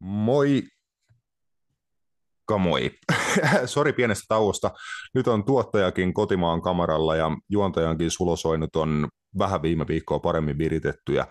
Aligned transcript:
Moi. 0.00 0.62
Moi. 2.58 2.90
Sori 3.66 3.92
pienestä 3.92 4.24
tauosta. 4.28 4.70
Nyt 5.14 5.28
on 5.28 5.44
tuottajakin 5.44 6.14
kotimaan 6.14 6.62
kamaralla 6.62 7.16
ja 7.16 7.30
juontajankin 7.48 8.10
sulosoinut 8.10 8.76
on 8.76 9.08
vähän 9.38 9.62
viime 9.62 9.86
viikkoa 9.88 10.18
paremmin 10.18 10.58
viritetty 10.58 11.12
ja 11.14 11.26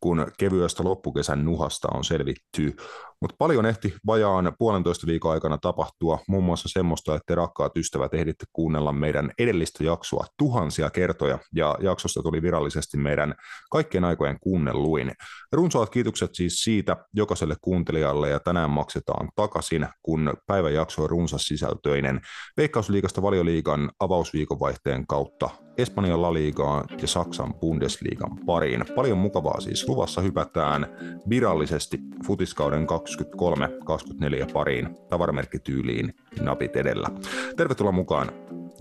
kun 0.00 0.26
kevyestä 0.38 0.84
loppukesän 0.84 1.44
nuhasta 1.44 1.88
on 1.94 2.04
selvitty. 2.04 2.76
Mutta 3.20 3.36
paljon 3.38 3.66
ehti 3.66 3.94
vajaan 4.06 4.52
puolentoista 4.58 5.06
viikon 5.06 5.32
aikana 5.32 5.58
tapahtua, 5.58 6.18
muun 6.28 6.44
muassa 6.44 6.68
semmoista, 6.68 7.16
että 7.16 7.34
rakkaat 7.34 7.76
ystävät 7.76 8.14
ehditte 8.14 8.44
kuunnella 8.52 8.92
meidän 8.92 9.30
edellistä 9.38 9.84
jaksoa 9.84 10.24
tuhansia 10.38 10.90
kertoja, 10.90 11.38
ja 11.54 11.76
jaksosta 11.80 12.22
tuli 12.22 12.42
virallisesti 12.42 12.96
meidän 12.96 13.34
kaikkien 13.70 14.04
aikojen 14.04 14.36
kuunnelluin. 14.40 15.12
Runsaat 15.52 15.90
kiitokset 15.90 16.30
siis 16.34 16.62
siitä 16.62 16.96
jokaiselle 17.14 17.56
kuuntelijalle, 17.60 18.30
ja 18.30 18.40
tänään 18.40 18.70
maksetaan 18.70 19.28
takaisin, 19.36 19.88
kun 20.02 20.34
päivän 20.46 20.74
jakso 20.74 21.02
on 21.02 21.10
runsas 21.10 21.42
sisältöinen 21.42 22.20
Veikkausliigasta 22.56 23.22
valioliigan 23.22 23.90
avausviikonvaihteen 24.00 25.06
kautta 25.06 25.50
Espanjan 25.78 26.22
La 26.22 26.34
Ligaan 26.34 26.84
ja 27.02 27.08
Saksan 27.08 27.54
Bundesliigan 27.54 28.38
pariin. 28.46 28.84
Paljon 28.94 29.18
mukavaa 29.18 29.60
siis 29.60 29.88
luvassa 29.88 30.20
hypätään 30.20 30.86
virallisesti 31.28 31.98
futiskauden 32.26 32.86
23-24 33.16 34.52
pariin 34.52 34.96
tavaramerkkityyliin 35.08 36.14
napit 36.40 36.76
edellä. 36.76 37.08
Tervetuloa 37.56 37.92
mukaan 37.92 38.28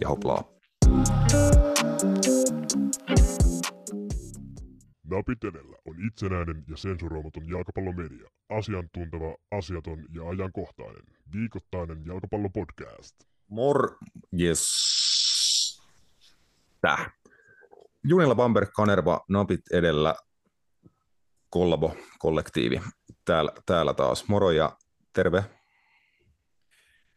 ja 0.01 0.09
hoplaa. 0.09 0.43
Napit 5.09 5.43
edellä 5.43 5.77
on 5.85 5.95
itsenäinen 6.07 6.63
ja 6.69 6.77
sensuroimaton 6.77 7.49
jalkapallomedia. 7.49 8.29
Asiantunteva, 8.49 9.35
asiaton 9.51 10.05
ja 10.15 10.29
ajankohtainen. 10.29 11.03
Viikoittainen 11.33 12.05
jalkapallopodcast. 12.05 13.15
Mor... 13.47 13.97
Yes. 14.41 14.87
Täh. 16.81 17.11
Junilla 18.03 18.35
Bamberg 18.35 18.69
Kanerva 18.75 19.19
napit 19.29 19.61
edellä 19.71 20.15
kollabo 21.49 21.95
kollektiivi 22.19 22.81
täällä, 23.25 23.51
täällä 23.65 23.93
taas. 23.93 24.27
Moro 24.27 24.51
ja 24.51 24.77
terve. 25.13 25.43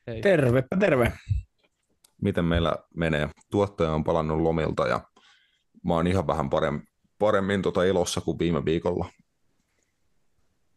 Hei. 0.07 0.21
Terve, 0.21 0.65
terve. 0.79 1.13
Miten 2.23 2.45
meillä 2.45 2.77
menee? 2.97 3.29
Tuottaja 3.51 3.93
on 3.93 4.05
palannut 4.05 4.41
lomilta 4.41 4.89
ja 4.89 5.01
mä 5.85 5.95
oon 5.95 6.07
ihan 6.07 6.27
vähän 6.27 6.51
paremmin, 6.51 6.89
paremmin 7.19 7.63
tota 7.63 7.85
ilossa 7.85 8.21
kuin 8.21 8.39
viime 8.39 8.65
viikolla. 8.65 9.07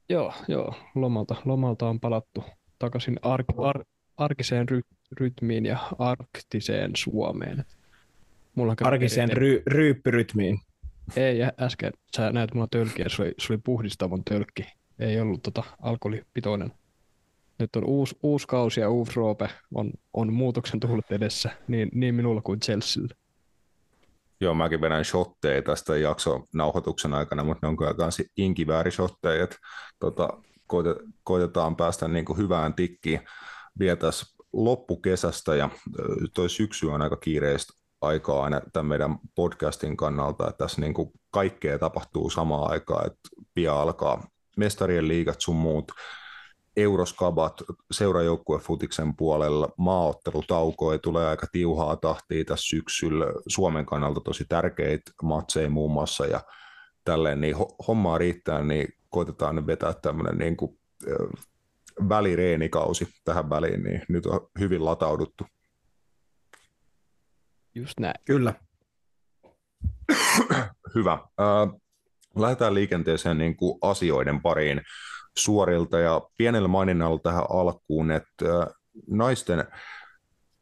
Joo, 0.10 0.34
joo. 0.48 0.74
Lomalta, 0.96 1.36
lomalta 1.46 1.88
on 1.88 2.00
palattu 2.00 2.44
takaisin 2.80 3.20
ar, 3.22 3.44
ar, 3.58 3.84
arkiseen 4.18 4.70
ry, 4.70 4.82
rytmiin 5.20 5.66
ja 5.66 5.78
arktiseen 6.00 6.92
Suomeen. 6.96 7.66
Mulla 8.56 8.76
arkiseen 8.84 9.30
ry, 9.32 9.64
ryyppyrytmiin. 9.68 10.60
Ei, 11.16 11.38
äsken 11.60 11.92
sä 12.18 12.32
näet 12.32 12.54
mulla 12.54 12.68
tölkkiä, 12.72 13.06
se 13.10 13.22
oli, 13.22 13.34
se 13.40 13.54
oli 13.54 13.62
puhdistavon 13.64 14.24
tölkki. 14.24 14.66
Ei 15.00 15.20
ollut 15.20 15.44
tota 15.44 15.64
alkoholipitoinen. 15.82 16.72
Nyt 17.60 17.76
on 17.76 17.86
uusi, 17.86 18.18
uusi 18.24 18.48
kausi 18.48 18.80
ja 18.80 18.90
uusi 18.90 19.12
roope 19.16 19.50
on, 19.76 19.92
on 20.14 20.34
muutoksen 20.34 20.80
tullut 20.80 21.12
edessä, 21.12 21.50
niin, 21.68 21.90
niin 21.94 22.16
minulla 22.16 22.42
kuin 22.42 22.60
Chelsealla. 22.60 23.16
Joo, 24.42 24.54
mäkin 24.54 24.82
vedän 24.82 25.06
shotteja 25.06 25.62
tästä 25.62 25.98
jakson 25.98 26.44
nauhoituksen 26.54 27.14
aikana, 27.14 27.44
mutta 27.44 27.68
ne 27.68 27.70
on 27.70 27.78
kyllä 27.78 27.94
myös 27.98 28.22
inkiväärisotteja, 28.38 29.44
että 29.44 29.56
tota, 30.00 30.30
koitetaan 31.24 31.76
päästä 31.76 32.08
niin 32.08 32.26
kuin 32.26 32.38
hyvään 32.38 32.74
tikkiin 32.74 33.20
vielä 33.80 33.96
tässä 33.96 34.26
loppukesästä 34.54 35.56
ja 35.56 35.70
toi 36.34 36.50
syksy 36.50 36.88
on 36.88 37.02
aika 37.02 37.18
kiireistä 37.18 37.83
aikaa 38.04 38.44
aina 38.44 38.62
tämän 38.74 38.86
meidän 38.86 39.20
podcastin 39.36 39.98
kannalta, 39.98 40.50
että 40.50 40.58
tässä 40.58 40.82
niin 40.82 40.94
kuin 40.94 41.12
kaikkea 41.32 41.80
tapahtuu 41.80 42.30
samaan 42.30 42.72
aikaan, 42.72 43.08
että 43.08 43.30
pian 43.54 43.78
alkaa 43.78 44.28
mestarien 44.58 45.08
liigat 45.08 45.42
sun 45.42 45.56
muut, 45.56 45.92
euroskabat, 46.78 47.54
seurajoukkue 47.92 48.60
futiksen 48.60 49.16
puolella, 49.16 49.70
maaottelutauko 49.78 50.94
ei 50.94 51.00
tulee 51.00 51.28
aika 51.28 51.48
tiuhaa 51.52 51.96
tahtia 51.96 52.46
tässä 52.46 52.68
syksyllä, 52.68 53.26
Suomen 53.48 53.86
kannalta 53.86 54.22
tosi 54.22 54.46
tärkeitä 54.50 55.12
matseja 55.24 55.70
muun 55.70 55.92
muassa 55.92 56.26
ja 56.26 56.42
tälleen, 57.06 57.42
niin 57.42 57.56
hommaa 57.88 58.18
riittää, 58.18 58.64
niin 58.64 58.88
koitetaan 59.10 59.68
vetää 59.68 59.94
tämmöinen 59.94 60.38
niin 60.38 60.58
kuin, 60.58 60.80
välireenikausi 62.10 63.08
tähän 63.24 63.50
väliin, 63.50 63.84
niin 63.84 64.02
nyt 64.10 64.26
on 64.26 64.50
hyvin 64.60 64.86
latauduttu. 64.86 65.46
Just 67.76 68.00
näin. 68.00 68.16
Kyllä. 68.26 68.54
Hyvä. 70.96 71.14
Äh, 71.14 71.80
lähdetään 72.36 72.74
liikenteeseen 72.74 73.38
niin 73.38 73.56
kuin 73.56 73.78
asioiden 73.82 74.42
pariin 74.42 74.82
suorilta 75.38 76.00
ja 76.00 76.22
pienellä 76.38 76.68
maininnalla 76.68 77.20
tähän 77.20 77.46
alkuun, 77.50 78.12
että 78.12 78.68
naisten 79.08 79.68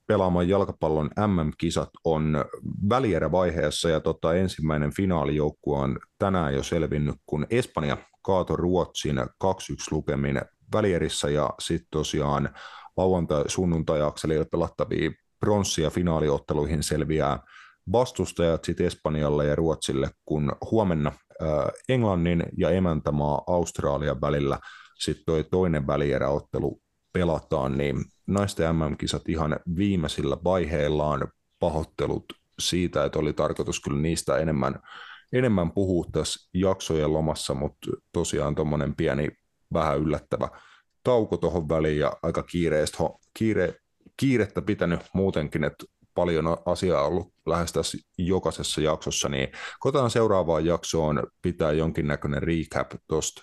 pelaaman 0.07 0.49
jalkapallon 0.49 1.09
MM-kisat 1.27 1.89
on 2.03 2.45
välierävaiheessa 2.89 3.89
ja 3.89 3.99
tota, 3.99 4.33
ensimmäinen 4.33 4.95
finaalijoukkue 4.95 5.79
on 5.79 5.99
tänään 6.19 6.53
jo 6.53 6.63
selvinnyt, 6.63 7.16
kun 7.25 7.47
Espanja 7.49 7.97
kaatoi 8.22 8.57
Ruotsin 8.57 9.17
2-1 9.17 9.22
lukemin 9.91 10.41
välierissä 10.73 11.29
ja 11.29 11.49
sitten 11.59 11.88
tosiaan 11.91 12.49
lauantai-sunnuntai-akselilla 12.97 14.45
pelattaviin 14.51 15.16
pronssi- 15.41 15.81
ja 15.81 15.90
finaaliotteluihin 15.90 16.84
selviää 16.84 17.40
vastustajat 17.91 18.63
sitten 18.63 18.85
Espanjalle 18.85 19.46
ja 19.46 19.56
Ruotsille, 19.56 20.09
kun 20.25 20.52
huomenna 20.72 21.12
Englannin 21.90 22.44
ja 22.57 22.69
emäntämaa 22.69 23.41
Australian 23.47 24.22
välillä 24.22 24.59
sitten 25.00 25.25
toi 25.25 25.44
toinen 25.44 25.88
välieräottelu 25.88 26.81
pelataan, 27.13 27.78
niin 27.78 28.06
naisten 28.28 28.75
MM-kisat 28.75 29.29
ihan 29.29 29.59
viimeisillä 29.75 30.38
vaiheillaan 30.44 31.28
pahoittelut 31.59 32.25
siitä, 32.59 33.06
että 33.06 33.19
oli 33.19 33.34
tarkoitus 33.34 33.79
kyllä 33.79 34.02
niistä 34.02 34.38
enemmän, 34.38 34.79
enemmän 35.34 35.72
puhua 35.72 36.06
tässä 36.12 36.50
jaksojen 36.53 37.13
lomassa, 37.13 37.53
mutta 37.53 37.91
tosiaan 38.13 38.56
tuommoinen 38.56 38.96
pieni 38.96 39.29
vähän 39.73 40.00
yllättävä 40.00 40.50
tauko 41.03 41.38
tuohon 41.38 41.69
väliin 41.69 42.00
ja 42.00 42.13
aika 42.23 42.44
kiireistä, 42.44 42.97
kiire, 43.38 43.75
kiirettä 44.21 44.61
pitänyt 44.61 44.99
muutenkin, 45.13 45.63
että 45.63 45.85
paljon 46.13 46.57
asiaa 46.65 47.07
ollut 47.07 47.33
lähes 47.45 47.73
tässä 47.73 47.97
jokaisessa 48.17 48.81
jaksossa, 48.81 49.29
niin 49.29 49.47
kotaan 49.79 50.09
seuraavaan 50.09 50.65
jaksoon 50.65 51.23
pitää 51.41 51.71
jonkinnäköinen 51.71 52.43
recap 52.43 52.91
tuosta 53.07 53.41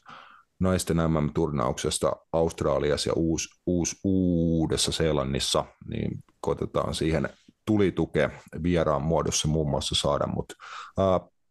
naisten 0.61 0.97
MM-turnauksesta 0.97 2.13
Australiassa 2.33 3.11
ja 3.11 3.13
uus, 3.17 3.49
uus, 3.67 4.01
Uudessa 4.05 4.93
Seelannissa, 4.93 5.65
niin 5.89 6.19
koitetaan 6.41 6.95
siihen 6.95 7.29
tulitukea 7.67 8.31
vieraan 8.63 9.03
muodossa 9.03 9.49
muun 9.49 9.71
muassa 9.71 9.95
saada, 9.95 10.27
mutta 10.27 10.55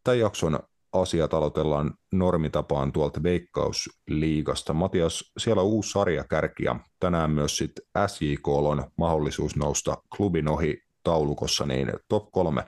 tämän 0.03 0.19
jakson 0.19 0.59
asiat 0.93 1.33
aloitellaan 1.33 1.93
normitapaan 2.11 2.91
tuolta 2.91 3.23
Veikkausliigasta. 3.23 4.73
Matias, 4.73 5.31
siellä 5.37 5.61
on 5.61 5.67
uusi 5.67 5.91
sarjakärki 5.91 6.63
ja 6.63 6.79
tänään 6.99 7.31
myös 7.31 7.57
sitten 7.57 7.85
SJK 8.07 8.47
on 8.47 8.91
mahdollisuus 8.97 9.55
nousta 9.55 9.97
klubin 10.17 10.47
ohi 10.47 10.81
taulukossa, 11.03 11.65
niin 11.65 11.91
top 12.07 12.31
kolme 12.31 12.63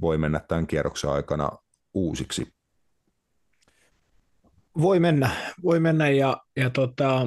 voi 0.00 0.18
mennä 0.18 0.40
tämän 0.48 0.66
kierroksen 0.66 1.10
aikana 1.10 1.50
uusiksi. 1.94 2.46
Voi 4.80 5.00
mennä, 5.00 5.30
voi 5.62 5.80
mennä 5.80 6.08
ja, 6.08 6.36
ja 6.56 6.70
tota, 6.70 7.26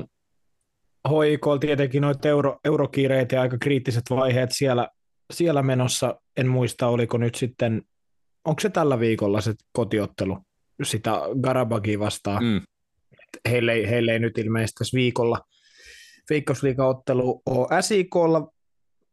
HIK 1.09 1.45
tietenkin 1.59 2.01
noita 2.01 2.27
euro, 2.27 2.59
eurokiireet 2.65 3.31
ja 3.31 3.41
aika 3.41 3.57
kriittiset 3.57 4.03
vaiheet 4.09 4.51
siellä, 4.51 4.89
siellä 5.33 5.63
menossa. 5.63 6.21
En 6.37 6.47
muista, 6.47 6.87
oliko 6.87 7.17
nyt 7.17 7.35
sitten, 7.35 7.81
onko 8.45 8.59
se 8.59 8.69
tällä 8.69 8.99
viikolla 8.99 9.41
se 9.41 9.53
kotiottelu 9.71 10.37
sitä 10.83 11.21
Garabagia 11.41 11.99
vastaan. 11.99 12.43
Mm. 12.43 12.61
Heille, 13.49 13.73
ei, 13.73 13.89
heille 13.89 14.11
ei 14.11 14.19
nyt 14.19 14.37
ilmeisesti 14.37 14.77
tässä 14.77 14.95
viikolla 14.95 15.41
Veikkausliigaottelu 16.29 17.41
on 17.45 17.67
SIKlla. 17.81 18.51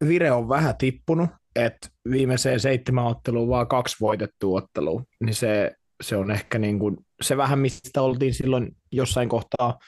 Vire 0.08 0.32
on 0.32 0.49
vähän 0.49 0.76
tippunut, 0.76 1.31
että 1.56 1.88
viimeiseen 2.11 2.61
seitsemän 2.61 3.05
otteluun 3.05 3.49
vaan 3.49 3.69
kaksi 3.69 3.96
voitettua 4.00 4.58
ottelua, 4.58 5.02
niin 5.25 5.35
se, 5.35 5.73
se 6.02 6.17
on 6.17 6.31
ehkä 6.31 6.58
niin 6.58 6.78
kuin, 6.78 6.96
se 7.23 7.37
vähän, 7.37 7.58
mistä 7.58 8.02
oltiin 8.02 8.35
silloin 8.35 8.76
jossain 8.93 9.28
kohtaa 9.28 9.78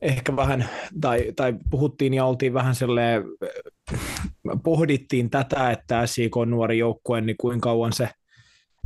ehkä 0.00 0.36
vähän, 0.36 0.68
tai, 1.00 1.32
tai 1.36 1.54
puhuttiin 1.70 2.14
ja 2.14 2.24
oltiin 2.24 2.54
vähän 2.54 2.74
silleen, 2.74 3.22
pohdittiin 4.64 5.30
tätä, 5.30 5.70
että 5.70 6.06
SIK 6.06 6.36
on 6.36 6.50
nuori 6.50 6.78
joukkue, 6.78 7.20
niin 7.20 7.36
kuinka 7.40 7.64
kauan 7.70 7.92
se 7.92 8.08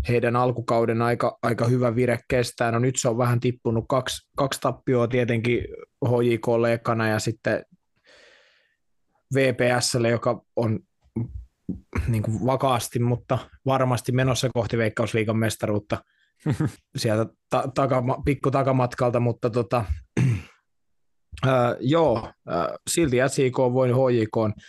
heidän 0.08 0.36
alkukauden 0.36 1.02
aika, 1.02 1.38
aika 1.42 1.64
hyvä 1.64 1.96
vire 1.96 2.18
kestää. 2.28 2.72
No 2.72 2.78
nyt 2.78 2.96
se 2.98 3.08
on 3.08 3.18
vähän 3.18 3.40
tippunut 3.40 3.84
kaksi, 3.88 4.28
kaksi 4.36 4.60
tappioa 4.60 5.08
tietenkin 5.08 5.64
HJKlle 6.08 6.72
ekana 6.72 7.08
ja 7.08 7.18
sitten 7.18 7.64
VPSlle, 9.34 10.08
joka 10.08 10.42
on 10.56 10.80
niin 12.08 12.22
kuin 12.22 12.46
vakaasti, 12.46 12.98
mutta 12.98 13.38
varmasti 13.66 14.12
menossa 14.12 14.48
kohti 14.54 14.78
Veikkausliikan 14.78 15.36
mestaruutta 15.36 16.04
sieltä 16.96 17.32
ta- 17.50 17.68
takama, 17.74 18.22
pikku 18.24 18.50
takamatkalta, 18.50 19.20
mutta 19.20 19.50
tota, 19.50 19.84
ää, 21.46 21.76
joo, 21.80 22.32
ää, 22.48 22.76
silti 22.90 23.16
SIK 23.28 23.58
voinut 23.58 23.96
HJK 23.96 24.60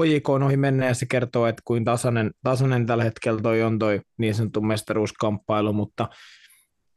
HJK 0.00 0.28
on 0.28 0.42
ohi 0.42 0.56
mennä 0.56 0.86
ja 0.86 0.94
se 0.94 1.06
kertoo, 1.06 1.46
että 1.46 1.62
kuin 1.64 1.84
tasainen, 1.84 2.30
tasainen 2.42 2.86
tällä 2.86 3.04
hetkellä 3.04 3.40
toi 3.40 3.62
on 3.62 3.78
toi 3.78 4.00
niin 4.18 4.34
sanottu 4.34 4.60
mestaruuskamppailu, 4.60 5.72
mutta, 5.72 6.08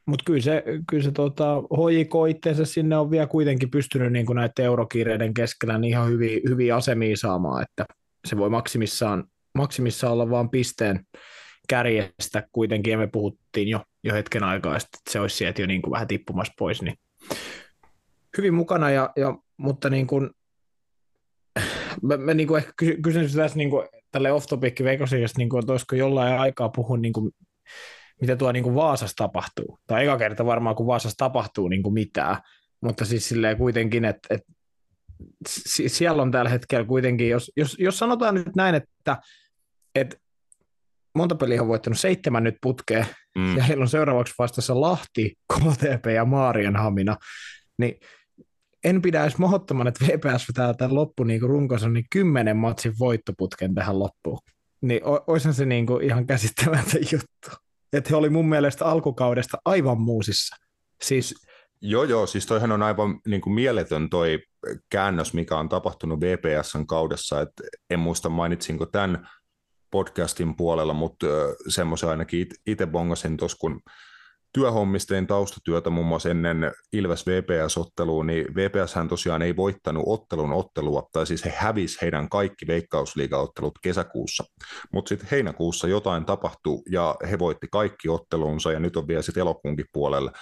mutta 0.06 0.24
kyllä 0.24 0.40
se, 0.40 0.62
kyllä 0.88 1.02
se 1.02 1.12
tota, 1.12 1.54
HJK 1.56 2.14
itseensä 2.36 2.64
sinne 2.64 2.96
on 2.96 3.10
vielä 3.10 3.26
kuitenkin 3.26 3.70
pystynyt 3.70 4.12
niin 4.12 4.26
kuin 4.26 4.36
näiden 4.36 4.64
eurokiireiden 4.64 5.34
keskellä 5.34 5.78
niin 5.78 5.90
ihan 5.90 6.08
hyviä, 6.08 6.40
hyviä 6.48 6.76
asemia 6.76 7.16
saamaan, 7.16 7.62
että 7.62 7.84
se 8.26 8.36
voi 8.36 8.50
maksimissaan, 8.50 9.24
maksimissaan 9.54 10.12
olla 10.12 10.30
vain 10.30 10.48
pisteen 10.48 11.00
kärjestä 11.68 12.48
kuitenkin, 12.52 12.90
ja 12.90 12.98
me 12.98 13.06
puhuttiin 13.06 13.68
jo, 13.68 13.80
jo 14.04 14.14
hetken 14.14 14.44
aikaa, 14.44 14.76
että 14.76 14.98
se 15.10 15.20
olisi 15.20 15.36
sieltä 15.36 15.62
jo 15.62 15.66
niin 15.66 15.82
kuin 15.82 15.92
vähän 15.92 16.08
tippumassa 16.08 16.52
pois, 16.58 16.82
niin 16.82 16.94
hyvin 18.38 18.54
mukana, 18.54 18.90
ja, 18.90 19.10
ja, 19.16 19.38
mutta 19.56 19.90
niin 19.90 20.06
kuin, 20.06 20.30
mä, 22.02 22.16
mä 22.16 22.34
niin 22.34 22.48
kuin 22.48 22.58
ehkä 22.58 22.72
kysyn 23.02 23.32
tässä 23.36 23.58
niin 23.58 23.70
kuin, 23.70 23.88
tälle 24.10 24.32
off-topicin 24.32 24.84
Vegasista, 24.84 25.38
niin 25.38 25.48
kuin, 25.48 25.60
että 25.60 25.72
olisiko 25.72 25.96
jollain 25.96 26.38
aikaa 26.38 26.68
puhua 26.68 26.96
niin 26.96 27.12
kuin, 27.12 27.30
mitä 28.20 28.36
tuo 28.36 28.52
niin 28.52 28.62
kuin 28.62 28.74
Vaasassa 28.74 29.16
tapahtuu. 29.16 29.78
Tai 29.86 30.04
eka 30.04 30.18
kerta 30.18 30.46
varmaan, 30.46 30.76
kun 30.76 30.86
Vaasassa 30.86 31.16
tapahtuu 31.16 31.68
niin 31.68 31.82
kuin 31.82 31.94
mitään, 31.94 32.36
mutta 32.80 33.04
siis 33.04 33.28
silleen 33.28 33.56
kuitenkin, 33.56 34.04
että, 34.04 34.34
että 34.34 34.52
siellä 35.86 36.22
on 36.22 36.30
tällä 36.30 36.50
hetkellä 36.50 36.86
kuitenkin, 36.86 37.28
jos, 37.28 37.52
jos, 37.56 37.76
jos 37.78 37.98
sanotaan 37.98 38.34
nyt 38.34 38.56
näin, 38.56 38.74
että, 38.74 39.18
että 39.94 40.16
monta 41.14 41.34
peliä 41.34 41.62
on 41.62 41.68
voittanut 41.68 41.98
seitsemän 41.98 42.44
nyt 42.44 42.56
putkeen, 42.62 43.06
mm. 43.38 43.56
ja 43.56 43.62
heillä 43.62 43.82
on 43.82 43.88
seuraavaksi 43.88 44.34
vastassa 44.38 44.80
Lahti, 44.80 45.34
KTP 45.54 46.06
ja 46.14 46.24
Maarianhamina, 46.24 47.16
niin 47.78 47.94
en 48.84 49.02
pidä 49.02 49.22
edes 49.22 49.38
mahdottoman, 49.38 49.86
että 49.86 50.04
VPS 50.04 50.48
vetää 50.48 50.74
tämän 50.74 50.94
loppu 50.94 51.24
niin 51.24 51.42
runkonsa 51.42 51.88
niin 51.88 52.06
kymmenen 52.10 52.56
matsin 52.56 52.92
voittoputken 52.98 53.74
tähän 53.74 53.98
loppuun. 53.98 54.38
Niin 54.80 55.00
olisihan 55.04 55.54
se 55.54 55.64
niin 55.64 55.86
kuin 55.86 56.04
ihan 56.04 56.26
käsittämätön 56.26 57.02
juttu. 57.12 57.62
Että 57.92 58.10
he 58.10 58.16
oli 58.16 58.30
mun 58.30 58.48
mielestä 58.48 58.86
alkukaudesta 58.86 59.58
aivan 59.64 60.00
muusissa. 60.00 60.56
Siis 61.02 61.34
Joo, 61.80 62.04
joo, 62.04 62.26
siis 62.26 62.46
toihan 62.46 62.72
on 62.72 62.82
aivan 62.82 63.20
niin 63.26 63.40
kuin 63.40 63.54
mieletön 63.54 64.10
toi 64.10 64.38
käännös, 64.90 65.34
mikä 65.34 65.56
on 65.56 65.68
tapahtunut 65.68 66.20
VPSn 66.20 66.86
kaudessa, 66.86 67.40
että 67.40 67.62
en 67.90 67.98
muista 67.98 68.28
mainitsinko 68.28 68.86
tämän 68.86 69.28
podcastin 69.90 70.56
puolella, 70.56 70.94
mutta 70.94 71.26
semmoisen 71.68 72.08
ainakin 72.08 72.46
itse 72.66 72.86
bongasin 72.86 73.36
tuossa, 73.36 73.58
kun 73.60 73.80
työhommista 74.52 75.14
tein 75.14 75.26
taustatyötä 75.26 75.90
muun 75.90 76.06
muassa 76.06 76.30
ennen 76.30 76.72
Ilves 76.92 77.26
VPS-otteluun, 77.26 78.26
niin 78.26 78.54
VPS 78.54 78.94
hän 78.94 79.08
tosiaan 79.08 79.42
ei 79.42 79.56
voittanut 79.56 80.04
ottelun 80.06 80.52
ottelua, 80.52 81.08
tai 81.12 81.26
siis 81.26 81.44
he 81.44 81.52
hävis 81.56 82.02
heidän 82.02 82.28
kaikki 82.28 82.66
veikkausliigaottelut 82.66 83.78
kesäkuussa, 83.82 84.44
mutta 84.92 85.08
sitten 85.08 85.28
heinäkuussa 85.30 85.88
jotain 85.88 86.24
tapahtui 86.24 86.82
ja 86.90 87.16
he 87.30 87.38
voitti 87.38 87.66
kaikki 87.72 88.08
ottelunsa 88.08 88.72
ja 88.72 88.80
nyt 88.80 88.96
on 88.96 89.08
vielä 89.08 89.22
sitten 89.22 89.40
elokuunkin 89.40 89.86
puolella 89.92 90.32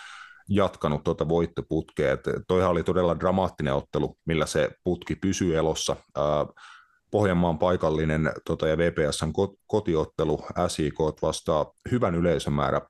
jatkanut 0.48 1.04
tuota 1.04 1.28
voittoputkea. 1.28 2.12
Et 2.12 2.20
toihan 2.48 2.70
oli 2.70 2.82
todella 2.82 3.20
dramaattinen 3.20 3.74
ottelu, 3.74 4.16
millä 4.24 4.46
se 4.46 4.70
putki 4.84 5.16
pysyy 5.16 5.56
elossa. 5.56 5.96
Pohjanmaan 7.10 7.58
paikallinen 7.58 8.32
tota, 8.44 8.68
ja 8.68 8.78
VPSn 8.78 9.32
kotiottelu 9.66 10.44
SIK 10.68 10.98
vastaa 11.22 11.72
hyvän 11.90 12.14
yleisömäärä 12.14 12.80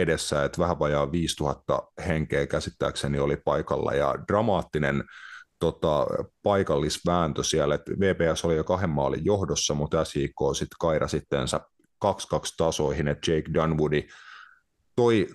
edessä, 0.00 0.44
että 0.44 0.58
vähän 0.58 0.78
vajaa 0.78 1.12
5000 1.12 1.82
henkeä 2.06 2.46
käsittääkseni 2.46 3.18
oli 3.18 3.36
paikalla. 3.36 3.92
Ja 3.92 4.14
dramaattinen 4.28 5.04
tota, 5.58 6.06
paikallisvääntö 6.42 7.44
siellä, 7.44 7.74
että 7.74 7.92
VPS 7.92 8.44
oli 8.44 8.56
jo 8.56 8.64
kahden 8.64 8.90
maalin 8.90 9.24
johdossa, 9.24 9.74
mutta 9.74 10.04
SIK 10.04 10.34
sitten 10.52 10.76
kaira 10.80 11.08
sitteensä 11.08 11.60
2-2 12.04 12.08
tasoihin, 12.56 13.08
että 13.08 13.30
Jake 13.30 13.54
Dunwoodi 13.54 14.08
toi 14.96 15.26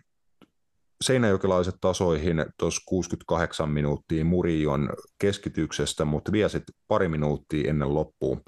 seinäjokelaiset 1.04 1.76
tasoihin 1.82 2.46
tuossa 2.60 2.82
68 2.86 3.70
minuuttia 3.70 4.26
Murion 4.26 4.90
keskityksestä, 5.20 6.06
mutta 6.06 6.32
vielä 6.32 6.50
sitten 6.50 6.76
pari 6.88 7.08
minuuttia 7.08 7.70
ennen 7.70 7.94
loppuun 7.94 8.42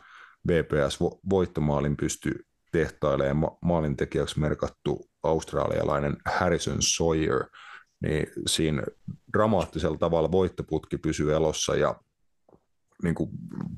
VPS 0.48 1.00
voittomaalin 1.30 1.98
pystyi 1.98 2.34
tehtailemaan. 2.72 3.58
Maalintekijäksi 3.62 4.40
merkattu 4.40 5.06
australialainen 5.26 6.18
Harrison 6.26 6.78
Sawyer, 6.80 7.44
niin 8.02 8.28
siinä 8.48 8.84
dramaattisella 9.34 9.98
tavalla 9.98 10.32
voittoputki 10.32 10.98
pysyy 10.98 11.36
elossa 11.36 11.76
ja 11.76 11.96
niin 13.04 13.16
kuin 13.16 13.30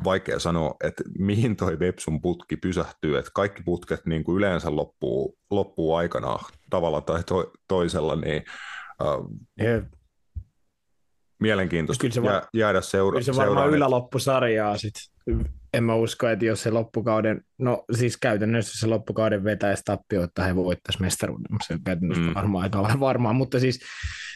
vaikea 0.03 0.39
sanoa, 0.39 0.75
että 0.83 1.03
mihin 1.19 1.55
toi 1.55 1.79
Vepsun 1.79 2.21
putki 2.21 2.57
pysähtyy, 2.57 3.17
että 3.17 3.31
kaikki 3.33 3.63
putket 3.63 4.05
niin 4.05 4.23
kuin 4.23 4.37
yleensä 4.37 4.75
loppuu, 4.75 5.37
loppuu 5.51 5.95
aikana 5.95 6.39
tavalla 6.69 7.01
tai 7.01 7.23
to, 7.23 7.51
toisella, 7.67 8.15
niin 8.15 8.43
uh, 9.01 9.31
mielenkiintoista 11.39 12.01
kyllä 12.01 12.13
se 12.13 12.23
va- 12.23 12.47
jäädä 12.53 12.81
seura- 12.81 13.19
Kyllä 13.19 13.25
se 13.25 13.35
varmaan 13.35 13.69
yläloppusarjaa 13.69 14.77
sitten. 14.77 15.03
En 15.73 15.83
mä 15.83 15.95
usko, 15.95 16.27
että 16.27 16.45
jos 16.45 16.63
se 16.63 16.71
loppukauden, 16.71 17.41
no 17.57 17.85
siis 17.95 18.17
käytännössä 18.17 18.79
se 18.79 18.87
loppukauden 18.87 19.43
vetäisi 19.43 19.83
tappio, 19.85 20.23
että 20.23 20.43
he 20.43 20.55
voittaisi 20.55 21.01
mestaruuden. 21.01 21.57
Se 21.67 21.73
on 21.73 21.79
käytännössä 21.83 22.23
mm. 22.23 22.33
varmaan 22.33 22.63
aika 22.63 22.99
varmaan, 22.99 23.35
mutta 23.35 23.59
siis 23.59 23.79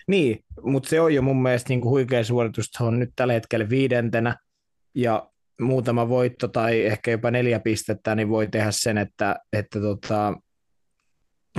niin, 0.07 0.39
mutta 0.61 0.89
se 0.89 1.01
on 1.01 1.13
jo 1.13 1.21
mun 1.21 1.41
mielestä 1.43 1.69
niin 1.69 1.81
kuin 1.81 1.89
huikea 1.89 2.23
suoritus, 2.23 2.65
se 2.71 2.83
on 2.83 2.99
nyt 2.99 3.09
tällä 3.15 3.33
hetkellä 3.33 3.69
viidentenä, 3.69 4.35
ja 4.95 5.29
muutama 5.61 6.09
voitto 6.09 6.47
tai 6.47 6.81
ehkä 6.85 7.11
jopa 7.11 7.31
neljä 7.31 7.59
pistettä, 7.59 8.15
niin 8.15 8.29
voi 8.29 8.47
tehdä 8.47 8.71
sen, 8.71 8.97
että, 8.97 9.35
että 9.53 9.81
tota, 9.81 10.33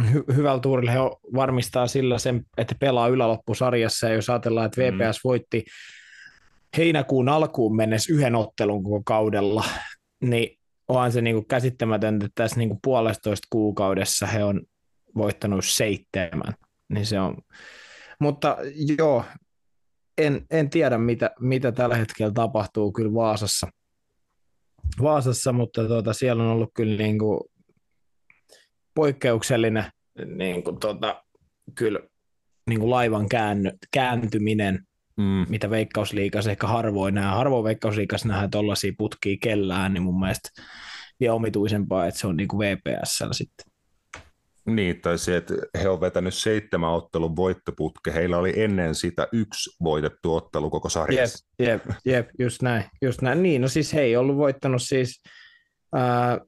hy- 0.00 0.36
hyvällä 0.36 0.60
tuurilla 0.60 0.92
he 0.92 0.98
varmistaa 1.34 1.86
sillä 1.86 2.18
sen, 2.18 2.46
että 2.56 2.74
pelaa 2.80 3.08
yläloppusarjassa, 3.08 4.08
ja 4.08 4.14
jos 4.14 4.30
ajatellaan, 4.30 4.66
että 4.66 4.80
VPS 4.80 5.24
mm. 5.24 5.28
voitti 5.28 5.64
heinäkuun 6.76 7.28
alkuun 7.28 7.76
mennessä 7.76 8.12
yhden 8.12 8.34
ottelun 8.34 8.84
koko 8.84 9.02
kaudella, 9.04 9.64
niin 10.20 10.58
onhan 10.88 11.12
se 11.12 11.20
niin 11.20 11.37
kuin 11.37 11.46
käsittämätöntä, 11.46 12.26
että 12.26 12.42
tässä 12.42 12.58
niin 12.58 12.68
kuin 12.68 12.80
puolestoista 12.82 13.46
kuukaudessa 13.50 14.26
he 14.26 14.44
on 14.44 14.62
voittanut 15.16 15.64
seitsemän, 15.64 16.54
niin 16.88 17.06
se 17.06 17.20
on, 17.20 17.37
mutta 18.18 18.56
joo, 18.99 19.25
en, 20.18 20.46
en 20.50 20.70
tiedä, 20.70 20.99
mitä, 20.99 21.30
mitä 21.40 21.72
tällä 21.72 21.96
hetkellä 21.96 22.32
tapahtuu 22.32 22.92
kyllä 22.92 23.14
Vaasassa, 23.14 23.68
Vaasassa 25.02 25.52
mutta 25.52 25.87
tuota, 25.87 26.12
siellä 26.12 26.42
on 26.42 26.50
ollut 26.50 26.70
kyllä 26.75 27.02
niin 27.02 27.18
kuin 27.18 27.40
poikkeuksellinen 28.94 29.84
niin 30.26 30.62
kuin 30.62 30.80
tuota, 30.80 31.25
kyllä 31.75 32.00
niin 32.68 32.80
kuin 32.80 32.90
laivan 32.90 33.28
käänny, 33.28 33.70
kääntyminen, 33.92 34.78
mm. 35.16 35.46
mitä 35.49 35.70
Veikkausliikassa 35.70 36.50
ehkä 36.50 36.66
harvoin 36.66 37.14
nähdään. 37.14 37.37
Harvoin 37.37 37.64
Veikkausliikassa 37.64 38.28
nähdään 38.28 38.50
tuollaisia 38.50 38.92
putkia 38.99 39.37
kellään, 39.42 39.94
niin 39.94 40.02
mun 40.02 40.20
mielestä 40.20 40.49
vielä 41.20 41.34
omituisempaa, 41.34 42.06
että 42.06 42.20
se 42.20 42.26
on 42.26 42.37
niin 42.37 42.49
kuin 42.49 42.58
VPSllä 42.58 43.32
sitten. 43.32 43.66
Niin, 44.66 45.00
tai 45.00 45.18
se, 45.18 45.37
että 45.37 45.54
he 45.82 45.88
on 45.88 46.00
vetänyt 46.00 46.34
seitsemän 46.34 46.90
ottelun 46.90 47.37
voittoputke. 47.37 48.14
Heillä 48.14 48.38
oli 48.38 48.52
ennen 48.56 48.94
sitä 48.94 49.28
yksi 49.32 49.70
voitettu 49.82 50.34
ottelu 50.34 50.70
koko 50.70 50.88
sarjassa. 50.88 51.46
Jep, 51.58 51.68
jep, 51.68 51.96
jep 52.06 52.28
just 52.38 52.62
näin. 52.62 52.84
Just 53.02 53.22
näin. 53.22 53.42
Niin, 53.42 53.62
no 53.62 53.68
siis 53.68 53.94
he 53.94 54.00
ei 54.00 54.16
ollut 54.16 54.37
voittanut 54.37 54.82
siis 54.82 55.22
ää, 55.94 56.40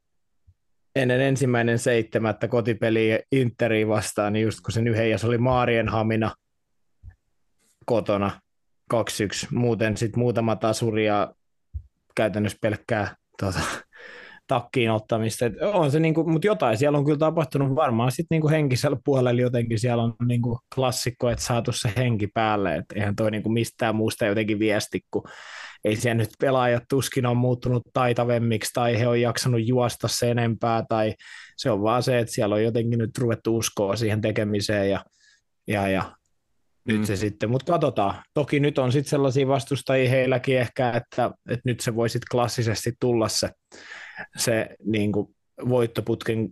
ennen 0.96 1.20
ensimmäinen 1.20 1.78
seitsemättä 1.78 2.48
kotipeli 2.48 3.20
Interi 3.32 3.88
vastaan, 3.88 4.32
niin 4.32 4.42
just 4.44 4.60
kun 4.60 4.72
sen 4.72 4.88
yhden, 4.88 5.18
oli 5.24 5.38
Maarienhamina 5.38 6.34
kotona 7.86 8.40
2-1. 8.94 8.96
Muuten 9.50 9.96
sitten 9.96 10.20
muutama 10.20 10.56
tasuri 10.56 11.06
ja 11.06 11.34
käytännössä 12.14 12.58
pelkkää 12.60 13.16
tuota, 13.40 13.60
takkiin 14.46 14.90
ottamista. 14.90 15.46
Et 15.46 15.52
on 15.62 15.90
se 15.90 16.00
niinku, 16.00 16.24
mutta 16.24 16.46
jotain 16.46 16.78
siellä 16.78 16.98
on 16.98 17.04
kyllä 17.04 17.18
tapahtunut 17.18 17.74
varmaan 17.74 18.10
sitten 18.10 18.26
niinku 18.30 18.48
henkisellä 18.48 18.96
puolella 19.04 19.40
jotenkin 19.40 19.78
siellä 19.78 20.02
on 20.02 20.14
niinku 20.26 20.58
klassikko, 20.74 21.30
että 21.30 21.44
saatu 21.44 21.72
se 21.72 21.92
henki 21.96 22.26
päälle, 22.26 22.76
että 22.76 22.94
eihän 22.94 23.16
toi 23.16 23.30
niinku 23.30 23.48
mistään 23.48 23.96
muusta 23.96 24.26
jotenkin 24.26 24.58
viesti, 24.58 25.00
kun 25.10 25.22
ei 25.84 25.96
siellä 25.96 26.14
nyt 26.14 26.30
pelaajat 26.40 26.82
tuskin 26.88 27.26
on 27.26 27.36
muuttunut 27.36 27.82
taitavemmiksi 27.92 28.70
tai 28.74 28.98
he 28.98 29.08
on 29.08 29.20
jaksanut 29.20 29.66
juosta 29.66 30.08
se 30.08 30.30
enempää 30.30 30.84
tai 30.88 31.14
se 31.56 31.70
on 31.70 31.82
vaan 31.82 32.02
se, 32.02 32.18
että 32.18 32.34
siellä 32.34 32.54
on 32.54 32.64
jotenkin 32.64 32.98
nyt 32.98 33.18
ruvettu 33.18 33.56
uskoa 33.56 33.96
siihen 33.96 34.20
tekemiseen 34.20 34.90
ja, 34.90 35.04
ja, 35.66 35.88
ja 35.88 36.12
nyt 36.88 36.98
mm. 36.98 37.04
se 37.04 37.16
sitten, 37.16 37.50
mutta 37.50 37.72
katsotaan. 37.72 38.22
Toki 38.34 38.60
nyt 38.60 38.78
on 38.78 38.92
sitten 38.92 39.10
sellaisia 39.10 39.48
vastustajia 39.48 40.10
heilläkin 40.10 40.58
ehkä, 40.58 40.90
että, 40.90 41.30
että 41.48 41.62
nyt 41.64 41.80
se 41.80 41.96
voi 41.96 42.08
sitten 42.08 42.28
klassisesti 42.30 42.92
tulla 43.00 43.28
se, 43.28 43.50
se 44.36 44.68
niin 44.86 45.12
kuin 45.12 45.26
voittoputken 45.68 46.48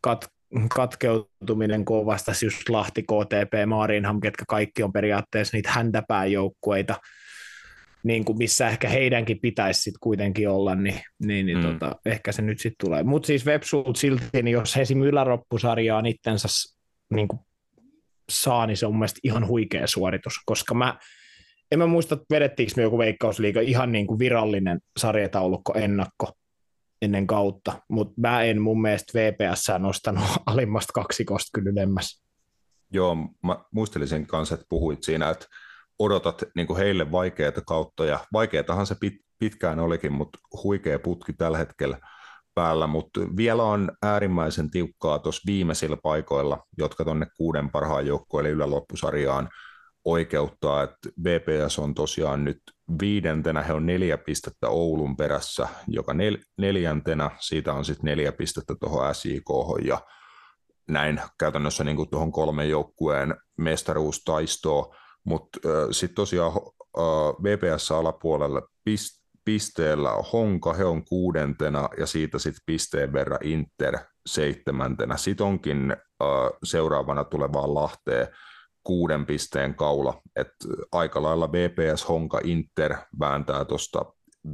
kat, 0.00 0.26
katkeutuminen 0.74 1.84
kovasta, 1.84 2.32
just 2.44 2.68
Lahti, 2.68 3.02
KTP, 3.02 3.52
Maarinham, 3.66 4.20
ketkä 4.20 4.44
kaikki 4.48 4.82
on 4.82 4.92
periaatteessa 4.92 5.56
niitä 5.56 5.70
häntäpääjoukkueita, 5.70 6.94
niin 8.04 8.24
kuin 8.24 8.38
missä 8.38 8.68
ehkä 8.68 8.88
heidänkin 8.88 9.40
pitäisi 9.40 9.82
sitten 9.82 10.00
kuitenkin 10.00 10.48
olla, 10.48 10.74
niin, 10.74 11.00
niin, 11.24 11.46
niin 11.46 11.58
mm. 11.58 11.62
tota, 11.62 11.96
ehkä 12.06 12.32
se 12.32 12.42
nyt 12.42 12.60
sitten 12.60 12.86
tulee. 12.86 13.02
Mutta 13.02 13.26
siis 13.26 13.46
Websult 13.46 13.96
silti, 13.96 14.42
niin 14.42 14.52
jos 14.52 14.76
he 14.76 14.82
esim. 14.82 15.02
yläroppusarjaan 15.02 16.06
itsensä 16.06 16.48
niin 17.14 17.28
kuin 17.28 17.40
saa, 18.30 18.66
niin 18.66 18.76
se 18.76 18.86
on 18.86 18.92
mun 18.92 18.98
mielestä 18.98 19.20
ihan 19.22 19.48
huikea 19.48 19.86
suoritus, 19.86 20.34
koska 20.46 20.74
mä 20.74 20.98
en 21.72 21.78
mä 21.78 21.86
muista, 21.86 22.18
vedettiinkö 22.30 22.72
me 22.76 22.82
joku 22.82 22.98
veikkausliiga 22.98 23.60
ihan 23.60 23.92
niin 23.92 24.06
kuin 24.06 24.18
virallinen 24.18 24.80
sarjataulukko 24.96 25.74
ennakko 25.76 26.32
ennen 27.02 27.26
kautta, 27.26 27.82
mutta 27.88 28.14
mä 28.16 28.42
en 28.42 28.62
mun 28.62 28.82
mielestä 28.82 29.18
VPS 29.18 29.66
nostanut 29.78 30.24
alimmasta 30.46 30.92
kaksikosta 30.92 31.50
kyllä 31.54 31.70
ylemmäs. 31.70 32.22
Joo, 32.92 33.16
mä 33.42 33.64
muistelin 33.70 34.08
sen 34.08 34.26
kanssa, 34.26 34.54
että 34.54 34.66
puhuit 34.68 35.02
siinä, 35.02 35.30
että 35.30 35.46
odotat 35.98 36.42
niin 36.56 36.66
kuin 36.66 36.76
heille 36.76 37.12
vaikeaa 37.12 37.52
kautta, 37.66 38.04
ja 38.04 38.18
vaikeatahan 38.32 38.86
se 38.86 38.94
pit, 39.00 39.14
pitkään 39.38 39.80
olikin, 39.80 40.12
mutta 40.12 40.38
huikea 40.62 40.98
putki 40.98 41.32
tällä 41.32 41.58
hetkellä 41.58 41.98
päällä, 42.54 42.86
mutta 42.86 43.20
vielä 43.36 43.62
on 43.62 43.90
äärimmäisen 44.02 44.70
tiukkaa 44.70 45.18
tuossa 45.18 45.42
viimeisillä 45.46 45.96
paikoilla, 46.02 46.66
jotka 46.78 47.04
tuonne 47.04 47.26
kuuden 47.36 47.70
parhaan 47.70 48.06
joukkoille 48.06 48.50
yläloppusarjaan 48.50 49.48
oikeuttaa, 50.04 50.82
että 50.82 51.08
VPS 51.24 51.78
on 51.78 51.94
tosiaan 51.94 52.44
nyt 52.44 52.58
viidentenä, 53.00 53.62
he 53.62 53.72
on 53.72 53.86
neljä 53.86 54.18
pistettä 54.18 54.68
Oulun 54.68 55.16
perässä, 55.16 55.68
joka 55.88 56.14
nel, 56.14 56.38
neljäntenä, 56.58 57.30
siitä 57.40 57.72
on 57.72 57.84
sitten 57.84 58.04
neljä 58.04 58.32
pistettä 58.32 58.74
tuohon 58.80 59.14
SIK 59.14 59.48
ja 59.84 60.00
näin 60.88 61.20
käytännössä 61.38 61.84
niin 61.84 62.10
tuohon 62.10 62.32
kolmen 62.32 62.70
joukkueen 62.70 63.34
mestaruustaistoon, 63.58 64.96
mutta 65.24 65.58
sitten 65.90 66.14
tosiaan 66.14 66.52
VPS-alapuolella 67.42 68.62
pist, 68.84 69.24
pisteellä 69.44 70.10
Honka, 70.32 70.72
he 70.72 70.84
on 70.84 71.04
kuudentena 71.04 71.88
ja 71.98 72.06
siitä 72.06 72.38
sitten 72.38 72.62
pisteen 72.66 73.12
verran 73.12 73.38
Inter 73.42 73.98
seitsemäntenä. 74.26 75.16
Sitten 75.16 75.46
onkin 75.46 75.96
seuraavana 76.64 77.24
tulevaan 77.24 77.74
Lahteen 77.74 78.28
kuuden 78.82 79.26
pisteen 79.26 79.74
kaula, 79.74 80.22
että 80.36 80.54
aika 80.92 81.22
lailla 81.22 81.52
VPS, 81.52 82.08
Honka, 82.08 82.40
Inter 82.44 82.96
vääntää 83.20 83.64
tuosta 83.64 84.04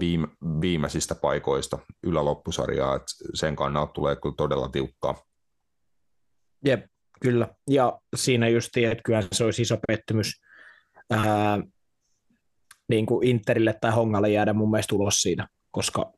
viime, 0.00 0.28
viimeisistä 0.60 1.14
paikoista 1.14 1.78
yläloppusarjaa, 2.02 2.96
että 2.96 3.12
sen 3.34 3.56
kannalta 3.56 3.92
tulee 3.92 4.16
kyllä 4.16 4.34
todella 4.36 4.68
tiukkaa. 4.68 5.22
Jep, 6.64 6.84
kyllä. 7.20 7.48
Ja 7.70 8.00
siinä 8.16 8.48
just, 8.48 8.76
että 8.76 9.02
kyllä 9.04 9.22
se 9.32 9.44
olisi 9.44 9.62
iso 9.62 9.78
pettymys 9.88 10.40
ää, 11.11 11.62
niin 12.88 13.07
kuin 13.07 13.26
Interille 13.26 13.75
tai 13.81 13.90
Hongalle 13.90 14.31
jäädä 14.31 14.52
mun 14.52 14.71
mielestä 14.71 14.95
ulos 14.95 15.14
siinä, 15.14 15.49
koska 15.71 16.12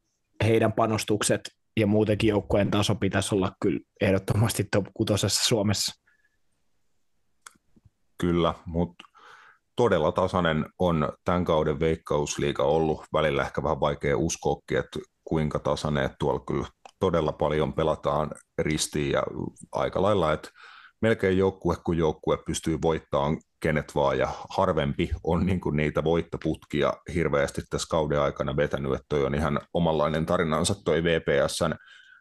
heidän 0.44 0.72
panostukset 0.72 1.40
ja 1.76 1.86
muutenkin 1.86 2.28
joukkojen 2.28 2.70
taso 2.70 2.94
pitäisi 2.94 3.34
olla 3.34 3.52
kyllä 3.62 3.80
ehdottomasti 4.00 4.64
top 4.72 4.86
kutosessa 4.94 5.44
Suomessa. 5.44 6.02
Kyllä, 8.18 8.54
mutta 8.66 9.04
todella 9.76 10.12
tasainen 10.12 10.66
on 10.78 11.12
tämän 11.24 11.44
kauden 11.44 11.80
veikkausliiga 11.80 12.62
ollut. 12.62 13.04
Välillä 13.12 13.42
ehkä 13.42 13.62
vähän 13.62 13.80
vaikea 13.80 14.16
uskoakin, 14.16 14.78
että 14.78 14.98
kuinka 15.24 15.58
tasainen, 15.58 16.04
että 16.04 16.16
tuolla 16.18 16.44
kyllä 16.46 16.66
todella 16.98 17.32
paljon 17.32 17.72
pelataan 17.72 18.30
ristiin 18.58 19.12
ja 19.12 19.22
aika 19.72 20.02
lailla, 20.02 20.32
että 20.32 20.48
melkein 21.02 21.38
joukkue 21.38 21.76
kuin 21.84 21.98
joukkue 21.98 22.38
pystyy 22.46 22.78
voittamaan 22.82 23.38
kenet 23.62 23.94
vaan, 23.94 24.18
ja 24.18 24.28
harvempi 24.48 25.10
on 25.24 25.46
niin 25.46 25.60
kuin 25.60 25.76
niitä 25.76 26.04
voittoputkia 26.04 26.92
hirveästi 27.14 27.62
tässä 27.70 27.88
kauden 27.90 28.20
aikana 28.20 28.56
vetänyt, 28.56 28.92
että 28.92 29.06
toi 29.08 29.24
on 29.24 29.34
ihan 29.34 29.60
omanlainen 29.74 30.26
tarinansa 30.26 30.74
toi 30.84 31.04
VPSn 31.04 31.74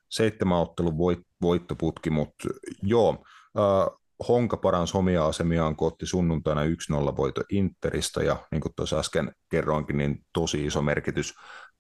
seitsemän 0.10 0.58
ottelun 0.58 0.98
voit, 0.98 1.20
voittoputki, 1.42 2.10
mutta 2.10 2.48
joo, 2.84 3.24
äh, 3.60 3.98
Honka 4.28 4.58
paransi 4.58 4.98
omia 4.98 5.26
asemiaan, 5.26 5.76
kun 5.76 5.88
otti 5.88 6.06
sunnuntaina 6.06 6.62
1-0 6.64 7.18
voito 7.18 7.42
Interistä, 7.52 8.24
ja 8.24 8.38
niin 8.52 8.62
kuin 8.62 8.74
tuossa 8.76 9.00
äsken 9.00 9.32
kerroinkin, 9.50 9.98
niin 9.98 10.26
tosi 10.34 10.66
iso 10.66 10.82
merkitys 10.82 11.34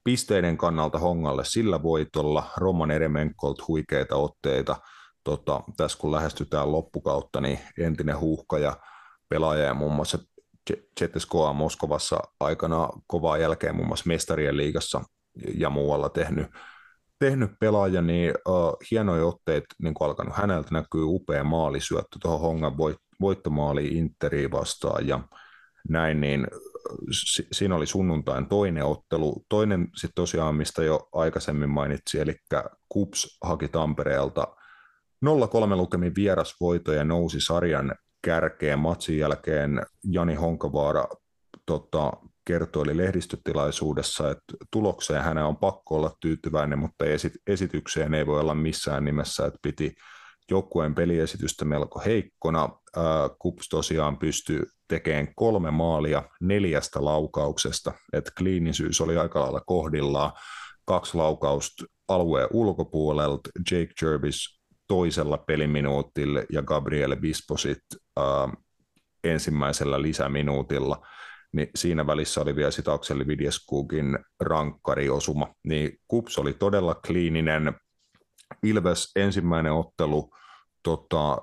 pisteiden 0.04 0.58
kannalta 0.58 1.00
Hongalle 1.00 1.46
sillä 1.46 1.84
voitolla. 1.84 2.44
Roman 2.58 2.92
Eremenkolt 2.92 3.68
huikeita 3.68 4.16
otteita, 4.16 4.76
tota, 5.24 5.64
tässä 5.78 5.98
kun 5.98 6.12
lähestytään 6.12 6.72
loppukautta, 6.72 7.42
niin 7.42 7.60
entinen 7.80 8.20
huuhka 8.20 8.60
ja 9.32 9.36
pelaaja 9.36 9.64
ja 9.64 9.74
muun 9.74 9.96
muassa 9.96 10.20
ZSKA 11.00 11.54
Moskovassa 11.54 12.20
aikana 12.40 12.90
kovaa 13.08 13.38
jälkeen 13.38 13.76
muun 13.76 13.88
muassa 13.88 14.08
mestarien 14.08 14.58
liigassa 14.58 15.02
ja 15.56 15.70
muualla 15.70 16.10
tehnyt, 16.10 16.48
tehnyt 17.20 17.52
pelaaja, 17.60 18.02
niin 18.02 18.34
uh, 18.48 18.78
hienoja 18.92 19.26
otteet 19.26 19.64
niin 19.84 19.94
kuin 19.94 20.08
alkanut 20.08 20.36
häneltä 20.36 20.70
näkyy 20.72 21.04
upea 21.04 21.44
maalisyöttö 21.44 22.20
tuohon 22.22 22.42
Hongan 22.42 22.78
voit, 22.78 22.98
voittomaaliin 23.22 23.98
Interiin 23.98 24.52
vastaan 24.52 25.08
ja 25.08 25.20
näin, 25.90 26.22
niin 26.22 26.48
si- 27.12 27.48
siinä 27.52 27.76
oli 27.76 27.88
sunnuntain 27.88 28.48
toinen 28.48 28.86
ottelu. 28.86 29.46
Toinen 29.50 29.88
sitten 29.96 30.16
tosiaan, 30.16 30.56
mistä 30.56 30.84
jo 30.84 31.10
aikaisemmin 31.14 31.70
mainitsi, 31.70 32.20
eli 32.20 32.36
Kups 32.90 33.38
haki 33.44 33.68
Tampereelta 33.68 34.48
0-3 35.26 35.76
lukemin 35.76 36.16
vierasvoito 36.16 36.94
ja 36.94 37.04
nousi 37.04 37.42
sarjan 37.42 37.96
kärkeen 38.22 38.80
matsin 38.80 39.18
jälkeen 39.18 39.86
Jani 40.04 40.36
Honkavaara 40.36 41.06
tota, 41.66 42.14
kertoi 42.46 42.98
lehdistötilaisuudessa, 42.98 44.32
että 44.32 44.44
tulokseen 44.72 45.24
hänen 45.24 45.44
on 45.44 45.58
pakko 45.58 45.96
olla 45.96 46.12
tyytyväinen, 46.22 46.80
mutta 46.80 47.06
esit- 47.06 47.42
esitykseen 47.48 48.14
ei 48.14 48.26
voi 48.26 48.40
olla 48.40 48.56
missään 48.56 49.06
nimessä, 49.06 49.46
että 49.46 49.60
piti 49.62 49.94
joukkueen 50.52 50.96
peliesitystä 50.96 51.66
melko 51.66 52.02
heikkona. 52.06 52.70
Kups 53.40 53.70
tosiaan 53.70 54.18
pystyi 54.18 54.62
tekemään 54.88 55.28
kolme 55.36 55.72
maalia 55.72 56.24
neljästä 56.42 57.06
laukauksesta, 57.06 57.94
että 58.14 58.32
kliinisyys 58.38 59.02
oli 59.02 59.18
aika 59.18 59.40
lailla 59.42 59.62
kohdillaan. 59.66 60.32
Kaksi 60.86 61.18
laukausta 61.18 61.86
alueen 62.08 62.48
ulkopuolelta, 62.54 63.50
Jake 63.72 63.94
Jervis 64.02 64.62
toisella 64.88 65.38
peliminuutilla 65.38 66.42
ja 66.52 66.62
Gabriel 66.62 67.16
Bisposit 67.16 67.80
äh, 68.20 68.52
ensimmäisellä 69.24 70.02
lisäminuutilla, 70.02 71.08
niin 71.54 71.68
siinä 71.76 72.08
välissä 72.08 72.42
oli 72.42 72.56
vielä 72.56 72.72
sitä 72.72 72.94
Akseli 72.94 73.28
Vidjeskugin 73.28 74.20
rankkariosuma, 74.40 75.56
niin 75.64 76.00
Kups 76.08 76.38
oli 76.38 76.54
todella 76.54 76.96
kliininen. 76.96 77.74
Ilves 78.64 79.12
ensimmäinen 79.16 79.74
ottelu 79.74 80.30
tota, 80.84 81.38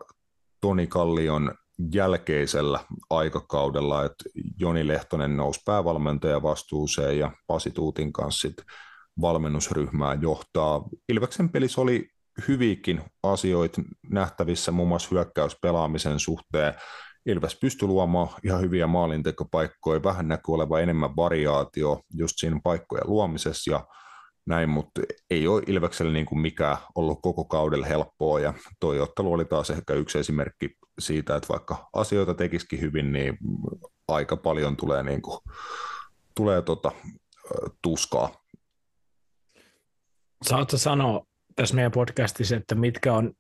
Toni 0.61 0.87
Kallion 0.87 1.55
jälkeisellä 1.95 2.81
aikakaudella, 3.11 4.05
että 4.05 4.25
Joni 4.59 4.87
Lehtonen 4.87 5.37
nousi 5.37 5.61
päävalmentaja 5.65 6.43
vastuuseen 6.43 7.19
ja 7.19 7.33
Pasi 7.47 7.71
Tuutin 7.71 8.13
kanssa 8.13 8.49
sit 8.49 8.57
valmennusryhmää 9.21 10.15
johtaa. 10.15 10.85
Ilveksen 11.09 11.49
pelissä 11.49 11.81
oli 11.81 12.09
hyviäkin 12.49 13.01
asioita 13.23 13.83
nähtävissä 14.11 14.73
muun 14.73 14.89
muassa 14.89 15.09
hyökkäyspelaamisen 15.11 16.19
suhteen. 16.19 16.75
Ilves 17.27 17.59
pystyi 17.61 17.89
luomaan 17.89 18.29
ihan 18.45 18.61
hyviä 18.61 18.87
maalintekopaikkoja, 18.87 20.03
vähän 20.03 20.29
näkyy 20.29 20.55
olevan 20.55 20.83
enemmän 20.83 21.17
variaatio 21.17 22.01
just 22.15 22.35
siinä 22.37 22.61
paikkojen 22.65 23.05
luomisessa 23.07 23.71
ja 23.71 23.87
näin, 24.47 24.69
mutta 24.69 25.01
ei 25.31 25.49
ole 25.49 25.63
Ilveksellä 25.67 26.13
niin 26.13 26.27
kuin 26.27 26.39
mikään 26.39 26.77
ollut 26.95 27.19
koko 27.23 27.45
kaudella 27.45 27.87
helppoa 27.87 28.41
ja 28.41 28.55
toi 28.81 29.01
ottelu 29.01 29.33
oli 29.33 29.45
taas 29.45 29.71
ehkä 29.71 29.95
yksi 29.95 30.19
esimerkki 30.19 30.71
siitä, 30.99 31.37
että 31.37 31.49
vaikka 31.49 31.89
asioita 31.93 32.35
tekisikin 32.35 32.81
hyvin, 32.81 33.13
niin 33.13 33.39
aika 34.09 34.37
paljon 34.37 34.77
tulee, 34.77 35.03
niin 35.03 35.23
kuin, 35.23 35.39
tulee 36.35 36.63
tota, 36.63 36.93
tuskaa. 37.83 38.45
Saatko 40.43 40.77
sanoa 40.77 41.27
tässä 41.59 41.75
meidän 41.75 41.93
podcastissa, 41.93 42.57
että 42.57 42.75
mitkä 42.75 43.15
on 43.15 43.33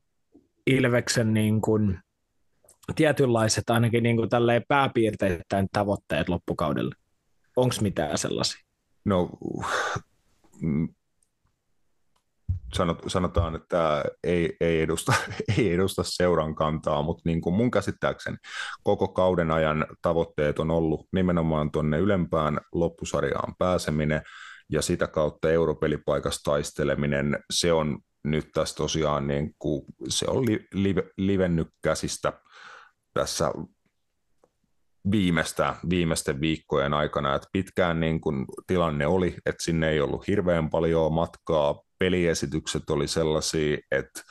Ilveksen 0.66 1.34
niin 1.34 1.60
kuin 1.60 1.98
tietynlaiset 2.94 3.70
ainakin 3.70 4.02
niin 4.02 4.16
kuin 4.16 4.28
pääpiirteittäin 4.68 5.68
tavoitteet 5.72 6.28
loppukaudelle? 6.28 6.94
Onko 7.56 7.74
mitään 7.80 8.18
sellaisia? 8.18 8.60
No, 9.04 9.30
sanotaan, 13.06 13.54
että 13.54 14.04
ei, 14.24 14.56
ei, 14.60 14.80
edusta, 14.80 15.12
ei 15.58 15.72
edusta 15.72 16.02
seuran 16.06 16.54
kantaa, 16.54 17.02
mutta 17.02 17.22
niin 17.24 17.40
kuin 17.40 17.54
mun 17.54 17.70
käsittääkseni 17.70 18.36
koko 18.82 19.08
kauden 19.08 19.50
ajan 19.50 19.86
tavoitteet 20.02 20.58
on 20.58 20.70
ollut 20.70 21.08
nimenomaan 21.12 21.70
tuonne 21.70 21.98
ylempään 21.98 22.60
loppusarjaan 22.72 23.54
pääseminen 23.58 24.22
ja 24.70 24.82
sitä 24.82 25.06
kautta 25.06 25.50
europelipaikasta 25.50 26.50
taisteleminen, 26.50 27.38
se 27.52 27.72
on 27.72 27.98
nyt 28.24 28.48
tässä 28.54 28.74
tosiaan 28.74 29.26
niin 29.26 29.54
kuin, 29.58 29.84
se 30.08 30.26
on 30.28 30.46
li, 30.46 30.66
li, 30.74 30.94
livennyt 31.16 31.68
käsistä 31.82 32.32
tässä 33.14 33.52
viimeistä, 35.10 35.74
viimeisten 35.90 36.40
viikkojen 36.40 36.94
aikana, 36.94 37.34
että 37.34 37.48
pitkään 37.52 38.00
niin 38.00 38.20
kuin 38.20 38.44
tilanne 38.66 39.06
oli, 39.06 39.34
että 39.46 39.64
sinne 39.64 39.90
ei 39.90 40.00
ollut 40.00 40.26
hirveän 40.28 40.70
paljon 40.70 41.12
matkaa, 41.12 41.82
peliesitykset 41.98 42.90
oli 42.90 43.08
sellaisia, 43.08 43.78
että 43.90 44.22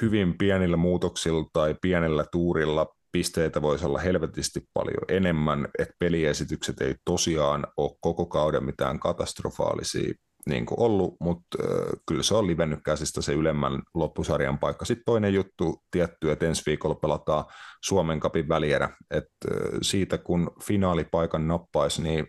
hyvin 0.00 0.38
pienillä 0.38 0.76
muutoksilla 0.76 1.50
tai 1.52 1.74
pienellä 1.82 2.24
tuurilla 2.32 2.96
pisteitä 3.12 3.62
voisi 3.62 3.86
olla 3.86 3.98
helvetisti 3.98 4.60
paljon 4.74 5.04
enemmän, 5.08 5.68
että 5.78 5.94
peliesitykset 5.98 6.80
ei 6.80 6.94
tosiaan 7.04 7.66
ole 7.76 7.96
koko 8.00 8.26
kauden 8.26 8.64
mitään 8.64 9.00
katastrofaalisia 9.00 10.14
niin 10.48 10.66
kuin 10.66 10.80
ollut, 10.80 11.16
mutta 11.20 11.58
äh, 11.64 11.68
kyllä 12.08 12.22
se 12.22 12.34
on 12.34 12.46
livennyt 12.46 12.80
käsistä 12.84 13.22
se 13.22 13.32
ylemmän 13.32 13.82
loppusarjan 13.94 14.58
paikka. 14.58 14.84
Sitten 14.84 15.04
toinen 15.06 15.34
juttu 15.34 15.82
tietty, 15.90 16.30
että 16.30 16.46
ensi 16.46 16.62
viikolla 16.66 16.94
pelataan 16.94 17.44
Suomen 17.84 18.20
kapin 18.20 18.48
välierä, 18.48 18.90
että 19.10 19.48
äh, 19.50 19.78
siitä 19.82 20.18
kun 20.18 20.50
finaalipaikan 20.62 21.48
nappaisi, 21.48 22.02
niin 22.02 22.26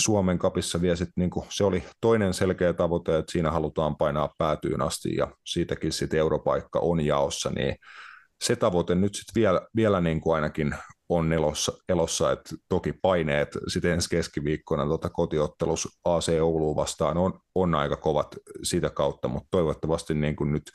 Suomen 0.00 0.38
kapissa 0.38 0.80
vielä 0.80 0.96
sit, 0.96 1.08
niin 1.16 1.30
kuin, 1.30 1.46
se 1.50 1.64
oli 1.64 1.84
toinen 2.00 2.34
selkeä 2.34 2.72
tavoite, 2.72 3.18
että 3.18 3.32
siinä 3.32 3.50
halutaan 3.50 3.96
painaa 3.96 4.34
päätyyn 4.38 4.82
asti 4.82 5.16
ja 5.16 5.28
siitäkin 5.44 5.92
sitten 5.92 6.18
europaikka 6.18 6.78
on 6.78 7.00
jaossa, 7.00 7.50
niin 7.50 7.76
se 8.44 8.56
tavoite 8.56 8.94
nyt 8.94 9.14
sitten 9.14 9.40
vielä, 9.40 9.60
vielä 9.76 10.00
niin 10.00 10.20
kuin 10.20 10.34
ainakin 10.34 10.74
on 11.08 11.32
elossa, 11.32 11.72
elossa 11.88 12.32
että 12.32 12.56
toki 12.68 12.92
paineet 12.92 13.48
sitten 13.68 13.90
ensi 13.90 14.10
keskiviikkona 14.10 14.86
tuota 14.86 15.10
kotiottelus 15.10 15.88
AC 16.04 16.28
Ouluun 16.40 16.76
vastaan 16.76 17.16
on, 17.16 17.40
on 17.54 17.74
aika 17.74 17.96
kovat 17.96 18.36
sitä 18.62 18.90
kautta, 18.90 19.28
mutta 19.28 19.48
toivottavasti 19.50 20.14
niin 20.14 20.36
kuin 20.36 20.52
nyt 20.52 20.70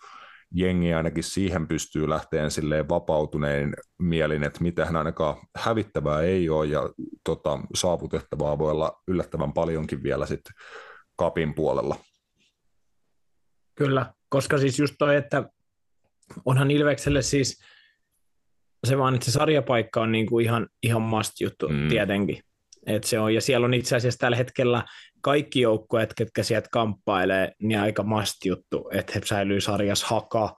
jengi 0.52 0.94
ainakin 0.94 1.24
siihen 1.24 1.68
pystyy 1.68 2.10
lähteen 2.10 2.52
silleen 2.52 2.90
vapautuneen 2.90 3.74
mielin, 4.00 4.44
että 4.44 4.64
mitään 4.64 4.96
ainakaan 4.96 5.38
hävittävää 5.58 6.22
ei 6.22 6.50
ole 6.50 6.66
ja 6.66 6.90
tota, 7.24 7.60
saavutettavaa 7.76 8.58
voi 8.58 8.72
olla 8.72 9.02
yllättävän 9.08 9.54
paljonkin 9.54 10.04
vielä 10.04 10.26
sitten 10.26 10.54
kapin 11.16 11.56
puolella. 11.56 11.96
Kyllä, 13.76 14.14
koska 14.30 14.58
siis 14.58 14.80
just 14.80 14.96
toi, 15.00 15.16
että 15.16 15.44
onhan 16.46 16.72
Ilvekselle 16.72 17.22
siis 17.22 17.62
se 18.88 18.98
vaan, 18.98 19.16
että 19.16 19.26
se 19.26 19.32
sarjapaikka 19.32 20.02
on 20.02 20.12
niin 20.12 20.26
kuin 20.26 20.46
ihan, 20.46 20.68
ihan 20.84 21.02
must 21.02 21.42
juttu 21.42 21.70
mm. 21.70 21.88
tietenkin. 21.88 22.44
Et 22.86 23.04
se 23.04 23.20
on, 23.20 23.34
ja 23.34 23.42
siellä 23.42 23.66
on 23.66 23.74
itse 23.74 23.96
asiassa 23.96 24.18
tällä 24.18 24.38
hetkellä 24.38 24.84
kaikki 25.22 25.62
joukkueet, 25.62 26.14
ketkä 26.14 26.44
sieltä 26.44 26.70
kamppailee, 26.72 27.52
niin 27.62 27.80
aika 27.80 28.04
must 28.04 28.46
juttu, 28.46 28.90
että 28.94 29.14
he 29.16 29.22
säilyy 29.26 29.62
sarjassa 29.62 30.08
Haka, 30.08 30.56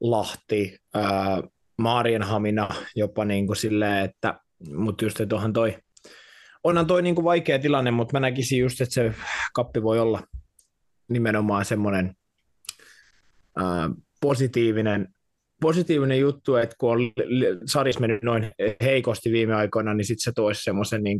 Lahti, 0.00 0.78
ää, 0.94 1.42
Maarienhamina 1.78 2.68
jopa 2.96 3.24
niin 3.24 3.46
kuin 3.46 3.56
silleen, 3.56 4.04
että, 4.04 4.40
mutta 4.74 5.04
just, 5.04 5.20
että 5.20 5.34
onhan 5.34 5.52
toi, 5.52 5.76
onhan 6.64 6.86
toi 6.86 7.02
niin 7.02 7.14
kuin 7.14 7.24
vaikea 7.24 7.58
tilanne, 7.58 7.90
mutta 7.90 8.12
mä 8.12 8.20
näkisin 8.20 8.58
just, 8.58 8.80
että 8.80 8.94
se 8.94 9.14
kappi 9.54 9.82
voi 9.82 9.98
olla 9.98 10.22
nimenomaan 11.08 11.64
semmoinen 11.64 12.14
ää, 13.56 13.90
positiivinen 14.20 15.14
positiivinen 15.60 16.20
juttu, 16.20 16.56
että 16.56 16.76
kun 16.78 16.92
on 16.92 17.00
sarjas 17.66 17.98
mennyt 17.98 18.22
noin 18.22 18.52
heikosti 18.82 19.32
viime 19.32 19.54
aikoina, 19.54 19.94
niin 19.94 20.04
sitten 20.04 20.22
se 20.22 20.32
toisi 20.32 20.62
semmoisen 20.62 21.02
niin 21.02 21.18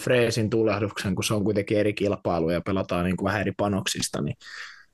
freesin 0.00 0.50
tulehduksen, 0.50 1.14
kun 1.14 1.24
se 1.24 1.34
on 1.34 1.44
kuitenkin 1.44 1.78
eri 1.78 1.92
kilpailu 1.92 2.50
ja 2.50 2.60
pelataan 2.60 3.04
niin 3.04 3.16
kuin 3.16 3.26
vähän 3.26 3.40
eri 3.40 3.52
panoksista, 3.56 4.22
niin 4.22 4.36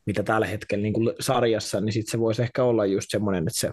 mitä 0.07 0.23
tällä 0.23 0.47
hetkellä 0.47 0.83
niin 0.83 0.93
kuin 0.93 1.13
sarjassa, 1.21 1.81
niin 1.81 1.93
sitten 1.93 2.11
se 2.11 2.19
voisi 2.19 2.43
ehkä 2.43 2.65
olla 2.65 2.87
just 2.87 3.11
semmoinen, 3.11 3.45
että 3.49 3.61
se, 3.61 3.73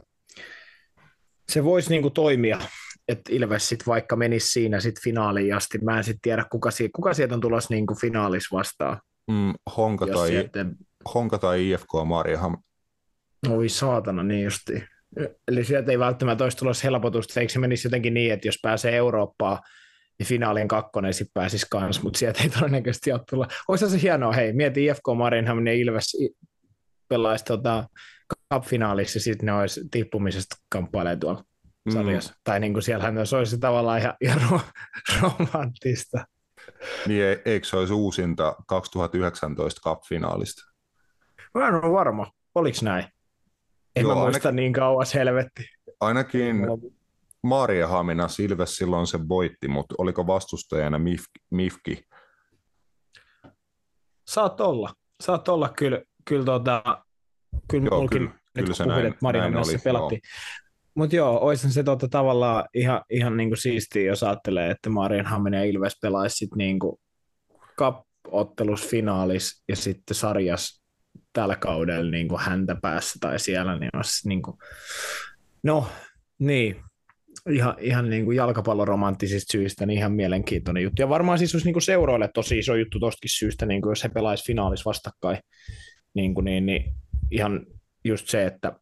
se 1.51 1.63
voisi 1.63 1.89
niin 1.89 2.01
kuin 2.01 2.13
toimia, 2.13 2.59
että 3.07 3.33
Ilves 3.33 3.69
sit 3.69 3.87
vaikka 3.87 4.15
menisi 4.15 4.47
siinä 4.47 4.79
sit 4.79 5.01
finaaliin 5.03 5.55
asti. 5.55 5.77
Mä 5.77 5.97
en 5.97 6.03
sitten 6.03 6.21
tiedä, 6.21 6.45
kuka, 6.51 6.71
si- 6.71 6.89
kuka 6.95 7.13
sieltä 7.13 7.35
on 7.35 7.41
tulossa 7.41 7.73
niin 7.73 7.87
kuin 7.87 7.99
finaalis 7.99 8.43
vastaan. 8.51 9.01
Mm, 9.31 9.53
Honka, 9.77 10.07
tai, 10.07 10.27
sieltä... 10.27 10.65
Honka 11.13 11.37
tai 11.37 11.71
IFK 11.71 11.89
Mariehamn. 12.05 12.57
Oi 13.49 13.69
saatana, 13.69 14.23
niin 14.23 14.43
justiin. 14.43 14.87
Eli 15.47 15.63
sieltä 15.63 15.91
ei 15.91 15.99
välttämättä 15.99 16.43
olisi 16.43 16.57
tulossa 16.57 16.87
helpotusta, 16.87 17.39
eikö 17.39 17.53
se 17.53 17.59
menisi 17.59 17.87
jotenkin 17.87 18.13
niin, 18.13 18.33
että 18.33 18.47
jos 18.47 18.59
pääsee 18.61 18.95
Eurooppaan, 18.95 19.59
niin 20.19 20.27
finaalin 20.27 20.67
kakkonen 20.67 21.13
sitten 21.13 21.33
pääsisi 21.33 21.65
kanssa, 21.69 22.03
mutta 22.03 22.19
sieltä 22.19 22.43
ei 22.43 22.49
todennäköisesti 22.49 23.11
ole 23.11 23.21
tulla. 23.29 23.47
Olisi 23.67 23.89
se 23.89 24.01
hienoa, 24.01 24.31
hei, 24.31 24.53
mieti 24.53 24.85
IFK 24.85 25.03
Marinhamn 25.17 25.67
ja 25.67 25.73
Ilves 25.73 26.17
pelaisi 27.07 27.45
tota, 27.45 27.83
cup-finaalissa, 28.53 29.19
sitten 29.19 29.45
ne 29.45 29.53
olisi 29.53 29.81
tippumisesta 29.91 30.55
kamppailee 30.69 31.15
tuolla 31.15 31.43
mm. 31.85 31.91
sarjassa. 31.91 32.33
Tai 32.43 32.59
niin 32.59 32.73
kuin 32.73 32.83
siellähän 32.83 33.27
se 33.27 33.35
olisi 33.35 33.59
tavallaan 33.59 33.99
ihan, 33.99 34.13
ihan 34.21 34.61
romanttista. 35.21 36.25
Niin 37.07 37.23
eikö 37.45 37.67
se 37.67 37.77
olisi 37.77 37.93
uusinta 37.93 38.55
2019 38.67 39.81
cup-finaalista? 39.89 40.73
Mä 41.53 41.67
en 41.67 41.73
ole 41.73 41.91
varma, 41.91 42.31
oliko 42.55 42.77
näin? 42.81 43.05
En 43.95 44.03
Joo, 44.03 44.15
mä 44.15 44.21
muista 44.21 44.49
ainakin, 44.49 44.55
niin 44.55 44.73
kauas, 44.73 45.13
helvetti. 45.13 45.63
Ainakin 45.99 46.55
Maria 47.43 47.87
Hamina 47.87 48.27
Silves 48.27 48.75
silloin 48.75 49.07
se 49.07 49.19
voitti, 49.27 49.67
mutta 49.67 49.95
oliko 49.97 50.27
vastustajana 50.27 50.99
Mif, 50.99 51.23
Mifki? 51.51 52.03
Saat 54.27 54.61
olla. 54.61 54.93
Saat 55.23 55.47
olla 55.47 55.69
kyllä, 55.69 56.01
kyllä, 56.25 56.45
tota, 56.45 57.03
kyllä 57.71 57.87
joo, 57.91 58.07
kyllä, 58.07 58.29
nyt 58.29 58.35
kyllä 58.55 58.73
se 58.73 58.83
puhuin, 58.83 59.03
näin, 59.03 59.13
että 59.13 59.31
näin 59.31 59.81
pelattiin. 59.83 60.21
Mutta 60.95 61.15
joo, 61.15 61.39
olisi 61.39 61.73
se 61.73 61.83
tota, 61.83 62.07
tavallaan 62.07 62.65
ihan, 62.73 63.01
ihan 63.09 63.37
niinku 63.37 63.55
siistiä, 63.55 64.03
jos 64.03 64.23
ajattelee, 64.23 64.71
että 64.71 64.89
Hamina 65.25 65.57
ja 65.57 65.63
Ilves 65.63 65.97
pelaisi 66.01 66.35
sitten 66.35 66.57
niinku 66.57 66.99
cup-ottelus 67.81 68.87
finaalis 68.87 69.63
ja 69.67 69.75
sitten 69.75 70.15
sarjas 70.15 70.84
tällä 71.33 71.55
kaudella 71.55 72.11
niin 72.11 72.27
kuin 72.27 72.41
häntä 72.41 72.75
päässä 72.81 73.19
tai 73.21 73.39
siellä, 73.39 73.79
niin 73.79 73.89
olisi 73.95 74.27
niin 74.27 74.41
kuin, 74.41 74.57
no 75.63 75.87
niin, 76.39 76.83
ihan, 77.49 77.75
ihan 77.79 78.09
niin 78.09 78.25
kuin 78.25 78.37
jalkapalloromanttisista 78.37 79.51
syistä 79.51 79.85
niin 79.85 79.97
ihan 79.97 80.11
mielenkiintoinen 80.11 80.83
juttu. 80.83 81.01
Ja 81.01 81.09
varmaan 81.09 81.37
siis 81.37 81.55
olisi 81.55 81.67
niin 81.67 81.73
kuin 81.73 81.83
seuroille 81.83 82.29
tosi 82.33 82.59
iso 82.59 82.75
juttu 82.75 82.99
tostakin 82.99 83.29
syystä, 83.29 83.65
niin 83.65 83.81
kuin 83.81 83.91
jos 83.91 84.03
he 84.03 84.09
pelaisi 84.09 84.45
finaalis 84.47 84.85
vastakkain, 84.85 85.37
niin, 86.13 86.33
kuin 86.33 86.45
niin, 86.45 86.65
niin 86.65 86.93
ihan 87.31 87.65
just 88.03 88.27
se, 88.27 88.45
että 88.45 88.79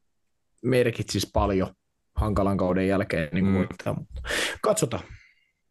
merkitsisi 0.64 1.30
paljon 1.34 1.74
hankalan 2.16 2.58
kauden 2.58 2.88
jälkeen 2.88 3.30
niin 3.32 3.46
kuin 3.46 3.68
mm. 3.86 4.06
Katsotaan. 4.62 5.04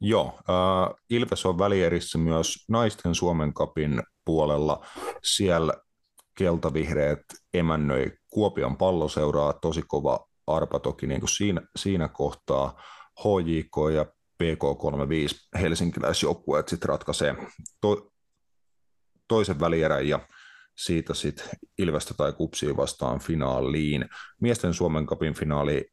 Joo, 0.01 0.27
äh, 0.27 0.95
Ilves 1.11 1.47
on 1.47 1.59
välierissä 1.59 2.19
myös 2.19 2.65
naisten 2.69 3.15
Suomen 3.15 3.55
kapin 3.55 4.03
puolella. 4.25 4.87
Siellä 5.23 5.73
keltavihreät 6.39 7.21
emännöi 7.55 8.13
Kuopion 8.29 8.77
palloseuraa, 8.77 9.53
tosi 9.53 9.83
kova 9.87 10.27
arpa 10.47 10.79
toki 10.79 11.07
niin 11.07 11.21
kuin 11.21 11.31
siinä, 11.31 11.61
siinä 11.77 12.09
kohtaa. 12.09 12.83
HJK 13.21 13.95
ja 13.95 14.07
PK35 14.43 15.59
helsinkiläisjoukkueet 15.61 16.69
sitten 16.69 16.89
ratkaisee 16.89 17.37
to, 17.81 18.13
toisen 19.29 19.61
välierän 19.61 20.09
ja 20.09 20.29
siitä 20.77 21.15
sitten 21.15 21.47
Ilvestä 21.79 22.15
tai 22.15 22.33
Kupsia 22.33 22.77
vastaan 22.77 23.21
finaaliin. 23.21 24.05
Miesten 24.41 24.75
Suomen 24.75 25.07
kapin 25.07 25.35
finaali 25.35 25.85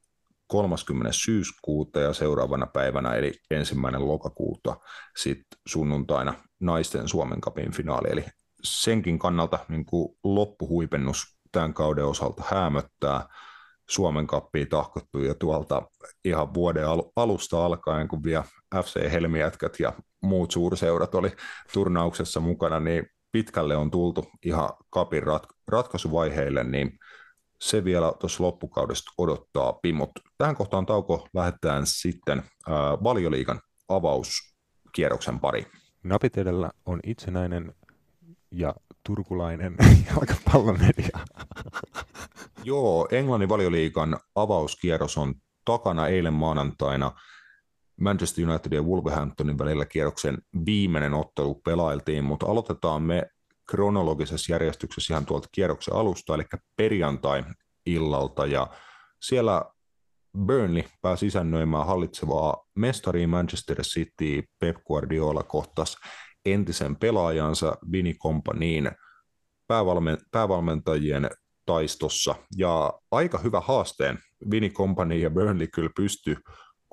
30. 0.48 1.12
syyskuuta 1.12 2.00
ja 2.00 2.14
seuraavana 2.14 2.68
päivänä 2.68 3.14
eli 3.14 3.34
ensimmäinen 3.52 4.08
lokakuuta 4.08 4.78
sitten 5.18 5.60
sunnuntaina 5.68 6.34
naisten 6.60 7.08
Suomen 7.08 7.42
kapin 7.42 7.72
finaali, 7.72 8.08
eli 8.12 8.26
senkin 8.64 9.20
kannalta 9.20 9.60
niin 9.70 9.86
kuin 9.86 10.18
loppuhuipennus 10.24 11.38
tämän 11.52 11.74
kauden 11.74 12.06
osalta 12.06 12.44
hämöttää. 12.48 13.28
Suomen 13.90 14.28
kappiin 14.28 14.70
tahkottu 14.70 15.20
ja 15.20 15.36
tuolta 15.36 15.82
ihan 16.26 16.54
vuoden 16.54 16.84
alusta 17.16 17.66
alkaen, 17.66 18.08
kun 18.08 18.24
vielä 18.24 18.44
FC 18.76 19.12
Helmiätkät 19.12 19.80
ja 19.80 19.94
muut 20.22 20.52
suurseurat 20.52 21.16
oli 21.16 21.32
turnauksessa 21.74 22.40
mukana, 22.40 22.80
niin 22.80 23.06
pitkälle 23.32 23.76
on 23.76 23.92
tultu 23.92 24.28
ihan 24.46 24.70
kapin 24.90 25.24
rat- 25.24 25.56
ratkaisuvaiheille, 25.68 26.64
niin 26.64 27.00
se 27.62 27.84
vielä 27.84 28.14
tuossa 28.20 28.44
loppukaudesta 28.44 29.12
odottaa 29.18 29.74
pimot. 29.74 30.12
Tähän 30.38 30.56
kohtaan 30.56 30.86
tauko 30.86 31.28
lähdetään 31.34 31.82
sitten 31.86 32.40
äh, 32.40 32.74
valioliigan 33.04 33.60
avauskierroksen 33.90 35.40
pari. 35.40 35.68
Napit 36.04 36.38
edellä 36.38 36.72
on 36.86 37.00
itsenäinen 37.04 37.74
ja 38.52 38.76
turkulainen 39.06 39.76
jalkapallomedia. 40.10 41.20
Joo, 42.64 43.08
Englannin 43.12 43.50
valioliikan 43.50 44.20
avauskierros 44.36 45.18
on 45.18 45.36
takana 45.66 46.08
eilen 46.08 46.34
maanantaina. 46.34 47.12
Manchester 48.02 48.50
United 48.50 48.74
ja 48.74 48.82
Wolverhamptonin 48.82 49.58
välillä 49.58 49.86
kierroksen 49.86 50.38
viimeinen 50.66 51.14
ottelu 51.14 51.56
pelailtiin, 51.56 52.24
mutta 52.24 52.46
aloitetaan 52.46 53.02
me 53.04 53.24
kronologisessa 53.70 54.52
järjestyksessä 54.52 55.14
ihan 55.14 55.26
tuolta 55.26 55.48
kierroksen 55.52 55.96
alusta, 55.96 56.36
eli 56.36 56.44
perjantai-illalta, 56.76 58.46
ja 58.46 58.68
siellä 59.22 59.66
Burnley 60.46 60.84
pääsi 61.02 61.28
isännöimään 61.28 61.88
hallitsevaa 61.88 62.66
mestariin 62.76 63.30
Manchester 63.30 63.82
City 63.82 64.44
Pep 64.60 64.78
Guardiola 64.88 65.44
kohtas 65.44 65.98
entisen 66.54 66.96
pelaajansa 66.96 67.78
Vini 67.92 68.14
Kompaniin 68.14 68.92
päävalmen, 69.68 70.18
päävalmentajien 70.32 71.30
taistossa. 71.66 72.36
Ja 72.58 72.94
aika 73.12 73.38
hyvä 73.38 73.60
haasteen 73.60 74.20
Vini 74.52 74.70
Company 74.70 75.18
ja 75.18 75.30
Burnley 75.30 75.68
kyllä 75.68 75.90
pysty 75.96 76.38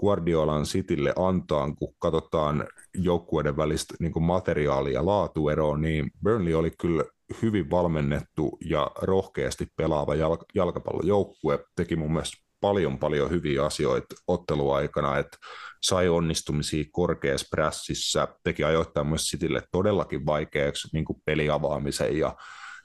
Guardiolan 0.01 0.65
Citylle 0.65 1.13
antaa, 1.17 1.75
kun 1.79 1.95
katsotaan 1.99 2.69
joukkueiden 2.95 3.57
välistä 3.57 3.95
niin 4.01 4.23
materiaalia 4.23 4.93
ja 4.93 5.07
laatueroa, 5.07 5.79
niin 5.79 6.11
Burnley 6.23 6.55
oli 6.55 6.71
kyllä 6.81 7.05
hyvin 7.43 7.71
valmennettu 7.71 8.59
ja 8.65 8.91
rohkeasti 9.03 9.67
pelaava 9.77 10.15
jalk- 10.15 10.47
jalkapallojoukkue, 10.55 11.65
teki 11.77 11.97
mun 11.97 12.13
mielestä 12.13 12.46
paljon 12.67 12.99
paljon 12.99 13.31
hyviä 13.31 13.65
asioita 13.65 14.15
otteluaikana, 14.27 15.19
että 15.19 15.37
sai 15.83 16.09
onnistumisia 16.09 16.85
korkeassa 16.93 17.47
prässissä, 17.51 18.29
teki 18.45 18.65
ajoittain 18.65 19.07
myös 19.07 19.23
Citylle 19.31 19.63
todellakin 19.73 20.27
vaikeaksi 20.27 20.89
niin 20.93 21.05
peliavaamisen 21.25 22.19
ja 22.19 22.37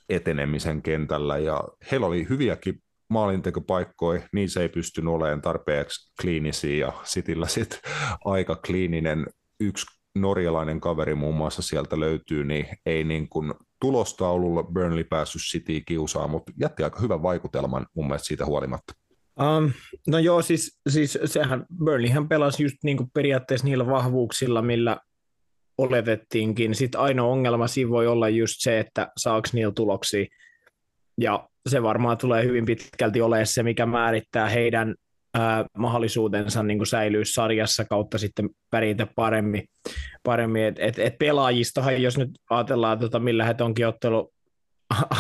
etenemisen 0.10 0.82
kentällä, 0.82 1.38
ja 1.38 1.64
heillä 1.92 2.08
oli 2.08 2.30
hyviäkin 2.30 2.84
maalintekopaikkoja, 3.10 4.22
niin 4.34 4.50
se 4.50 4.62
ei 4.62 4.70
pystynyt 4.70 5.14
olemaan 5.14 5.42
tarpeeksi 5.42 6.14
kliinisiä, 6.22 6.86
ja 6.86 6.94
Cityllä 7.04 7.48
sitten 7.48 7.80
aika 8.26 8.56
kliininen 8.56 9.26
yksi 9.60 9.86
norjalainen 10.16 10.82
kaveri 10.82 11.16
muun 11.16 11.36
muassa 11.36 11.62
sieltä 11.62 12.00
löytyy, 12.00 12.44
niin 12.44 12.68
ei 12.86 13.04
niin 13.04 13.30
kuin 13.30 13.54
tulostaululla 13.82 14.64
Burnley 14.64 15.04
päässyt 15.04 15.42
City 15.42 15.82
kiusaa, 15.88 16.28
mutta 16.28 16.52
jätti 16.60 16.84
aika 16.84 17.00
hyvän 17.00 17.24
vaikutelman 17.24 17.86
mun 17.96 18.08
mielestä 18.08 18.28
siitä 18.28 18.46
huolimatta. 18.46 19.01
Um, 19.42 19.72
no 20.08 20.20
joo, 20.20 20.42
siis, 20.42 20.80
siis 20.90 21.20
sehän 21.26 21.66
Burnleyhän 21.78 22.28
pelasi 22.28 22.64
just 22.64 22.78
niin 22.84 22.98
kuin 22.98 23.10
periaatteessa 23.14 23.68
niillä 23.68 23.88
vahvuuksilla, 23.88 24.62
millä 24.62 24.98
oletettiinkin. 25.78 26.76
Sitten 26.76 27.02
ainoa 27.02 27.32
ongelma 27.32 27.68
siinä 27.68 27.90
voi 27.90 28.08
olla 28.08 28.30
just 28.30 28.56
se, 28.60 28.80
että 28.80 29.12
saako 29.18 29.50
niillä 29.54 29.74
tuloksia. 29.74 30.26
Ja 31.22 31.50
se 31.70 31.84
varmaan 31.84 32.18
tulee 32.18 32.44
hyvin 32.44 32.66
pitkälti 32.66 33.22
olemaan 33.22 33.48
se, 33.48 33.64
mikä 33.64 33.86
määrittää 33.86 34.50
heidän 34.50 34.96
ää, 35.34 35.66
mahdollisuutensa 35.78 36.64
niin 36.64 36.88
säilyä 36.88 37.24
sarjassa 37.26 37.86
kautta 37.86 38.18
sitten 38.18 38.50
pärjätä 38.70 39.08
paremmin. 39.16 39.64
paremmin. 40.24 40.64
Et, 40.64 40.80
et, 40.80 41.00
et 41.00 41.18
pelaajistahan, 41.18 42.02
jos 42.02 42.18
nyt 42.18 42.30
ajatellaan, 42.50 43.00
tota, 43.00 43.20
millä 43.20 43.46
he 43.46 43.56
onkin 43.60 43.88
ottelu 43.88 44.34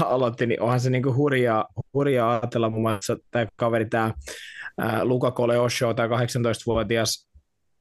aloitti, 0.05 0.47
niin 0.47 0.61
onhan 0.61 0.79
se 0.79 0.89
niin 0.89 1.03
kuin 1.03 1.15
hurjaa, 1.15 1.65
hurjaa 1.93 2.31
ajatella 2.31 2.69
muun 2.69 2.81
muassa 2.81 3.17
tämä 3.31 3.45
kaveri, 3.55 3.85
tämä 3.85 4.13
Luca 5.03 5.31
Coleosho, 5.31 5.93
tämä 5.93 6.07
18-vuotias 6.07 7.29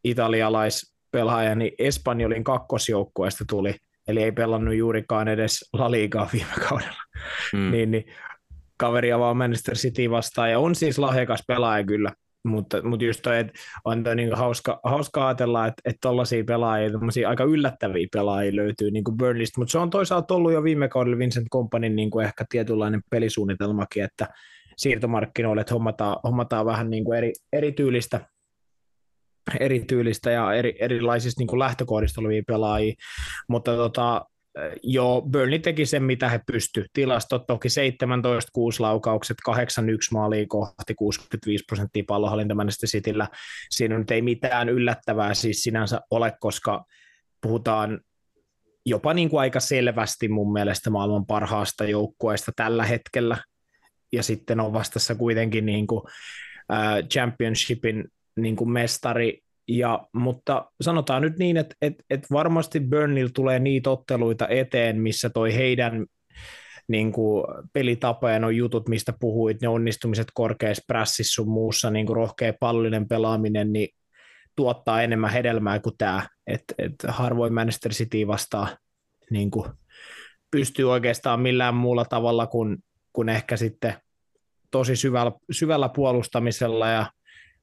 italialaispelaaja, 0.05 1.55
niin 1.55 1.73
Espanjolin 1.79 2.45
kakkosjoukkueesta 2.45 3.45
tuli, 3.49 3.75
eli 4.09 4.23
ei 4.23 4.33
pelannut 4.33 4.75
juurikaan 4.75 5.29
edes 5.29 5.69
La 5.73 5.91
Ligaa 5.91 6.29
viime 6.33 6.53
kaudella. 6.69 7.03
Mm. 7.53 7.71
niin, 7.71 7.91
niin 7.91 8.05
kaveri 8.77 9.13
avaa 9.13 9.35
Manchester 9.35 9.75
City 9.75 10.11
vastaan, 10.11 10.51
ja 10.51 10.59
on 10.59 10.75
siis 10.75 10.99
lahjakas 10.99 11.43
pelaaja 11.47 11.85
kyllä, 11.85 12.13
mutta, 12.45 12.83
mutta 12.83 13.05
just 13.05 13.23
toi, 13.23 13.39
että 13.39 13.53
on 13.85 14.05
toi 14.05 14.17
niin 14.17 14.35
hauska, 14.35 14.81
hauska 14.85 15.27
ajatella, 15.27 15.67
että, 15.67 15.83
että 15.85 15.99
tollaisia 16.01 16.45
pelaajia, 16.45 16.91
aika 17.29 17.45
yllättäviä 17.45 18.07
pelaajia 18.13 18.57
löytyy 18.57 18.91
niin 18.91 19.05
Burnleystä, 19.19 19.61
mutta 19.61 19.73
se 19.73 19.79
on 19.79 19.91
toisaalta 19.91 20.35
ollut 20.35 20.53
jo 20.53 20.63
viime 20.63 20.89
kaudella 20.89 21.19
Vincent 21.19 21.49
Companin 21.53 21.97
niin 21.97 22.11
kuin 22.11 22.27
ehkä 22.27 22.45
tietynlainen 22.49 23.01
pelisuunnitelmakin, 23.11 24.05
että 24.05 24.29
siirtomarkkinoille, 24.77 25.61
että 25.61 25.75
hommataan, 25.75 26.17
hommataan 26.25 26.67
vähän 26.67 26.91
niin 26.91 27.05
kuin 27.05 27.19
eri, 27.19 27.33
erityylistä, 27.53 28.21
erityylistä 29.61 30.31
ja 30.31 30.55
eri, 30.55 30.75
erilaisista 30.81 31.41
niin 31.41 31.49
kuin 31.49 31.59
lähtökohdista 31.59 32.21
olevia 32.21 32.43
pelaajia, 32.47 32.95
mutta 33.49 33.77
tota, 33.77 34.27
Joo, 34.83 35.23
Burnley 35.23 35.59
teki 35.59 35.87
sen, 35.87 36.03
mitä 36.03 36.29
he 36.29 36.41
pysty. 36.47 36.87
Tilastot 36.93 37.47
toki 37.47 37.69
17 37.69 38.51
6 38.53 38.81
laukaukset, 38.81 39.37
8-1 39.51 39.53
maalia 40.13 40.47
kohti, 40.49 40.95
65 40.95 41.65
prosenttia 41.65 42.05
pallohallinta 42.07 42.55
Manchester 42.55 42.89
Cityllä. 42.89 43.29
Siinä 43.71 43.99
nyt 43.99 44.11
ei 44.11 44.23
mitään 44.23 44.69
yllättävää 44.69 45.35
siis 45.35 45.63
sinänsä 45.63 46.01
ole, 46.11 46.33
koska 46.41 46.85
puhutaan 47.41 48.01
jopa 48.87 49.15
niin 49.15 49.29
kuin 49.29 49.41
aika 49.41 49.61
selvästi 49.61 50.29
mun 50.29 50.53
mielestä 50.53 50.91
maailman 50.91 51.27
parhaasta 51.27 51.85
joukkueesta 51.85 52.53
tällä 52.57 52.85
hetkellä. 52.85 53.37
Ja 54.13 54.23
sitten 54.23 54.61
on 54.61 54.73
vastassa 54.73 55.15
kuitenkin 55.15 55.67
niin 55.67 55.87
kuin, 55.87 56.03
äh, 56.73 57.09
championshipin 57.09 58.05
niin 58.37 58.57
kuin 58.57 58.71
mestari 58.71 59.41
ja, 59.79 60.07
mutta 60.15 60.71
sanotaan 60.81 61.23
nyt 61.23 61.39
niin, 61.39 61.57
että, 61.57 61.75
että, 61.83 62.05
että 62.11 62.29
varmasti 62.33 62.81
Burnley 62.81 63.29
tulee 63.35 63.59
niitä 63.59 63.91
otteluita 63.91 64.49
eteen, 64.49 65.01
missä 65.01 65.31
toi 65.31 65.55
heidän 65.55 66.07
niin 66.89 67.13
kuin 67.13 67.45
pelitapa 67.73 68.31
ja 68.31 68.39
nuo 68.39 68.51
jutut, 68.51 68.89
mistä 68.89 69.13
puhuit, 69.21 69.63
ne 69.63 69.69
onnistumiset 69.69 70.27
korkeassa 70.35 70.85
prässissä 70.87 71.35
sun 71.35 71.49
muussa, 71.49 71.91
niin 71.91 72.07
kuin 72.07 72.17
rohkea 72.17 72.53
pallollinen 72.61 73.09
pelaaminen, 73.09 73.73
niin 73.73 73.89
tuottaa 74.57 75.03
enemmän 75.03 75.31
hedelmää 75.31 75.79
kuin 75.79 75.95
tämä. 75.99 76.27
että 76.47 76.75
et 76.79 76.95
harvoin 77.09 77.55
Manchester 77.55 77.93
City 77.93 78.27
vastaa 78.27 78.69
niin 79.31 79.51
kuin 79.51 79.71
pystyy 80.51 80.91
oikeastaan 80.91 81.41
millään 81.41 81.75
muulla 81.75 82.05
tavalla 82.05 82.47
kuin, 82.47 82.77
kuin 83.13 83.29
ehkä 83.29 83.57
sitten 83.57 83.95
tosi 84.71 84.97
syvällä, 84.97 85.33
syvällä 85.51 85.89
puolustamisella 85.89 86.89
ja 86.89 87.07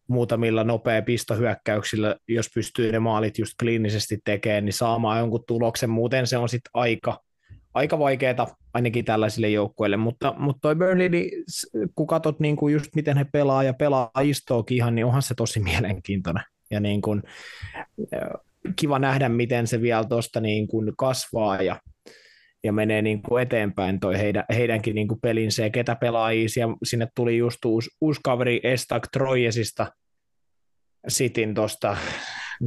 muutamilla 0.07 0.63
nopea 0.63 1.01
pistohyökkäyksillä, 1.01 2.15
jos 2.27 2.49
pystyy 2.55 2.91
ne 2.91 2.99
maalit 2.99 3.37
just 3.37 3.53
kliinisesti 3.59 4.17
tekemään, 4.25 4.65
niin 4.65 4.73
saamaan 4.73 5.19
jonkun 5.19 5.43
tuloksen. 5.47 5.89
Muuten 5.89 6.27
se 6.27 6.37
on 6.37 6.49
sitten 6.49 6.71
aika, 6.73 7.19
aika 7.73 7.99
vaikeaa 7.99 8.55
ainakin 8.73 9.05
tällaisille 9.05 9.49
joukkueille, 9.49 9.97
mutta, 9.97 10.33
mutta 10.37 10.59
toi 10.61 10.75
Burnley, 10.75 11.09
niin 11.09 11.43
kun 11.95 12.07
katsot 12.07 12.39
niin 12.39 12.55
kuin 12.55 12.73
just 12.73 12.95
miten 12.95 13.17
he 13.17 13.25
pelaa 13.31 13.63
ja 13.63 13.73
pelaa 13.73 14.11
istoakin 14.21 14.77
ihan, 14.77 14.95
niin 14.95 15.05
onhan 15.05 15.21
se 15.21 15.33
tosi 15.35 15.59
mielenkiintoinen. 15.59 16.43
Ja 16.71 16.79
niin 16.79 17.01
kuin, 17.01 17.23
kiva 18.75 18.99
nähdä, 18.99 19.29
miten 19.29 19.67
se 19.67 19.81
vielä 19.81 20.03
tuosta 20.03 20.39
niin 20.39 20.67
kasvaa 20.97 21.61
ja, 21.61 21.79
ja 22.63 22.73
menee 22.73 23.01
niin 23.01 23.21
kuin 23.21 23.41
eteenpäin 23.41 23.99
toi 23.99 24.17
heidän, 24.17 24.45
heidänkin 24.49 24.95
niin 24.95 25.07
kuin 25.07 25.21
pelinsä 25.21 25.63
ja 25.63 25.69
ketä 25.69 25.95
pelaajia. 25.95 26.47
Sinne 26.83 27.07
tuli 27.15 27.37
just 27.37 27.65
uusi, 27.65 27.89
uusi 28.01 28.19
kaveri 28.23 28.59
Estak 28.63 29.07
Trojesista, 29.13 29.91
Cityn 31.09 31.53
tuosta, 31.53 31.97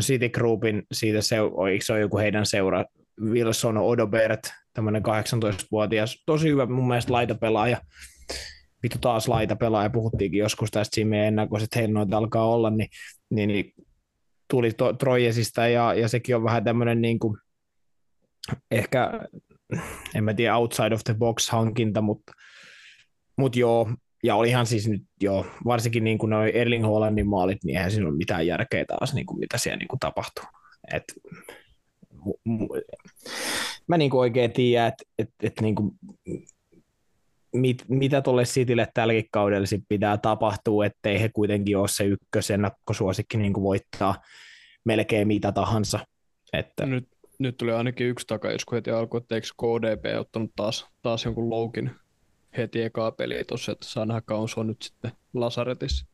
City 0.02 0.28
Groupin, 0.28 0.82
siitä 0.92 1.20
se, 1.20 1.36
eikö 1.72 1.84
se 1.84 1.92
ole 1.92 2.00
joku 2.00 2.18
heidän 2.18 2.46
seura, 2.46 2.84
Wilson 3.20 3.78
Odobert, 3.78 4.40
tämmöinen 4.74 5.02
18-vuotias, 5.02 6.22
tosi 6.26 6.48
hyvä 6.48 6.66
mun 6.66 6.88
mielestä 6.88 7.12
laitapelaaja, 7.12 7.80
vittu 8.82 8.98
taas 9.00 9.28
laitapelaaja, 9.28 9.90
puhuttiinkin 9.90 10.38
joskus 10.38 10.70
tästä 10.70 10.94
siinä 10.94 11.10
meidän 11.10 11.26
ennakoissa, 11.26 11.64
että 11.64 11.78
heillä 11.78 11.94
noita 11.94 12.16
alkaa 12.16 12.46
olla, 12.46 12.70
niin, 12.70 12.88
niin, 13.30 13.48
niin 13.48 13.72
tuli 14.50 14.72
to, 14.72 14.92
Trojesista 14.92 15.68
ja, 15.68 15.94
ja 15.94 16.08
sekin 16.08 16.36
on 16.36 16.44
vähän 16.44 16.64
tämmöinen 16.64 17.00
niin 17.00 17.18
kuin, 17.18 17.38
ehkä 18.70 19.20
en 20.14 20.24
mä 20.24 20.34
tiedä, 20.34 20.56
outside 20.56 20.94
of 20.94 21.00
the 21.04 21.14
box 21.14 21.48
hankinta, 21.48 22.00
mutta, 22.00 22.32
mutta 23.36 23.58
joo, 23.58 23.90
ja 24.22 24.36
olihan 24.36 24.66
siis 24.66 24.88
nyt 24.88 25.02
jo, 25.20 25.46
varsinkin 25.64 26.04
niin 26.04 26.18
kuin 26.18 26.30
noin 26.30 26.50
Erling 26.54 26.84
Hollandin 26.84 27.28
maalit, 27.28 27.64
niin 27.64 27.76
eihän 27.76 27.90
siinä 27.90 28.08
ole 28.08 28.16
mitään 28.16 28.46
järkeä 28.46 28.84
taas, 28.84 29.14
niin 29.14 29.26
kuin 29.26 29.38
mitä 29.38 29.58
siellä 29.58 29.76
niin 29.76 29.88
kuin 29.88 30.00
tapahtuu. 30.00 30.44
Et, 30.94 31.04
mu, 32.24 32.34
mu, 32.44 32.68
mä 33.86 33.98
niin 33.98 34.10
kuin 34.10 34.20
oikein 34.20 34.52
tiedän, 34.52 34.88
että 34.88 35.04
et, 35.18 35.28
et 35.42 35.60
niin 35.60 35.74
kuin, 35.74 35.90
mit, 37.54 37.84
mitä 37.88 38.22
tuolle 38.22 38.44
Citylle 38.44 38.88
tälläkin 38.94 39.28
kaudella 39.30 39.66
sit 39.66 39.84
pitää 39.88 40.18
tapahtua, 40.18 40.86
ettei 40.86 41.20
he 41.20 41.28
kuitenkin 41.28 41.76
ole 41.76 41.88
se 41.88 42.04
ykkösennakkosuosikki 42.04 43.36
niin 43.36 43.52
kuin 43.52 43.64
voittaa 43.64 44.14
melkein 44.84 45.28
mitä 45.28 45.52
tahansa. 45.52 45.98
Että, 46.52 46.86
nyt, 46.86 47.08
nyt 47.40 47.56
tuli 47.56 47.72
ainakin 47.72 48.06
yksi 48.06 48.26
takaisku 48.26 48.74
heti 48.74 48.90
alkuun, 48.90 49.22
että 49.22 49.34
eikö 49.34 49.46
KDP 49.56 50.20
ottanut 50.20 50.50
taas, 50.56 50.86
taas 51.02 51.24
jonkun 51.24 51.50
loukin 51.50 51.90
heti 52.56 52.82
ekaa 52.82 53.12
peliä 53.12 53.44
tuossa, 53.44 53.72
että 53.72 53.86
saa 53.86 54.06
nähdä 54.06 54.20
kauan 54.20 54.48
se 54.48 54.60
on 54.60 54.66
nyt 54.66 54.82
sitten 54.82 55.12
Lasaretissa. 55.34 56.06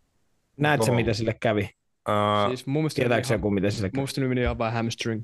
Näetkö, 0.56 0.92
mitä 0.92 1.14
sille 1.14 1.34
kävi? 1.40 1.70
Uh, 2.08 2.48
siis 2.48 2.66
mun 2.66 2.82
mielestä 2.82 3.02
Tietääkö 3.02 3.34
joku, 3.34 3.50
mitä 3.50 3.70
sille 3.70 3.88
kävi? 3.90 3.96
Mun 3.96 4.02
mielestä 4.02 4.20
meni 4.20 4.40
ihan 4.40 4.58
vähän 4.58 4.74
hamstring. 4.74 5.22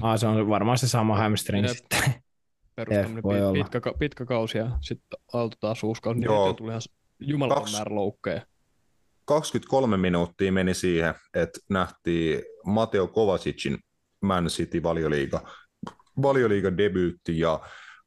Ah, 0.00 0.18
se 0.18 0.26
on 0.26 0.48
varmaan 0.48 0.78
se 0.78 0.88
sama 0.88 1.16
hamstring 1.16 1.66
Jep. 1.66 1.76
sitten. 1.76 2.14
Perus 2.76 2.94
Jep, 2.94 3.02
tämmönen 3.02 3.22
voi 3.22 3.34
pit, 3.34 3.44
olla. 3.44 3.64
pitkä, 3.64 3.92
pitkä 3.98 4.24
kausi 4.24 4.58
ja 4.58 4.70
sitten 4.80 5.18
Aalto 5.32 5.56
taas 5.60 5.84
uusi 5.84 6.02
kausi, 6.02 6.20
niin 6.20 6.56
tuli 6.56 6.70
ihan 6.70 6.82
jumalaton 7.20 7.62
Kaksi- 7.62 7.76
määrä 7.76 7.94
loukkeja. 7.94 8.46
23 9.24 9.96
minuuttia 9.96 10.52
meni 10.52 10.74
siihen, 10.74 11.14
että 11.34 11.58
nähtiin 11.68 12.42
Mateo 12.64 13.06
Kovacicin 13.06 13.78
Man 14.22 14.46
City 14.46 14.82
valioliiga, 14.82 15.40
valioliiga 16.22 16.76
debyytti 16.76 17.38
ja 17.38 17.60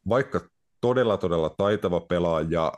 vaikka 0.10 0.42
todella 0.82 1.18
todella 1.18 1.50
taitava 1.50 2.00
pelaaja, 2.00 2.74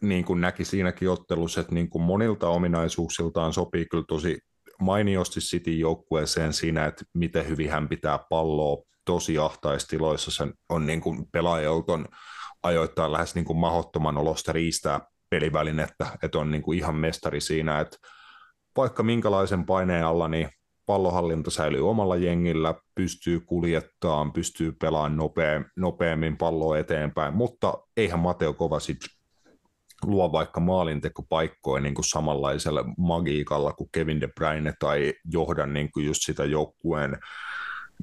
niin 0.00 0.24
kuin 0.24 0.40
näki 0.40 0.64
siinäkin 0.64 1.10
ottelussa, 1.10 1.60
että 1.60 1.74
niin 1.74 1.90
kuin 1.90 2.02
monilta 2.02 2.48
ominaisuuksiltaan 2.48 3.52
sopii 3.52 3.86
kyllä 3.86 4.04
tosi 4.08 4.38
mainiosti 4.80 5.40
City 5.40 5.72
joukkueeseen 5.72 6.52
siinä, 6.52 6.86
että 6.86 7.04
miten 7.14 7.48
hyvin 7.48 7.70
hän 7.70 7.88
pitää 7.88 8.18
palloa 8.30 8.82
tosi 9.04 9.38
ahtaistiloissa. 9.38 10.30
Se 10.30 10.52
on 10.68 10.86
niin 10.86 11.00
kuin 11.00 11.26
pelaajalta 11.32 11.92
on 11.92 12.06
ajoittain 12.62 13.12
lähes 13.12 13.34
niin 13.34 13.44
kuin 13.44 13.58
mahdottoman 13.58 14.16
olosta 14.16 14.52
riistää 14.52 15.00
pelivälinettä, 15.30 16.06
että 16.22 16.38
on 16.38 16.50
niin 16.50 16.62
kuin 16.62 16.78
ihan 16.78 16.94
mestari 16.94 17.40
siinä, 17.40 17.80
että 17.80 17.96
vaikka 18.76 19.02
minkälaisen 19.02 19.66
paineen 19.66 20.06
alla, 20.06 20.28
niin 20.28 20.48
pallohallinta 20.86 21.50
säilyy 21.50 21.90
omalla 21.90 22.16
jengillä, 22.16 22.74
pystyy 22.94 23.40
kuljettamaan, 23.40 24.32
pystyy 24.32 24.72
pelaamaan 24.72 25.16
nopea, 25.16 25.64
nopeammin 25.76 26.36
palloa 26.36 26.78
eteenpäin, 26.78 27.34
mutta 27.34 27.78
eihän 27.96 28.20
Mateo 28.20 28.52
Kovacic 28.52 29.06
luo 30.02 30.32
vaikka 30.32 30.60
maalintekopaikkoja 30.60 31.82
niin 31.82 31.94
kuin 31.94 32.04
samanlaisella 32.04 32.84
magiikalla 32.98 33.72
kuin 33.72 33.88
Kevin 33.92 34.20
De 34.20 34.28
Bruyne 34.28 34.72
tai 34.78 35.14
johda 35.32 35.66
niin 35.66 35.92
kuin 35.92 36.06
just 36.06 36.22
sitä 36.22 36.44
joukkueen 36.44 37.18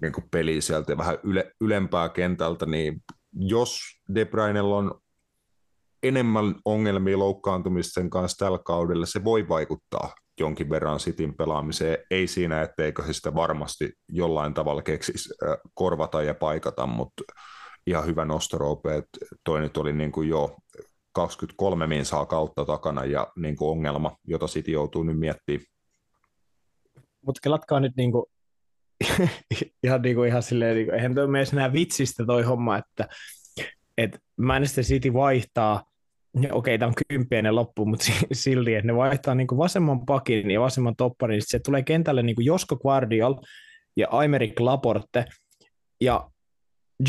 niin 0.01 0.13
kuin 0.13 0.25
peliä 0.31 0.61
sieltä 0.61 0.97
vähän 0.97 1.17
yle, 1.23 1.51
ylempää 1.61 2.09
kentältä, 2.09 2.65
niin 2.65 3.03
jos 3.33 3.79
De 4.15 4.25
Bruynella 4.25 4.77
on 4.77 5.01
enemmän 6.03 6.55
ongelmia 6.65 7.19
loukkaantumisten 7.19 8.09
kanssa 8.09 8.45
tällä 8.45 8.59
kaudella, 8.65 9.05
se 9.05 9.23
voi 9.23 9.47
vaikuttaa 9.47 10.13
jonkin 10.39 10.69
verran 10.69 10.97
Cityn 10.97 11.33
pelaamiseen. 11.33 11.97
Ei 12.11 12.27
siinä, 12.27 12.61
etteikö 12.61 13.03
se 13.05 13.13
sitä 13.13 13.35
varmasti 13.35 13.93
jollain 14.09 14.53
tavalla 14.53 14.81
keksisi 14.81 15.29
korvata 15.73 16.21
ja 16.21 16.33
paikata, 16.33 16.87
mutta 16.87 17.23
ihan 17.87 18.05
hyvä 18.05 18.25
nostorope, 18.25 18.95
että 18.95 19.17
toi 19.43 19.61
nyt 19.61 19.77
oli 19.77 19.93
niin 19.93 20.11
kuin 20.11 20.29
jo 20.29 20.57
23 21.13 21.87
minsaa 21.87 22.25
kautta 22.25 22.65
takana 22.65 23.05
ja 23.05 23.27
niin 23.35 23.55
kuin 23.55 23.69
ongelma, 23.69 24.17
jota 24.27 24.45
City 24.45 24.71
joutuu 24.71 25.03
nyt 25.03 25.19
miettimään. 25.19 25.65
Mutta 27.25 27.39
kelatkaa 27.43 27.79
nyt 27.79 27.93
niinku, 27.97 28.29
ihan, 29.83 30.01
niinku, 30.01 30.23
ihan 30.23 30.43
silleen, 30.43 30.75
niinku, 30.75 30.91
eihän 30.93 31.15
toi 31.15 31.27
mene 31.27 31.45
enää 31.53 31.73
vitsistä 31.73 32.25
toi 32.25 32.43
homma, 32.43 32.77
että 32.77 33.07
et 33.97 34.19
Manchester 34.37 34.83
City 34.83 35.13
vaihtaa, 35.13 35.83
okei, 36.51 36.79
tämä 36.79 36.87
on 36.87 36.93
kymppienen 37.07 37.55
loppu, 37.55 37.85
mutta 37.85 38.05
si- 38.05 38.27
silti, 38.31 38.75
että 38.75 38.87
ne 38.87 38.95
vaihtaa 38.95 39.35
niinku 39.35 39.57
vasemman 39.57 40.05
pakin 40.05 40.51
ja 40.51 40.61
vasemman 40.61 40.95
topparin, 40.95 41.33
niin 41.33 41.43
se 41.45 41.59
tulee 41.59 41.83
kentälle 41.83 42.23
niinku 42.23 42.41
Josko 42.41 42.75
Guardiol 42.75 43.35
ja 43.97 44.07
Aymeric 44.11 44.59
Laporte, 44.59 45.25
ja 46.01 46.29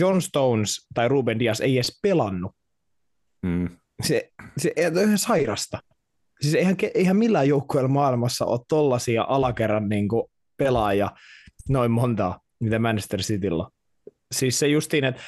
John 0.01 0.21
Stones 0.21 0.87
tai 0.95 1.09
Ruben 1.09 1.39
Dias 1.39 1.61
ei 1.61 1.77
edes 1.77 1.99
pelannut. 2.03 2.53
Mm. 3.43 3.69
Se, 4.03 4.31
se 4.57 4.73
ei 4.77 4.87
ole 4.87 5.03
ihan 5.03 5.19
sairasta. 5.19 5.79
Siis 6.41 6.55
eihän, 6.55 6.77
eihän 6.95 7.17
millään 7.17 7.49
joukkueella 7.49 7.89
maailmassa 7.89 8.45
ole 8.45 8.61
tollaisia 8.69 9.25
alakerran 9.29 9.89
niin 9.89 10.09
pelaajia 10.57 11.11
noin 11.69 11.91
monta, 11.91 12.41
mitä 12.61 12.79
Manchester 12.79 13.21
Cityllä. 13.21 13.69
Siis 14.33 14.59
se 14.59 14.67
justiin, 14.67 15.05
että, 15.05 15.23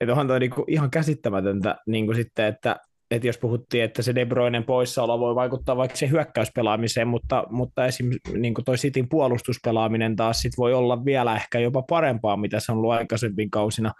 että 0.00 0.12
onhan 0.12 0.26
toi 0.26 0.40
niin 0.40 0.50
ihan 0.68 0.90
käsittämätöntä 0.90 1.76
niin 1.86 2.14
sitten, 2.14 2.46
että, 2.46 2.76
että 3.10 3.26
jos 3.26 3.38
puhuttiin, 3.38 3.84
että 3.84 4.02
se 4.02 4.14
De 4.14 4.24
Bruynen 4.26 4.64
poissaolo 4.64 5.18
voi 5.18 5.34
vaikuttaa 5.34 5.76
vaikka 5.76 5.96
se 5.96 6.10
hyökkäyspelaamiseen, 6.10 7.08
mutta, 7.08 7.44
mutta 7.50 7.86
esim. 7.86 8.10
Niin 8.34 8.54
toi 8.64 8.76
Cityn 8.76 9.08
puolustuspelaaminen 9.08 10.16
taas 10.16 10.42
sit 10.42 10.52
voi 10.58 10.74
olla 10.74 11.04
vielä 11.04 11.36
ehkä 11.36 11.58
jopa 11.58 11.82
parempaa, 11.82 12.36
mitä 12.36 12.60
se 12.60 12.72
on 12.72 12.78
ollut 12.78 12.92
aikaisempin 12.92 13.50
kausina, 13.50 13.92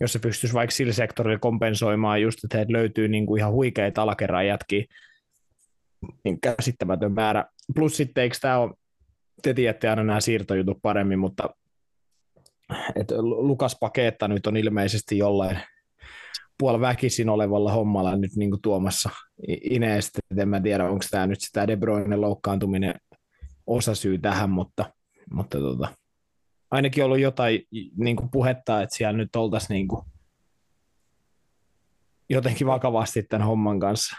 jos 0.00 0.12
se 0.12 0.18
pystyisi 0.18 0.54
vaikka 0.54 0.74
sillä 0.74 0.92
sektorilla 0.92 1.38
kompensoimaan 1.38 2.22
just, 2.22 2.44
että 2.44 2.56
heiltä 2.56 2.72
löytyy 2.72 3.08
niin 3.08 3.26
kuin 3.26 3.38
ihan 3.38 3.52
huikeita 3.52 4.02
alakerran 4.02 4.46
jätkiä, 4.46 4.84
niin 6.24 6.40
käsittämätön 6.40 7.12
määrä. 7.12 7.44
Plus 7.74 7.96
sitten, 7.96 8.22
eikö 8.22 8.36
tämä 8.40 8.58
ole, 8.58 8.72
te 9.42 9.54
tiedätte 9.54 9.88
aina 9.88 10.04
nämä 10.04 10.20
siirtojutut 10.20 10.78
paremmin, 10.82 11.18
mutta 11.18 11.50
että 12.96 13.14
Lukas 13.18 13.76
Paketta 13.80 14.28
nyt 14.28 14.46
on 14.46 14.56
ilmeisesti 14.56 15.18
jollain 15.18 15.58
puol 16.62 16.80
väkisin 16.80 17.28
olevalla 17.28 17.72
hommalla 17.72 18.16
nyt 18.16 18.36
niin 18.36 18.50
kuin 18.50 18.62
tuomassa 18.62 19.10
Ineestä. 19.48 20.18
En 20.36 20.48
mä 20.48 20.60
tiedä, 20.60 20.84
onko 20.84 21.04
tämä 21.10 21.26
nyt 21.26 21.40
sitä 21.40 21.66
De 21.66 21.76
Bruyne 21.76 22.16
loukkaantuminen 22.16 22.94
osasyy 23.66 24.18
tähän, 24.18 24.50
mutta, 24.50 24.92
mutta 25.32 25.58
tota, 25.58 25.88
ainakin 26.70 27.04
ollut 27.04 27.18
jotain 27.18 27.60
niin 27.96 28.16
kuin 28.16 28.30
puhetta, 28.30 28.82
että 28.82 28.96
siellä 28.96 29.18
nyt 29.18 29.36
oltaisiin 29.36 29.74
niin 29.74 29.88
kuin 29.88 30.02
jotenkin 32.30 32.66
vakavasti 32.66 33.22
tämän 33.22 33.46
homman 33.46 33.80
kanssa. 33.80 34.16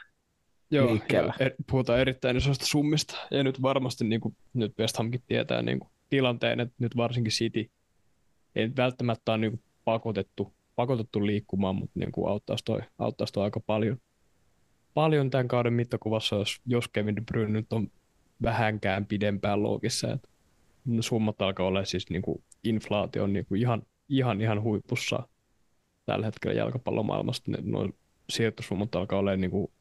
Joo, 0.71 0.87
liikkeellä. 0.87 1.33
ja 1.39 1.45
er, 1.45 1.51
puhutaan 1.71 1.99
erittäin 1.99 2.37
isoista 2.37 2.65
summista. 2.65 3.15
Ja 3.31 3.43
nyt 3.43 3.61
varmasti, 3.61 4.05
niin 4.05 4.21
kuin, 4.21 4.37
nyt 4.53 4.73
West 4.79 4.97
Hamkin 4.97 5.23
tietää 5.27 5.61
niin 5.61 5.79
kuin, 5.79 5.91
tilanteen, 6.09 6.59
että 6.59 6.75
nyt 6.79 6.97
varsinkin 6.97 7.31
City 7.31 7.71
ei 8.55 8.71
välttämättä 8.77 9.31
ole 9.31 9.37
niin 9.37 9.51
kuin, 9.51 9.63
pakotettu, 9.85 10.53
pakotettu 10.75 11.25
liikkumaan, 11.25 11.75
mutta 11.75 11.99
niin 11.99 12.11
kuin, 12.11 12.29
auttaisi, 12.29 12.65
toi, 12.65 12.79
auttaisi 12.99 13.33
toi 13.33 13.43
aika 13.43 13.59
paljon, 13.59 13.97
paljon 14.93 15.29
tämän 15.29 15.47
kauden 15.47 15.73
mittakuvassa, 15.73 16.35
jos, 16.35 16.61
jos 16.65 16.87
Kevin 16.87 17.15
De 17.15 17.21
Bruyne 17.21 17.53
nyt 17.53 17.73
on 17.73 17.87
vähänkään 18.41 19.05
pidempään 19.05 19.63
loogissa. 19.63 20.11
Että 20.11 20.29
summat 21.01 21.41
alkaa 21.41 21.65
olla 21.65 21.85
siis 21.85 22.09
niin 22.09 22.21
kuin, 22.21 22.43
inflaatio 22.63 23.23
on 23.23 23.33
niin 23.33 23.45
kuin, 23.45 23.61
ihan, 23.61 23.81
ihan, 24.09 24.41
ihan 24.41 24.61
huipussa 24.61 25.27
tällä 26.05 26.25
hetkellä 26.25 26.57
jalkapallomaailmasta. 26.57 27.51
Ne, 27.51 27.57
noin 27.61 27.95
siirtosummat 28.29 28.95
alkaa 28.95 29.19
olla 29.19 29.35
niin 29.35 29.51
kuin, 29.51 29.71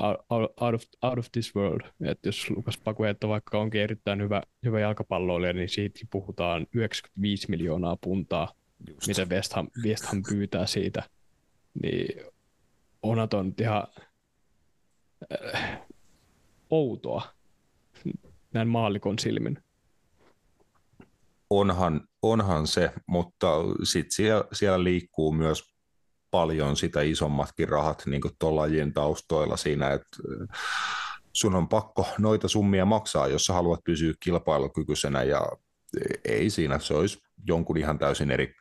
out, 0.00 0.52
out, 0.60 0.74
of, 0.74 0.82
out 1.02 1.18
of 1.18 1.26
this 1.32 1.54
world. 1.54 1.80
Et 2.04 2.18
jos 2.26 2.50
Lukas 2.50 2.78
Pakuetta 2.78 3.28
vaikka 3.28 3.58
onkin 3.58 3.80
erittäin 3.80 4.22
hyvä, 4.22 4.42
hyvä 4.64 4.80
jalkapalloilija, 4.80 5.52
niin 5.52 5.68
siitä 5.68 6.00
puhutaan 6.10 6.66
95 6.74 7.50
miljoonaa 7.50 7.96
puntaa, 7.96 8.52
Just. 8.88 9.06
mitä 9.06 9.24
West 9.24 9.52
Ham, 9.52 9.68
West 9.84 10.04
Ham 10.04 10.22
pyytää 10.28 10.66
siitä. 10.66 11.02
Niin 11.82 12.22
onhan 13.02 13.28
nyt 13.42 13.60
ihan 13.60 13.86
äh, 15.54 15.80
outoa 16.70 17.34
näin 18.52 18.68
maallikon 18.68 19.18
silmin. 19.18 19.58
onhan, 21.50 22.00
onhan 22.22 22.66
se, 22.66 22.92
mutta 23.06 23.48
sit 23.82 24.06
siellä, 24.10 24.44
siellä 24.52 24.84
liikkuu 24.84 25.32
myös 25.32 25.74
paljon 26.30 26.76
sitä 26.76 27.02
isommatkin 27.02 27.68
rahat 27.68 28.02
niin 28.06 28.22
tuon 28.38 28.56
lajin 28.56 28.92
taustoilla 28.92 29.56
siinä, 29.56 29.92
että 29.92 30.16
sun 31.32 31.54
on 31.54 31.68
pakko 31.68 32.06
noita 32.18 32.48
summia 32.48 32.84
maksaa, 32.84 33.28
jos 33.28 33.44
sä 33.44 33.52
haluat 33.52 33.80
pysyä 33.84 34.14
kilpailukykyisenä 34.20 35.22
ja 35.22 35.48
ei 36.24 36.50
siinä, 36.50 36.78
se 36.78 36.94
olisi 36.94 37.18
jonkun 37.46 37.76
ihan 37.76 37.98
täysin 37.98 38.30
eri 38.30 38.54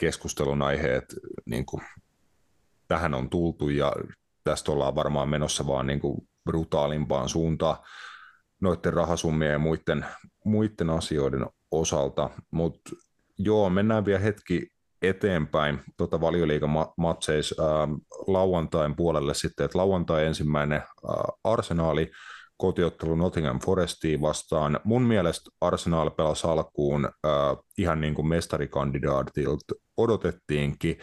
keskustelun 0.00 0.62
aihe, 0.62 0.96
että 0.96 1.16
niin 1.46 1.66
kuin, 1.66 1.82
tähän 2.88 3.14
on 3.14 3.30
tultu 3.30 3.68
ja 3.68 3.92
tästä 4.44 4.72
ollaan 4.72 4.94
varmaan 4.94 5.28
menossa 5.28 5.66
vaan 5.66 5.86
niin 5.86 6.00
kuin 6.00 6.28
brutaalimpaan 6.44 7.28
suuntaan 7.28 7.76
noiden 8.60 8.92
rahasummien 8.92 9.52
ja 9.52 9.58
muiden, 9.58 10.06
muiden 10.44 10.90
asioiden 10.90 11.46
osalta, 11.70 12.30
mutta 12.50 12.90
joo, 13.38 13.70
mennään 13.70 14.04
vielä 14.04 14.18
hetki 14.18 14.66
eteenpäin 15.02 15.80
tuota 15.96 16.20
valioliigamatseissa 16.20 17.82
äh, 17.82 17.88
lauantain 18.26 18.96
puolelle 18.96 19.34
sitten, 19.34 19.64
että 19.64 19.78
lauantai 19.78 20.26
ensimmäinen 20.26 20.78
äh, 20.78 20.84
arsenaali 21.44 22.10
kotiottelu 22.56 23.14
Nottingham 23.14 23.60
Forestiin 23.60 24.20
vastaan. 24.20 24.80
Mun 24.84 25.02
mielestä 25.02 25.50
Arsenal 25.60 26.10
pelasi 26.10 26.46
alkuun 26.46 27.04
äh, 27.04 27.32
ihan 27.78 28.00
niin 28.00 28.14
kuin 28.14 28.28
mestarikandidaatilta 28.28 29.74
odotettiinkin 30.02 30.98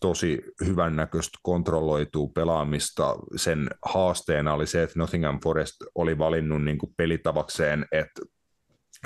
tosi 0.00 0.42
hyvän 0.64 0.96
näköistä 0.96 1.38
kontrolloitua 1.42 2.28
pelaamista. 2.34 3.16
Sen 3.36 3.70
haasteena 3.84 4.54
oli 4.54 4.66
se, 4.66 4.82
että 4.82 4.98
Nottingham 4.98 5.40
Forest 5.42 5.76
oli 5.94 6.18
valinnut 6.18 6.64
niin 6.64 6.78
kuin 6.78 6.94
pelitavakseen, 6.96 7.86
että 7.92 8.22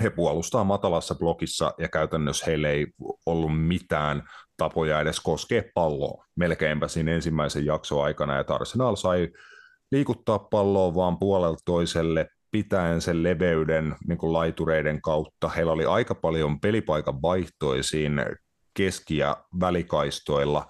he 0.02 0.10
puolustaa 0.10 0.64
matalassa 0.64 1.14
blokissa 1.14 1.74
ja 1.78 1.88
käytännössä 1.88 2.46
heillä 2.46 2.68
ei 2.68 2.86
ollut 3.26 3.66
mitään 3.66 4.22
tapoja 4.56 5.00
edes 5.00 5.20
koskea 5.20 5.62
palloa 5.74 6.24
melkeinpä 6.36 6.88
siinä 6.88 7.12
ensimmäisen 7.12 7.64
jakson 7.64 8.04
aikana, 8.04 8.40
että 8.40 8.54
Arsenal 8.54 8.96
sai 8.96 9.28
liikuttaa 9.92 10.38
palloa 10.38 10.94
vaan 10.94 11.18
puolelta 11.18 11.62
toiselle, 11.64 12.28
pitäen 12.50 13.00
sen 13.00 13.22
leveyden 13.22 13.96
niin 14.08 14.18
kuin 14.18 14.32
laitureiden 14.32 15.02
kautta. 15.02 15.48
Heillä 15.48 15.72
oli 15.72 15.84
aika 15.84 16.14
paljon 16.14 16.60
pelipaikan 16.60 17.22
vaihtoisiin 17.22 18.20
keski- 18.74 19.16
ja 19.16 19.44
välikaistoilla. 19.60 20.66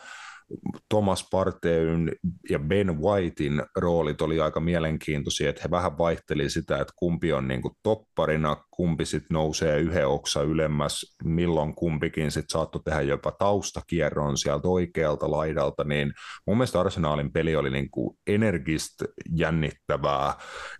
Thomas 0.88 1.28
Parteyn 1.30 2.12
ja 2.50 2.58
Ben 2.58 3.00
Whitein 3.02 3.62
roolit 3.76 4.22
oli 4.22 4.40
aika 4.40 4.60
mielenkiintoisia, 4.60 5.50
että 5.50 5.62
he 5.64 5.70
vähän 5.70 5.98
vaihteli 5.98 6.50
sitä, 6.50 6.78
että 6.78 6.92
kumpi 6.96 7.32
on 7.32 7.48
niin 7.48 7.62
kuin 7.62 7.74
topparina, 7.82 8.56
kumpi 8.70 9.04
sitten 9.04 9.34
nousee 9.34 9.78
yhden 9.80 10.08
oksa 10.08 10.42
ylemmäs, 10.42 11.16
milloin 11.24 11.74
kumpikin 11.74 12.30
sitten 12.30 12.52
saattoi 12.52 12.82
tehdä 12.84 13.00
jopa 13.00 13.30
taustakierron 13.30 14.38
sieltä 14.38 14.68
oikealta 14.68 15.30
laidalta, 15.30 15.84
niin 15.84 16.12
mun 16.46 16.56
mielestä 16.56 16.80
Arsenaalin 16.80 17.32
peli 17.32 17.56
oli 17.56 17.70
niin 17.70 17.90
kuin 17.90 18.16
energistä, 18.26 19.04
jännittävää, 19.34 20.34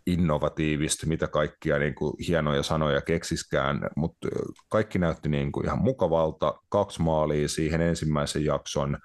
innovatiivista, 0.07 1.07
mitä 1.07 1.29
kaikkia 1.29 1.79
niin 1.79 1.95
kuin 1.95 2.13
hienoja 2.29 2.63
sanoja 2.63 3.01
keksiskään, 3.01 3.81
mutta 3.97 4.29
kaikki 4.69 4.99
näytti 4.99 5.29
niin 5.29 5.53
kuin 5.53 5.67
ihan 5.67 5.83
mukavalta, 5.83 6.55
kaksi 6.69 7.03
maalia 7.03 7.49
siihen 7.49 7.81
ensimmäisen 7.81 8.45
jakson, 8.45 8.99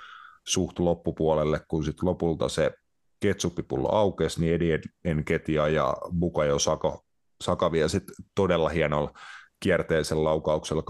suht 0.50 0.80
loppupuolelle, 0.80 1.62
kun 1.68 1.84
sitten 1.84 2.10
lopulta 2.10 2.50
se 2.50 2.72
ketsuppipullo 3.20 3.96
aukesi, 3.96 4.42
niin 4.42 4.54
Eddie 4.54 4.80
Enketia 5.06 5.68
ja 5.68 5.96
Bukayo 6.20 6.60
Sako, 6.60 7.04
Saka 7.44 7.72
vielä 7.72 7.88
sitten 7.88 8.16
todella 8.36 8.70
hienolla 8.70 9.12
kierteisellä 9.60 10.24
laukauksella 10.24 10.84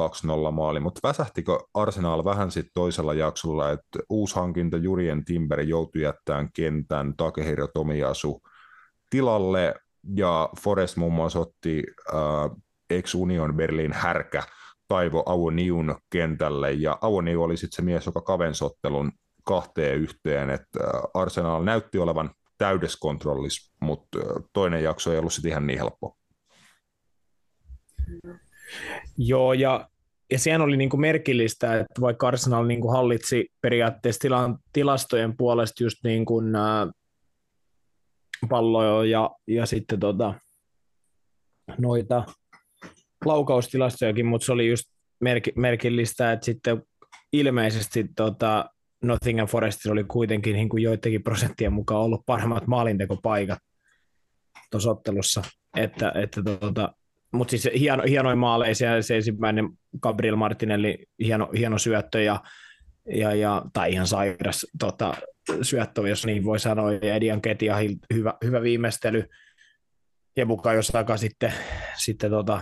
2-0 0.49 0.51
maali, 0.51 0.79
mutta 0.79 1.07
väsähtikö 1.07 1.59
Arsenal 1.73 2.25
vähän 2.25 2.51
sitten 2.51 2.71
toisella 2.73 3.13
jaksolla, 3.13 3.71
että 3.71 3.99
uusi 4.09 4.35
hankinta 4.35 4.77
Jurien 4.77 5.25
Timber 5.25 5.61
joutui 5.61 6.01
jättämään 6.01 6.49
kentän 6.53 7.13
Takehiro 7.17 7.67
Tomiasu 7.67 8.41
tilalle, 9.09 9.75
ja 10.15 10.49
Forest 10.63 10.97
muun 10.97 11.13
muassa 11.13 11.39
otti 11.39 11.83
äh, 12.13 12.57
ex-Union 12.89 13.55
Berlin 13.55 13.93
härkä 13.93 14.43
Taivo 14.87 15.23
Auniun 15.25 15.95
kentälle, 16.09 16.71
ja 16.71 16.97
Auniu 17.01 17.43
oli 17.43 17.57
sitten 17.57 17.75
se 17.75 17.81
mies, 17.81 18.05
joka 18.05 18.21
kavensottelun 18.21 19.11
kahteen 19.49 19.99
yhteen, 19.99 20.49
että 20.49 20.79
Arsenal 21.13 21.63
näytti 21.63 21.97
olevan 21.97 22.31
täydessä 22.57 22.97
kontrollissa, 23.01 23.73
mutta 23.81 24.19
toinen 24.53 24.83
jakso 24.83 25.11
ei 25.11 25.19
ollut 25.19 25.33
sitten 25.33 25.51
ihan 25.51 25.67
niin 25.67 25.79
helppo. 25.79 26.17
Joo, 29.17 29.53
ja, 29.53 29.89
ja 30.31 30.39
sehän 30.39 30.61
oli 30.61 30.77
niin 30.77 30.89
kuin 30.89 31.01
merkillistä, 31.01 31.79
että 31.79 32.01
vaikka 32.01 32.27
Arsenal 32.27 32.65
niin 32.65 32.81
kuin 32.81 32.91
hallitsi 32.91 33.49
periaatteessa 33.61 34.19
tilan, 34.19 34.57
tilastojen 34.73 35.37
puolesta 35.37 35.83
just 35.83 35.97
niin 36.03 36.25
kuin, 36.25 36.55
ää, 36.55 36.87
palloja 38.49 39.05
ja, 39.05 39.29
ja 39.47 39.65
sitten 39.65 39.99
tota, 39.99 40.33
noita 41.77 42.23
laukaustilastojakin, 43.25 44.25
mutta 44.25 44.45
se 44.45 44.51
oli 44.51 44.69
just 44.69 44.85
merk, 45.19 45.43
merkillistä, 45.55 46.31
että 46.31 46.45
sitten 46.45 46.83
ilmeisesti 47.33 48.05
tota, 48.15 48.65
Nottingham 49.03 49.47
Forestissa 49.47 49.91
oli 49.91 50.03
kuitenkin 50.03 50.53
niin 50.53 50.69
kuin 50.69 50.83
joidenkin 50.83 51.23
prosenttien 51.23 51.73
mukaan 51.73 52.01
ollut 52.01 52.25
parhaimmat 52.25 52.67
maalintekopaikat 52.67 53.59
tuossa 54.71 54.91
ottelussa. 54.91 55.43
Että, 55.77 56.11
että 56.15 56.41
tota, 56.43 56.93
mutta 57.33 57.51
siis 57.51 57.69
hieno, 57.79 58.03
hienoin 58.07 58.37
maaleja, 58.37 58.75
se, 58.75 58.87
se 59.01 59.15
ensimmäinen 59.15 59.69
Gabriel 60.01 60.35
Martinelli, 60.35 61.05
hieno, 61.19 61.49
hieno 61.57 61.77
syöttö 61.77 62.21
ja, 62.21 62.41
ja, 63.15 63.35
ja, 63.35 63.65
tai 63.73 63.93
ihan 63.93 64.07
sairas 64.07 64.65
tota, 64.79 65.13
syöttö, 65.61 66.09
jos 66.09 66.25
niin 66.25 66.43
voi 66.43 66.59
sanoa, 66.59 66.91
ja 66.91 67.15
Edian 67.15 67.41
Ketia 67.41 67.77
hyvä, 68.13 68.33
hyvä 68.43 68.61
viimeistely, 68.61 69.23
ja 70.37 70.45
mukaan 70.45 70.75
jos 70.75 70.95
aika 70.95 71.17
sitten, 71.17 71.53
sitten 71.97 72.31
tota, 72.31 72.61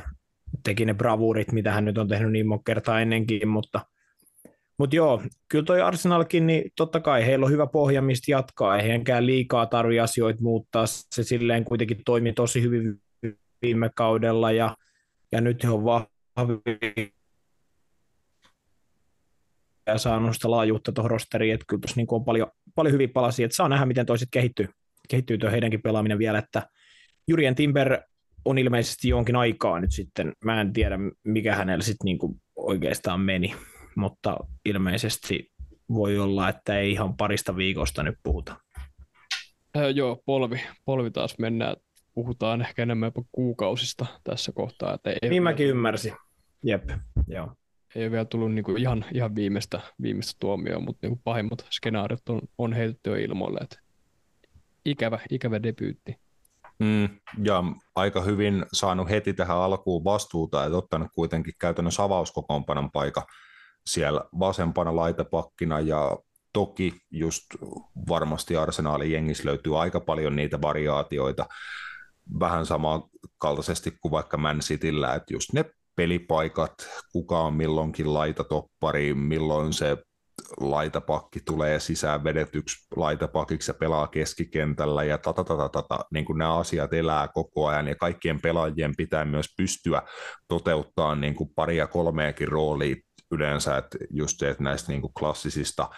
teki 0.64 0.86
ne 0.86 0.94
bravuurit, 0.94 1.52
mitä 1.52 1.72
hän 1.72 1.86
nyt 1.86 1.98
on 1.98 2.08
tehnyt 2.08 2.32
niin 2.32 2.48
monta 2.48 2.64
kertaa 2.66 3.02
ennenkin, 3.02 3.48
mutta– 3.48 3.82
mutta 4.78 4.96
joo, 4.96 5.22
kyllä 5.48 5.66
toi 5.66 5.82
Arsenalkin, 5.82 6.48
niin 6.48 6.72
totta 6.76 7.00
kai 7.00 7.26
heillä 7.26 7.46
on 7.46 7.52
hyvä 7.52 7.68
pohja, 7.68 8.02
mistä 8.02 8.32
jatkaa. 8.32 8.78
Ei 8.78 8.88
henkään 8.88 9.26
liikaa 9.26 9.66
tarvi 9.66 10.00
asioita 10.00 10.42
muuttaa. 10.42 10.86
Se 10.88 11.24
silleen 11.24 11.64
kuitenkin 11.64 12.02
toimi 12.06 12.34
tosi 12.34 12.62
hyvin 12.62 13.02
viime 13.62 13.90
kaudella 13.96 14.52
ja, 14.52 14.78
ja 15.32 15.42
nyt 15.42 15.64
he 15.64 15.70
on 15.70 15.84
vahvi 15.84 16.80
ja 19.88 19.98
saanut 19.98 20.34
sitä 20.36 20.52
laajuutta 20.52 20.92
tuohon 20.92 21.12
rosteriin, 21.12 21.54
että 21.54 21.66
kyllä 21.68 21.82
tuossa 21.82 21.98
niin 21.98 22.08
on 22.10 22.26
paljon, 22.26 22.48
paljon 22.76 22.94
hyviä 22.94 23.08
palasia, 23.14 23.46
että 23.46 23.56
saa 23.56 23.70
nähdä, 23.70 23.86
miten 23.86 24.06
toiset 24.06 24.28
kehittyy, 24.32 24.68
kehittyy 25.10 25.38
tuo 25.38 25.52
heidänkin 25.52 25.82
pelaaminen 25.82 26.20
vielä, 26.20 26.40
että 26.40 26.70
Jurien 27.28 27.56
Timber 27.56 28.02
on 28.46 28.58
ilmeisesti 28.58 29.10
jonkin 29.10 29.36
aikaa 29.36 29.80
nyt 29.80 29.92
sitten, 29.92 30.34
mä 30.44 30.62
en 30.62 30.74
tiedä 30.74 30.98
mikä 31.24 31.56
hänellä 31.56 31.84
sitten 31.84 32.06
niin 32.06 32.20
oikeastaan 32.56 33.20
meni, 33.20 33.56
mutta 33.98 34.38
ilmeisesti 34.66 35.52
voi 35.94 36.20
olla, 36.20 36.50
että 36.50 36.80
ei 36.80 36.92
ihan 36.92 37.18
parista 37.18 37.56
viikosta 37.56 38.04
nyt 38.04 38.16
puhuta. 38.24 38.56
Äh, 39.78 39.90
joo, 39.96 40.22
polvi, 40.26 40.62
polvi 40.86 41.12
taas 41.12 41.40
mennään. 41.40 41.76
Puhutaan 42.14 42.62
ehkä 42.62 42.84
enemmän 42.84 43.08
jopa 43.08 43.24
kuukausista 43.32 44.06
tässä 44.24 44.52
kohtaa. 44.52 44.94
Että 44.94 45.10
ei 45.22 45.30
niin 45.30 45.44
mäkin 45.44 45.68
ymmärsin. 45.68 46.14
Jep, 46.64 46.90
joo. 47.28 47.52
Ei 47.96 48.04
ole 48.04 48.12
vielä 48.12 48.26
tullut 48.26 48.54
niinku 48.54 48.76
ihan, 48.76 49.06
ihan 49.14 49.36
viimeistä, 49.36 49.82
viimeistä 50.02 50.38
tuomioon, 50.40 50.84
mutta 50.84 51.08
niinku 51.08 51.22
pahimmat 51.24 51.66
skenaariot 51.72 52.30
on, 52.30 52.42
on 52.58 52.74
heitetty 52.74 53.10
jo 53.10 53.16
ilmoille. 53.16 53.60
Että 53.62 53.80
ikävä, 54.86 55.20
ikävä 55.32 55.64
debyytti. 55.64 56.16
Mm, 56.80 57.10
ja 57.44 57.64
aika 57.96 58.22
hyvin 58.22 58.66
saanut 58.74 59.10
heti 59.10 59.34
tähän 59.34 59.58
alkuun 59.58 60.04
vastuuta, 60.04 60.66
että 60.66 60.78
ottanut 60.78 61.08
kuitenkin 61.16 61.54
käytännössä 61.60 62.04
avauskokoonpanon 62.04 62.92
paikka 62.92 63.28
siellä 63.88 64.22
vasempana 64.40 64.96
laitapakkina 64.96 65.80
ja 65.80 66.18
toki 66.54 66.94
just 67.12 67.46
varmasti 68.10 68.58
arsenaalin 68.58 69.12
jengissä 69.12 69.46
löytyy 69.46 69.82
aika 69.82 70.00
paljon 70.00 70.36
niitä 70.36 70.62
variaatioita, 70.62 71.46
vähän 72.40 72.66
samankaltaisesti 72.66 73.98
kuin 74.02 74.12
vaikka 74.12 74.38
Man 74.38 74.60
Cityllä, 74.60 75.16
että 75.16 75.34
just 75.34 75.54
ne 75.54 75.66
pelipaikat, 75.96 76.74
kuka 77.12 77.40
on 77.40 77.54
milloinkin 77.54 78.14
laitatoppari, 78.14 79.14
milloin 79.14 79.74
se 79.74 79.98
laitapakki 80.60 81.40
tulee 81.46 81.80
sisään 81.80 82.24
vedetyksi 82.24 82.88
laitapakiksi 82.96 83.72
ja 83.72 83.74
pelaa 83.74 84.08
keskikentällä 84.08 85.04
ja 85.04 85.18
tata, 85.18 85.44
tata, 85.44 85.70
tata, 85.70 86.00
niin 86.14 86.26
kuin 86.26 86.38
nämä 86.38 86.58
asiat 86.58 86.94
elää 86.94 87.28
koko 87.28 87.68
ajan 87.68 87.88
ja 87.88 87.96
kaikkien 87.96 88.42
pelaajien 88.42 88.94
pitää 88.98 89.26
myös 89.26 89.46
pystyä 89.58 90.02
toteuttaa 90.48 91.16
niin 91.16 91.36
kuin 91.36 91.50
paria 91.56 91.88
kolmeakin 91.88 92.48
roolia 92.48 92.96
yleensä, 93.32 93.78
että 93.78 93.98
just 94.10 94.40
se, 94.40 94.50
että 94.50 94.64
näistä 94.64 94.92
niin 94.92 95.02
kuin 95.02 95.14
klassisista 95.20 95.90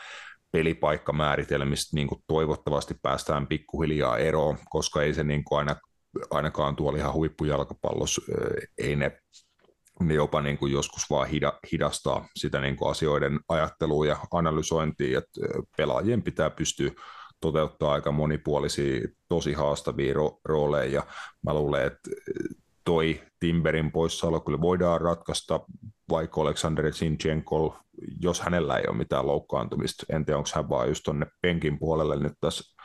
pelipaikkamääritelmistä 0.51 1.95
niin 1.95 2.07
kuin 2.07 2.23
toivottavasti 2.27 2.95
päästään 3.01 3.47
pikkuhiljaa 3.47 4.17
eroon, 4.17 4.57
koska 4.69 5.01
ei 5.01 5.13
se 5.13 5.23
niin 5.23 5.43
kuin 5.43 5.59
aina, 5.59 5.75
ainakaan 6.31 6.75
tuolla 6.75 6.97
ihan 6.97 7.13
huippujalkapallossa, 7.13 8.21
ei 8.77 8.95
ne, 8.95 9.19
ne 9.99 10.13
jopa 10.13 10.41
niin 10.41 10.57
kuin 10.57 10.71
joskus 10.71 11.09
vaan 11.09 11.29
hidastaa 11.71 12.27
sitä 12.35 12.61
niin 12.61 12.75
kuin 12.75 12.91
asioiden 12.91 13.39
ajattelua 13.47 14.05
ja 14.05 14.17
analysointia, 14.31 15.17
että 15.17 15.41
pelaajien 15.77 16.23
pitää 16.23 16.49
pystyä 16.49 16.91
toteuttaa 17.41 17.91
aika 17.91 18.11
monipuolisia, 18.11 19.07
tosi 19.27 19.53
haastavia 19.53 20.13
ro- 20.13 20.39
rooleja, 20.45 20.91
ja 20.93 21.03
mä 21.45 21.53
luulen, 21.53 21.87
että 21.87 22.09
toi 22.89 23.21
Timberin 23.39 23.91
poissaolo 23.91 24.39
kyllä 24.39 24.61
voidaan 24.61 25.01
ratkaista 25.01 25.59
vaikka 26.09 26.41
Aleksander 26.41 26.93
Zinchenko, 26.93 27.79
jos 28.21 28.41
hänellä 28.41 28.77
ei 28.77 28.83
ole 28.87 28.97
mitään 28.97 29.27
loukkaantumista. 29.27 30.05
En 30.09 30.25
tiedä, 30.25 30.37
onko 30.37 30.49
hän 30.55 30.69
vaan 30.69 30.87
just 30.87 31.03
tuonne 31.03 31.25
penkin 31.41 31.79
puolelle 31.79 32.19
nyt 32.19 32.33
tässä 32.41 32.77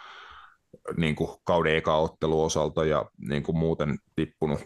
niin 0.97 1.17
kuin 1.17 1.31
kauden 1.45 1.77
eka 1.77 1.97
osalta 2.23 2.85
ja 2.85 3.05
niin 3.29 3.43
kuin 3.43 3.57
muuten 3.57 3.99
tippunut. 4.17 4.61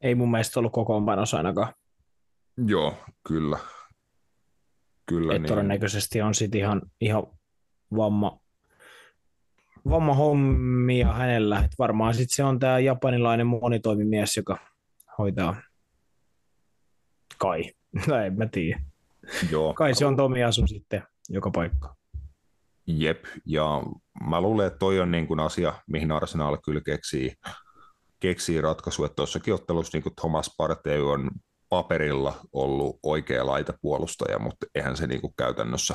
Ei 0.00 0.14
mun 0.14 0.30
mielestä 0.30 0.60
ollut 0.60 0.72
kokoonpanossa 0.72 1.36
ainakaan. 1.36 1.74
Joo, 2.66 2.94
kyllä. 3.28 3.58
kyllä 5.06 5.32
niin. 5.32 5.46
todennäköisesti 5.46 6.22
on 6.22 6.34
sitten 6.34 6.60
ihan, 6.60 6.82
ihan 7.00 7.26
vamma, 7.96 8.38
vammahommia 9.90 11.12
hänellä. 11.12 11.58
Et 11.64 11.72
varmaan 11.78 12.14
sitten 12.14 12.36
se 12.36 12.44
on 12.44 12.58
tämä 12.58 12.78
japanilainen 12.78 13.46
monitoimimies, 13.46 14.36
joka 14.36 14.58
hoitaa 15.18 15.56
Kai. 17.38 17.62
No 18.08 18.16
en 18.16 18.38
mä 18.38 18.46
tiedä. 18.46 18.80
Joo. 19.50 19.74
Kai 19.74 19.94
se 19.94 20.06
on 20.06 20.16
Tomi 20.16 20.44
Asu 20.44 20.66
sitten 20.66 21.02
joka 21.28 21.50
paikka. 21.50 21.96
Jep, 22.86 23.24
ja 23.46 23.82
mä 24.28 24.40
luulen, 24.40 24.66
että 24.66 24.78
toi 24.78 25.00
on 25.00 25.10
niin 25.10 25.26
kuin 25.26 25.40
asia, 25.40 25.74
mihin 25.86 26.12
Arsenal 26.12 26.58
kyllä 26.64 26.80
keksii, 26.80 27.32
keksii 28.20 28.60
ratkaisu, 28.60 29.04
että 29.04 29.16
tuossakin 29.16 29.54
ottelussa 29.54 29.96
niin 29.96 30.02
kuin 30.02 30.14
Thomas 30.20 30.54
Partey 30.58 31.12
on 31.12 31.30
paperilla 31.68 32.40
ollut 32.52 32.98
oikea 33.02 33.46
laitapuolustaja, 33.46 34.38
mutta 34.38 34.66
eihän 34.74 34.96
se 34.96 35.06
niin 35.06 35.20
kuin 35.20 35.34
käytännössä 35.36 35.94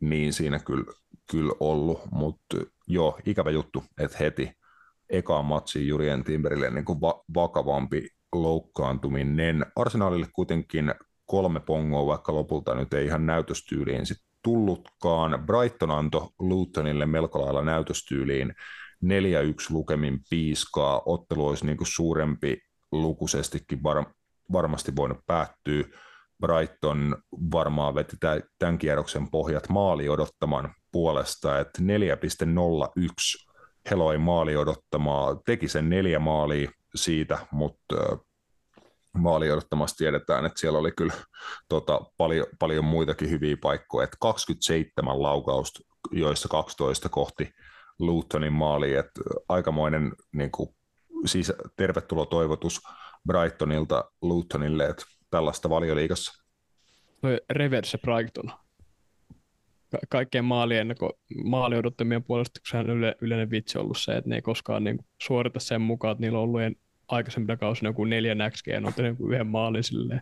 niin 0.00 0.32
siinä 0.32 0.58
kyllä, 0.58 0.92
kyllä 1.30 1.52
ollut, 1.60 2.00
mutta 2.10 2.56
joo, 2.86 3.18
ikävä 3.26 3.50
juttu, 3.50 3.84
että 3.98 4.18
heti, 4.20 4.52
ekaan 5.10 5.44
matsiin 5.44 5.88
Julien 5.88 6.24
Timberille 6.24 6.70
niin 6.70 6.84
kuin 6.84 7.00
va- 7.00 7.22
vakavampi 7.34 8.08
loukkaantuminen. 8.34 9.66
Arsenalille 9.76 10.26
kuitenkin 10.32 10.94
kolme 11.26 11.60
pongoa, 11.60 12.06
vaikka 12.06 12.34
lopulta 12.34 12.74
nyt 12.74 12.94
ei 12.94 13.06
ihan 13.06 13.26
näytöstyyliin 13.26 14.06
sit 14.06 14.18
tullutkaan. 14.42 15.46
Brighton 15.46 15.90
antoi 15.90 16.28
Lutonille 16.38 17.06
melko 17.06 17.40
lailla 17.40 17.62
näytöstyyliin 17.62 18.54
4-1 19.04 19.06
lukemin 19.70 20.20
piiskaa. 20.30 21.02
Ottelu 21.06 21.46
olisi 21.46 21.66
niin 21.66 21.76
kuin 21.76 21.86
suurempi 21.86 22.62
lukuisestikin 22.92 23.82
var- 23.82 24.14
varmasti 24.52 24.96
voinut 24.96 25.18
päättyä. 25.26 25.84
Brighton 26.40 27.16
varmaan 27.52 27.94
veti 27.94 28.16
tämän 28.58 28.78
kierroksen 28.78 29.30
pohjat 29.30 29.68
maali 29.68 30.08
odottaman 30.08 30.74
puolesta, 30.92 31.58
että 31.60 31.82
4,01 31.82 33.52
Heloi 33.90 34.18
maali 34.18 34.56
odottamaa, 34.56 35.36
teki 35.46 35.68
sen 35.68 35.90
neljä 35.90 36.18
maalia 36.18 36.70
siitä, 36.94 37.38
mutta 37.50 37.96
maali 39.12 39.50
odottamassa 39.50 39.96
tiedetään, 39.96 40.46
että 40.46 40.60
siellä 40.60 40.78
oli 40.78 40.92
kyllä 40.92 41.14
tota, 41.68 42.00
paljon, 42.16 42.46
paljon 42.58 42.84
muitakin 42.84 43.30
hyviä 43.30 43.56
paikkoja, 43.62 44.04
että 44.04 44.16
27 44.20 45.22
laukausta, 45.22 45.80
joissa 46.10 46.48
12 46.48 47.08
kohti 47.08 47.50
Lutonin 47.98 48.52
maali, 48.52 48.94
että 48.94 49.20
aikamoinen 49.48 50.12
niin 50.32 50.50
kuin, 50.50 50.68
siis 51.26 51.52
tervetuloa 51.76 52.26
toivotus 52.26 52.80
Brightonilta 53.26 54.04
Lutonille, 54.22 54.86
että 54.86 55.04
tällaista 55.30 55.70
valioliikassa. 55.70 56.44
Toi 57.20 57.40
reverse 57.50 57.98
Brighton. 57.98 58.52
Ka- 59.92 59.98
kaikkien 60.08 60.44
maalien, 60.44 60.94
maali 61.44 61.76
odottamien 61.76 62.24
puolesta, 62.24 62.60
kun 62.60 62.66
sehän 62.70 62.90
yle, 62.90 63.16
yleinen 63.20 63.50
vitsi 63.50 63.78
ollut 63.78 63.98
se, 63.98 64.16
että 64.16 64.30
ne 64.30 64.36
ei 64.36 64.42
koskaan 64.42 64.84
niin 64.84 64.98
suorita 65.22 65.60
sen 65.60 65.80
mukaan, 65.80 66.12
että 66.12 66.20
niillä 66.20 66.38
on 66.38 66.44
ollut 66.44 66.60
aikaisempina 67.08 67.56
kausina 67.56 67.88
joku 67.88 68.04
neljän 68.04 68.50
XG, 68.50 68.66
on 68.86 68.94
tehnyt 68.94 69.16
yhden 69.20 69.46
maalin 69.46 69.84
silleen. 69.84 70.20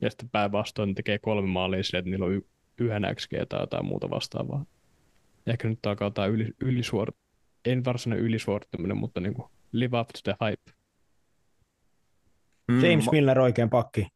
Ja 0.00 0.10
sitten 0.10 0.28
päinvastoin 0.30 0.94
tekee 0.94 1.18
kolme 1.18 1.48
maalia 1.48 1.82
silleen, 1.82 2.00
että 2.00 2.10
niillä 2.10 2.26
on 2.26 2.32
y- 2.32 2.46
yhden 2.78 3.02
XG 3.14 3.30
tai 3.48 3.60
jotain 3.60 3.86
muuta 3.86 4.10
vastaavaa. 4.10 4.64
Ja 5.46 5.52
ehkä 5.52 5.68
nyt 5.68 5.86
alkaa 5.86 6.06
jotain 6.06 6.32
yli, 6.32 6.48
ylisuor... 6.60 7.12
en 7.64 7.84
varsinainen 7.84 8.26
ylisuorittaminen, 8.26 8.96
mutta 8.96 9.20
niin 9.20 9.34
kuin 9.34 9.48
live 9.72 10.00
up 10.00 10.08
to 10.08 10.20
the 10.24 10.46
hype. 10.46 10.72
Mm, 12.70 12.84
James 12.84 13.10
Milner 13.10 13.40
oikein 13.40 13.70
pakki. 13.70 14.08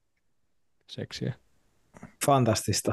Seksiä. 0.87 1.35
Fantastista. 2.26 2.93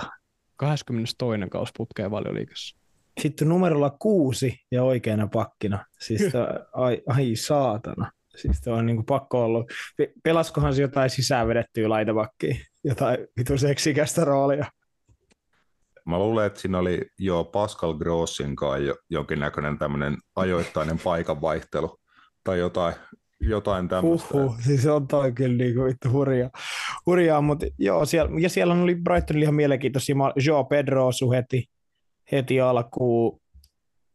22. 0.62 1.16
kausi 1.50 1.72
putkeen 1.78 2.12
valioliikassa. 2.12 2.78
Sitten 3.22 3.50
numerolla 3.50 3.90
kuusi 3.90 4.60
ja 4.72 4.84
oikeana 4.84 5.28
pakkina. 5.28 5.86
Siis 6.00 6.22
to, 6.32 6.40
ai, 6.74 7.02
ai 7.08 7.36
saatana. 7.36 8.12
Siis 8.36 8.68
on 8.68 8.86
niin 8.86 8.96
kuin 8.96 9.06
pakko 9.06 9.44
olla. 9.44 9.66
Pelaskohan 10.24 10.76
se 10.76 10.82
jotain 10.82 11.10
sisään 11.10 11.48
vedettyä 11.48 11.90
laitavakkiin? 11.90 12.62
Jotain 12.84 13.18
vitu 13.38 13.58
seksikästä 13.58 14.26
roolia. 14.26 14.66
Mä 16.06 16.20
luulen, 16.20 16.46
että 16.46 16.60
siinä 16.60 16.80
oli 16.80 17.06
jo 17.20 17.44
Pascal 17.44 17.94
Grossin 17.94 18.56
kanssa 18.56 18.78
jo, 18.78 18.96
jonkinnäköinen 19.10 19.78
tämmöinen 19.78 20.18
ajoittainen 20.36 21.00
paikanvaihtelu 21.04 21.98
tai 22.44 22.60
jotain, 22.60 22.94
jotain 23.42 23.88
tämmöistä. 23.88 24.38
Uhuh, 24.38 24.60
siis 24.62 24.86
on 24.86 25.08
toi 25.08 25.32
kyllä 25.32 25.58
niin 25.58 25.76
kuin 25.76 25.86
vittu 25.86 26.10
hurjaa, 26.10 26.50
hurjaa 27.06 27.42
mutta 27.42 27.66
joo, 27.80 28.06
siellä, 28.06 28.40
ja 28.40 28.50
siellä 28.50 28.74
oli 28.74 28.96
Brightonilla 28.96 29.44
ihan 29.44 29.56
mielenkiintoisia, 29.56 30.16
Joe 30.46 30.64
Pedro 30.70 31.10
heti, 31.36 31.66
heti 32.32 32.62
alkuun, 32.62 33.42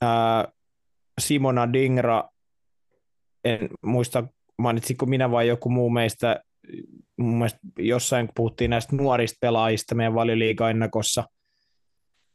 ää, 0.01 0.49
Simona 1.20 1.72
Dingra 1.72 2.24
en 3.45 3.68
muista 3.83 4.24
mainitsiko 4.59 5.07
minä 5.07 5.31
vai 5.31 5.49
joku 5.49 5.70
muu 5.70 5.91
meistä, 5.91 6.41
mun 7.16 7.39
mielestä 7.39 7.59
jossain 7.79 8.27
kun 8.27 8.33
puhuttiin 8.37 8.70
näistä 8.70 8.97
nuorista 8.97 9.37
pelaajista 9.41 9.95
meidän 9.95 10.14
valioliiga-ennakossa, 10.14 11.24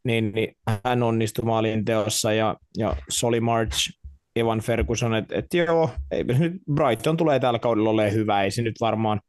niin, 0.03 0.31
niin 0.31 0.55
hän 0.85 1.03
onnistui 1.03 1.45
maalin 1.45 1.85
teossa 1.85 2.33
ja, 2.33 2.55
ja 2.77 2.95
Soli 3.09 3.39
March, 3.39 4.00
Evan 4.35 4.59
Ferguson, 4.59 5.15
että 5.15 5.35
et 5.35 5.53
joo, 5.53 5.89
ei, 6.11 6.23
nyt 6.23 6.53
Brighton 6.73 7.17
tulee 7.17 7.39
tällä 7.39 7.59
kaudella 7.59 7.89
olemaan 7.89 8.13
hyvä, 8.13 8.43
ei 8.43 8.51
se 8.51 8.61
nyt 8.61 8.75
varmaan, 8.81 9.21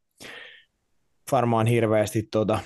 varmaan 1.32 1.66
hirveästi 1.66 2.28
tuota, 2.32 2.58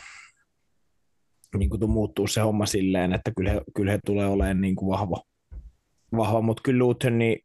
niin 1.56 1.70
kuin 1.70 1.90
muuttuu 1.90 2.26
se 2.26 2.40
homma 2.40 2.66
silleen, 2.66 3.12
että 3.12 3.32
kyllä 3.36 3.50
he, 3.50 3.60
kyllä 3.76 3.92
he 3.92 3.98
tulee 4.06 4.26
olemaan 4.26 4.60
niin 4.60 4.76
kuin 4.76 4.88
vahva, 4.88 5.22
vahva 6.16 6.40
mutta 6.40 6.62
kyllä 6.62 6.78
Luton, 6.78 7.18
niin 7.18 7.38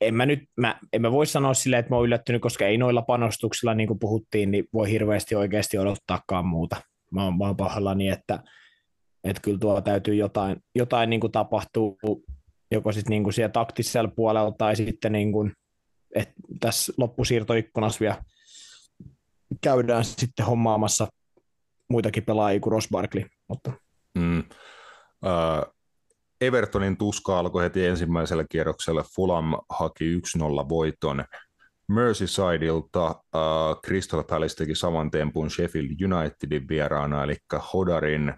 en 0.00 0.14
mä 0.14 0.26
nyt, 0.26 0.40
mä, 0.56 0.78
en 0.92 1.02
mä 1.02 1.12
voi 1.12 1.26
sanoa 1.26 1.54
silleen, 1.54 1.80
että 1.80 1.90
mä 1.90 1.96
oon 1.96 2.06
yllättynyt, 2.06 2.42
koska 2.42 2.66
ei 2.66 2.78
noilla 2.78 3.02
panostuksilla, 3.02 3.74
niin 3.74 3.86
kuin 3.86 3.98
puhuttiin, 3.98 4.50
niin 4.50 4.64
voi 4.72 4.90
hirveästi 4.90 5.34
oikeasti 5.34 5.78
odottaakaan 5.78 6.46
muuta. 6.46 6.76
Mä 7.10 7.24
oon, 7.24 7.38
mä 7.38 7.44
oon 7.44 7.56
pahallani, 7.56 8.08
että, 8.08 8.42
että 9.24 9.42
kyllä 9.42 9.58
tuo 9.58 9.80
täytyy 9.80 10.14
jotain, 10.14 10.56
jotain 10.74 11.10
niin 11.10 11.20
kuin 11.20 11.32
tapahtuu, 11.32 11.98
joko 12.70 12.92
sitten 12.92 13.10
niin 13.10 13.22
kuin 13.22 13.32
siellä 13.32 13.52
taktisella 13.52 14.10
puolella 14.16 14.52
tai 14.52 14.76
sitten 14.76 15.12
niin 15.12 15.32
kuin, 15.32 15.52
että 16.14 16.34
tässä 16.60 16.92
loppusiirtoikkunassa 16.96 18.00
vielä 18.00 18.22
käydään 19.60 20.04
sitten 20.04 20.46
hommaamassa 20.46 21.08
muitakin 21.88 22.24
pelaajia 22.24 22.60
kuin 22.60 22.72
Ross 22.72 22.88
Barkley. 22.90 23.24
Mutta. 23.48 23.72
Mm. 24.14 24.38
Uh, 24.38 25.74
Evertonin 26.40 26.96
tuska 26.96 27.38
alkoi 27.38 27.64
heti 27.64 27.86
ensimmäisellä 27.86 28.44
kierroksella. 28.50 29.04
Fulham 29.16 29.52
haki 29.70 30.16
1-0 30.16 30.20
voiton. 30.68 31.24
Merseysideilta 31.88 33.10
uh, 33.10 33.80
Crystal 33.86 34.22
Palace 34.22 34.54
teki 34.54 34.74
saman 34.74 35.10
tempun 35.10 35.50
Sheffield 35.50 35.90
Unitedin 36.12 36.68
vieraana, 36.68 37.24
eli 37.24 37.36
Hodarin 37.72 38.34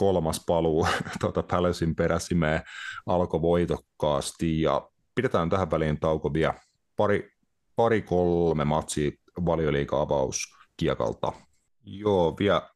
kolmas 0.00 0.44
paluu 0.46 0.86
tuota 1.20 1.42
Palacein 1.42 1.94
peräsimeen 1.94 2.62
alkoi 3.06 3.42
voitokkaasti 3.42 4.62
ja 4.62 4.88
pidetään 5.14 5.50
tähän 5.50 5.70
väliin 5.70 6.00
tauko 6.00 6.32
vielä 6.32 6.54
pari, 6.96 7.32
pari 7.76 8.02
kolme 8.02 8.64
matsia 8.64 9.10
valioliiga-avaus 9.46 10.36
kiekalta. 10.76 11.32
Joo, 11.84 12.36
vielä 12.38 12.70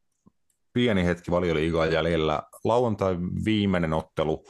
pieni 0.73 1.05
hetki 1.05 1.31
valioliigaa 1.31 1.85
jäljellä. 1.85 2.43
Lauantai 2.63 3.17
viimeinen 3.45 3.93
ottelu. 3.93 4.45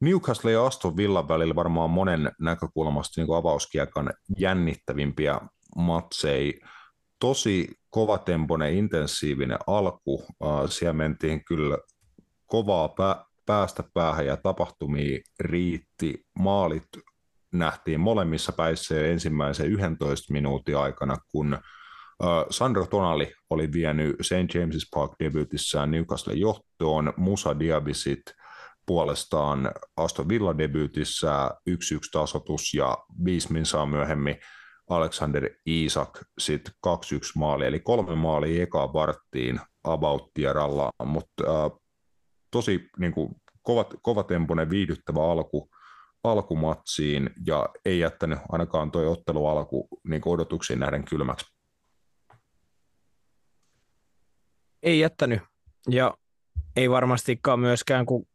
Newcastle 0.00 0.52
ja 0.52 0.66
Aston 0.66 0.96
Villan 0.96 1.28
välillä 1.28 1.54
varmaan 1.54 1.90
monen 1.90 2.32
näkökulmasta 2.40 3.20
niin 3.20 3.36
avauskiekan 3.36 4.12
jännittävimpiä 4.38 5.40
matseja. 5.76 6.52
Tosi 7.20 7.68
kovatempoinen, 7.96 8.74
intensiivinen 8.74 9.58
alku. 9.66 10.24
Siellä 10.68 10.92
mentiin 10.92 11.44
kyllä 11.44 11.78
kovaa 12.46 12.88
pää, 12.88 13.24
päästä 13.46 13.84
päähän 13.94 14.26
ja 14.26 14.36
tapahtumia 14.36 15.18
riitti. 15.40 16.26
Maalit 16.38 16.88
nähtiin 17.52 18.00
molemmissa 18.00 18.52
päissä 18.52 19.06
ensimmäisen 19.06 19.70
11 19.70 20.32
minuutin 20.32 20.76
aikana, 20.76 21.16
kun 21.32 21.58
Sandro 22.50 22.86
Tonali 22.86 23.32
oli 23.50 23.72
vienyt 23.72 24.16
St. 24.20 24.54
James's 24.54 24.88
Park 24.94 25.12
debyytissään 25.24 25.90
Newcastle 25.90 26.34
johtoon, 26.34 27.12
Musa 27.16 27.58
Diabisit 27.58 28.22
puolestaan 28.86 29.70
Aston 29.96 30.28
Villa 30.28 30.58
debyytissä 30.58 31.50
1-1 31.70 31.72
tasotus 32.12 32.74
ja 32.74 32.98
viisi 33.24 33.52
minsaa 33.52 33.86
myöhemmin 33.86 34.36
Alexander 34.90 35.50
Isak 35.66 36.24
sitten 36.38 36.74
2-1 36.86 36.90
maali, 37.36 37.66
eli 37.66 37.80
kolme 37.80 38.14
maalia 38.14 38.62
eka 38.62 38.92
varttiin 38.92 39.60
about-tieralla, 39.84 40.90
mutta 41.04 41.64
äh, 41.64 41.70
tosi 42.50 42.88
niin 42.98 43.12
kuin, 43.12 43.36
kovat, 43.62 43.94
kovatempoinen 44.02 44.70
viihdyttävä 44.70 45.30
alku, 45.32 45.70
alkumatsiin 46.24 47.30
ja 47.46 47.68
ei 47.84 47.98
jättänyt 47.98 48.38
ainakaan 48.48 48.90
tuo 48.90 49.10
ottelu 49.10 49.46
alku 49.46 49.88
niin 50.08 50.22
odotuksiin 50.26 50.78
nähden 50.78 51.04
kylmäksi. 51.04 51.56
Ei 54.82 55.00
jättänyt. 55.00 55.42
Ja 55.90 56.14
ei 56.76 56.90
varmastikaan 56.90 57.60
myöskään, 57.60 58.06
kun 58.06 58.26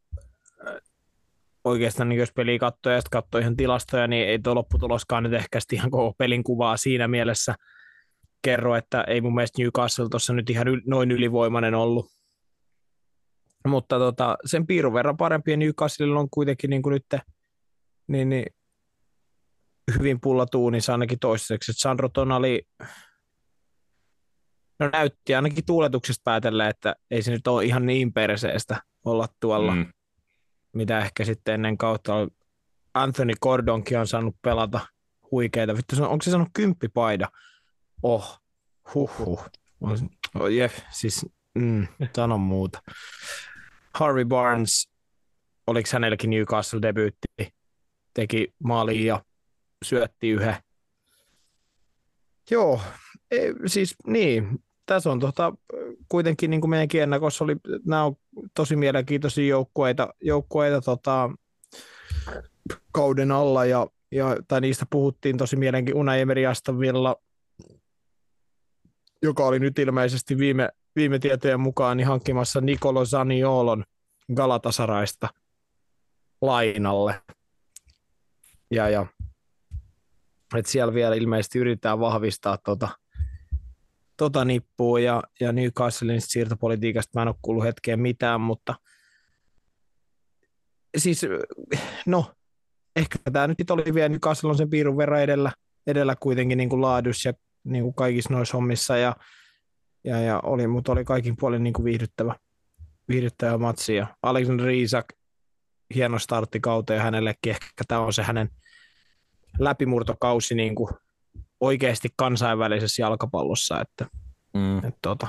oikeastaan 1.64 2.09
niin 2.09 2.20
jos 2.20 2.34
peli 2.34 2.59
katsoo 2.59 2.93
ja 2.93 3.01
katsoo 3.12 3.39
ihan 3.39 3.57
tilastoja, 3.57 4.07
niin 4.07 4.28
ei 4.28 4.39
tuo 4.39 4.55
lopputuloskaan 4.55 5.24
nyt 5.24 5.34
ehkä 5.34 5.59
ihan 5.74 5.91
koko 5.91 6.14
pelin 6.18 6.43
kuvaa 6.43 6.78
siinä 6.78 7.07
mielessä 7.07 7.55
kerro, 8.41 8.76
että 8.76 9.01
ei 9.01 9.22
mun 9.22 9.36
mielestä 9.36 9.62
Newcastle 9.62 10.09
tuossa 10.09 10.34
nyt 10.34 10.49
ihan 10.49 10.68
noin 10.86 11.12
ylivoimainen 11.12 11.76
ollut. 11.76 12.05
Mutta 13.68 13.99
tota, 13.99 14.38
sen 14.45 14.68
piirun 14.68 14.93
verran 14.93 15.18
parempi 15.18 15.51
ja 15.51 15.57
Newcastle 15.57 16.20
on 16.20 16.30
kuitenkin 16.30 16.70
niin 16.70 16.82
kuin 16.82 16.93
nyt 16.93 17.22
niin, 18.07 18.30
niin, 18.30 18.45
hyvin 19.99 20.22
pullatuunissa 20.22 20.91
ainakin 20.91 21.20
toistaiseksi. 21.20 21.74
Sandro 21.76 22.09
Tonali 22.09 22.62
No 24.82 24.89
näytti 24.93 25.36
ainakin 25.36 25.66
tuuletuksesta 25.66 26.22
päätellä, 26.24 26.70
että 26.70 26.95
ei 27.12 27.22
se 27.22 27.32
nyt 27.32 27.47
ole 27.47 27.66
ihan 27.66 27.86
niin 27.86 28.14
perseestä 28.14 28.82
olla 29.05 29.28
tuolla, 29.39 29.76
mm. 29.76 29.86
Mitä 30.74 30.99
ehkä 30.99 31.26
sitten 31.26 31.53
ennen 31.53 31.78
kautta 31.78 32.13
Anthony 32.93 33.34
Gordonkin 33.41 33.99
on 33.99 34.07
saanut 34.07 34.36
pelata 34.41 34.80
huikeita. 35.32 35.76
Vittu, 35.76 36.03
onko 36.03 36.22
se 36.22 36.32
saanut 36.32 36.49
kymppipaida? 36.53 37.28
Oh, 38.03 38.39
huh, 38.93 39.19
huh. 39.19 39.45
Oh, 40.39 40.47
jef, 40.47 40.80
siis 40.91 41.26
mm, 41.55 41.88
sano 42.15 42.38
muuta. 42.38 42.82
Harvey 43.95 44.26
Barnes, 44.26 44.89
oliko 45.67 45.89
hänelläkin 45.93 46.30
Newcastle-debyytti, 46.30 47.53
teki 48.13 48.53
maalin 48.63 49.05
ja 49.05 49.24
syötti 49.86 50.30
yhden. 50.30 50.55
Joo, 52.51 52.82
ei, 53.32 53.53
siis 53.65 53.95
niin, 54.07 54.63
tässä 54.86 55.12
on 55.12 55.20
tota, 55.20 55.54
kuitenkin 56.10 56.50
niin 56.50 56.62
kuin 56.62 56.70
meidänkin 56.70 57.02
ennakossa 57.02 57.44
oli, 57.44 57.56
nämä 57.86 58.04
on 58.04 58.16
tosi 58.54 58.76
mielenkiintoisia 58.76 59.48
joukkueita, 59.48 60.14
joukkueita 60.22 60.82
tota, 60.82 61.30
kauden 62.92 63.32
alla 63.32 63.66
ja, 63.66 63.88
ja, 64.12 64.38
tai 64.48 64.62
niistä 64.62 64.86
puhuttiin 64.90 65.38
tosi 65.38 65.56
mielenkiintoista 65.56 66.00
Unai 66.00 66.22
Emery 66.22 66.46
Aston 66.46 66.80
Villa, 66.80 67.16
joka 69.22 69.46
oli 69.46 69.60
nyt 69.60 69.80
ilmeisesti 69.80 70.38
viime, 70.38 70.70
viime 70.96 71.20
tietojen 71.20 71.60
mukaan 71.60 71.98
niin 71.98 72.08
hankkimassa 72.08 72.62
Nicolo 72.62 73.06
Zaniolon 73.06 73.84
Galatasaraista 74.34 75.30
lainalle. 76.42 77.22
Ja, 78.72 78.90
ja 78.90 79.06
et 80.56 80.66
siellä 80.66 80.94
vielä 80.94 81.16
ilmeisesti 81.16 81.60
yritetään 81.60 82.00
vahvistaa 82.00 82.58
tota, 82.58 82.90
tota 84.22 84.45
nippua 84.45 84.99
ja, 84.99 85.24
ja 85.39 85.51
Newcastlein 85.51 86.22
siirtopolitiikasta 86.22 87.19
mä 87.19 87.22
en 87.22 87.28
ole 87.28 87.36
kuullut 87.41 87.63
hetkeen 87.63 87.99
mitään, 87.99 88.41
mutta 88.41 88.76
siis 90.97 91.26
no, 92.05 92.26
ehkä 92.95 93.17
tämä 93.34 93.47
nyt 93.47 93.72
oli 93.72 93.93
vielä 93.93 94.09
Newcastle 94.09 94.49
on 94.49 94.57
sen 94.57 94.69
piirun 94.69 94.97
verran 94.97 95.22
edellä, 95.22 95.51
edellä 95.88 96.15
kuitenkin 96.19 96.57
niin 96.57 96.69
kuin 96.69 96.82
laadus 96.82 97.26
ja 97.26 97.34
niin 97.63 97.84
kuin 97.84 97.93
kaikissa 97.93 98.34
noissa 98.34 98.57
hommissa 98.57 98.97
ja, 98.97 99.15
ja, 100.03 100.22
ja 100.22 100.39
oli, 100.43 100.67
mutta 100.67 100.91
oli 100.91 101.03
kaikin 101.03 101.38
puolin 101.38 101.63
niin 101.63 101.74
kuin 101.74 101.86
viihdyttävä, 101.86 102.36
viihdyttävä 103.09 103.57
matsi 103.57 103.95
ja 103.95 104.07
Alexander 104.24 104.69
Isak 104.69 105.05
hieno 105.95 106.19
startti 106.19 106.59
kauteen 106.59 107.01
hänellekin, 107.01 107.51
ehkä 107.51 107.84
tämä 107.88 108.01
on 108.01 108.13
se 108.13 108.24
hänen 108.24 108.49
läpimurtokausi 109.59 110.55
niin 110.55 110.76
kuin 110.76 110.89
oikeasti 111.62 112.09
kansainvälisessä 112.16 113.01
jalkapallossa, 113.01 113.82
että, 113.82 114.05
Mm. 114.53 114.78
että 114.78 114.99
tota, 115.01 115.28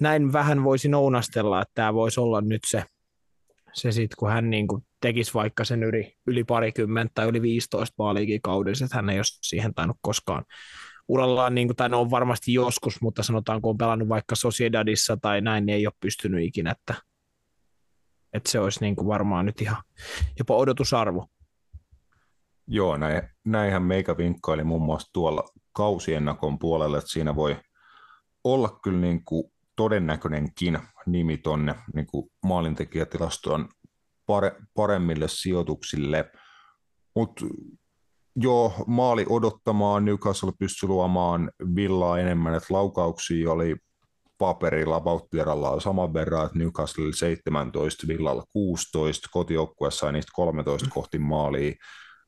näin 0.00 0.32
vähän 0.32 0.64
voisi 0.64 0.88
nounastella, 0.88 1.62
että 1.62 1.72
tämä 1.74 1.94
voisi 1.94 2.20
olla 2.20 2.40
nyt 2.40 2.62
se, 2.66 2.84
se 3.72 3.92
sit, 3.92 4.14
kun 4.14 4.30
hän 4.30 4.50
niin 4.50 4.66
kuin 4.68 4.86
tekisi 5.00 5.34
vaikka 5.34 5.64
sen 5.64 5.82
yli, 5.82 6.16
yli 6.26 6.44
parikymmentä 6.44 7.10
tai 7.14 7.28
yli 7.28 7.42
15 7.42 7.94
maaliikin 7.98 8.42
kaudessa, 8.42 8.84
että 8.84 8.96
hän 8.96 9.10
ei 9.10 9.18
ole 9.18 9.24
siihen 9.24 9.74
tainnut 9.74 9.96
koskaan 10.00 10.44
urallaan, 11.08 11.54
niin 11.54 11.68
kuin, 11.68 11.76
tai 11.76 11.88
no 11.88 12.00
on 12.00 12.10
varmasti 12.10 12.52
joskus, 12.52 13.00
mutta 13.00 13.22
sanotaan, 13.22 13.62
kun 13.62 13.70
on 13.70 13.78
pelannut 13.78 14.08
vaikka 14.08 14.34
Sociedadissa 14.34 15.16
tai 15.16 15.40
näin, 15.40 15.66
niin 15.66 15.76
ei 15.76 15.86
ole 15.86 15.94
pystynyt 16.00 16.44
ikinä, 16.44 16.70
että, 16.70 16.94
että 18.32 18.50
se 18.50 18.60
olisi 18.60 18.80
niin 18.80 18.96
kuin 18.96 19.08
varmaan 19.08 19.46
nyt 19.46 19.60
ihan 19.60 19.82
jopa 20.38 20.56
odotusarvo. 20.56 21.26
Joo, 22.66 22.96
näin, 22.96 23.22
näinhän 23.44 23.82
meikä 23.82 24.16
vinkkaili 24.16 24.64
muun 24.64 24.82
muassa 24.82 25.10
tuolla 25.12 25.42
kausiennakon 25.72 26.58
puolelle, 26.58 26.98
että 26.98 27.10
siinä 27.10 27.36
voi 27.36 27.56
olla 28.44 28.78
kyllä 28.82 28.98
niin 28.98 29.24
kuin 29.24 29.52
todennäköinenkin 29.76 30.78
nimi 31.06 31.36
tonne 31.36 31.74
niin 31.94 32.06
maalintekijätilastoon 32.44 33.68
pare, 34.26 34.52
paremmille 34.74 35.28
sijoituksille. 35.28 36.30
Mutta 37.16 37.44
joo, 38.36 38.72
maali 38.86 39.26
odottamaan, 39.28 40.04
Newcastle 40.04 40.52
pystyi 40.58 40.88
luomaan 40.88 41.50
villaa 41.74 42.18
enemmän, 42.18 42.54
että 42.54 42.74
laukauksia 42.74 43.52
oli 43.52 43.76
paperilla 44.38 45.04
vauhtieralla 45.04 45.80
saman 45.80 46.14
verran, 46.14 46.46
että 46.46 46.58
Newcastle 46.58 47.12
17, 47.12 48.08
Villalla 48.08 48.44
16, 48.52 49.28
kotijoukkue 49.32 49.90
sai 49.90 50.12
niistä 50.12 50.32
13 50.34 50.90
kohti 50.90 51.18
maalia, 51.18 51.72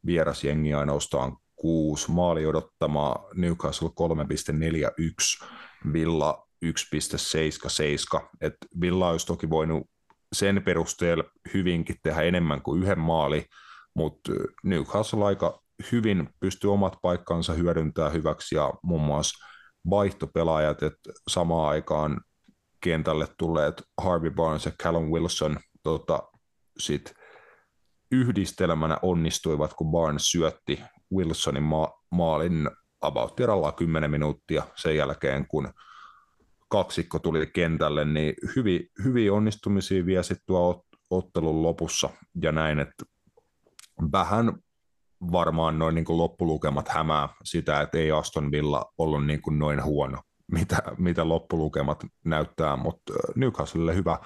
vierasjengi 0.06 0.74
ainoastaan 0.74 1.36
6, 1.56 2.10
maali 2.10 2.46
odottamaa 2.46 3.28
Newcastle 3.34 3.88
3,41, 3.88 5.46
Villa 5.92 6.46
1,77, 6.64 8.28
että 8.40 8.66
Villa 8.80 9.08
olisi 9.08 9.26
toki 9.26 9.50
voinut 9.50 9.82
sen 10.32 10.62
perusteella 10.62 11.24
hyvinkin 11.54 11.96
tehdä 12.02 12.22
enemmän 12.22 12.62
kuin 12.62 12.82
yhden 12.82 12.98
maali, 12.98 13.44
mutta 13.94 14.32
Newcastle 14.64 15.24
aika 15.24 15.62
hyvin 15.92 16.28
pystyy 16.40 16.72
omat 16.72 16.96
paikkansa 17.02 17.52
hyödyntämään 17.52 18.12
hyväksi 18.12 18.54
ja 18.54 18.72
muun 18.82 19.02
muassa 19.02 19.44
vaihtopelaajat, 19.90 20.82
että 20.82 21.12
samaan 21.28 21.68
aikaan 21.68 22.20
kentälle 22.80 23.28
tulleet 23.38 23.82
Harvey 23.98 24.30
Barnes 24.30 24.64
ja 24.64 24.72
Callum 24.82 25.10
Wilson 25.10 25.58
tota, 25.82 26.22
sit 26.78 27.14
yhdistelmänä 28.10 28.98
onnistuivat, 29.02 29.74
kun 29.74 29.90
Barnes 29.90 30.30
syötti 30.30 30.80
Wilsonin 31.14 31.62
ma- 31.62 31.92
maalin 32.10 32.70
about 33.00 33.36
10 33.76 34.10
minuuttia. 34.10 34.62
Sen 34.74 34.96
jälkeen, 34.96 35.46
kun 35.46 35.68
kaksikko 36.68 37.18
tuli 37.18 37.46
kentälle, 37.46 38.04
niin 38.04 38.34
hyvin, 38.56 38.90
hyviä 39.04 39.32
onnistumisia 39.32 40.06
vielä 40.06 40.22
sitten 40.22 40.56
ottelun 41.10 41.62
lopussa. 41.62 42.10
Ja 42.42 42.52
näin, 42.52 42.78
että 42.78 43.04
vähän 44.12 44.52
varmaan 45.32 45.78
noin 45.78 45.94
niin 45.94 46.04
kuin 46.04 46.18
loppulukemat 46.18 46.88
hämää 46.88 47.28
sitä, 47.44 47.80
että 47.80 47.98
ei 47.98 48.12
Aston 48.12 48.50
Villa 48.50 48.92
ollut 48.98 49.26
niin 49.26 49.42
kuin 49.42 49.58
noin 49.58 49.84
huono, 49.84 50.22
mitä, 50.52 50.82
mitä 50.98 51.28
loppulukemat 51.28 52.04
näyttää, 52.24 52.76
mutta 52.76 53.12
Newcastlelle 53.34 53.94
hyvä, 53.94 54.18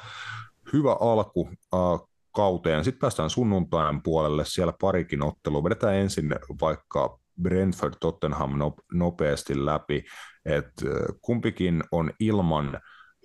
hyvä 0.72 0.96
alku. 1.00 1.40
Uh, 1.74 2.09
kauteen. 2.40 2.84
Sitten 2.84 3.00
päästään 3.00 3.30
sunnuntain 3.30 4.02
puolelle, 4.02 4.44
siellä 4.44 4.72
parikin 4.80 5.22
ottelu. 5.22 5.64
Vedetään 5.64 5.94
ensin 5.94 6.34
vaikka 6.60 7.18
Brentford 7.42 7.94
Tottenham 8.00 8.50
nopeasti 8.92 9.64
läpi, 9.66 10.04
että 10.44 10.84
kumpikin 11.20 11.82
on 11.92 12.10
ilman 12.20 12.80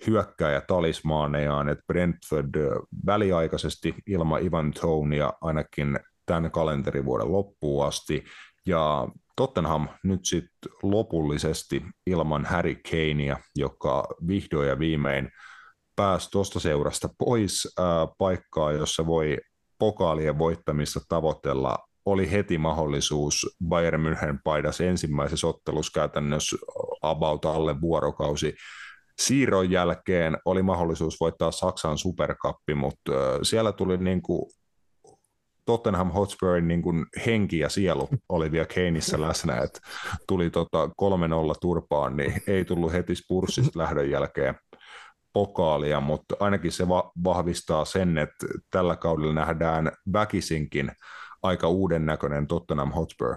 hyökkääjä 0.06 0.60
talismaanejaan, 0.60 1.68
että 1.68 1.84
Brentford 1.86 2.82
väliaikaisesti 3.06 3.94
ilman 4.06 4.42
Ivan 4.42 4.72
Tonia 4.72 5.32
ainakin 5.40 5.98
tämän 6.26 6.50
kalenterivuoden 6.50 7.32
loppuun 7.32 7.86
asti, 7.86 8.24
ja 8.66 9.08
Tottenham 9.36 9.88
nyt 10.04 10.24
sitten 10.24 10.72
lopullisesti 10.82 11.82
ilman 12.06 12.44
Harry 12.44 12.76
Kanea, 12.90 13.36
joka 13.56 14.04
vihdoin 14.28 14.68
ja 14.68 14.78
viimein 14.78 15.30
pääsi 15.96 16.30
tuosta 16.30 16.60
seurasta 16.60 17.08
pois 17.18 17.68
äh, 17.80 17.84
paikkaa, 18.18 18.72
jossa 18.72 19.06
voi 19.06 19.38
pokaalien 19.78 20.38
voittamista 20.38 21.00
tavoitella, 21.08 21.78
oli 22.06 22.30
heti 22.30 22.58
mahdollisuus 22.58 23.56
Bayern 23.68 24.02
München 24.02 24.38
paidas 24.44 24.80
ensimmäisessä 24.80 25.46
ottelussa 25.46 26.00
käytännössä 26.00 26.56
about 27.02 27.44
alle 27.44 27.80
vuorokausi. 27.80 28.54
Siirron 29.20 29.70
jälkeen 29.70 30.38
oli 30.44 30.62
mahdollisuus 30.62 31.20
voittaa 31.20 31.50
Saksan 31.50 31.98
superkappi, 31.98 32.74
mutta 32.74 33.12
äh, 33.12 33.38
siellä 33.42 33.72
tuli 33.72 33.96
niin 33.96 34.22
kuin 34.22 34.50
Tottenham 35.66 36.10
Hotspirin 36.10 36.68
niin 36.68 36.82
kuin 36.82 37.06
henki 37.26 37.58
ja 37.58 37.68
sielu 37.68 38.08
oli 38.28 38.52
vielä 38.52 38.66
Keinissä 38.66 39.20
läsnä, 39.20 39.56
että 39.56 39.80
tuli 40.28 40.50
tota 40.50 40.86
3-0 40.86 40.90
turpaan, 41.60 42.16
niin 42.16 42.42
ei 42.46 42.64
tullut 42.64 42.92
heti 42.92 43.14
Spurssista 43.14 43.78
lähdön 43.78 44.10
jälkeen 44.10 44.54
pokaalia, 45.36 46.00
mutta 46.00 46.34
ainakin 46.40 46.72
se 46.72 46.88
va- 46.88 47.12
vahvistaa 47.24 47.84
sen, 47.84 48.18
että 48.18 48.46
tällä 48.70 48.96
kaudella 48.96 49.32
nähdään 49.34 49.92
väkisinkin 50.12 50.92
aika 51.42 51.68
uuden 51.68 52.06
näköinen 52.06 52.46
Tottenham 52.46 52.90
Hotspur. 52.92 53.36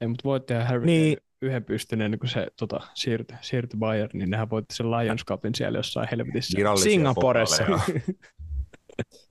Ei, 0.00 0.08
mutta 0.08 0.24
voitti 0.24 0.52
ihan 0.54 0.66
Harry 0.66 0.86
Niin. 0.86 1.02
niin. 1.02 1.16
yhden 1.42 1.64
pystyn 1.64 2.00
ennen 2.02 2.20
kuin 2.20 2.30
se 2.30 2.46
tota, 2.58 2.80
siirtyi, 2.94 3.36
siirtyi 3.40 3.78
Bayern, 3.78 4.10
niin 4.14 4.30
nehän 4.30 4.50
voitti 4.50 4.74
sen 4.74 4.90
Lions 4.90 5.24
Cupin 5.24 5.54
siellä 5.54 5.78
jossain 5.78 6.08
helvetissä. 6.10 6.58
Singaporessa. 6.82 7.64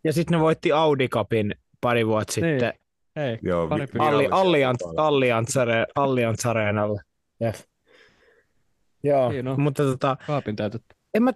Ja 0.03 0.13
sitten 0.13 0.37
ne 0.37 0.43
voitti 0.43 0.71
Audi 0.71 1.07
Cupin 1.07 1.55
pari 1.81 2.07
vuotta 2.07 2.41
Niin. 2.41 2.59
sitten 2.59 2.73
Ei, 3.15 3.39
Joo, 3.41 3.67
Pari. 3.67 3.85
Alli, 3.99 4.27
Allianz. 4.31 4.79
Allianz, 4.97 5.55
Allianz 5.95 6.45
Areenalle. 6.45 7.01
Yes. 7.43 7.67
Joo, 9.03 9.29
Niin 9.29 9.47
on. 9.47 9.61
mutta 9.61 9.83
tota, 9.83 10.17
kaapin 10.27 10.55
täytetty. 10.55 10.95
en 11.13 11.23
mä, 11.23 11.31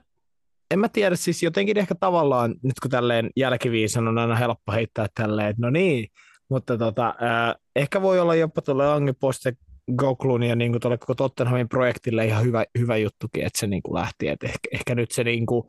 en 0.72 0.80
mä 0.80 0.90
tiedä, 0.90 1.16
siis 1.16 1.44
jotenkin 1.44 1.78
ehkä 1.78 1.96
tavallaan, 1.96 2.56
nyt 2.64 2.80
kun 2.82 2.92
tälleen 2.92 3.30
jälkiviisan 3.36 4.08
on 4.08 4.18
aina 4.18 4.36
helppo 4.36 4.72
heittää 4.72 5.08
tälleen, 5.16 5.48
että 5.48 5.62
no 5.62 5.70
niin, 5.70 6.08
mutta 6.50 6.78
tota, 6.78 7.08
äh, 7.08 7.56
ehkä 7.76 8.02
voi 8.02 8.20
olla 8.20 8.36
jopa 8.36 8.62
tuolle 8.62 8.88
Ange 8.88 9.14
Poste 9.14 9.54
Goklun 9.96 10.44
ja 10.44 10.56
niin 10.56 10.80
tuolle 10.82 10.98
koko 10.98 11.16
Tottenhamin 11.16 11.70
projektille 11.70 12.26
ihan 12.26 12.44
hyvä, 12.44 12.66
hyvä 12.80 12.98
juttukin, 12.98 13.46
että 13.46 13.60
se 13.60 13.68
niin 13.68 13.82
kuin 13.84 13.96
lähti, 13.96 14.28
että 14.28 14.48
ehkä, 14.48 14.70
ehkä 14.72 14.96
nyt 14.96 15.12
se 15.12 15.24
niin 15.24 15.46
kuin, 15.46 15.64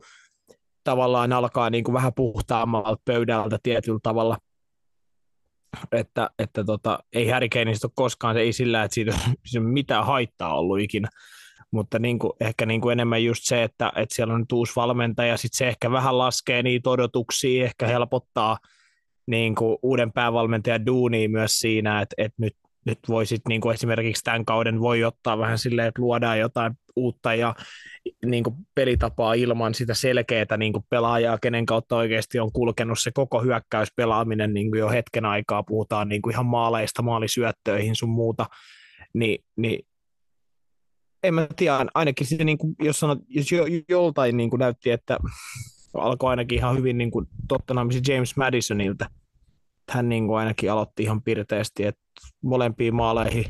tavallaan 0.83 1.33
alkaa 1.33 1.69
niin 1.69 1.83
kuin 1.83 1.93
vähän 1.93 2.13
puhtaammalta 2.13 3.01
pöydältä 3.05 3.57
tietyllä 3.63 3.99
tavalla. 4.03 4.37
Että, 5.91 6.29
että 6.39 6.63
tota, 6.63 6.99
ei 7.13 7.27
Harry 7.27 7.49
Kaneista 7.49 7.87
ole 7.87 7.91
koskaan, 7.95 8.35
se 8.35 8.41
ei 8.41 8.53
sillä, 8.53 8.83
että 8.83 8.95
siitä 8.95 9.15
on 9.57 9.65
mitään 9.65 10.05
haittaa 10.05 10.57
ollut 10.57 10.79
ikinä, 10.79 11.09
mutta 11.73 11.99
niin 11.99 12.19
kuin, 12.19 12.33
ehkä 12.39 12.65
niin 12.65 12.81
kuin 12.81 12.91
enemmän 12.91 13.23
just 13.23 13.43
se, 13.43 13.63
että, 13.63 13.91
että 13.95 14.15
siellä 14.15 14.33
on 14.33 14.39
nyt 14.39 14.51
uusi 14.51 14.75
valmentaja, 14.75 15.37
sitten 15.37 15.57
se 15.57 15.67
ehkä 15.67 15.91
vähän 15.91 16.17
laskee 16.17 16.63
niitä 16.63 16.89
odotuksia, 16.89 17.63
ehkä 17.63 17.87
helpottaa 17.87 18.57
niin 19.25 19.55
kuin 19.55 19.77
uuden 19.81 20.11
päävalmentajan 20.11 20.85
duunia 20.85 21.29
myös 21.29 21.59
siinä, 21.59 22.01
että, 22.01 22.15
että 22.17 22.35
nyt, 22.37 22.55
nyt 22.85 22.99
voisit 23.07 23.41
niin 23.49 23.61
kuin 23.61 23.73
esimerkiksi 23.73 24.23
tämän 24.23 24.45
kauden 24.45 24.79
voi 24.79 25.03
ottaa 25.03 25.37
vähän 25.37 25.57
silleen, 25.57 25.87
että 25.87 26.01
luodaan 26.01 26.39
jotain 26.39 26.73
uutta 26.95 27.35
ja 27.35 27.55
niin 28.25 28.43
kuin 28.43 28.55
pelitapaa 28.75 29.33
ilman 29.33 29.73
sitä 29.73 29.93
selkeää 29.93 30.57
niin 30.57 30.73
kuin 30.73 30.85
pelaajaa, 30.89 31.37
kenen 31.41 31.65
kautta 31.65 31.95
oikeasti 31.95 32.39
on 32.39 32.51
kulkenut 32.51 32.99
se 32.99 33.11
koko 33.11 33.41
hyökkäyspelaaminen 33.41 34.53
niin 34.53 34.71
kuin 34.71 34.79
jo 34.79 34.89
hetken 34.89 35.25
aikaa, 35.25 35.63
puhutaan 35.63 36.09
niin 36.09 36.21
kuin 36.21 36.33
ihan 36.33 36.45
maaleista 36.45 37.01
maalisyöttöihin 37.01 37.95
sun 37.95 38.09
muuta, 38.09 38.45
niin, 39.13 39.43
niin 39.55 39.85
en 41.23 41.33
mä 41.33 41.47
tiedä, 41.55 41.85
ainakin 41.93 42.27
se, 42.27 42.43
niin 42.43 42.57
kuin, 42.57 42.75
jos, 42.79 42.99
sanot, 42.99 43.19
jos 43.27 43.51
jo, 43.51 43.65
joltain 43.89 44.37
niin 44.37 44.49
kuin 44.49 44.59
näytti, 44.59 44.91
että 44.91 45.17
alkoi 45.93 46.29
ainakin 46.29 46.57
ihan 46.57 46.77
hyvin 46.77 46.97
niin 46.97 47.11
kuin 47.11 47.27
Tottenhamisi 47.47 48.13
James 48.13 48.37
Madisonilta. 48.37 49.09
Hän 49.89 50.09
niin 50.09 50.27
kuin 50.27 50.39
ainakin 50.39 50.71
aloitti 50.71 51.03
ihan 51.03 51.21
pirteästi, 51.21 51.85
että 51.85 52.01
molempiin 52.41 52.95
maaleihin, 52.95 53.45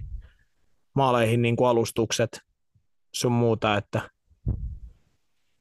maaleihin 0.96 1.42
niin 1.42 1.56
kuin 1.56 1.68
alustukset 1.68 2.42
sun 3.16 3.32
muuta, 3.32 3.78
että, 3.78 4.10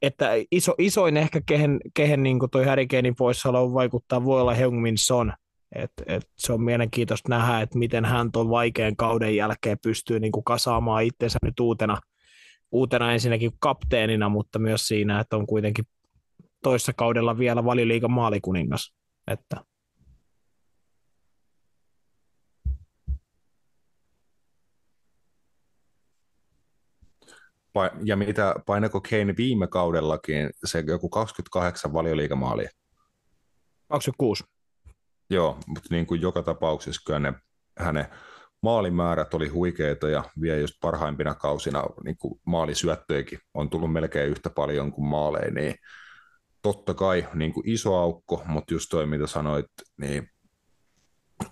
että 0.01 0.29
iso, 0.51 0.75
isoin 0.77 1.17
ehkä 1.17 1.41
kehen, 1.45 1.79
kehen 1.93 2.23
niin 2.23 2.39
kuin 2.39 2.49
toi 2.49 2.65
Harry 2.65 2.87
Kanein 2.87 3.15
poissaolo 3.15 3.73
vaikuttaa 3.73 4.25
voi 4.25 4.41
olla 4.41 4.53
Heung-Min 4.53 4.97
Son. 4.97 5.33
Et, 5.75 5.91
et 6.05 6.29
se 6.37 6.53
on 6.53 6.63
mielenkiintoista 6.63 7.29
nähdä, 7.29 7.61
että 7.61 7.77
miten 7.77 8.05
hän 8.05 8.31
tuon 8.31 8.49
vaikean 8.49 8.95
kauden 8.95 9.35
jälkeen 9.35 9.77
pystyy 9.83 10.19
niin 10.19 10.31
kuin 10.31 10.43
kasaamaan 10.43 11.03
itsensä 11.03 11.39
nyt 11.43 11.59
uutena, 11.59 11.97
uutena 12.71 13.13
ensinnäkin 13.13 13.51
kapteenina, 13.59 14.29
mutta 14.29 14.59
myös 14.59 14.87
siinä, 14.87 15.19
että 15.19 15.35
on 15.37 15.47
kuitenkin 15.47 15.85
toissa 16.63 16.93
kaudella 16.93 17.37
vielä 17.37 17.65
valioliikan 17.65 18.11
maalikuningas. 18.11 18.93
Että. 19.27 19.55
Ja 28.03 28.15
mitä 28.15 28.55
painako 28.65 29.01
Kane 29.01 29.33
viime 29.37 29.67
kaudellakin, 29.67 30.49
se 30.65 30.83
joku 30.87 31.09
28 31.09 31.93
valioliikamaalia? 31.93 32.69
26. 33.87 34.52
Joo, 35.33 35.57
mutta 35.67 35.87
niin 35.89 36.05
kuin 36.05 36.21
joka 36.21 36.43
tapauksessa 36.43 37.01
kyllä 37.05 37.19
ne 37.19 37.33
hänen 37.77 38.05
maalimäärät 38.61 39.33
oli 39.33 39.47
huikeita 39.47 40.09
ja 40.09 40.23
vielä 40.41 40.59
just 40.59 40.73
parhaimpina 40.81 41.35
kausina 41.35 41.83
niin 42.03 42.17
kuin 42.17 42.39
maalisyöttöikin 42.45 43.39
on 43.53 43.69
tullut 43.69 43.93
melkein 43.93 44.29
yhtä 44.29 44.49
paljon 44.49 44.91
kuin 44.91 45.05
maaleja, 45.05 45.51
niin 45.51 45.75
totta 46.61 46.93
kai 46.93 47.27
niin 47.33 47.53
kuin 47.53 47.69
iso 47.69 47.95
aukko, 47.95 48.43
mutta 48.45 48.73
just 48.73 48.89
toi 48.89 49.05
mitä 49.05 49.27
sanoit, 49.27 49.65
niin 49.97 50.29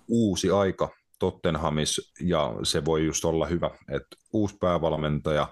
uusi 0.07 0.51
aika 0.51 0.89
Tottenhamis 1.19 2.13
ja 2.19 2.53
se 2.63 2.86
voi 2.86 3.05
just 3.05 3.25
olla 3.25 3.45
hyvä, 3.45 3.69
että 3.89 4.17
uusi 4.34 4.57
päävalmentaja, 4.57 5.47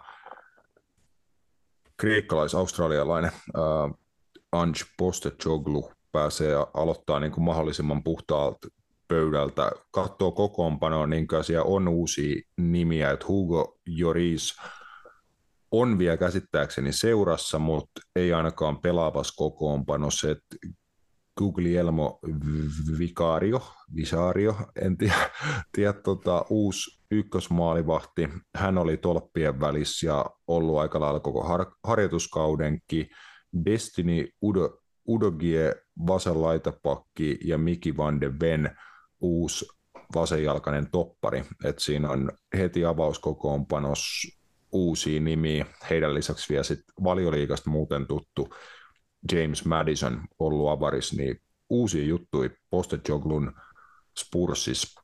kreikkalais-australialainen 1.97 3.31
uh, 3.57 3.99
Ange 4.51 4.79
Postecoglou 4.97 5.91
pääsee 6.11 6.55
aloittaa 6.73 7.19
niin 7.19 7.31
kuin 7.31 7.43
mahdollisimman 7.43 8.03
puhtaalta 8.03 8.67
pöydältä, 9.07 9.71
katsoo 9.91 10.31
kokoonpanoa, 10.31 11.07
niin 11.07 11.27
siellä 11.41 11.63
on 11.63 11.87
uusia 11.87 12.41
nimiä, 12.57 13.11
että 13.11 13.25
Hugo 13.27 13.79
Joris 13.85 14.55
on 15.71 15.99
vielä 15.99 16.17
käsittääkseni 16.17 16.93
seurassa, 16.93 17.59
mutta 17.59 18.01
ei 18.15 18.33
ainakaan 18.33 18.81
pelaavassa 18.81 19.33
kokoonpanossa, 19.37 20.31
että 20.31 20.55
Guglielmo 21.37 22.19
Vicario, 22.99 23.61
Visario, 23.95 24.55
en 24.81 24.97
tiedä, 24.97 25.29
tiedä 25.71 25.93
tota, 25.93 26.45
uusi 26.49 27.01
ykkösmaalivahti. 27.11 28.29
Hän 28.55 28.77
oli 28.77 28.97
tolppien 28.97 29.59
välissä 29.59 30.07
ja 30.07 30.25
ollut 30.47 30.77
aika 30.77 30.99
lailla 30.99 31.19
koko 31.19 31.43
har- 31.43 31.75
harjoituskaudenkin. 31.83 33.09
Destiny 33.65 34.29
Udo, 34.43 34.79
Udogie, 35.07 35.75
vasen 36.07 36.41
laitapakki 36.41 37.39
ja 37.45 37.57
Miki 37.57 37.97
van 37.97 38.21
de 38.21 38.39
Ven, 38.39 38.77
uusi 39.21 39.65
vasenjalkainen 40.15 40.91
toppari. 40.91 41.45
Et 41.63 41.79
siinä 41.79 42.09
on 42.09 42.31
heti 42.57 42.85
avauskokoonpanossa 42.85 44.39
uusia 44.71 45.19
nimiä. 45.19 45.65
Heidän 45.89 46.13
lisäksi 46.13 46.49
vielä 46.49 46.63
sit 46.63 46.79
valioliikasta 47.03 47.69
muuten 47.69 48.07
tuttu 48.07 48.53
James 49.31 49.65
Madison 49.65 50.21
ollut 50.39 50.69
avaris, 50.69 51.13
niin 51.13 51.41
uusia 51.69 52.03
juttuja 52.03 52.49
Postejoglun 52.69 53.53
Spursis. 54.19 54.95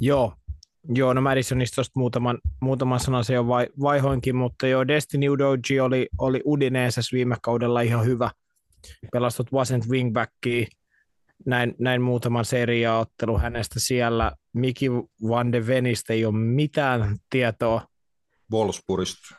Joo, 0.00 0.34
Joo, 0.88 1.12
no 1.12 1.20
Madisonista 1.20 1.74
tuosta 1.74 2.00
muutaman, 2.00 2.38
muutaman 2.60 3.00
sanan 3.00 3.24
se 3.24 3.34
jo 3.34 3.46
vai, 3.46 3.66
vaihoinkin, 3.80 4.36
mutta 4.36 4.66
joo, 4.66 4.88
Destiny 4.88 5.28
Udoji 5.28 5.80
oli, 5.80 6.08
oli 6.18 6.42
Udineesas 6.46 7.12
viime 7.12 7.36
kaudella 7.42 7.80
ihan 7.80 8.04
hyvä. 8.04 8.30
Pelastut 9.12 9.52
vasent 9.52 9.84
wingbackia, 9.88 10.66
näin, 11.46 11.74
näin 11.78 12.02
muutaman 12.02 12.44
seriaaottelu 12.44 13.38
hänestä 13.38 13.80
siellä. 13.80 14.32
Miki 14.52 14.90
Van 15.28 15.52
de 15.52 15.66
Venistä 15.66 16.12
ei 16.12 16.24
ole 16.24 16.38
mitään 16.38 17.16
tietoa. 17.30 17.86
Wolfsburgista. 18.52 19.34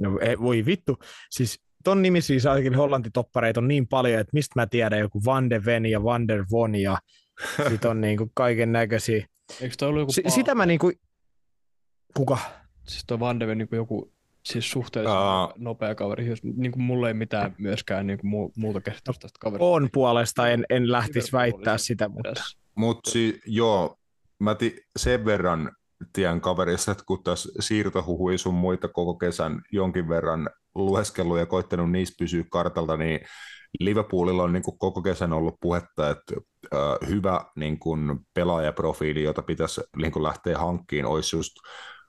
No 0.00 0.18
ei, 0.20 0.38
voi 0.38 0.64
vittu. 0.66 0.98
Siis 1.30 1.60
ton 1.84 2.02
nimi 2.02 2.20
siis 2.20 2.46
ainakin 2.46 2.74
hollantitoppareita 2.74 3.60
on 3.60 3.68
niin 3.68 3.88
paljon, 3.88 4.20
että 4.20 4.30
mistä 4.32 4.60
mä 4.60 4.66
tiedän 4.66 4.98
joku 4.98 5.24
Van 5.24 5.50
de 5.50 5.64
Ven 5.64 5.86
ja 5.86 6.04
Van 6.04 6.28
der 6.28 6.44
Von 6.50 6.74
ja 6.74 6.98
sit 7.68 7.84
on 7.84 8.00
niinku 8.00 8.30
kaiken 8.34 8.72
näköisiä. 8.72 9.26
Eikö 9.60 9.74
toi 9.78 9.88
ollut 9.88 10.02
joku 10.02 10.12
S- 10.12 10.34
sitä 10.34 10.54
mä 10.54 10.66
niinku, 10.66 10.92
kuka? 12.16 12.38
Siis 12.88 13.04
toi 13.06 13.20
Van 13.20 13.40
de 13.40 13.46
Ven 13.46 13.58
niin 13.58 13.68
joku 13.72 14.12
siis 14.46 14.70
suhteellisen 14.70 15.18
Aa. 15.18 15.52
nopea 15.58 15.94
kaveri. 15.94 16.26
Jos, 16.26 16.38
niin 16.42 16.72
kuin 16.72 16.82
mulla 16.82 17.08
ei 17.08 17.14
mitään 17.14 17.54
myöskään 17.58 18.06
niin 18.06 18.18
kuin 18.18 18.32
mu- 18.32 18.52
muuta 18.56 18.80
käsitystä 18.80 19.22
tästä 19.22 19.38
kaverista. 19.40 19.64
On 19.64 19.88
puolesta, 19.92 20.48
en, 20.48 20.64
en 20.70 20.92
lähtisi 20.92 21.32
väittää 21.32 21.78
sitä, 21.78 22.08
mutta. 22.08 22.42
Mutta 22.74 23.10
si- 23.10 23.40
joo, 23.46 23.98
mä 24.38 24.54
ti- 24.54 24.80
sen 24.96 25.24
verran 25.24 25.72
tien 26.12 26.40
kaverista, 26.40 26.92
että 26.92 27.04
kun 27.06 27.22
tässä 27.22 27.48
siirtohuhui 27.60 28.38
sun 28.38 28.54
muita 28.54 28.88
koko 28.88 29.14
kesän 29.14 29.62
jonkin 29.72 30.08
verran 30.08 30.50
lueskellut 30.74 31.38
ja 31.38 31.46
koittanut 31.46 31.90
niissä 31.90 32.14
pysyä 32.18 32.44
kartalta, 32.50 32.96
niin 32.96 33.20
Liverpoolilla 33.80 34.42
on 34.42 34.52
niin 34.52 34.62
kuin 34.62 34.78
koko 34.78 35.02
kesän 35.02 35.32
ollut 35.32 35.54
puhetta, 35.60 36.10
että 36.10 36.34
äh, 36.74 37.08
hyvä 37.08 37.40
niin 37.56 37.78
kuin 37.78 38.18
pelaajaprofiili, 38.34 39.22
jota 39.22 39.42
pitäisi 39.42 39.80
niin 39.96 40.12
kuin 40.12 40.22
lähteä 40.22 40.58
hankkiin, 40.58 41.06
olisi 41.06 41.36
just 41.36 41.52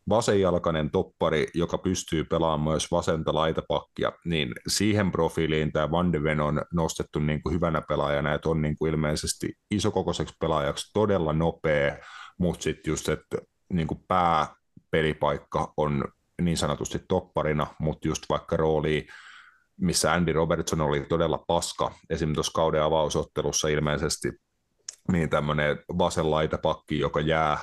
vasenjalkainen 0.10 0.92
toppari, 0.92 1.48
joka 1.54 1.78
pystyy 1.78 2.24
pelaamaan 2.24 2.74
myös 2.74 2.92
vasenta 2.92 3.34
laitapakkia, 3.34 4.12
niin 4.26 4.54
siihen 4.68 5.12
profiiliin 5.12 5.72
tämä 5.72 5.92
Van 5.92 6.14
de 6.14 6.24
Ven 6.24 6.42
on 6.42 6.62
nostettu 6.74 7.20
niin 7.20 7.42
kuin 7.44 7.54
hyvänä 7.54 7.82
pelaajana, 7.82 8.34
että 8.34 8.50
on 8.50 8.62
niin 8.62 8.78
kuin 8.78 8.92
ilmeisesti 8.92 9.54
isokokoiseksi 9.72 10.36
pelaajaksi 10.40 10.92
todella 10.94 11.34
nopea, 11.34 11.98
mutta 12.40 12.64
sitten 12.64 12.92
just, 12.92 13.10
että 13.10 13.38
niin 13.74 13.88
kuin 13.88 14.00
pääpelipaikka 14.08 15.74
on 15.78 16.04
niin 16.42 16.58
sanotusti 16.58 17.00
topparina, 17.08 17.68
mutta 17.80 18.08
just 18.08 18.24
vaikka 18.30 18.58
rooli, 18.58 19.08
missä 19.82 20.14
Andy 20.14 20.34
Robertson 20.34 20.82
oli 20.82 21.06
todella 21.10 21.44
paska, 21.48 21.92
esimerkiksi 22.10 22.36
tuossa 22.36 22.52
kauden 22.56 22.84
avausottelussa 22.84 23.68
ilmeisesti, 23.68 24.32
niin 25.12 25.30
tämmöinen 25.30 25.80
vasen 25.98 26.32
laitapakki, 26.32 27.00
joka 27.00 27.20
jää 27.20 27.58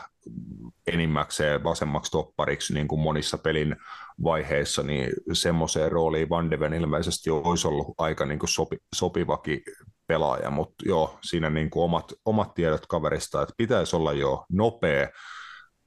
enimmäkseen 0.87 1.65
vasemmaksi 1.65 2.11
toppariksi 2.11 2.75
niin 2.75 2.89
kuin 2.89 3.01
monissa 3.01 3.39
pelin 3.39 3.77
vaiheissa, 4.25 4.83
niin 4.83 5.11
semmoiseen 5.33 5.93
rooliin 5.93 6.31
Van 6.31 6.51
de 6.51 6.61
Ven 6.61 6.75
ilmeisesti 6.75 7.31
olisi 7.31 7.69
ollut 7.69 7.95
aika 7.99 8.27
niin 8.27 8.39
kuin 8.39 8.51
sopi, 8.51 8.77
sopivakin 8.95 9.61
pelaaja, 10.07 10.51
mutta 10.51 10.85
joo, 10.87 11.19
siinä 11.23 11.51
niin 11.51 11.71
kuin 11.71 11.85
omat, 11.85 12.13
omat 12.25 12.55
tiedot 12.55 12.87
kaverista, 12.87 13.43
että 13.43 13.55
pitäisi 13.57 13.97
olla 13.97 14.13
jo 14.13 14.45
nopea, 14.53 15.09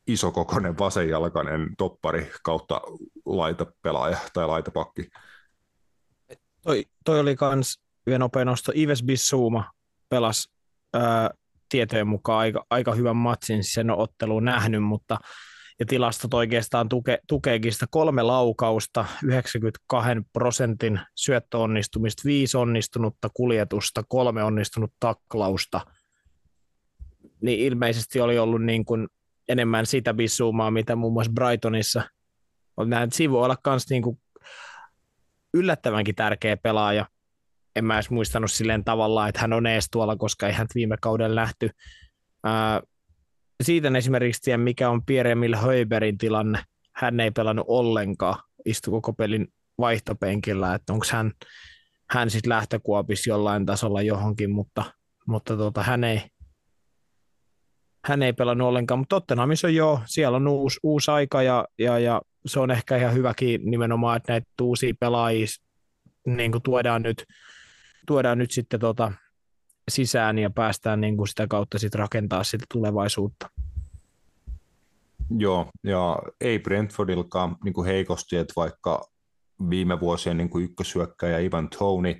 isokokoinen 0.08 0.78
vasenjalkainen 0.78 1.70
toppari 1.78 2.32
kautta 2.44 2.82
laitapelaaja 3.26 4.18
tai 4.34 4.48
laitapakki. 4.48 5.10
toi, 6.62 6.86
toi 7.06 7.20
oli 7.20 7.36
kans 7.36 7.80
vielä 8.06 8.20
nopea 8.20 8.46
nosto. 8.46 8.72
Ives 8.76 9.04
Bissouma 9.04 9.72
pelasi 10.10 10.50
tietojen 11.70 12.08
mukaan 12.08 12.40
aika, 12.40 12.66
aika 12.70 12.94
hyvän 12.96 13.16
matsin, 13.16 13.62
en 13.80 13.90
ole 13.90 14.02
ottelua 14.02 14.42
nähnyt, 14.42 14.84
mutta 14.84 15.18
ja 15.80 15.86
tilastot 15.86 16.34
oikeastaan 16.34 16.90
tuke, 16.90 17.20
tukeekin 17.28 17.74
sitä 17.74 17.86
kolme 17.90 18.24
laukausta, 18.24 19.06
92 19.24 20.10
prosentin 20.34 21.00
syöttöonnistumista, 21.16 22.22
viisi 22.26 22.58
onnistunutta 22.58 23.30
kuljetusta, 23.34 24.04
kolme 24.08 24.44
onnistunut 24.44 24.94
taklausta. 25.00 25.82
niin 27.42 27.60
ilmeisesti 27.60 28.22
oli 28.22 28.40
ollut 28.40 28.64
niin 28.64 28.86
kuin 28.86 29.08
enemmän 29.50 29.86
sitä 29.86 30.14
bissuumaa, 30.14 30.72
mitä 30.72 30.96
muun 30.96 31.14
muassa 31.14 31.32
Brightonissa. 31.34 32.04
Nämä 32.86 33.08
Sivu 33.12 33.38
olla 33.38 33.56
myös 33.66 33.90
niin 33.90 34.02
kuin 34.02 34.20
yllättävänkin 35.54 36.16
tärkeä 36.16 36.58
pelaaja. 36.58 37.06
En 37.78 37.86
mä 37.86 37.94
edes 37.96 38.10
muistanut 38.10 38.52
silleen 38.52 38.84
tavallaan, 38.84 39.30
että 39.30 39.42
hän 39.42 39.54
on 39.54 39.68
ees 39.68 39.88
tuolla, 39.92 40.16
koska 40.16 40.48
ei 40.48 40.54
hän 40.54 40.68
viime 40.76 40.96
kauden 41.02 41.36
lähty. 41.36 41.70
Ää, 42.44 42.82
siitä 43.64 43.92
esimerkiksi 43.98 44.42
tiedän, 44.42 44.62
mikä 44.62 44.90
on 44.90 45.06
Pierre 45.06 45.32
Emil 45.32 45.56
Höiberin 45.56 46.18
tilanne. 46.18 46.60
Hän 46.96 47.20
ei 47.20 47.32
pelannut 47.32 47.66
ollenkaan, 47.70 48.44
istui 48.66 48.92
koko 48.92 49.14
pelin 49.14 49.48
vaihtopenkillä, 49.80 50.76
että 50.76 50.94
onko 50.94 51.06
hän, 51.12 51.32
hän 52.10 52.30
sitten 52.30 52.50
lähtökuopissa 52.50 53.30
jollain 53.30 53.66
tasolla 53.66 54.02
johonkin, 54.02 54.52
mutta, 54.52 54.84
mutta 55.28 55.58
tota, 55.58 55.84
hän, 55.84 56.04
ei, 56.04 56.22
hän 58.06 58.24
ei 58.24 58.34
pelannut 58.34 58.68
ollenkaan, 58.68 59.00
mutta 59.00 59.16
Tottenhamissa 59.16 59.68
on 59.68 59.76
joo, 59.76 60.00
siellä 60.06 60.36
on 60.36 60.48
uusi, 60.48 60.80
uusi 60.84 61.12
aika 61.12 61.42
ja, 61.42 61.68
ja, 61.80 62.00
ja 62.00 62.22
se 62.46 62.60
on 62.60 62.72
ehkä 62.72 62.98
ihan 62.98 63.14
hyväkin 63.14 63.62
nimenomaan, 63.64 64.18
että 64.18 64.34
näitä 64.34 64.48
uusia 64.62 64.94
pelaajia 65.00 65.48
niin 66.26 66.52
tuodaan, 66.64 67.02
nyt, 67.02 67.24
tuodaan 68.08 68.38
nyt 68.38 68.52
sitten 68.52 68.80
tota 68.80 69.12
sisään 69.92 70.40
ja 70.40 70.50
päästään 70.50 71.02
niin 71.02 71.18
kuin 71.18 71.28
sitä 71.28 71.48
kautta 71.48 71.80
sitten 71.80 72.00
rakentaa 72.00 72.44
sitä 72.44 72.66
tulevaisuutta. 72.74 73.50
Joo, 75.38 75.70
ja 75.84 76.20
ei 76.42 76.60
Brentfordilkaan 76.60 77.56
niin 77.64 77.74
kuin 77.74 77.88
heikosti, 77.88 78.38
että 78.38 78.54
vaikka 78.56 79.08
viime 79.70 80.00
vuosien 80.00 80.38
niin 80.38 80.50
kuin 80.50 80.66
ykkösyökkäjä 80.66 81.40
Ivan 81.40 81.70
Tony 81.70 82.16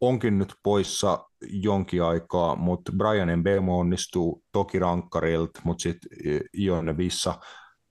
onkin 0.00 0.38
nyt 0.38 0.54
poissa 0.62 1.28
jonkin 1.50 2.02
aikaa, 2.02 2.56
mutta 2.56 2.92
Brian 2.92 3.38
Mbemo 3.38 3.78
onnistuu 3.78 4.42
toki 4.52 4.78
rankkarilta, 4.78 5.60
mutta 5.64 5.82
sitten 5.82 6.10
Ione 6.58 6.96
Vissa 6.96 7.34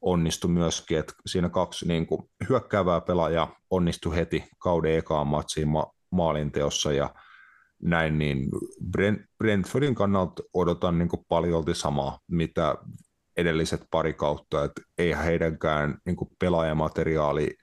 onnistui 0.02 0.52
myöskin, 0.52 1.00
että 1.00 1.14
siinä 1.26 1.50
kaksi 1.50 1.88
niin 1.88 2.08
kuin, 2.08 2.30
hyökkäävää 2.50 3.02
pelaajaa 3.02 3.56
onnistui 3.70 4.16
heti 4.16 4.44
kauden 4.60 4.98
ekaan 4.98 5.28
matsiin 5.28 5.68
ma- 5.68 5.92
maalinteossa 6.14 6.92
ja 6.92 7.16
näin, 7.82 8.18
niin 8.18 8.50
Brentfordin 9.38 9.96
kannalta 9.96 10.44
odotan 10.54 10.98
niin 11.00 11.10
paljolti 11.28 11.76
samaa, 11.76 12.20
mitä 12.32 12.76
edelliset 13.38 13.82
pari 13.92 14.14
kautta, 14.14 14.64
että 14.64 14.82
eihän 14.98 15.24
heidänkään 15.24 15.98
niin 16.06 16.18
pelaajamateriaali 16.40 17.58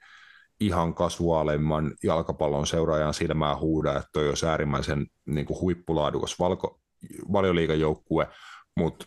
ihan 0.59 0.93
kasuaalemman 0.93 1.93
jalkapallon 2.03 2.67
seuraajan 2.67 3.13
silmää 3.13 3.57
huuda, 3.57 3.91
että 3.91 4.09
toi 4.13 4.29
olisi 4.29 4.45
äärimmäisen 4.45 5.07
niin 5.25 5.47
huippulaadukas 5.49 6.39
valko, 6.39 6.79
valioliikajoukkue, 7.31 8.27
mutta 8.77 9.05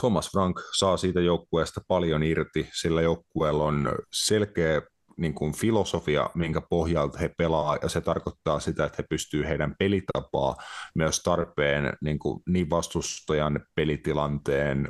Thomas 0.00 0.30
Frank 0.30 0.60
saa 0.78 0.96
siitä 0.96 1.20
joukkueesta 1.20 1.80
paljon 1.88 2.22
irti, 2.22 2.68
sillä 2.80 3.02
joukkueella 3.02 3.64
on 3.64 3.92
selkeä 4.12 4.82
niin 5.16 5.34
kuin 5.34 5.52
filosofia, 5.52 6.30
minkä 6.34 6.60
pohjalta 6.60 7.18
he 7.18 7.30
pelaa, 7.38 7.78
ja 7.82 7.88
se 7.88 8.00
tarkoittaa 8.00 8.60
sitä, 8.60 8.84
että 8.84 8.96
he 8.98 9.06
pystyvät 9.10 9.48
heidän 9.48 9.74
pelitapaa 9.78 10.56
myös 10.94 11.22
tarpeen 11.22 11.92
niin, 12.00 12.18
kuin 12.18 12.42
niin 12.48 12.70
vastustajan 12.70 13.60
pelitilanteen 13.74 14.88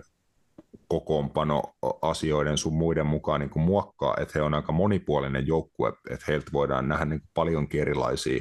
kokoonpano 0.89 1.63
asioiden 2.03 2.59
sun 2.59 2.75
muiden 2.75 3.07
mukaan 3.07 3.41
niin 3.41 3.51
kuin 3.51 3.65
muokkaa, 3.65 4.17
että 4.21 4.33
he 4.35 4.43
on 4.43 4.55
aika 4.55 4.73
monipuolinen 4.73 5.47
joukkue, 5.47 5.93
että 6.11 6.25
heiltä 6.29 6.51
voidaan 6.53 6.89
nähdä 6.89 7.05
niin 7.05 7.23
paljon 7.35 7.67
erilaisia 7.75 8.41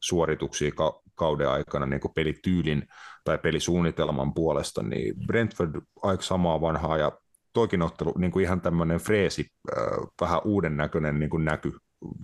suorituksia 0.00 0.72
kauden 1.14 1.48
aikana 1.48 1.86
niin 1.86 2.00
kuin 2.00 2.14
pelityylin 2.14 2.86
tai 3.24 3.38
pelisuunnitelman 3.38 4.34
puolesta, 4.34 4.82
niin 4.82 5.14
Brentford 5.26 5.80
aika 6.02 6.22
samaa 6.22 6.60
vanhaa 6.60 6.98
ja 6.98 7.12
toikin 7.52 7.82
ottelu 7.82 8.14
niin 8.18 8.32
kuin 8.32 8.44
ihan 8.44 8.60
tämmöinen 8.60 8.98
freesi, 8.98 9.46
äh, 9.78 9.84
vähän 10.20 10.40
uuden 10.44 10.76
näköinen 10.76 11.18
niin 11.18 11.30
kuin 11.30 11.44
näky 11.44 11.72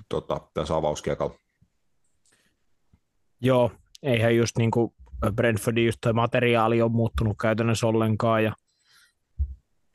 tota, 0.09 0.41
tässä 0.55 0.77
avauskiekalla. 0.77 1.35
Joo, 3.41 3.71
eihän 4.03 4.37
just 4.37 4.59
niin 4.59 4.71
kuin 4.71 4.91
Brentfordin 5.33 5.87
just 5.87 5.99
toi 6.01 6.13
materiaali 6.13 6.83
on 6.83 6.93
muuttunut 6.93 7.37
käytännössä 7.41 7.87
ollenkaan 7.87 8.45
ja 8.45 8.53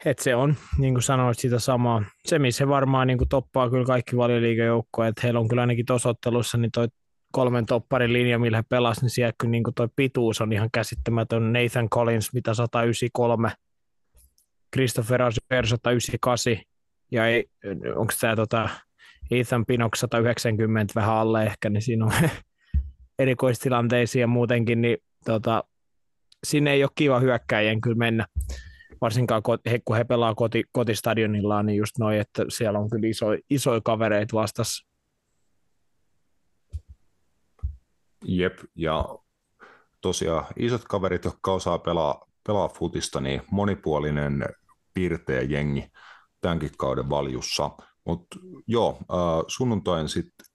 et 0.05 0.19
se 0.19 0.35
on, 0.35 0.55
niin 0.77 0.93
kuin 0.93 1.03
sanoit, 1.03 1.39
sitä 1.39 1.59
samaa. 1.59 2.03
Se, 2.25 2.39
missä 2.39 2.67
varmaan 2.67 3.07
niin 3.07 3.17
kuin 3.17 3.29
toppaa 3.29 3.69
kyllä 3.69 3.85
kaikki 3.85 4.17
valioliigajoukkoja, 4.17 5.07
että 5.07 5.21
heillä 5.23 5.39
on 5.39 5.47
kyllä 5.47 5.61
ainakin 5.61 5.85
tuossa 5.85 6.09
ottelussa 6.09 6.57
niin 6.57 6.71
toi 6.71 6.87
kolmen 7.31 7.65
topparin 7.65 8.13
linja, 8.13 8.39
millä 8.39 8.57
he 8.57 8.63
pelasivat, 8.69 9.03
niin 9.03 9.09
siellä 9.09 9.33
kyllä 9.37 9.51
niin 9.51 9.63
toi 9.75 9.87
pituus 9.95 10.41
on 10.41 10.53
ihan 10.53 10.69
käsittämätön. 10.73 11.53
Nathan 11.53 11.89
Collins, 11.89 12.33
mitä 12.33 12.53
193, 12.53 13.51
Christopher 14.73 15.21
Azer 15.21 15.67
198, 15.67 16.57
ja 17.11 17.27
ei, 17.27 17.49
onko 17.95 18.13
tämä 18.21 18.35
tota, 18.35 18.69
Ethan 19.31 19.65
Pinnock 19.65 19.95
190 19.95 20.93
vähän 20.95 21.15
alle 21.15 21.43
ehkä, 21.43 21.69
niin 21.69 21.81
siinä 21.81 22.05
on 22.05 22.11
erikoistilanteisia 23.19 24.27
muutenkin, 24.27 24.81
niin 24.81 24.97
tota, 25.25 25.63
sinne 26.43 26.71
ei 26.71 26.83
ole 26.83 26.91
kiva 26.95 27.19
hyökkäjien 27.19 27.81
kyllä 27.81 27.97
mennä 27.97 28.25
varsinkaan 29.01 29.43
kun 29.85 29.95
he 29.97 30.03
pelaa 30.03 30.35
koti, 30.35 30.63
kotistadionillaan, 30.71 31.65
niin 31.65 31.77
just 31.77 31.97
noin, 31.99 32.19
että 32.19 32.45
siellä 32.49 32.79
on 32.79 32.89
kyllä 32.89 33.07
iso, 33.07 33.25
isoja 33.49 33.81
kavereita 33.81 34.37
vastassa. 34.37 34.87
Jep, 38.25 38.59
ja 38.75 39.05
tosiaan 40.01 40.45
isot 40.55 40.83
kaverit, 40.83 41.25
jotka 41.25 41.53
osaa 41.53 41.79
pelaa, 41.79 42.27
pelaa 42.47 42.67
futista, 42.67 43.21
niin 43.21 43.41
monipuolinen 43.51 44.45
piirteä 44.93 45.41
jengi 45.41 45.87
tämänkin 46.41 46.71
kauden 46.77 47.09
valjussa. 47.09 47.69
Mutta 48.05 48.39
joo, 48.67 48.97
sunnuntain 49.47 50.09
sitten 50.09 50.45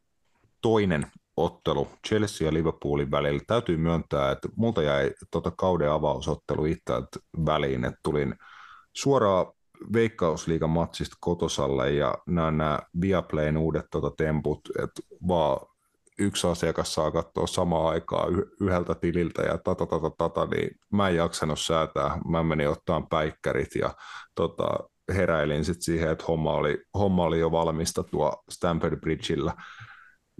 toinen 0.62 1.06
ottelu 1.36 1.88
Chelsea 2.08 2.48
ja 2.48 2.52
Liverpoolin 2.52 3.10
välillä. 3.10 3.40
Täytyy 3.46 3.76
myöntää, 3.76 4.30
että 4.30 4.48
multa 4.56 4.82
jäi 4.82 5.10
tota 5.30 5.50
kauden 5.50 5.90
avausottelu 5.90 6.64
itse 6.64 6.92
väliin, 7.46 7.84
että 7.84 8.00
tulin 8.02 8.34
suoraan 8.92 9.46
Veikkausliigan 9.92 10.70
matsista 10.70 11.16
kotosalle 11.20 11.92
ja 11.92 12.14
nämä, 12.26 12.50
nämä 12.50 12.78
Viaplayn 13.00 13.56
uudet 13.56 13.86
tota, 13.90 14.10
temput, 14.16 14.60
että 14.82 15.02
vaan 15.28 15.66
yksi 16.18 16.46
asiakas 16.46 16.94
saa 16.94 17.10
katsoa 17.10 17.46
samaan 17.46 17.86
aikaan 17.86 18.32
yhdeltä 18.60 18.94
tililtä 18.94 19.42
ja 19.42 19.58
tata, 19.58 19.86
tata, 19.86 20.10
tata, 20.10 20.46
niin 20.46 20.70
mä 20.92 21.08
en 21.08 21.16
jaksanut 21.16 21.60
säätää. 21.60 22.18
Mä 22.28 22.42
menin 22.42 22.68
ottaan 22.68 23.08
päikkärit 23.08 23.74
ja 23.74 23.94
tota, 24.34 24.66
heräilin 25.14 25.64
sitten 25.64 25.82
siihen, 25.82 26.10
että 26.10 26.24
homma 26.28 26.52
oli, 26.52 26.82
homma 26.98 27.24
oli 27.24 27.38
jo 27.38 27.50
valmista 27.50 28.02
tuo 28.02 28.42
Stamford 28.50 29.00
Bridgeillä 29.00 29.54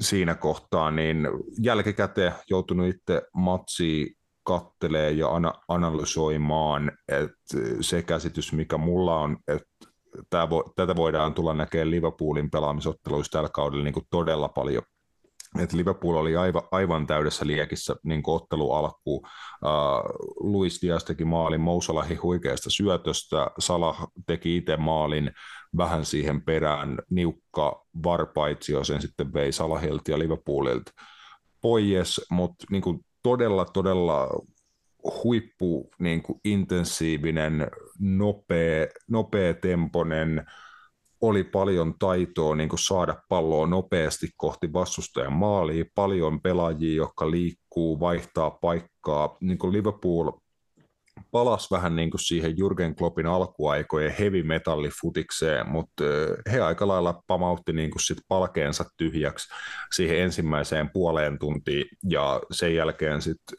siinä 0.00 0.34
kohtaa, 0.34 0.90
niin 0.90 1.28
jälkikäteen 1.62 2.32
joutunut 2.50 2.86
itse 2.86 3.22
matsi 3.34 4.16
kattelee 4.42 5.10
ja 5.10 5.28
ana- 5.28 5.60
analysoimaan, 5.68 6.92
että 7.08 7.58
se 7.80 8.02
käsitys, 8.02 8.52
mikä 8.52 8.78
mulla 8.78 9.20
on, 9.20 9.36
että 9.48 10.50
vo, 10.50 10.72
tätä 10.76 10.96
voidaan 10.96 11.34
tulla 11.34 11.54
näkemään 11.54 11.90
Liverpoolin 11.90 12.50
pelaamisotteluissa 12.50 13.32
tällä 13.32 13.48
kaudella 13.48 13.84
niin 13.84 13.94
kuin 13.94 14.06
todella 14.10 14.48
paljon 14.48 14.82
et 15.61 15.72
Liverpool 15.72 16.16
oli 16.16 16.36
aivan, 16.36 16.62
aivan 16.70 17.07
täydessä 17.07 17.46
liekissä 17.46 17.96
niin 18.02 18.22
ottelu 18.26 18.72
alkuun. 18.72 19.26
Uh, 19.26 19.30
Luis 20.36 20.82
Diaz 20.82 21.04
teki 21.04 21.24
maalin 21.24 21.61
Mousalahi 21.61 22.14
huikeasta 22.14 22.70
syötöstä, 22.70 23.46
Salah 23.59 24.07
teki 24.26 24.57
itse 24.57 24.76
maalin 24.76 25.30
vähän 25.76 26.04
siihen 26.04 26.42
perään, 26.42 26.98
niukka 27.11 27.86
varpaitsio 28.04 28.84
sen 28.84 29.00
sitten 29.00 29.32
vei 29.32 29.52
Salahilta 29.52 30.11
ja 30.11 30.18
Liverpoolilta 30.18 30.92
pois, 31.66 32.20
mutta 32.30 32.66
niin 32.70 32.82
todella, 33.22 33.64
todella 33.64 34.28
huippu 35.24 35.90
niin 35.98 36.22
kuin 36.22 36.40
intensiivinen, 36.44 37.70
nopea, 37.98 38.86
nopea 39.09 39.54
temponen, 39.54 40.46
oli 41.20 41.44
paljon 41.44 41.94
taitoa 41.98 42.56
niin 42.56 42.68
kuin 42.68 42.78
saada 42.78 43.16
palloa 43.28 43.66
nopeasti 43.66 44.28
kohti 44.36 44.72
vastustajan 44.72 45.32
maalia, 45.32 45.84
paljon 45.94 46.40
pelaajia, 46.40 46.96
jotka 46.96 47.30
liikkuu, 47.30 48.00
vaihtaa 48.00 48.50
paikkaa. 48.50 49.36
Niin 49.40 49.58
kuin 49.58 49.72
Liverpool 49.72 50.30
palasi 51.30 51.70
vähän 51.70 51.96
niin 51.96 52.10
kuin 52.10 52.20
siihen 52.20 52.58
Jurgen 52.58 52.94
Kloppin 52.96 53.26
alkuaikojen 53.26 54.14
heavy 54.18 54.42
metalli 54.42 54.90
futikseen, 55.00 55.68
mutta 55.68 56.04
he 56.52 56.60
aika 56.60 56.88
lailla 56.88 57.22
pamautti 57.26 57.72
niin 57.72 57.90
kuin 57.90 58.02
sit 58.02 58.18
palkeensa 58.28 58.84
tyhjäksi 58.96 59.48
siihen 59.94 60.18
ensimmäiseen 60.18 60.90
puoleen 60.92 61.38
tuntiin 61.38 61.86
ja 62.08 62.40
sen 62.50 62.74
jälkeen 62.74 63.22
sitten 63.22 63.56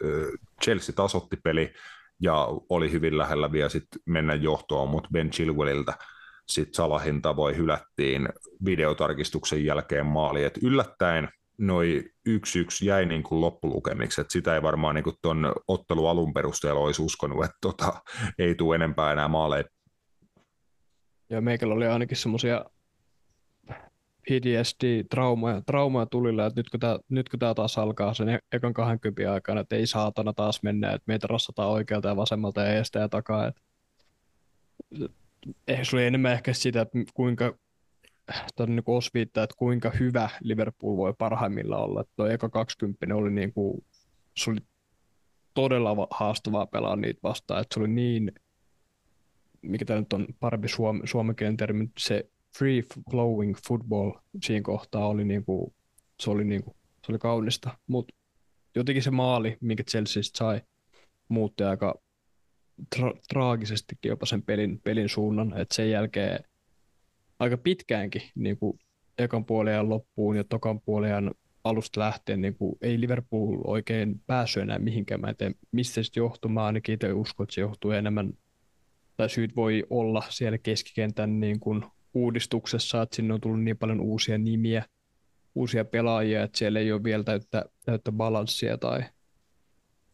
Chelsea 0.64 0.96
tasotti 0.96 1.38
peli 1.44 1.74
ja 2.22 2.48
oli 2.70 2.92
hyvin 2.92 3.18
lähellä 3.18 3.52
vielä 3.52 3.70
sit 3.70 3.88
mennä 4.06 4.36
johtoon, 4.36 4.90
mutta 4.90 5.10
Ben 5.14 5.30
Chilwelliltä– 5.30 5.94
sitten 6.50 6.74
Salahin 6.74 7.22
tavoin 7.22 7.58
hylättiin 7.58 8.30
videotarkistuksen 8.66 9.66
jälkeen 9.66 10.06
maali. 10.06 10.44
Et 10.44 10.58
yllättäen 10.64 11.30
noin 11.58 12.10
yksi 12.26 12.60
yksi 12.60 12.86
jäi 12.86 13.06
niin 13.06 13.24
kuin 13.24 13.42
loppulukemiksi, 13.42 14.22
että 14.22 14.34
sitä 14.34 14.56
ei 14.56 14.62
varmaan 14.62 14.96
niin 14.96 15.06
tuon 15.22 15.54
ottelu 15.68 16.08
alun 16.08 16.34
perusteella 16.34 16.82
olisi 16.82 17.02
uskonut, 17.02 17.46
että 17.46 17.58
tota, 17.62 17.94
ei 18.40 18.56
tule 18.56 18.76
enempää 18.76 19.12
enää 19.12 19.28
maaleja. 19.28 19.64
Ja 21.30 21.42
meikällä 21.42 21.74
oli 21.74 21.88
ainakin 21.88 22.18
semmoisia 22.18 22.66
PTSD-traumaja 24.28 25.62
traumaja 25.66 26.06
tulilla, 26.06 26.46
että 26.46 26.60
nyt 26.60 26.70
kun, 26.70 26.80
tämä, 26.80 27.00
nyt 27.10 27.30
kun 27.30 27.40
tämä 27.40 27.54
taas 27.54 27.78
alkaa 27.78 28.14
sen 28.14 28.30
e- 28.30 28.40
ekan 28.52 28.74
20 28.74 29.34
aikana, 29.34 29.62
että 29.62 29.76
ei 29.76 29.88
saatana 29.88 30.34
taas 30.34 30.64
mennä, 30.64 30.92
että 30.92 31.04
meitä 31.08 31.28
rassataan 31.28 31.70
oikealta 31.70 32.08
ja 32.08 32.16
vasemmalta 32.16 32.62
ja 32.62 32.74
eestä 32.74 33.00
ja 33.00 33.10
takaa. 33.10 33.48
Että... 33.48 33.62
Se 35.84 35.96
oli 35.96 36.06
enemmän 36.06 36.34
ehkä 36.34 36.54
sitä, 36.54 36.82
että 36.82 36.98
kuinka 37.14 37.58
tämä 38.56 38.68
niin 38.68 38.84
osviittaa, 38.86 39.44
että 39.44 39.56
kuinka 39.58 39.92
hyvä 40.00 40.30
Liverpool 40.42 40.98
voi 40.98 41.14
parhaimmillaan 41.18 41.84
olla. 41.84 42.04
Tuo 42.16 42.28
eka 42.28 42.50
20 42.50 43.16
oli 43.16 43.32
niin 43.32 43.54
kuin, 43.54 43.86
se 44.38 44.52
oli 44.52 44.60
todella 45.54 46.08
haastavaa 46.12 46.66
pelaa 46.66 46.96
niitä 46.96 47.20
vastaan, 47.24 47.62
että 47.62 47.74
se 47.74 47.80
oli 47.80 47.88
niin, 47.88 48.32
mikä 49.62 49.86
tämä 49.86 50.00
nyt 50.00 50.14
on 50.14 50.28
parempi 50.40 50.68
suom- 50.68 51.02
suomenkielinen 51.06 51.58
termi, 51.58 51.90
se 51.98 52.30
free 52.58 52.82
flowing 53.12 53.56
football 53.68 54.12
siinä 54.44 54.62
kohtaa 54.62 55.08
oli 55.08 55.26
niin 55.26 55.46
kuin, 55.46 55.74
se 56.20 56.30
oli, 56.30 56.46
niin 56.46 56.64
kuin, 56.64 56.76
se 57.06 57.12
oli 57.12 57.20
kaunista, 57.20 57.78
mutta 57.88 58.16
jotenkin 58.76 59.04
se 59.04 59.12
maali, 59.12 59.58
minkä 59.62 59.84
Chelsea 59.84 60.24
sai, 60.24 60.62
muutti 61.30 61.64
aika 61.64 61.96
tra- 62.96 63.20
traagisestikin 63.30 64.10
jopa 64.10 64.26
sen 64.26 64.42
pelin, 64.42 64.82
pelin 64.84 65.10
suunnan, 65.10 65.58
että 65.58 65.76
sen 65.76 65.92
jälkeen 65.92 66.40
aika 67.40 67.58
pitkäänkin 67.58 68.22
niin 68.36 68.58
kuin 68.58 68.80
ekan 69.18 69.46
puolen 69.46 69.90
loppuun 69.90 70.36
ja 70.36 70.44
tokan 70.44 70.82
puolen 70.82 71.32
alusta 71.64 72.00
lähtien 72.00 72.42
niin 72.42 72.56
kuin, 72.56 72.76
ei 72.82 73.02
Liverpool 73.02 73.62
oikein 73.64 74.22
päässyt 74.28 74.64
enää 74.64 74.80
mihinkään. 74.80 75.22
Mä 75.22 75.28
en 75.28 75.36
tiedä, 75.36 75.54
mistä 75.72 76.04
se 76.04 76.12
johtuu. 76.16 76.52
Mä 76.52 76.66
ainakin 76.66 76.94
itse 76.96 77.14
uskon, 77.14 77.44
että 77.44 77.54
se 77.54 77.62
johtuu 77.62 77.92
enemmän, 77.92 78.34
tai 79.18 79.30
syyt 79.30 79.56
voi 79.56 79.84
olla 79.90 80.24
siellä 80.30 80.58
keskikentän 80.58 81.40
niin 81.40 81.60
kuin, 81.60 81.84
uudistuksessa, 82.14 83.02
että 83.02 83.16
sinne 83.16 83.34
on 83.34 83.42
tullut 83.42 83.64
niin 83.64 83.78
paljon 83.78 84.00
uusia 84.00 84.38
nimiä, 84.38 84.86
uusia 85.56 85.86
pelaajia, 85.86 86.44
että 86.44 86.58
siellä 86.58 86.80
ei 86.80 86.92
ole 86.92 87.04
vielä 87.04 87.24
täyttä, 87.24 87.66
täyttä 87.86 88.12
balanssia 88.12 88.78
tai 88.78 89.04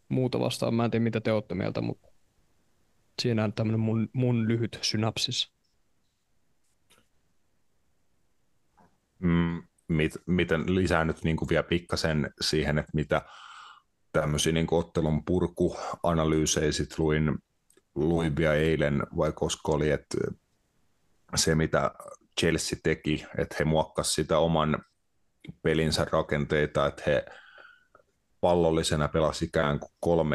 muuta 0.10 0.40
vastaan. 0.40 0.74
Mä 0.74 0.86
en 0.86 0.92
tiedä, 0.92 1.04
mitä 1.04 1.22
te 1.22 1.32
olette 1.32 1.56
mieltä, 1.56 1.82
mutta 1.82 2.13
siinä 3.22 3.44
on 3.44 3.54
tämmöinen 3.54 3.80
mun, 3.80 4.10
mun 4.14 4.48
lyhyt 4.48 4.80
synapsis. 4.82 5.54
Mm, 9.20 9.64
mit, 9.88 10.14
miten 10.26 10.76
lisää 10.76 11.06
nyt 11.06 11.24
niin 11.24 11.38
kuin 11.38 11.50
vielä 11.50 11.64
pikkasen 11.64 12.34
siihen, 12.42 12.78
että 12.78 12.92
mitä 12.94 13.22
tämmöisiä 14.12 14.54
niin 14.54 14.68
ottelun 14.72 15.26
purkuanalyysejä 15.26 16.72
sit 16.72 17.00
luin, 17.00 17.38
luin 17.96 18.36
vielä 18.36 18.54
eilen, 18.54 19.04
vai 19.18 19.32
koska 19.32 19.72
oli, 19.72 19.92
että 19.92 20.18
se 21.36 21.56
mitä 21.56 21.92
Chelsea 22.40 22.80
teki, 22.84 23.26
että 23.38 23.56
he 23.60 23.66
muokkasivat 23.66 24.16
sitä 24.16 24.38
oman 24.38 24.86
pelinsä 25.62 26.08
rakenteita, 26.12 26.88
että 26.88 27.04
he 27.08 27.26
pallollisena 28.42 29.08
pelasi 29.08 29.46
ikään 29.46 29.80
kuin 29.80 30.28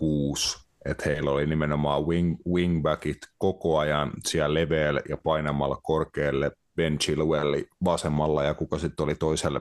3-1-6, 0.00 0.62
että 0.84 1.04
heillä 1.06 1.30
oli 1.30 1.46
nimenomaan 1.46 2.06
wing, 2.06 2.36
wingbackit 2.52 3.18
koko 3.38 3.78
ajan 3.78 4.12
siellä 4.26 4.54
leveällä 4.54 5.00
ja 5.08 5.16
painamalla 5.16 5.80
korkealle 5.82 6.50
Ben 6.76 6.98
Chilwell 6.98 7.62
vasemmalla 7.84 8.42
ja 8.42 8.54
kuka 8.54 8.78
sitten 8.78 9.04
oli 9.04 9.14
toiselle 9.14 9.60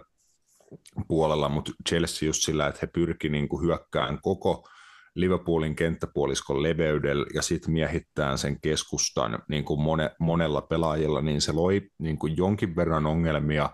puolella, 1.08 1.50
mutta 1.50 1.72
Chelsea 1.90 2.28
just 2.28 2.42
sillä, 2.42 2.68
että 2.68 2.80
he 2.82 2.88
pyrki 2.88 3.30
niin 3.30 3.50
kuin 3.50 3.64
hyökkään 3.64 4.20
koko 4.22 4.68
Liverpoolin 5.16 5.76
kenttäpuoliskon 5.76 6.64
leveydellä 6.64 7.26
ja 7.34 7.42
sitten 7.42 7.74
miehittään 7.74 8.38
sen 8.38 8.62
keskustan 8.62 9.40
niin 9.50 9.66
kuin 9.66 9.82
mone, 9.82 10.12
monella 10.20 10.62
pelaajilla, 10.62 11.22
niin 11.22 11.42
se 11.42 11.52
loi 11.52 11.82
niin 11.98 12.18
kuin 12.18 12.38
jonkin 12.38 12.76
verran 12.76 13.06
ongelmia, 13.06 13.70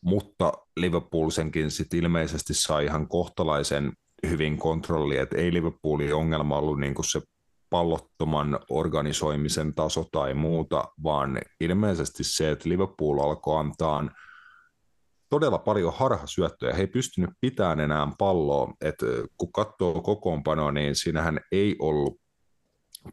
mutta 0.00 0.52
Liverpool 0.76 1.30
senkin 1.30 1.70
sitten 1.70 1.98
ilmeisesti 1.98 2.54
sai 2.54 2.84
ihan 2.84 3.08
kohtalaisen 3.08 3.92
hyvin 4.30 4.58
kontrolli, 4.58 5.16
että 5.16 5.36
ei 5.36 5.52
Liverpoolin 5.52 6.14
ongelma 6.14 6.58
ollut 6.58 6.80
niin 6.80 6.94
kuin 6.94 7.10
se 7.10 7.20
pallottoman 7.70 8.58
organisoimisen 8.70 9.74
taso 9.74 10.04
tai 10.12 10.34
muuta, 10.34 10.84
vaan 11.02 11.38
ilmeisesti 11.60 12.24
se, 12.24 12.50
että 12.50 12.68
Liverpool 12.68 13.18
alkoi 13.18 13.60
antaa 13.60 14.08
todella 15.28 15.58
paljon 15.58 15.92
harhasyöttöjä. 15.96 16.74
He 16.74 16.80
ei 16.80 16.86
pystynyt 16.86 17.30
pitämään 17.40 17.80
enää 17.80 18.08
palloa. 18.18 18.74
Et 18.80 18.94
kun 19.36 19.52
katsoo 19.52 20.02
kokoonpanoa, 20.02 20.72
niin 20.72 20.96
siinähän 20.96 21.40
ei 21.52 21.76
ollut 21.78 22.20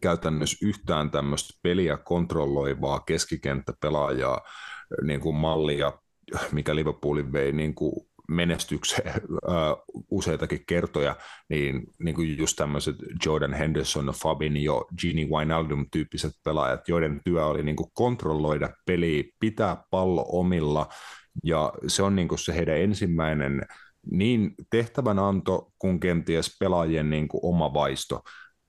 käytännössä 0.02 0.58
yhtään 0.68 1.12
tämmöistä 1.12 1.60
peliä 1.64 1.98
kontrolloivaa 1.98 3.00
keskikenttäpelaajaa 3.00 4.42
niin 5.04 5.20
kuin 5.20 5.36
mallia, 5.36 5.94
mikä 6.52 6.76
Liverpoolin 6.76 7.34
vei 7.34 7.52
niin 7.52 7.76
kuin 7.76 8.09
menestykseen 8.30 9.22
useitakin 10.12 10.64
kertoja, 10.68 11.16
niin, 11.50 11.84
niin 12.00 12.16
kuin 12.16 12.38
just 12.38 12.56
tämmöiset 12.56 12.96
Jordan 13.26 13.54
Henderson, 13.54 14.06
Fabinho, 14.06 14.88
Gini 15.02 15.26
Wijnaldum 15.26 15.86
tyyppiset 15.92 16.32
pelaajat, 16.44 16.88
joiden 16.90 17.22
työ 17.26 17.46
oli 17.46 17.64
niin 17.64 17.76
kuin 17.76 17.92
kontrolloida 17.94 18.70
peliä, 18.86 19.24
pitää 19.40 19.84
pallo 19.92 20.26
omilla, 20.30 20.88
ja 21.44 21.74
se 21.88 22.04
on 22.04 22.16
niin 22.16 22.28
kuin 22.28 22.40
se 22.40 22.56
heidän 22.56 22.78
ensimmäinen 22.78 23.62
niin 24.12 24.54
tehtävänanto 24.70 25.72
kuin 25.80 26.00
kenties 26.00 26.58
pelaajien 26.60 27.10
niin 27.10 27.28
kuin 27.28 27.42
oma 27.44 27.74
vaisto 27.74 28.22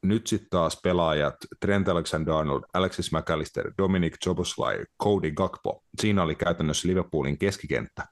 nyt 0.03 0.27
sitten 0.27 0.51
taas 0.51 0.81
pelaajat 0.83 1.35
Trent 1.61 1.89
Alexander-Arnold, 1.89 2.65
Alexis 2.75 3.13
McAllister, 3.13 3.73
Dominic 3.79 4.27
Joboslai, 4.27 4.85
Cody 5.03 5.31
Gakpo. 5.31 5.83
Siinä 6.01 6.23
oli 6.23 6.35
käytännössä 6.35 6.89
Liverpoolin 6.89 7.39
keskikenttä. 7.39 8.07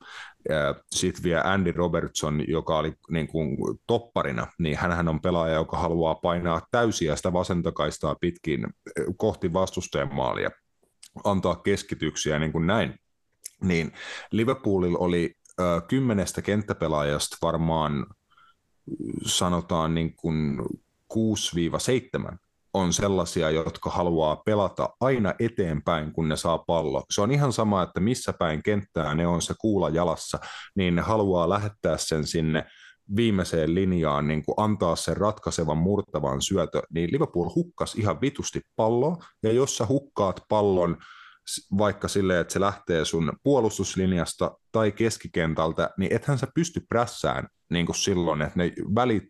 Sitten 0.95 1.23
vielä 1.23 1.43
Andy 1.45 1.73
Robertson, 1.73 2.45
joka 2.49 2.79
oli 2.79 2.93
niin 3.11 3.29
kuin 3.29 3.57
topparina, 3.87 4.47
niin 4.59 4.77
hän 4.77 5.09
on 5.09 5.21
pelaaja, 5.21 5.55
joka 5.55 5.79
haluaa 5.79 6.15
painaa 6.15 6.63
täysiä 6.71 7.17
sitä 7.17 7.33
vasentakaistaa 7.33 8.17
pitkin 8.21 8.67
kohti 9.17 9.53
vastustajan 9.53 10.15
maalia, 10.15 10.51
antaa 11.25 11.57
keskityksiä 11.57 12.39
niin 12.39 12.53
kuin 12.53 12.67
näin. 12.67 12.95
Niin 13.63 13.93
Liverpoolilla 14.31 14.99
oli 14.99 15.35
kymmenestä 15.89 16.43
kenttäpelaajasta 16.43 17.37
varmaan 17.43 18.07
sanotaan 19.27 19.95
niin 19.95 20.17
kuin 20.17 20.63
6-7 21.15 22.37
on 22.75 22.93
sellaisia, 22.93 23.51
jotka 23.51 23.91
haluaa 23.91 24.37
pelata 24.37 24.89
aina 25.01 25.35
eteenpäin, 25.39 26.13
kun 26.13 26.29
ne 26.29 26.37
saa 26.37 26.59
pallo. 26.59 27.05
Se 27.11 27.21
on 27.21 27.31
ihan 27.31 27.53
sama, 27.53 27.83
että 27.83 28.01
missä 28.01 28.33
päin 28.33 28.63
kenttää 28.63 29.15
ne 29.15 29.27
on 29.27 29.43
se 29.43 29.55
kuula 29.61 29.89
jalassa, 29.89 30.39
niin 30.77 30.95
ne 30.95 31.03
haluaa 31.03 31.49
lähettää 31.49 31.97
sen 31.99 32.27
sinne 32.27 32.65
viimeiseen 33.17 33.75
linjaan, 33.75 34.29
niin 34.29 34.45
kuin 34.45 34.55
antaa 34.57 34.97
sen 34.97 35.17
ratkaisevan 35.17 35.77
murtavan 35.77 36.43
syötö, 36.43 36.83
niin 36.95 37.13
Liverpool 37.13 37.51
hukkas 37.55 37.95
ihan 37.95 38.21
vitusti 38.21 38.61
palloa, 38.77 39.17
ja 39.43 39.53
jos 39.53 39.77
sä 39.77 39.87
hukkaat 39.87 40.41
pallon 40.49 40.97
vaikka 41.79 42.09
silleen, 42.09 42.41
että 42.41 42.53
se 42.53 42.61
lähtee 42.61 43.05
sun 43.05 43.33
puolustuslinjasta 43.43 44.59
tai 44.73 44.93
keskikentältä, 44.93 45.91
niin 45.99 46.13
ethän 46.13 46.39
sä 46.39 46.47
pysty 46.55 46.81
prässään 46.89 47.49
niin 47.71 47.87
kuin 47.87 47.97
silloin, 47.97 48.43
että 48.43 48.59
ne 48.59 48.73
välit 48.95 49.27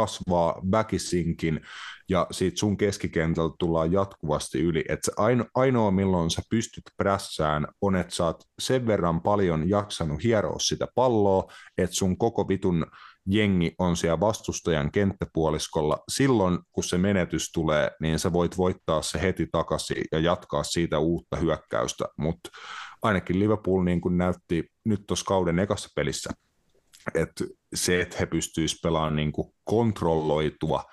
kasvaa 0.00 0.60
väkisinkin 0.70 1.60
ja 2.08 2.26
siitä 2.30 2.58
sun 2.58 2.76
keskikentältä 2.76 3.54
tullaan 3.58 3.92
jatkuvasti 3.92 4.60
yli. 4.60 4.84
Et 4.88 4.98
se 5.02 5.12
aino, 5.16 5.44
ainoa 5.54 5.90
milloin 5.90 6.30
sä 6.30 6.42
pystyt 6.50 6.84
prässään 6.96 7.66
on, 7.80 7.96
että 7.96 8.14
sä 8.14 8.24
oot 8.24 8.42
sen 8.58 8.86
verran 8.86 9.20
paljon 9.22 9.68
jaksanut 9.68 10.22
hieroa 10.22 10.58
sitä 10.58 10.86
palloa, 10.94 11.52
että 11.78 11.96
sun 11.96 12.18
koko 12.18 12.48
vitun 12.48 12.86
jengi 13.26 13.74
on 13.78 13.96
siellä 13.96 14.20
vastustajan 14.20 14.92
kenttäpuoliskolla. 14.92 15.98
Silloin, 16.08 16.58
kun 16.72 16.84
se 16.84 16.98
menetys 16.98 17.52
tulee, 17.52 17.90
niin 18.00 18.18
sä 18.18 18.32
voit 18.32 18.56
voittaa 18.56 19.02
se 19.02 19.22
heti 19.22 19.46
takaisin 19.52 20.04
ja 20.12 20.18
jatkaa 20.18 20.62
siitä 20.62 20.98
uutta 20.98 21.36
hyökkäystä, 21.36 22.04
mutta 22.16 22.50
ainakin 23.02 23.38
Liverpool 23.38 23.84
niin 23.84 24.00
kuin 24.00 24.18
näytti 24.18 24.64
nyt 24.84 25.00
tuossa 25.06 25.24
kauden 25.24 25.58
ekassa 25.58 25.88
pelissä, 25.96 26.30
että 27.14 27.44
se, 27.74 28.00
että 28.00 28.16
he 28.20 28.26
pystyisivät 28.26 28.82
pelaamaan 28.82 29.16
niin 29.16 29.32
kuin 29.32 29.52
kontrolloitua 29.64 30.84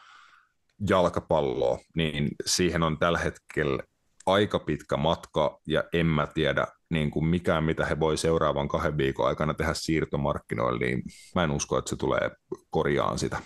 jalkapalloa, 0.90 1.80
niin 1.96 2.30
siihen 2.46 2.84
on 2.84 3.00
tällä 3.00 3.20
hetkellä 3.20 3.84
aika 4.26 4.60
pitkä 4.60 4.98
matka, 4.98 5.60
ja 5.68 5.84
en 5.94 6.06
mä 6.06 6.28
tiedä 6.28 6.68
niin 6.90 7.12
kuin 7.12 7.26
mikään, 7.26 7.64
mitä 7.64 7.86
he 7.86 8.00
voi 8.00 8.18
seuraavan 8.18 8.68
kahden 8.68 8.98
viikon 8.98 9.28
aikana 9.28 9.54
tehdä 9.54 9.74
siirtomarkkinoille, 9.74 10.86
niin 10.86 11.04
mä 11.36 11.44
en 11.44 11.52
usko, 11.52 11.78
että 11.78 11.90
se 11.90 11.96
tulee 11.96 12.32
korjaan 12.70 13.20
sitä. 13.20 13.42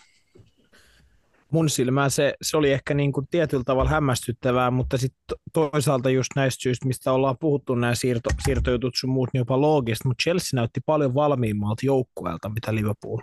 Mun 1.51 1.69
silmään 1.69 2.11
se, 2.11 2.33
se 2.41 2.57
oli 2.57 2.71
ehkä 2.71 2.93
niin 2.93 3.11
kuin 3.11 3.27
tietyllä 3.31 3.63
tavalla 3.63 3.89
hämmästyttävää, 3.89 4.71
mutta 4.71 4.97
sitten 4.97 5.37
toisaalta 5.53 6.09
just 6.09 6.29
näistä 6.35 6.61
syistä, 6.61 6.87
mistä 6.87 7.11
ollaan 7.11 7.37
puhuttu, 7.39 7.75
nämä 7.75 7.95
siirto, 7.95 8.29
siirtojutut 8.45 8.93
sun 8.95 9.09
muut, 9.09 9.29
niin 9.33 9.39
jopa 9.39 9.61
loogista, 9.61 10.07
mutta 10.07 10.21
Chelsea 10.23 10.57
näytti 10.57 10.79
paljon 10.85 11.13
valmiimmalta 11.13 11.85
joukkueelta, 11.85 12.49
mitä 12.49 12.75
Liverpool 12.75 13.19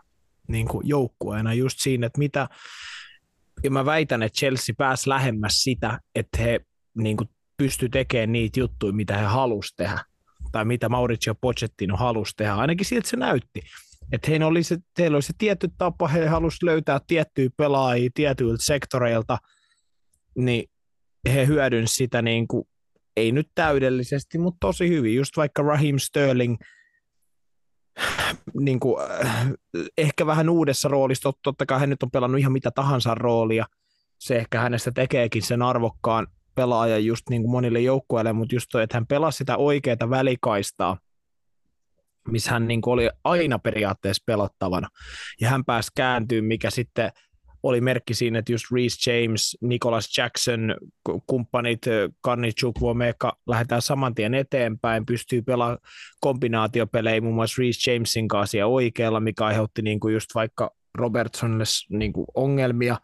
niin 0.49 0.69
kuin 0.69 0.89
joukkueena 0.89 1.55
just 1.55 1.77
siinä, 1.81 2.07
että 2.07 2.19
mitä, 2.19 2.49
ja 3.65 3.71
mä 3.71 3.85
väitän, 3.85 4.23
että 4.23 4.39
Chelsea 4.39 4.75
pääsi 4.79 5.09
lähemmäs 5.09 5.63
sitä, 5.63 6.01
että 6.15 6.39
he 6.39 6.61
niin 6.95 7.17
kuin 7.17 7.31
pysty 7.57 7.89
tekemään 7.89 8.33
niitä 8.33 8.61
juttuja, 8.61 8.93
mitä 8.93 9.17
he 9.17 9.25
halusi 9.25 9.77
tehdä, 9.77 10.05
tai 10.53 10.65
mitä 10.65 10.89
Mauricio 10.89 11.35
Pochettino 11.35 11.97
halusi 11.97 12.33
tehdä, 12.37 12.55
ainakin 12.55 12.87
siltä 12.87 13.09
se 13.09 13.17
näytti. 13.17 13.61
Että 14.13 14.31
heillä 14.31 14.47
oli 14.47 14.63
se, 14.63 14.77
heillä 14.99 15.17
oli 15.17 15.23
se 15.23 15.33
tietty 15.39 15.69
tapa, 15.79 16.09
he 16.09 16.27
halusivat 16.27 16.63
löytää 16.63 17.01
tiettyjä 17.07 17.51
pelaajia 17.57 18.11
tietyiltä 18.15 18.65
sektoreilta, 18.65 19.39
niin 20.39 20.71
he 21.33 21.47
hyödynsivät 21.47 21.97
sitä 21.97 22.23
niin 22.23 22.49
kuin, 22.49 22.69
ei 23.17 23.33
nyt 23.33 23.49
täydellisesti, 23.55 24.39
mutta 24.39 24.59
tosi 24.61 24.89
hyvin. 24.89 25.15
Just 25.15 25.37
vaikka 25.37 25.63
Raheem 25.63 25.99
Sterling, 25.99 26.57
niin 28.61 28.81
kuin, 28.81 29.03
äh, 29.25 29.53
ehkä 29.99 30.27
vähän 30.27 30.49
uudessa 30.49 30.89
roolissa, 30.89 31.33
totta 31.43 31.67
kai 31.67 31.81
hän 31.81 31.91
nyt 31.91 32.03
on 32.03 32.11
pelannut 32.11 32.41
ihan 32.41 32.53
mitä 32.53 32.71
tahansa 32.71 33.15
roolia, 33.15 33.67
se 34.19 34.37
ehkä 34.37 34.61
hänestä 34.61 34.93
tekeekin 34.93 35.43
sen 35.43 35.63
arvokkaan 35.63 36.27
pelaajan 36.55 37.05
just 37.05 37.29
niin 37.31 37.43
kuin 37.43 37.51
monille 37.51 37.81
joukkueille, 37.81 38.33
mutta 38.33 38.55
just 38.55 38.67
toi, 38.73 38.83
että 38.83 38.97
hän 38.97 39.07
pelasi 39.07 39.39
sitä 39.39 39.57
oikeaa 39.57 40.11
välikaistaa, 40.11 40.99
missä 42.27 42.51
hän 42.51 42.69
niin 42.69 42.81
oli 42.87 43.11
aina 43.25 43.59
periaatteessa 43.59 44.23
pelattavana. 44.27 44.89
Ja 45.41 45.49
hän 45.49 45.65
pääsi 45.65 45.91
kääntyä, 45.97 46.43
mikä 46.43 46.71
sitten 46.71 47.13
oli 47.63 47.81
merkki 47.81 48.15
siinä, 48.15 48.39
että 48.39 48.53
just 48.53 48.65
Reece 48.73 49.13
James, 49.13 49.57
Nicholas 49.61 50.19
Jackson, 50.19 50.77
kumppanit, 51.27 51.81
Karnichuk, 52.21 52.81
Vomeka, 52.81 53.37
lähdetään 53.47 53.83
saman 53.83 54.15
tien 54.15 54.35
eteenpäin, 54.35 55.07
pystyy 55.07 55.43
pelaamaan 55.43 55.79
kombinaatiopelejä 56.21 57.21
muun 57.21 57.35
muassa 57.35 57.63
Reece 57.63 57.93
Jamesin 57.93 58.29
kanssa 58.29 58.67
oikealla, 58.67 59.21
mikä 59.21 59.45
aiheutti 59.45 59.83
niin 59.83 60.01
kuin 60.01 60.15
just 60.15 60.31
vaikka 60.35 60.71
Robertsonille 60.95 61.65
niin 61.99 62.13
kuin 62.13 62.27
ongelmia, 62.35 62.97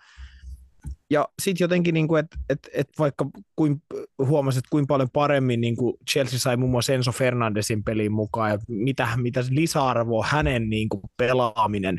ja 1.10 1.28
sitten 1.42 1.64
jotenkin, 1.64 1.94
niin 1.94 2.18
että 2.18 2.36
et, 2.48 2.68
et 2.72 2.88
vaikka 2.98 3.26
kuin, 3.56 3.82
huomasit, 4.18 4.58
että 4.58 4.70
kuinka 4.70 4.94
paljon 4.94 5.10
paremmin 5.10 5.60
niin 5.60 5.76
kuin 5.76 5.94
Chelsea 6.10 6.38
sai 6.38 6.56
muun 6.56 6.70
muassa 6.70 6.92
Enzo 6.92 7.12
Fernandesin 7.12 7.84
peliin 7.84 8.12
mukaan, 8.12 8.50
ja 8.50 8.58
mitä, 8.68 9.08
mitä 9.16 9.44
lisäarvoa 9.50 10.26
hänen 10.30 10.70
niin 10.70 10.88
kuin 10.88 11.02
pelaaminen 11.16 11.98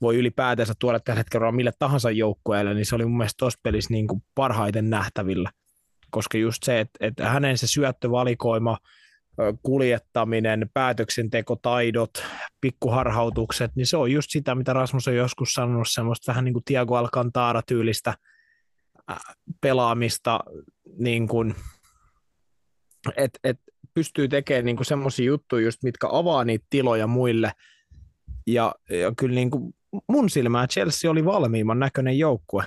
voi 0.00 0.16
ylipäätänsä 0.16 0.74
tuoda 0.78 1.00
tällä 1.00 1.18
hetkellä 1.18 1.52
mille 1.52 1.72
tahansa 1.78 2.10
joukkueelle, 2.10 2.74
niin 2.74 2.86
se 2.86 2.94
oli 2.94 3.04
mun 3.04 3.16
mielestä 3.16 3.38
tuossa 3.38 3.60
pelissä 3.62 3.94
niin 3.94 4.06
kuin 4.06 4.22
parhaiten 4.34 4.90
nähtävillä. 4.90 5.50
Koska 6.10 6.38
just 6.38 6.62
se, 6.62 6.80
että, 6.80 7.06
että 7.06 7.28
hänen 7.28 7.58
se 7.58 7.66
syöttövalikoima– 7.66 8.78
kuljettaminen, 9.62 10.70
päätöksentekotaidot, 10.74 12.24
pikkuharhautukset, 12.60 13.70
niin 13.76 13.86
se 13.86 13.96
on 13.96 14.12
just 14.12 14.30
sitä, 14.30 14.54
mitä 14.54 14.72
Rasmus 14.72 15.08
on 15.08 15.16
joskus 15.16 15.52
sanonut, 15.52 15.86
semmoista 15.90 16.32
vähän 16.32 16.44
niin 16.44 16.52
kuin 16.52 16.64
Tiago 16.64 16.96
Alcantara-tyylistä 16.96 18.14
pelaamista, 19.60 20.40
niin 20.98 21.28
kuin, 21.28 21.54
että 23.16 23.38
et 23.44 23.60
pystyy 23.94 24.28
tekemään 24.28 24.64
niin 24.64 24.84
semmoisia 24.84 25.26
juttuja, 25.26 25.64
just, 25.64 25.82
mitkä 25.82 26.08
avaa 26.10 26.44
niitä 26.44 26.66
tiloja 26.70 27.06
muille, 27.06 27.52
ja, 28.46 28.74
ja 28.90 29.12
kyllä 29.16 29.34
niin 29.34 29.50
kuin 29.50 29.74
mun 30.08 30.30
silmää 30.30 30.66
Chelsea 30.66 31.10
oli 31.10 31.24
valmiimman 31.24 31.78
näköinen 31.78 32.18
joukkue, 32.18 32.64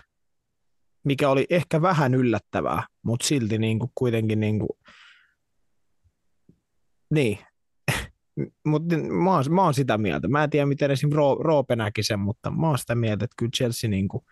mikä 1.03 1.29
oli 1.29 1.45
ehkä 1.49 1.81
vähän 1.81 2.13
yllättävää, 2.13 2.83
mutta 3.03 3.27
silti 3.27 3.57
niin 3.57 3.79
kuin 3.79 3.91
kuitenkin 3.95 4.39
niin 4.39 4.59
kuin 4.59 4.69
niin, 7.09 7.39
mutta 8.65 8.97
mä, 8.97 9.35
oon, 9.35 9.43
mä 9.49 9.63
oon 9.63 9.73
sitä 9.73 9.97
mieltä. 9.97 10.27
Mä 10.27 10.43
en 10.43 10.49
tiedä, 10.49 10.65
miten 10.65 10.91
esim. 10.91 11.09
Roope 11.39 11.75
näki 11.75 12.03
sen, 12.03 12.19
mutta 12.19 12.51
mä 12.51 12.67
oon 12.67 12.77
sitä 12.77 12.95
mieltä, 12.95 13.25
että 13.25 13.35
kyllä 13.37 13.51
Chelsea 13.57 13.89
niin 13.89 14.07
kuin 14.07 14.23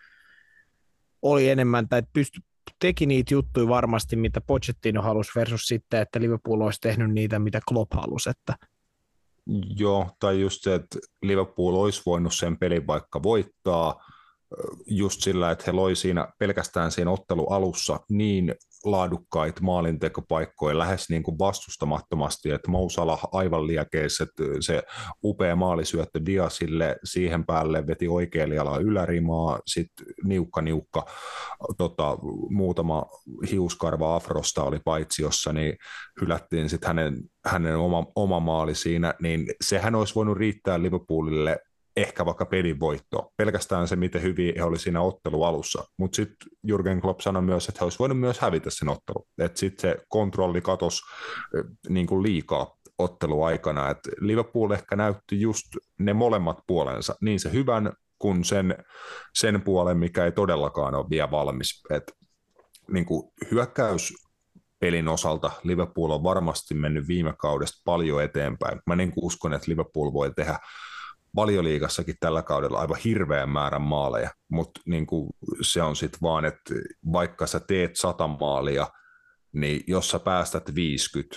oli 1.22 1.48
enemmän, 1.48 1.88
tai 1.88 2.02
pysty, 2.12 2.40
teki 2.78 3.06
niitä 3.06 3.34
juttuja 3.34 3.68
varmasti, 3.68 4.16
mitä 4.16 4.40
Pochettino 4.40 5.02
halusi 5.02 5.30
versus 5.36 5.62
sitten, 5.66 6.00
että 6.02 6.20
Liverpool 6.20 6.60
olisi 6.60 6.80
tehnyt 6.80 7.10
niitä, 7.10 7.38
mitä 7.38 7.60
Klopp 7.68 7.92
halusi. 7.94 8.30
Että... 8.30 8.54
Joo, 9.76 10.10
tai 10.20 10.40
just 10.40 10.62
se, 10.62 10.74
että 10.74 10.98
Liverpool 11.22 11.74
olisi 11.74 12.02
voinut 12.06 12.34
sen 12.34 12.58
pelin 12.58 12.86
vaikka 12.86 13.22
voittaa, 13.22 14.04
just 14.86 15.20
sillä, 15.22 15.50
että 15.50 15.64
he 15.66 15.72
loi 15.72 15.96
siinä 15.96 16.28
pelkästään 16.38 16.92
siinä 16.92 17.10
ottelu 17.10 17.46
alussa 17.46 18.00
niin 18.10 18.54
laadukkaita 18.84 19.60
maalintekopaikkoja 19.60 20.78
lähes 20.78 21.10
niin 21.10 21.22
kuin 21.22 21.38
vastustamattomasti, 21.38 22.50
että 22.50 22.70
Mousala 22.70 23.18
aivan 23.32 23.66
liekeis, 23.66 24.20
että 24.20 24.44
se 24.60 24.82
upea 25.24 25.56
maalisyöttö 25.56 26.20
Diasille 26.26 26.96
siihen 27.04 27.46
päälle 27.46 27.86
veti 27.86 28.08
oikealle 28.08 28.54
jalan 28.54 28.82
ylärimaa, 28.82 29.60
sitten 29.66 30.06
niukka 30.24 30.62
niukka 30.62 31.06
tota, 31.76 32.18
muutama 32.50 33.04
hiuskarva 33.50 34.16
Afrosta 34.16 34.62
oli 34.62 34.80
paitsiossa, 34.84 35.52
niin 35.52 35.76
hylättiin 36.20 36.68
sitten 36.68 36.86
hänen, 36.86 37.16
hänen 37.46 37.76
oma, 37.76 38.06
oma 38.16 38.40
maali 38.40 38.74
siinä, 38.74 39.14
niin 39.22 39.46
sehän 39.60 39.94
olisi 39.94 40.14
voinut 40.14 40.38
riittää 40.38 40.82
Liverpoolille 40.82 41.58
ehkä 41.96 42.26
vaikka 42.26 42.46
pelin 42.46 42.80
voitto. 42.80 43.32
Pelkästään 43.36 43.88
se, 43.88 43.96
miten 43.96 44.22
hyvin 44.22 44.54
he 44.56 44.62
oli 44.62 44.78
siinä 44.78 45.00
ottelu 45.00 45.42
alussa. 45.42 45.84
Mutta 45.98 46.16
sitten 46.16 46.48
Jurgen 46.64 47.00
Klopp 47.00 47.20
sanoi 47.20 47.42
myös, 47.42 47.68
että 47.68 47.78
he 47.80 47.84
olisivat 47.84 47.98
voinut 47.98 48.20
myös 48.20 48.38
hävitä 48.38 48.70
sen 48.70 48.88
ottelu. 48.88 49.26
Että 49.38 49.58
sitten 49.58 49.90
se 49.90 50.04
kontrolli 50.08 50.60
katosi 50.60 51.02
niin 51.88 52.06
kuin 52.06 52.22
liikaa 52.22 52.76
ottelu 52.98 53.42
aikana. 53.42 53.90
Et 53.90 53.98
Liverpool 54.20 54.70
ehkä 54.70 54.96
näytti 54.96 55.40
just 55.40 55.66
ne 55.98 56.12
molemmat 56.12 56.58
puolensa, 56.66 57.14
niin 57.20 57.40
se 57.40 57.52
hyvän 57.52 57.92
kuin 58.18 58.44
sen, 58.44 58.74
sen 59.34 59.62
puolen, 59.62 59.98
mikä 59.98 60.24
ei 60.24 60.32
todellakaan 60.32 60.94
ole 60.94 61.06
vielä 61.10 61.30
valmis. 61.30 61.82
Et, 61.90 62.12
niin 62.92 63.04
kuin 63.04 63.32
hyökkäys 63.50 64.14
pelin 64.78 65.08
osalta 65.08 65.50
Liverpool 65.62 66.10
on 66.10 66.22
varmasti 66.22 66.74
mennyt 66.74 67.08
viime 67.08 67.34
kaudesta 67.38 67.82
paljon 67.84 68.22
eteenpäin. 68.22 68.80
Mä 68.86 68.96
niin 68.96 69.12
uskon, 69.16 69.54
että 69.54 69.70
Liverpool 69.70 70.12
voi 70.12 70.34
tehdä 70.34 70.58
valioliigassakin 71.36 72.16
tällä 72.20 72.42
kaudella 72.42 72.78
aivan 72.78 72.98
hirveän 73.04 73.48
määrän 73.48 73.82
maaleja, 73.82 74.30
mutta 74.48 74.80
niin 74.86 75.06
se 75.60 75.82
on 75.82 75.96
sitten 75.96 76.20
vaan, 76.22 76.44
että 76.44 76.74
vaikka 77.12 77.46
sä 77.46 77.60
teet 77.60 77.96
sata 77.96 78.26
maalia, 78.26 78.88
niin 79.52 79.84
jos 79.86 80.10
sä 80.10 80.18
päästät 80.18 80.74
50, 80.74 81.36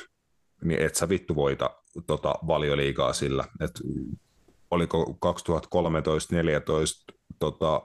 niin 0.63 0.81
et 0.81 0.95
sä 0.95 1.09
vittu 1.09 1.35
voita 1.35 1.69
tota 2.07 2.35
valioliigaa 2.47 3.13
sillä. 3.13 3.45
Et 3.61 3.81
oliko 4.71 5.17
2013-2014 5.25 7.15
tota, 7.39 7.81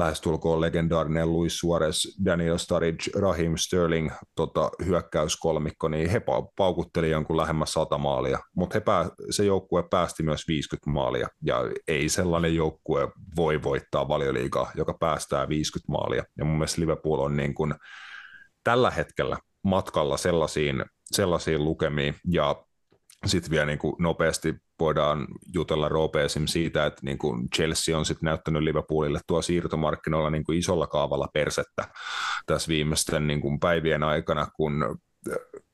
lähestulkoon 0.00 0.60
legendaarinen 0.60 1.32
Luis 1.32 1.58
Suarez, 1.58 2.24
Daniel 2.24 2.58
Sturridge, 2.58 3.20
Raheem 3.20 3.56
Sterling 3.56 4.10
tota, 4.36 4.70
hyökkäyskolmikko, 4.84 5.88
niin 5.88 6.10
he 6.10 6.22
paukutteli 6.56 7.10
jonkun 7.10 7.36
lähemmäs 7.36 7.72
sata 7.72 7.98
maalia, 7.98 8.38
mutta 8.56 8.80
pää, 8.80 9.08
se 9.30 9.44
joukkue 9.44 9.84
päästi 9.90 10.22
myös 10.22 10.48
50 10.48 10.90
maalia, 10.90 11.28
ja 11.44 11.56
ei 11.88 12.08
sellainen 12.08 12.54
joukkue 12.54 13.08
voi 13.36 13.62
voittaa 13.62 14.08
valioliigaa, 14.08 14.72
joka 14.74 14.96
päästää 15.00 15.48
50 15.48 15.92
maalia, 15.92 16.24
ja 16.38 16.44
mun 16.44 16.54
mielestä 16.54 16.80
Liverpool 16.80 17.18
on 17.18 17.36
niin 17.36 17.54
kuin 17.54 17.74
tällä 18.64 18.90
hetkellä 18.90 19.36
matkalla 19.64 20.16
sellaisiin, 20.16 20.84
sellaisiin 21.04 21.64
lukemiin, 21.64 22.14
ja 22.30 22.64
sitten 23.26 23.50
vielä 23.50 23.66
niin 23.66 23.78
kuin 23.78 23.96
nopeasti 23.98 24.54
voidaan 24.80 25.26
jutella 25.54 25.88
Roopeesim 25.88 26.46
siitä, 26.46 26.86
että 26.86 27.00
niin 27.04 27.18
kuin 27.18 27.50
Chelsea 27.56 27.98
on 27.98 28.04
sitten 28.04 28.26
näyttänyt 28.26 28.62
Liverpoolille 28.62 29.20
tuo 29.26 29.42
siirtomarkkinoilla 29.42 30.30
niin 30.30 30.44
kuin 30.44 30.58
isolla 30.58 30.86
kaavalla 30.86 31.28
persettä 31.32 31.84
tässä 32.46 32.68
viimeisten 32.68 33.26
niin 33.26 33.40
kuin 33.40 33.60
päivien 33.60 34.02
aikana, 34.02 34.46
kun 34.56 34.98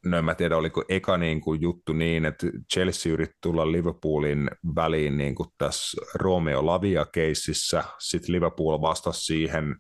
no 0.04 0.18
en 0.18 0.24
mä 0.24 0.34
tiedä, 0.34 0.57
oliko 0.57 0.84
eka 0.88 1.16
niin 1.16 1.40
kuin 1.40 1.61
juttu 1.61 1.92
niin, 1.92 2.24
että 2.24 2.46
Chelsea 2.74 3.12
yritti 3.12 3.36
tulla 3.42 3.72
Liverpoolin 3.72 4.50
väliin 4.74 5.16
niin 5.16 5.34
kuin 5.34 5.48
tässä 5.59 6.02
Romeo 6.14 6.66
Lavia-keississä, 6.66 7.84
sitten 7.98 8.34
Liverpool 8.34 8.80
vastasi 8.80 9.24
siihen 9.24 9.76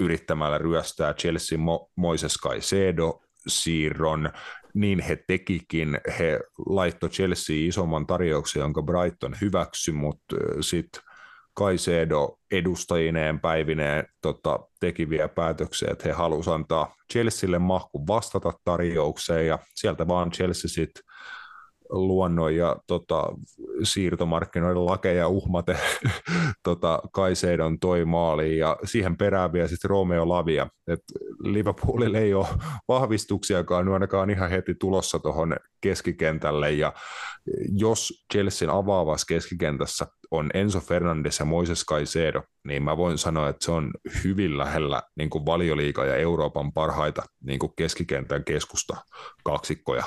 yrittämällä 0.00 0.58
ryöstää 0.58 1.14
Chelsea 1.14 1.58
Mo- 1.58 1.90
Moises 1.96 2.34
Caicedo 2.42 3.20
siirron, 3.46 4.30
niin 4.74 5.00
he 5.00 5.18
tekikin. 5.26 6.00
He 6.18 6.40
laittoi 6.66 7.10
Chelsea 7.10 7.56
isomman 7.58 8.06
tarjouksen, 8.06 8.60
jonka 8.60 8.82
Brighton 8.82 9.36
hyväksyi, 9.40 9.94
mutta 9.94 10.36
sitten 10.60 11.02
Kaisedo 11.54 12.38
edustajineen 12.50 13.40
päivineen 13.40 14.04
tota, 14.22 14.58
teki 14.80 15.10
vielä 15.10 15.28
päätöksiä, 15.28 15.88
että 15.92 16.04
he 16.08 16.12
halusivat 16.12 16.54
antaa 16.54 16.94
Chelsealle 17.12 17.58
mahku 17.58 18.06
vastata 18.06 18.52
tarjoukseen, 18.64 19.46
ja 19.46 19.58
sieltä 19.74 20.08
vaan 20.08 20.30
Chelsea 20.30 20.68
sitten 20.68 21.04
luonnon 21.90 22.56
ja 22.56 22.76
tota, 22.86 23.28
siirtomarkkinoiden 23.82 24.86
lakeja 24.86 25.28
uhmate 25.28 25.76
tota, 26.64 27.02
Kaiseidon 27.12 27.78
toi 27.78 28.04
maaliin 28.04 28.58
ja 28.58 28.76
siihen 28.84 29.16
perään 29.16 29.52
vielä 29.52 29.68
sitten 29.68 29.90
Romeo 29.90 30.28
Lavia. 30.28 30.68
Et 30.86 31.00
Liverpoolille 31.42 32.18
ei 32.18 32.34
ole 32.34 32.46
vahvistuksiakaan 32.88 33.88
ainakaan 33.88 34.30
ihan 34.30 34.50
heti 34.50 34.74
tulossa 34.74 35.18
tuohon 35.18 35.56
keskikentälle 35.80 36.72
ja 36.72 36.92
jos 37.72 38.24
Chelsean 38.32 38.70
avaavassa 38.70 39.26
keskikentässä 39.28 40.06
on 40.30 40.50
Enzo 40.54 40.80
Fernandes 40.80 41.38
ja 41.38 41.44
Moises 41.44 41.84
Caicedo, 41.86 42.42
niin 42.64 42.82
mä 42.82 42.96
voin 42.96 43.18
sanoa, 43.18 43.48
että 43.48 43.64
se 43.64 43.72
on 43.72 43.90
hyvin 44.24 44.58
lähellä 44.58 45.02
niin 45.16 45.30
kuin 45.30 45.46
valioliiga 45.46 46.04
ja 46.04 46.16
Euroopan 46.16 46.72
parhaita 46.72 47.22
niin 47.44 47.58
keskikentän 47.76 48.44
keskusta 48.44 48.96
kaksikkoja. 49.44 50.04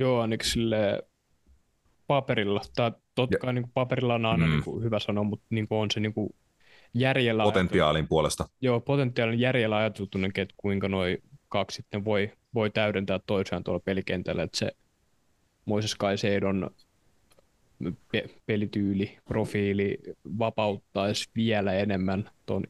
Joo, 0.00 0.20
ainakin 0.20 0.50
sille 0.50 1.02
paperilla, 2.06 2.60
tai 2.76 2.92
totta 3.14 3.38
kai 3.38 3.52
niin 3.52 3.70
paperilla 3.74 4.14
on 4.14 4.26
aina 4.26 4.46
mm. 4.46 4.52
niin 4.52 4.64
kuin 4.64 4.84
hyvä 4.84 4.98
sanoa, 4.98 5.24
mutta 5.24 5.46
niin 5.50 5.68
kuin 5.68 5.78
on 5.78 5.90
se 5.90 6.00
niin 6.00 6.14
kuin 6.14 6.34
järjellä 6.94 7.42
Potentiaalin 7.42 7.96
ajateltu. 7.96 8.08
puolesta. 8.08 8.48
Joo, 8.60 8.80
potentiaalin 8.80 9.40
järjellä 9.40 9.76
ajateltu, 9.76 10.18
että 10.26 10.54
kuinka 10.56 10.88
noin 10.88 11.18
kaksi 11.48 11.76
sitten 11.76 12.04
voi, 12.04 12.32
voi 12.54 12.70
täydentää 12.70 13.20
toisiaan 13.26 13.64
tuolla 13.64 13.80
pelikentällä, 13.84 14.42
että 14.42 14.58
se 14.58 14.72
Moises 15.64 15.94
Kaiseidon 15.94 16.70
pe- 18.12 18.28
pelityyli, 18.46 19.18
profiili 19.24 19.98
vapauttaisi 20.38 21.30
vielä 21.34 21.72
enemmän 21.72 22.30
tuon 22.46 22.64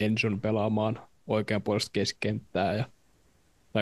Enson 0.00 0.40
pelaamaan 0.40 1.00
oikean 1.26 1.62
puolesta 1.62 1.90
keskikenttää 1.92 2.74
ja 2.74 2.84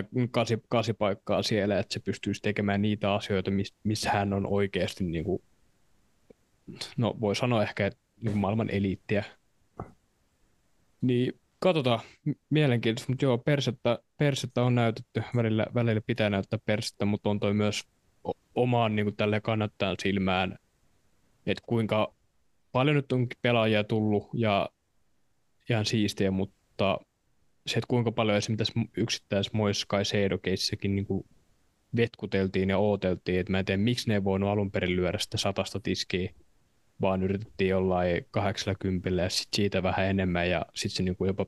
tai 0.03 0.28
kasi, 0.30 0.59
kasi 0.68 0.92
paikkaa 0.92 1.42
siellä, 1.42 1.78
että 1.78 1.92
se 1.92 2.01
pystyisi 2.01 2.42
tekemään 2.42 2.82
niitä 2.82 3.14
asioita, 3.14 3.51
missä 3.84 4.11
hän 4.11 4.32
on 4.32 4.47
oikeasti, 4.47 5.05
niin 5.05 5.24
kuin, 5.24 5.42
no 6.97 7.16
voi 7.20 7.36
sanoa 7.36 7.62
ehkä, 7.62 7.86
että 7.86 8.01
niin 8.16 8.32
kuin 8.32 8.40
maailman 8.40 8.70
eliittiä. 8.70 9.24
Niin 11.01 11.32
katsotaan, 11.59 12.01
mielenkiintoista, 12.51 13.12
mutta 13.12 13.24
joo, 13.24 13.38
persettä, 13.38 13.99
persettä 14.16 14.62
on 14.62 14.74
näytetty, 14.74 15.22
välillä, 15.36 15.66
välillä 15.74 16.01
pitää 16.07 16.30
näyttää 16.30 16.59
persettä, 16.64 17.05
mutta 17.05 17.30
on 17.30 17.40
toi 17.40 17.55
myös 17.55 17.82
omaan 18.55 18.97
niin 18.97 19.07
kuin 19.07 19.16
tälle 19.16 19.40
kannattaa 19.40 19.94
silmään, 20.03 20.59
että 21.47 21.62
kuinka 21.66 22.14
paljon 22.72 22.97
nyt 22.97 23.12
on 23.12 23.26
pelaajia 23.42 23.84
tullut 23.84 24.28
ja 24.34 24.68
ihan 25.70 25.86
siistiä, 25.86 26.30
mutta 26.30 26.99
se, 27.66 27.78
että 27.78 27.88
kuinka 27.88 28.12
paljon 28.12 28.36
esimerkiksi 28.36 28.72
yksittäisessä 28.96 29.56
Mois 29.56 29.86
Caicedo-keissäkin 29.86 30.94
niin 30.94 31.06
kuin 31.06 31.26
vetkuteltiin 31.96 32.70
ja 32.70 32.78
ooteltiin, 32.78 33.40
että 33.40 33.50
mä 33.50 33.58
en 33.58 33.64
tiedä, 33.64 33.82
miksi 33.82 34.08
ne 34.08 34.14
ei 34.14 34.24
voinut 34.24 34.50
alun 34.50 34.70
perin 34.70 34.96
lyödä 34.96 35.18
sitä 35.18 35.36
satasta 35.36 35.80
tiskiä, 35.80 36.32
vaan 37.00 37.22
yritettiin 37.22 37.70
jollain 37.70 38.26
80 38.30 39.10
ja 39.10 39.30
sit 39.30 39.48
siitä 39.56 39.82
vähän 39.82 40.06
enemmän 40.06 40.50
ja 40.50 40.66
sitten 40.74 40.96
se 40.96 41.02
niin 41.02 41.16
kuin 41.16 41.28
jopa, 41.28 41.46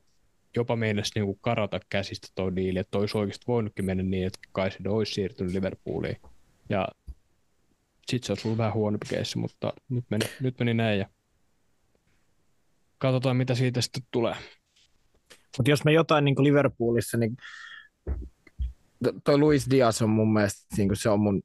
jopa 0.56 0.76
meinasi 0.76 1.12
niin 1.14 1.26
kuin 1.26 1.38
karata 1.40 1.80
käsistä 1.90 2.28
tuo 2.34 2.56
diili, 2.56 2.78
että 2.78 2.98
olisi 2.98 3.18
oikeasti 3.18 3.44
voinutkin 3.48 3.84
mennä 3.84 4.02
niin, 4.02 4.26
että 4.26 4.38
Caicedo 4.54 4.92
olisi 4.92 5.12
siirtynyt 5.12 5.52
Liverpooliin. 5.52 6.16
Ja 6.68 6.88
sitten 8.06 8.26
se 8.26 8.32
olisi 8.32 8.48
ollut 8.48 8.58
vähän 8.58 8.74
huonompi 8.74 9.06
keissi, 9.08 9.38
mutta 9.38 9.72
nyt 9.88 10.04
meni, 10.10 10.24
nyt 10.40 10.58
meni 10.58 10.74
näin 10.74 10.98
ja 10.98 11.06
katsotaan 12.98 13.36
mitä 13.36 13.54
siitä 13.54 13.80
sitten 13.80 14.02
tulee. 14.10 14.34
Mutta 15.56 15.70
jos 15.70 15.84
me 15.84 15.92
jotain 15.92 16.24
niin 16.24 16.44
Liverpoolissa, 16.44 17.18
niin 17.18 17.36
toi 19.24 19.38
Luis 19.38 19.70
Diaz 19.70 20.02
on 20.02 20.10
mun 20.10 20.32
mielestä, 20.32 20.76
niin 20.76 20.90
se 20.96 21.08
on 21.08 21.20
mun 21.20 21.42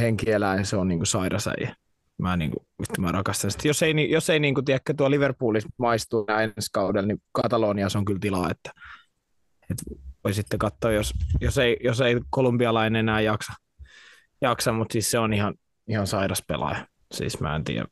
henkieläin, 0.00 0.66
se 0.66 0.76
on 0.76 0.88
niin 0.88 1.06
sairasäijä. 1.06 1.76
Mä, 2.18 2.36
niin 2.36 2.50
kuin, 2.50 2.66
mä 2.98 3.12
rakastan 3.12 3.50
sitä. 3.50 3.68
Jos 3.68 3.82
ei, 3.82 4.10
jos 4.10 4.30
ei 4.30 4.40
niin 4.40 4.54
kuin, 4.54 4.64
tiedäkö, 4.64 4.94
tuo 4.94 5.10
Liverpoolissa 5.10 5.68
maistuu 5.78 6.26
ensi 6.42 6.68
kaudella, 6.72 7.06
niin 7.06 7.22
Kataloniassa 7.32 7.98
on 7.98 8.04
kyllä 8.04 8.20
tilaa, 8.20 8.50
että, 8.50 8.70
että 9.70 9.84
voi 10.24 10.34
sitten 10.34 10.58
katsoa, 10.58 10.92
jos, 10.92 11.14
jos, 11.40 11.58
ei, 11.58 11.76
jos 11.84 12.00
ei 12.00 12.20
kolumbialainen 12.30 13.00
enää 13.00 13.20
jaksa, 13.20 13.52
jaksa 14.40 14.72
mutta 14.72 14.92
siis 14.92 15.10
se 15.10 15.18
on 15.18 15.32
ihan, 15.32 15.54
ihan 15.88 16.06
sairas 16.06 16.42
pelaaja. 16.48 16.86
Siis 17.14 17.40
mä 17.40 17.56
en 17.56 17.64
tiedä. 17.64 17.86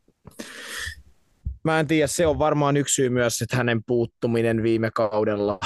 Mä 1.64 1.80
en 1.80 1.86
tiedä, 1.86 2.06
se 2.06 2.26
on 2.26 2.38
varmaan 2.38 2.76
yksi 2.76 2.94
syy 2.94 3.08
myös, 3.08 3.42
että 3.42 3.56
hänen 3.56 3.84
puuttuminen 3.86 4.62
viime 4.62 4.90
kaudella, 4.90 5.58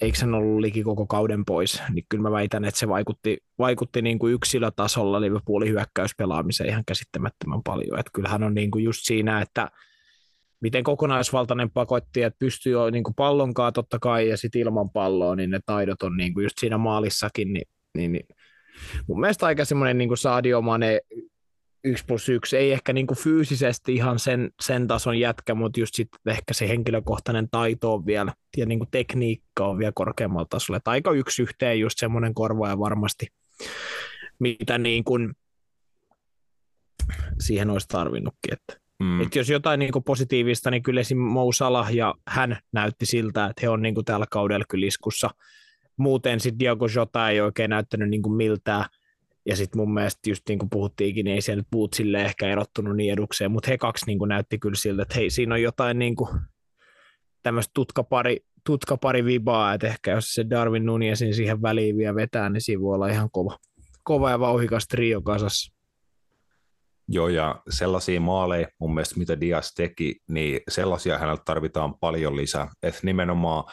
eikö 0.00 0.18
hän 0.20 0.34
ollut 0.34 0.60
liki 0.60 0.82
koko 0.82 1.06
kauden 1.06 1.44
pois, 1.44 1.82
niin 1.92 2.04
kyllä 2.08 2.22
mä 2.22 2.30
väitän, 2.30 2.64
että 2.64 2.80
se 2.80 2.88
vaikutti, 2.88 3.38
vaikutti 3.58 4.02
niin 4.02 4.18
kuin 4.18 4.34
yksilötasolla 4.34 5.20
Liverpoolin 5.20 5.68
hyökkäyspelaamiseen 5.68 6.70
ihan 6.70 6.84
käsittämättömän 6.86 7.62
paljon. 7.62 7.98
Että 7.98 8.10
kyllähän 8.14 8.42
on 8.42 8.54
niin 8.54 8.70
kuin 8.70 8.84
just 8.84 9.00
siinä, 9.02 9.40
että 9.40 9.70
miten 10.60 10.84
kokonaisvaltainen 10.84 11.70
pakotti, 11.70 12.22
että 12.22 12.38
pystyy 12.38 12.72
jo 12.72 12.90
niin 12.90 13.04
kuin 13.04 13.14
totta 13.74 13.98
kai 13.98 14.28
ja 14.28 14.36
sitten 14.36 14.60
ilman 14.60 14.90
palloa, 14.90 15.36
niin 15.36 15.50
ne 15.50 15.60
taidot 15.66 16.02
on 16.02 16.16
niin 16.16 16.34
kuin 16.34 16.44
just 16.44 16.58
siinä 16.58 16.78
maalissakin, 16.78 17.52
niin, 17.52 17.68
niin, 17.94 18.12
niin 18.12 18.26
mun 19.06 19.20
mielestä 19.20 19.46
aika 19.46 19.64
semmoinen 19.64 19.98
niin 19.98 20.16
Sadio 20.16 20.60
Mane 20.60 21.00
yksi 21.84 22.04
plus 22.06 22.28
yksi, 22.28 22.56
ei 22.56 22.72
ehkä 22.72 22.92
niin 22.92 23.06
kuin 23.06 23.18
fyysisesti 23.18 23.94
ihan 23.94 24.18
sen, 24.18 24.50
sen 24.60 24.86
tason 24.86 25.18
jätkä, 25.18 25.54
mutta 25.54 25.80
just 25.80 25.94
sitten 25.94 26.20
ehkä 26.26 26.54
se 26.54 26.68
henkilökohtainen 26.68 27.48
taito 27.50 27.94
on 27.94 28.06
vielä, 28.06 28.32
ja 28.56 28.66
niin 28.66 28.78
kuin 28.78 28.90
tekniikka 28.90 29.66
on 29.66 29.78
vielä 29.78 29.92
korkeammalla 29.94 30.46
tasolla, 30.50 30.76
että 30.76 30.90
aika 30.90 31.12
yksi 31.12 31.42
yhteen 31.42 31.80
just 31.80 31.98
semmoinen 31.98 32.34
korvaaja 32.34 32.78
varmasti, 32.78 33.26
mitä 34.38 34.78
niin 34.78 35.04
kuin 35.04 35.34
siihen 37.40 37.70
olisi 37.70 37.88
tarvinnutkin, 37.88 38.52
että 38.52 38.80
Mm. 39.00 39.20
Et 39.20 39.34
jos 39.34 39.48
jotain 39.48 39.78
niin 39.78 39.92
positiivista, 40.06 40.70
niin 40.70 40.82
kyllä 40.82 41.00
esim. 41.00 41.18
Mo 41.18 41.52
Salah 41.52 41.94
ja 41.94 42.14
hän 42.28 42.58
näytti 42.72 43.06
siltä, 43.06 43.46
että 43.46 43.60
he 43.62 43.68
on 43.68 43.82
niin 43.82 43.94
tällä 44.04 44.26
kaudella 44.30 44.64
kyliskussa. 44.68 45.30
Muuten 45.96 46.40
sitten 46.40 46.58
Diogo 46.58 46.86
Jota 46.94 47.30
ei 47.30 47.40
oikein 47.40 47.70
näyttänyt 47.70 48.10
niin 48.10 48.32
miltään. 48.32 48.84
Ja 49.50 49.56
sitten 49.56 49.80
mun 49.80 49.94
mielestä 49.94 50.30
just 50.30 50.42
niin 50.48 50.58
kuin 50.58 50.70
puhuttiinkin, 50.70 51.24
niin 51.24 51.34
ei 51.34 51.40
siellä 51.40 51.62
nyt 51.74 51.94
sille 51.94 52.22
ehkä 52.22 52.48
erottunut 52.48 52.96
niin 52.96 53.12
edukseen, 53.12 53.50
mutta 53.50 53.70
he 53.70 53.78
kaksi 53.78 54.06
niin 54.06 54.18
kuin 54.18 54.28
näytti 54.28 54.58
kyllä 54.58 54.74
siltä, 54.76 55.02
että 55.02 55.14
hei, 55.14 55.30
siinä 55.30 55.54
on 55.54 55.62
jotain 55.62 55.98
niin 55.98 56.16
kuin 56.16 56.30
tämmöistä 57.42 57.70
tutkapari, 57.74 58.36
tutkapari 58.66 59.24
vibaa, 59.24 59.74
että 59.74 59.86
ehkä 59.86 60.10
jos 60.10 60.34
se 60.34 60.50
Darwin 60.50 60.86
Nunezin 60.86 61.34
siihen 61.34 61.62
väliin 61.62 61.96
vielä 61.96 62.14
vetää, 62.14 62.50
niin 62.50 62.60
siinä 62.60 62.82
voi 62.82 62.94
olla 62.94 63.08
ihan 63.08 63.30
kova, 63.30 63.56
kova 64.04 64.30
ja 64.30 64.40
vauhikas 64.40 64.86
trio 64.88 65.22
kasassa. 65.22 65.72
Joo, 67.08 67.28
ja 67.28 67.62
sellaisia 67.68 68.20
maaleja 68.20 68.68
mun 68.78 68.94
mielestä, 68.94 69.18
mitä 69.18 69.40
Dias 69.40 69.74
teki, 69.74 70.16
niin 70.28 70.60
sellaisia 70.68 71.18
häneltä 71.18 71.42
tarvitaan 71.44 71.94
paljon 71.94 72.36
lisää. 72.36 72.68
Että 72.82 73.00
nimenomaan 73.02 73.64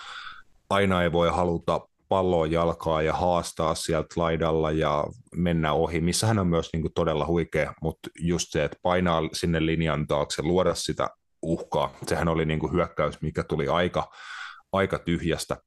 aina 0.70 1.04
ei 1.04 1.12
voi 1.12 1.30
haluta 1.30 1.88
palloa 2.10 2.48
jalkaa 2.48 3.02
ja 3.02 3.14
haastaa 3.14 3.76
sieltä 3.76 4.08
laidalla 4.16 4.72
ja 4.72 5.04
mennä 5.36 5.74
ohi, 5.74 6.02
missä 6.02 6.28
hän 6.28 6.40
on 6.40 6.48
myös 6.48 6.70
niin 6.74 6.82
kuin 6.82 6.94
todella 6.94 7.26
huikea, 7.28 7.74
mutta 7.82 8.10
just 8.20 8.48
se, 8.50 8.64
että 8.64 8.78
painaa 8.82 9.22
sinne 9.34 9.66
linjan 9.66 10.08
taakse, 10.08 10.42
luoda 10.42 10.76
sitä 10.76 11.08
uhkaa, 11.42 11.94
sehän 12.08 12.28
oli 12.28 12.46
niin 12.46 12.60
kuin 12.60 12.74
hyökkäys, 12.74 13.22
mikä 13.22 13.44
tuli 13.44 13.68
aika, 13.68 14.12
aika 14.72 15.00
tyhjästä, 15.00 15.58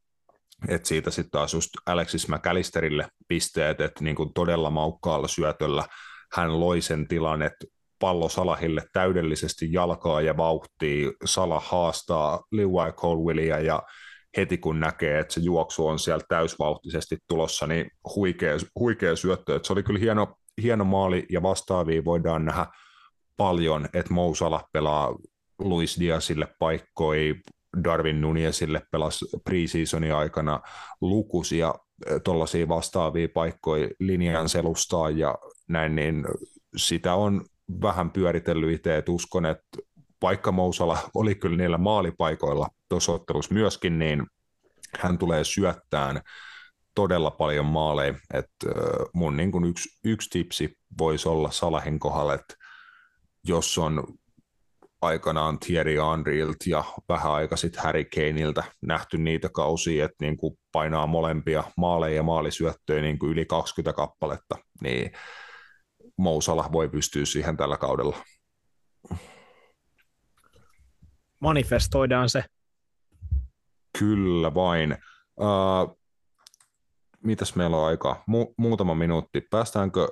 että 0.68 0.88
siitä 0.88 1.10
sitten 1.10 1.30
taas 1.30 1.54
just 1.54 1.70
Alexis 1.86 2.28
McAllisterille 2.28 3.08
pisteet, 3.28 3.80
että 3.80 4.04
niin 4.04 4.16
kuin 4.16 4.32
todella 4.34 4.70
maukkaalla 4.70 5.28
syötöllä 5.28 5.84
hän 6.32 6.60
loi 6.60 6.80
sen 6.80 7.08
tilan, 7.08 7.42
että 7.42 7.66
pallo 7.98 8.28
Salahille 8.28 8.82
täydellisesti 8.92 9.72
jalkaa 9.72 10.20
ja 10.20 10.36
vauhtia, 10.36 11.10
Salah 11.24 11.70
haastaa 11.70 12.42
Liwai 12.52 12.92
Colwillia 12.92 13.60
ja 13.60 13.82
heti 14.36 14.58
kun 14.58 14.80
näkee, 14.80 15.18
että 15.18 15.34
se 15.34 15.40
juoksu 15.40 15.86
on 15.86 15.98
siellä 15.98 16.24
täysvauhtisesti 16.28 17.18
tulossa, 17.28 17.66
niin 17.66 17.90
huikea, 18.16 18.56
huikea 18.78 19.16
syöttö. 19.16 19.56
Että 19.56 19.66
se 19.66 19.72
oli 19.72 19.82
kyllä 19.82 20.00
hieno, 20.00 20.34
hieno 20.62 20.84
maali 20.84 21.26
ja 21.30 21.42
vastaavia 21.42 22.04
voidaan 22.04 22.44
nähdä 22.44 22.66
paljon, 23.36 23.88
että 23.94 24.14
Mousala 24.14 24.68
pelaa 24.72 25.16
Luis 25.58 26.00
Diazille 26.00 26.48
paikkoi, 26.58 27.34
Darwin 27.84 28.20
Nunezille 28.20 28.82
pelasi 28.92 29.24
preseasonin 29.44 30.14
aikana 30.14 30.60
lukuisia 31.00 31.74
tuollaisia 32.24 32.68
vastaavia 32.68 33.28
paikkoja 33.34 33.88
linjan 33.98 34.48
selustaa 34.48 35.10
ja 35.10 35.34
näin, 35.68 35.96
niin 35.96 36.24
sitä 36.76 37.14
on 37.14 37.44
vähän 37.82 38.10
pyöritellyt 38.10 38.74
itse, 38.74 38.96
että 38.96 39.12
uskon, 39.12 39.46
että 39.46 39.78
vaikka 40.22 40.52
Mousala 40.52 40.98
oli 41.14 41.34
kyllä 41.34 41.56
niillä 41.56 41.78
maalipaikoilla 41.78 42.68
tuossa 42.88 43.12
ottelussa 43.12 43.54
myöskin, 43.54 43.98
niin 43.98 44.26
hän 44.98 45.18
tulee 45.18 45.44
syöttään 45.44 46.20
todella 46.94 47.30
paljon 47.30 47.66
maaleja, 47.66 48.14
että 48.34 48.66
mun 49.14 49.36
niin 49.36 49.52
kuin 49.52 49.64
yksi, 49.64 49.88
yksi 50.04 50.30
tipsi 50.30 50.78
voisi 50.98 51.28
olla 51.28 51.50
Salahin 51.50 51.98
kohdalla, 51.98 52.34
että 52.34 52.54
jos 53.44 53.78
on 53.78 54.04
aikanaan 55.02 55.58
Thierry 55.58 55.96
Henryltä 56.10 56.64
ja 56.66 56.84
vähän 57.08 57.32
aika 57.32 57.56
sitten 57.56 57.82
Harry 57.82 58.04
Kaneilta 58.04 58.64
nähty 58.82 59.18
niitä 59.18 59.48
kausia, 59.48 60.04
että 60.04 60.16
niin 60.24 60.36
painaa 60.72 61.06
molempia 61.06 61.64
maaleja 61.76 62.16
ja 62.16 62.22
maalisyöttöjä 62.22 63.02
niin 63.02 63.18
yli 63.24 63.46
20 63.46 63.96
kappaletta, 63.96 64.56
niin 64.82 65.12
Mousala 66.16 66.68
voi 66.72 66.88
pystyä 66.88 67.24
siihen 67.24 67.56
tällä 67.56 67.76
kaudella. 67.76 68.16
Manifestoidaan 71.40 72.28
se. 72.28 72.44
Kyllä 73.98 74.54
vain. 74.54 74.96
Uh, 75.36 76.00
mitäs 77.24 77.54
meillä 77.54 77.76
on 77.76 77.86
aikaa? 77.86 78.14
Mu- 78.30 78.54
muutama 78.56 78.94
minuutti. 78.94 79.40
Päästäänkö 79.40 80.08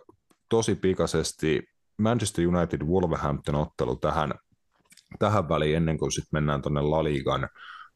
tosi 0.48 0.74
pikaisesti 0.74 1.62
Manchester 1.98 2.48
United 2.48 2.82
Wolverhampton 2.82 3.54
ottelu 3.54 3.96
tähän, 3.96 4.34
tähän 5.18 5.48
väliin 5.48 5.76
ennen 5.76 5.98
kuin 5.98 6.12
sitten 6.12 6.28
mennään 6.32 6.62
tuonne 6.62 6.80
La 6.80 7.04
Ligan 7.04 7.48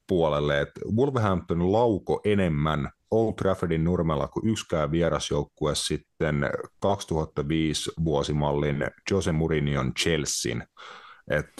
puolelle. 0.08 0.60
Et 0.60 0.70
Wolverhampton 0.96 1.72
lauko 1.72 2.20
enemmän 2.24 2.90
Old 3.10 3.34
Traffordin 3.34 3.84
nurmella 3.84 4.28
kuin 4.28 4.48
yksikään 4.48 4.90
vierasjoukkue 4.90 5.74
sitten 5.74 6.50
2005 6.80 7.90
vuosimallin 8.04 8.84
Jose 9.10 9.32
Mourinhon 9.32 9.94
Chelsean. 9.94 10.66
Et 11.30 11.50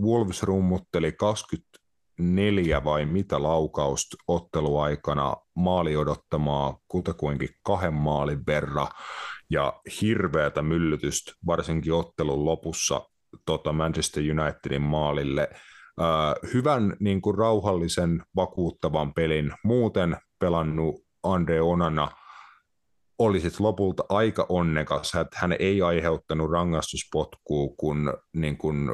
Wolves 0.00 0.42
rummutteli 0.42 1.12
24 1.12 2.84
vai 2.84 3.06
mitä 3.06 3.42
laukausta 3.42 4.16
otteluaikana 4.28 5.36
maali 5.56 5.96
odottamaa 5.96 6.78
kutakuinkin 6.88 7.48
kahden 7.62 7.94
maalin 7.94 8.46
verran 8.46 8.88
ja 9.50 9.80
hirveätä 10.00 10.62
myllytystä 10.62 11.32
varsinkin 11.46 11.92
ottelun 11.92 12.44
lopussa 12.44 13.00
tota 13.46 13.72
Manchester 13.72 14.22
Unitedin 14.22 14.82
maalille. 14.82 15.48
Uh, 16.00 16.52
hyvän 16.54 16.96
niin 17.00 17.22
kuin 17.22 17.38
rauhallisen, 17.38 18.22
vakuuttavan 18.36 19.14
pelin 19.14 19.52
muuten 19.64 20.16
pelannut 20.38 21.04
Andre 21.22 21.60
Onana 21.60 22.08
oli 23.18 23.40
sitten 23.40 23.66
lopulta 23.66 24.04
aika 24.08 24.46
onnekas, 24.48 25.14
että 25.14 25.38
hän 25.38 25.56
ei 25.58 25.82
aiheuttanut 25.82 26.50
rangaistuspotkua, 26.50 27.74
kun 27.76 28.14
niin 28.32 28.58
kuin 28.58 28.88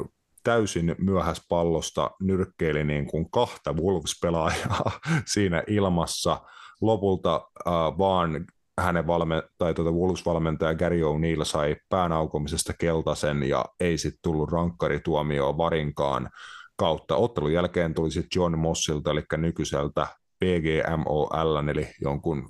täysin 0.44 0.94
myöhäs 0.98 1.46
pallosta 1.48 2.10
nyrkkeili 2.20 2.84
niin 2.84 3.06
kuin 3.06 3.30
kahta 3.30 3.72
Wolves-pelaajaa 3.72 4.90
siinä 5.32 5.62
ilmassa. 5.66 6.40
Lopulta 6.80 7.36
uh, 7.36 7.98
vaan 7.98 8.46
hänen 8.80 9.06
valme- 9.06 9.42
tai 9.58 9.74
tuota 9.74 9.90
Wolves-valmentaja 9.90 10.74
Gary 10.74 11.00
O'Neill 11.00 11.44
sai 11.44 11.76
päänaukomisesta 11.88 12.72
keltaisen 12.78 13.42
ja 13.42 13.64
ei 13.80 13.98
sitten 13.98 14.22
tullut 14.22 14.52
rankkarituomioon 14.52 15.58
varinkaan 15.58 16.30
kautta. 16.76 17.16
Ottelun 17.16 17.52
jälkeen 17.52 17.94
tuli 17.94 18.10
sitten 18.10 18.40
John 18.40 18.58
Mossilta, 18.58 19.10
eli 19.10 19.22
nykyiseltä 19.36 20.06
PGMOL, 20.38 21.68
eli 21.68 21.88
jonkun 22.00 22.48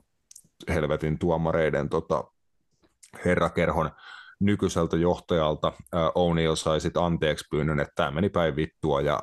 helvetin 0.69 1.19
tuomareiden 1.19 1.89
tota, 1.89 2.25
herrakerhon 3.25 3.91
nykyiseltä 4.41 4.97
johtajalta 4.97 5.73
O'Neill 5.95 6.57
sai 6.57 6.81
sitten 6.81 7.03
anteeksi 7.03 7.45
pyynnön, 7.51 7.81
että 7.81 7.93
tämä 7.95 8.11
meni 8.11 8.29
päin 8.29 8.57
vittua 8.57 9.01
ja 9.01 9.21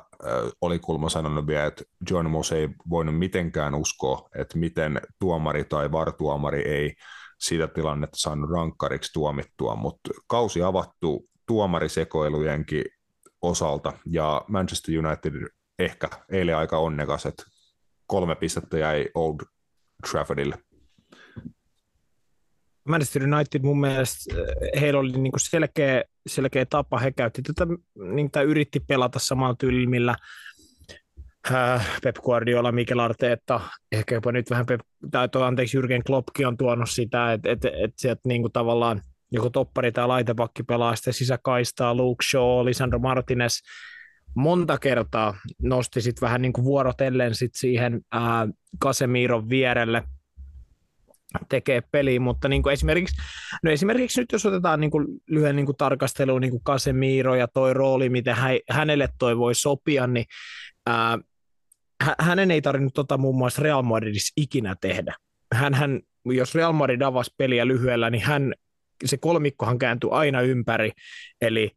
oli 0.60 0.78
kulma 0.78 1.08
sanonut 1.08 1.46
vielä, 1.46 1.64
että 1.64 1.84
John 2.10 2.30
Moss 2.30 2.52
ei 2.52 2.68
voinut 2.90 3.18
mitenkään 3.18 3.74
uskoa, 3.74 4.28
että 4.34 4.58
miten 4.58 5.00
tuomari 5.20 5.64
tai 5.64 5.92
vartuomari 5.92 6.62
ei 6.68 6.94
sitä 7.40 7.68
tilannetta 7.68 8.16
saanut 8.16 8.50
rankkariksi 8.50 9.12
tuomittua, 9.12 9.76
mutta 9.76 10.10
kausi 10.26 10.62
avattu 10.62 11.28
tuomarisekoilujenkin 11.46 12.84
osalta 13.42 13.92
ja 14.06 14.44
Manchester 14.48 15.06
United 15.06 15.32
ehkä 15.78 16.08
eilen 16.32 16.56
aika 16.56 16.78
onnekas, 16.78 17.26
että 17.26 17.42
kolme 18.06 18.34
pistettä 18.34 18.78
jäi 18.78 19.08
Old 19.14 19.40
Traffordille. 20.10 20.58
Manchester 22.88 23.34
United 23.34 23.62
mun 23.62 23.80
mielestä 23.80 24.34
eh, 24.40 24.80
heillä 24.80 25.00
oli 25.00 25.12
niin 25.12 25.32
kuin 25.32 25.40
selkeä, 25.40 26.04
selkeä 26.26 26.66
tapa, 26.66 26.98
he 26.98 27.12
käytti 27.12 27.42
tätä, 27.42 27.66
niin, 28.14 28.30
tai 28.30 28.44
yritti 28.44 28.80
pelata 28.80 29.18
samalla 29.18 29.54
tyylillä, 29.58 29.90
millä 29.90 30.14
äh, 31.52 32.00
Pep 32.02 32.16
Guardiola, 32.16 32.72
Mikel 32.72 32.98
Arteetta, 32.98 33.60
ehkä 33.92 34.14
jopa 34.14 34.32
nyt 34.32 34.50
vähän 34.50 34.66
Pep, 34.66 34.80
tai 35.10 35.28
toi, 35.28 35.42
anteeksi 35.42 35.78
Jürgen 35.78 36.02
Kloppkin 36.06 36.46
on 36.46 36.56
tuonut 36.56 36.90
sitä, 36.90 37.32
että 37.32 37.50
et, 37.50 37.64
et 37.64 37.92
sieltä 37.96 38.20
niin 38.24 38.42
kuin 38.42 38.52
tavallaan 38.52 39.02
joko 39.32 39.50
toppari 39.50 39.92
tai 39.92 40.06
laitapakki 40.06 40.62
pelaa 40.62 40.96
sitä 40.96 41.12
sisäkaistaa, 41.12 41.94
Luke 41.94 42.24
Shaw, 42.30 42.64
Lisandro 42.64 42.98
Martinez, 42.98 43.58
monta 44.34 44.78
kertaa 44.78 45.34
nosti 45.62 46.00
sitten 46.00 46.26
vähän 46.26 46.42
niin 46.42 46.52
kuin 46.52 46.64
vuorotellen 46.64 47.34
sit 47.34 47.54
siihen 47.54 48.00
ää, 48.12 48.48
Casemiron 48.84 49.48
vierelle– 49.48 50.02
tekee 51.48 51.80
peliä, 51.80 52.20
mutta 52.20 52.48
niin 52.48 52.62
kuin 52.62 52.72
esimerkiksi, 52.72 53.16
no 53.62 53.70
esimerkiksi 53.70 54.20
nyt 54.20 54.32
jos 54.32 54.46
otetaan 54.46 54.80
niin 54.80 54.90
kuin 54.90 55.06
lyhyen 55.26 55.56
niin 55.56 55.66
kuin 55.66 55.76
tarkasteluun 55.76 56.40
niin 56.40 56.50
kuin 56.50 57.38
ja 57.38 57.48
toi 57.48 57.74
rooli, 57.74 58.08
miten 58.08 58.34
hän, 58.34 58.58
hänelle 58.70 59.08
toi 59.18 59.38
voi 59.38 59.54
sopia, 59.54 60.06
niin 60.06 60.26
ää, 60.86 61.18
hänen 62.20 62.50
ei 62.50 62.62
tarvinnut 62.62 62.94
tota 62.94 63.18
muun 63.18 63.38
muassa 63.38 63.62
Real 63.62 63.82
Madridissa 63.82 64.32
ikinä 64.36 64.76
tehdä. 64.80 65.14
Hän, 65.54 65.74
hän, 65.74 66.00
jos 66.24 66.54
Real 66.54 66.72
Madrid 66.72 67.00
avasi 67.00 67.34
peliä 67.36 67.66
lyhyellä, 67.66 68.10
niin 68.10 68.22
hän, 68.22 68.54
se 69.04 69.16
kolmikkohan 69.16 69.78
kääntyi 69.78 70.10
aina 70.12 70.40
ympäri, 70.40 70.90
eli 71.40 71.70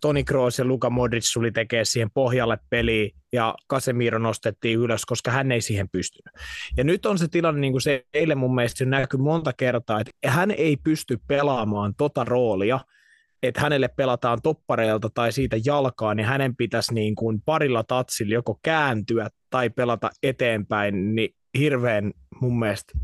Toni 0.00 0.24
Kroos 0.24 0.58
ja 0.58 0.64
Luka 0.64 0.90
Modric 0.90 1.32
tuli 1.34 1.52
tekemään 1.52 1.86
siihen 1.86 2.10
pohjalle 2.14 2.58
peliä 2.70 3.10
ja 3.32 3.54
Casemiro 3.70 4.18
nostettiin 4.18 4.78
ylös, 4.78 5.04
koska 5.04 5.30
hän 5.30 5.52
ei 5.52 5.60
siihen 5.60 5.88
pystynyt. 5.88 6.34
Ja 6.76 6.84
nyt 6.84 7.06
on 7.06 7.18
se 7.18 7.28
tilanne, 7.28 7.60
niin 7.60 7.72
kuin 7.72 7.82
se 7.82 8.04
eilen 8.14 8.38
mun 8.38 8.54
mielestä 8.54 8.84
näkyy 8.84 9.20
monta 9.20 9.52
kertaa, 9.52 10.00
että 10.00 10.12
hän 10.26 10.50
ei 10.50 10.76
pysty 10.76 11.18
pelaamaan 11.26 11.94
tota 11.98 12.24
roolia, 12.24 12.80
että 13.42 13.60
hänelle 13.60 13.88
pelataan 13.88 14.42
toppareilta 14.42 15.10
tai 15.14 15.32
siitä 15.32 15.56
jalkaa, 15.64 16.14
niin 16.14 16.26
hänen 16.26 16.56
pitäisi 16.56 16.94
niin 16.94 17.14
kuin 17.14 17.42
parilla 17.44 17.84
tatsilla 17.84 18.34
joko 18.34 18.58
kääntyä 18.62 19.28
tai 19.50 19.70
pelata 19.70 20.10
eteenpäin, 20.22 21.14
niin 21.14 21.34
hirveän 21.58 22.12
mun 22.40 22.58
mielestä 22.58 22.98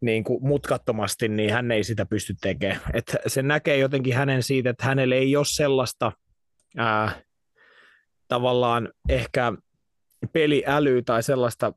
niin 0.00 0.24
kuin 0.24 0.46
mutkattomasti, 0.46 1.28
niin 1.28 1.52
hän 1.52 1.70
ei 1.70 1.84
sitä 1.84 2.06
pysty 2.06 2.34
tekemään. 2.40 2.80
Että 2.94 3.18
se 3.26 3.42
näkee 3.42 3.76
jotenkin 3.76 4.14
hänen 4.14 4.42
siitä, 4.42 4.70
että 4.70 4.86
hänellä 4.86 5.14
ei 5.14 5.36
ole 5.36 5.44
sellaista 5.44 6.12
ää, 6.76 7.22
tavallaan 8.28 8.88
ehkä 9.08 9.52
peliälyä 10.32 11.02
tai 11.02 11.22
sellaista 11.22 11.72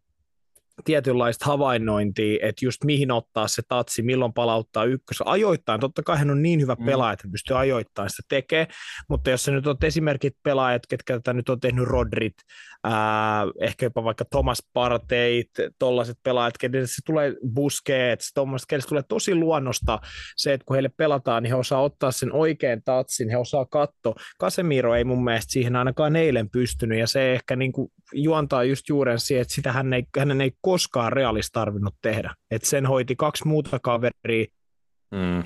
tietynlaista 0.85 1.45
havainnointia, 1.45 2.39
että 2.41 2.65
just 2.65 2.83
mihin 2.83 3.11
ottaa 3.11 3.47
se 3.47 3.61
tatsi, 3.67 4.01
milloin 4.01 4.33
palauttaa 4.33 4.85
ykkös. 4.85 5.23
Ajoittain, 5.25 5.79
totta 5.79 6.03
kai 6.03 6.17
hän 6.17 6.31
on 6.31 6.41
niin 6.41 6.61
hyvä 6.61 6.75
mm. 6.79 6.85
pelaaja, 6.85 7.13
että 7.13 7.27
pystyy 7.31 7.59
ajoittain 7.59 8.09
sitä 8.09 8.23
tekemään, 8.29 8.67
mutta 9.09 9.29
jos 9.29 9.43
sä 9.43 9.51
nyt 9.51 9.67
on 9.67 9.77
esimerkit 9.83 10.33
pelaajat, 10.43 10.87
ketkä 10.89 11.13
tätä 11.13 11.33
nyt 11.33 11.49
on 11.49 11.59
tehnyt 11.59 11.87
Rodrit, 11.87 12.33
ää, 12.83 13.43
ehkä 13.61 13.85
jopa 13.85 14.03
vaikka 14.03 14.25
Thomas 14.25 14.63
Parteit, 14.73 15.49
tollaiset 15.79 16.17
pelaajat, 16.23 16.57
kenelle 16.57 16.87
se 16.87 17.01
tulee 17.05 17.33
Busquets, 17.53 18.31
tuommoiset, 18.33 18.67
kenelle 18.67 18.81
se 18.81 18.89
tulee 18.89 19.03
tosi 19.03 19.35
luonnosta 19.35 19.99
se, 20.37 20.53
että 20.53 20.65
kun 20.65 20.75
heille 20.75 20.89
pelataan, 20.97 21.43
niin 21.43 21.51
he 21.51 21.55
osaa 21.55 21.81
ottaa 21.81 22.11
sen 22.11 22.33
oikean 22.33 22.81
tatsin, 22.85 23.29
he 23.29 23.37
osaa 23.37 23.65
katsoa. 23.65 24.15
Casemiro 24.41 24.95
ei 24.95 25.03
mun 25.03 25.23
mielestä 25.23 25.51
siihen 25.51 25.75
ainakaan 25.75 26.15
eilen 26.15 26.49
pystynyt, 26.49 26.99
ja 26.99 27.07
se 27.07 27.33
ehkä 27.33 27.55
niin 27.55 27.71
kuin 27.71 27.91
juontaa 28.13 28.63
just 28.63 28.89
juuren 28.89 29.19
siihen, 29.19 29.41
että 29.41 29.53
sitä 29.53 29.71
hän 29.71 29.93
ei, 29.93 30.03
hänen 30.19 30.41
ei 30.41 30.51
koskaan 30.63 31.13
realista 31.13 31.59
tarvinnut 31.59 31.95
tehdä. 32.01 32.33
Että 32.51 32.69
sen 32.69 32.85
hoiti 32.85 33.15
kaksi 33.15 33.47
muuta 33.47 33.79
kaveria, 33.79 34.45
Mm. 35.13 35.43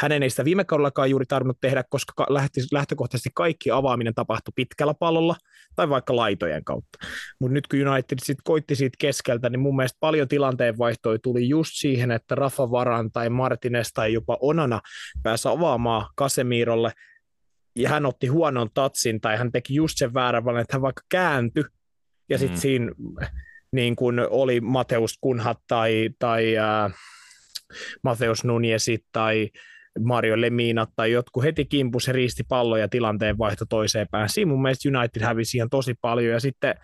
Hänen 0.00 0.22
ei 0.22 0.30
sitä 0.30 0.44
viime 0.44 0.64
kaudellakaan 0.64 1.10
juuri 1.10 1.26
tarvinnut 1.26 1.60
tehdä, 1.60 1.84
koska 1.90 2.26
lähti, 2.28 2.60
lähtökohtaisesti 2.72 3.30
kaikki 3.34 3.70
avaaminen 3.70 4.14
tapahtui 4.14 4.52
pitkällä 4.56 4.94
pallolla 4.94 5.36
tai 5.76 5.88
vaikka 5.88 6.16
laitojen 6.16 6.64
kautta. 6.64 6.98
Mutta 7.40 7.54
nyt 7.54 7.66
kun 7.66 7.88
United 7.88 8.18
sit 8.22 8.38
koitti 8.44 8.74
siitä 8.74 8.96
keskeltä, 9.00 9.50
niin 9.50 9.60
mun 9.60 9.76
mielestä 9.76 9.96
paljon 10.00 10.28
tilanteen 10.28 10.78
vaihtoi 10.78 11.18
tuli 11.18 11.48
just 11.48 11.70
siihen, 11.74 12.10
että 12.10 12.34
Rafa 12.34 12.70
Varan 12.70 13.12
tai 13.12 13.30
Martinez 13.30 13.88
tai 13.94 14.12
jopa 14.12 14.38
Onana 14.40 14.80
pääsi 15.22 15.48
avaamaan 15.48 16.06
Kasemirolle 16.16 16.92
ja 17.76 17.88
hän 17.88 18.06
otti 18.06 18.26
huonon 18.26 18.68
tatsin 18.74 19.20
tai 19.20 19.36
hän 19.36 19.52
teki 19.52 19.74
just 19.74 19.98
sen 19.98 20.14
väärän 20.14 20.44
valinnan, 20.44 20.62
että 20.62 20.74
hän 20.74 20.82
vaikka 20.82 21.02
kääntyi 21.08 21.64
ja 22.28 22.38
sitten 22.38 22.56
mm. 22.56 22.60
siinä 22.60 22.92
niin 23.76 23.96
kuin 23.96 24.20
oli 24.30 24.60
Mateus 24.60 25.18
Kunhat 25.20 25.58
tai, 25.68 26.10
tai 26.18 26.56
äh, 26.56 26.94
Mateus 28.02 28.44
Nuniesit 28.44 29.04
tai 29.12 29.50
Mario 30.04 30.40
Lemina 30.40 30.86
tai 30.96 31.12
jotkut 31.12 31.44
heti 31.44 31.64
kimpus 31.64 32.06
ja 32.06 32.12
riisti 32.12 32.42
palloja 32.48 32.88
tilanteen 32.88 33.38
vaihto 33.38 33.64
toiseen 33.68 34.06
päin. 34.10 34.28
Siinä 34.28 34.50
mun 34.50 34.62
mielestä 34.62 34.88
United 34.98 35.22
hävisi 35.22 35.56
ihan 35.56 35.70
tosi 35.70 35.94
paljon 36.00 36.32
ja 36.32 36.40
sitten 36.40 36.74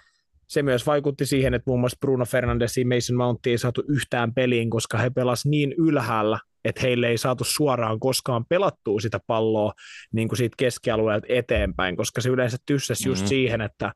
se 0.48 0.62
myös 0.62 0.86
vaikutti 0.86 1.26
siihen, 1.26 1.54
että 1.54 1.70
muun 1.70 1.80
muassa 1.80 1.98
Bruno 2.00 2.24
Fernandes 2.24 2.76
ja 2.76 2.86
Mason 2.86 3.16
Mount 3.16 3.46
ei 3.46 3.58
saatu 3.58 3.82
yhtään 3.88 4.34
peliin, 4.34 4.70
koska 4.70 4.98
he 4.98 5.10
pelasivat 5.10 5.50
niin 5.50 5.74
ylhäällä, 5.78 6.38
että 6.64 6.80
heille 6.80 7.08
ei 7.08 7.18
saatu 7.18 7.44
suoraan 7.44 8.00
koskaan 8.00 8.44
pelattua 8.48 9.00
sitä 9.00 9.20
palloa 9.26 9.72
niin 10.12 10.28
kuin 10.28 10.36
siitä 10.36 10.54
keskialueelta 10.58 11.26
eteenpäin, 11.28 11.96
koska 11.96 12.20
se 12.20 12.28
yleensä 12.28 12.56
tyssäsi 12.66 13.02
mm-hmm. 13.02 13.10
just 13.10 13.26
siihen, 13.26 13.60
että 13.60 13.92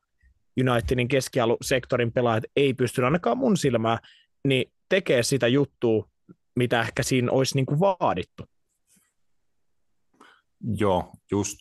Unitedin 0.59 1.07
keskialusektorin 1.07 2.11
pelaajat 2.11 2.43
ei 2.55 2.73
pysty 2.73 3.05
ainakaan 3.05 3.37
mun 3.37 3.57
silmää, 3.57 3.99
niin 4.47 4.71
tekee 4.89 5.23
sitä 5.23 5.47
juttua 5.47 6.09
mitä 6.57 6.81
ehkä 6.81 7.03
siinä 7.03 7.31
olisi 7.31 7.55
niin 7.55 7.65
kuin 7.65 7.79
vaadittu. 7.79 8.43
Joo, 10.63 11.11
just, 11.31 11.57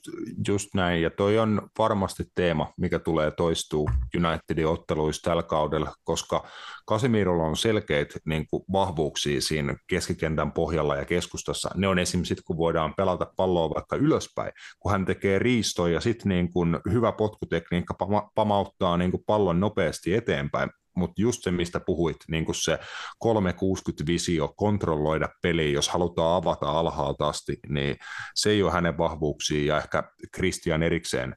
just 0.49 0.69
näin. 0.75 1.03
Ja 1.03 1.11
toi 1.11 1.39
on 1.39 1.69
varmasti 1.79 2.25
teema, 2.35 2.73
mikä 2.77 2.99
tulee 2.99 3.31
toistuu 3.31 3.91
Unitedin 4.17 4.67
otteluissa 4.67 5.23
tällä 5.23 5.43
kaudella, 5.43 5.95
koska 6.05 6.49
Casemirolla 6.91 7.45
on 7.45 7.57
selkeät 7.57 8.09
niin 8.25 8.47
kuin, 8.51 8.65
vahvuuksia 8.73 9.41
siinä 9.41 9.77
keskikentän 9.87 10.53
pohjalla 10.53 10.97
ja 10.97 11.05
keskustassa. 11.05 11.71
Ne 11.75 11.89
on 11.89 11.99
esimerkiksi, 11.99 12.45
kun 12.47 12.57
voidaan 12.57 12.95
pelata 12.95 13.33
palloa 13.37 13.75
vaikka 13.75 13.97
ylöspäin, 13.97 14.53
kun 14.81 14.93
hän 14.93 15.05
tekee 15.05 15.39
riistoja 15.39 15.95
ja 15.95 16.01
sitten 16.01 16.29
niin 16.29 16.51
hyvä 16.93 17.13
potkutekniikka 17.13 17.95
pamauttaa 18.35 18.97
niin 18.97 19.11
kuin, 19.11 19.25
pallon 19.27 19.61
nopeasti 19.61 20.15
eteenpäin 20.15 20.71
mutta 20.97 21.23
just 21.23 21.43
se, 21.43 21.51
mistä 21.51 21.81
puhuit, 21.81 22.17
niin 22.31 22.45
kuin 22.45 22.55
se 22.55 22.79
360-visio, 23.25 24.55
kontrolloida 24.57 25.29
peliä, 25.43 25.71
jos 25.71 25.89
halutaan 25.89 26.37
avata 26.37 26.71
alhaalta 26.71 27.29
asti, 27.29 27.57
niin 27.69 27.97
se 28.35 28.51
ei 28.51 28.63
ole 28.63 28.73
hänen 28.73 28.99
vahvuuksiin, 28.99 29.67
ja 29.67 29.79
ehkä 29.79 30.03
Christian 30.37 30.83
erikseen 30.83 31.37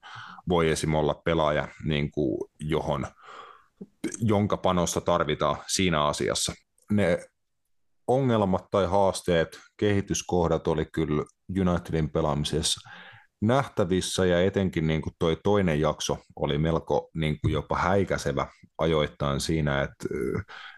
voi 0.49 0.69
esim. 0.69 0.94
olla 0.94 1.22
pelaaja, 1.26 1.68
niin 1.86 2.11
kuin 2.11 2.40
johon, 2.60 3.07
jonka 4.19 4.57
panosta 4.57 5.02
tarvitaan 5.02 5.57
siinä 5.68 6.06
asiassa. 6.06 6.53
Ne 6.91 7.19
ongelmat 8.07 8.65
tai 8.72 8.86
haasteet, 8.86 9.60
kehityskohdat 9.77 10.68
oli 10.68 10.86
kyllä 10.86 11.23
Unitedin 11.60 12.10
pelaamisessa 12.10 12.90
nähtävissä 13.41 14.26
ja 14.26 14.41
etenkin 14.41 14.88
niin 14.88 15.02
kuin 15.02 15.14
toi 15.20 15.38
toinen 15.44 15.80
jakso 15.80 16.18
oli 16.36 16.57
melko 16.57 17.10
niin 17.14 17.38
kuin 17.41 17.53
jopa 17.53 17.78
häikäisevä 17.78 18.48
ajoittain 18.78 19.41
siinä, 19.41 19.82
että 19.82 20.06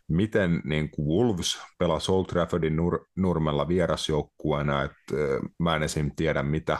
miten 0.07 0.61
niin 0.63 0.91
kuin 0.91 1.07
Wolves 1.07 1.61
pelasi 1.77 2.11
Old 2.11 2.25
Traffordin 2.25 2.77
nur- 2.77 3.05
nurmella 3.17 3.67
vierasjoukkueena, 3.67 4.83
että 4.83 5.15
mä 5.59 5.75
en 5.75 5.83
esim. 5.83 6.11
tiedä 6.15 6.43
mitä 6.43 6.77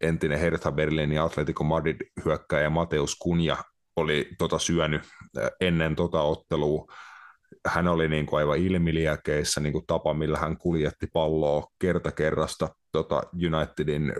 entinen 0.00 0.38
Hertha 0.38 0.72
Berlin 0.72 1.12
ja 1.12 1.24
Atletico 1.24 1.64
Madrid 1.64 1.96
hyökkäjä 2.24 2.70
Mateus 2.70 3.16
Kunja 3.16 3.56
oli 3.96 4.28
tota 4.38 4.58
syönyt 4.58 5.02
ennen 5.60 5.96
tota 5.96 6.22
ottelua. 6.22 6.86
Hän 7.66 7.88
oli 7.88 8.08
niin 8.08 8.26
kuin 8.26 8.38
aivan 8.38 8.58
ilmiliäkeissä 8.58 9.60
niin 9.60 9.72
kuin 9.72 9.86
tapa, 9.86 10.14
millä 10.14 10.38
hän 10.38 10.58
kuljetti 10.58 11.06
palloa 11.12 11.66
kerta 11.78 12.12
kerrasta 12.12 12.68
tota 12.92 13.22
Unitedin 13.32 14.12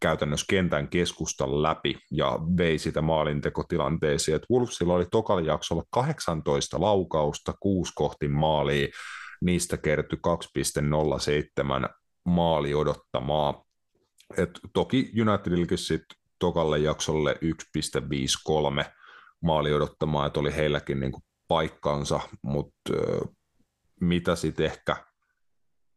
käytännössä 0.00 0.46
kentän 0.48 0.88
keskustan 0.88 1.62
läpi 1.62 1.98
ja 2.10 2.38
vei 2.56 2.78
sitä 2.78 3.02
maalintekotilanteeseen. 3.02 4.36
Et 4.36 4.46
Wolvesilla 4.50 4.94
oli 4.94 5.06
tokalla 5.10 5.42
jaksolla 5.42 5.82
18 5.90 6.80
laukausta, 6.80 7.54
kuusi 7.60 7.92
kohti 7.94 8.28
maalia, 8.28 8.88
niistä 9.40 9.76
kertyi 9.76 10.18
2,07 11.84 11.94
maali 12.24 12.74
odottamaa. 12.74 13.64
Et 14.36 14.50
toki 14.72 15.12
Unitedillekin 15.20 15.78
sitten 15.78 16.18
tokalle 16.38 16.78
jaksolle 16.78 17.36
1,53 18.84 18.90
maali 19.42 19.72
odottamaa, 19.72 20.26
että 20.26 20.40
oli 20.40 20.56
heilläkin 20.56 21.00
niinku 21.00 21.20
paikkansa, 21.48 22.20
mutta 22.42 22.92
mitä 24.00 24.36
sitten 24.36 24.66
ehkä 24.66 24.96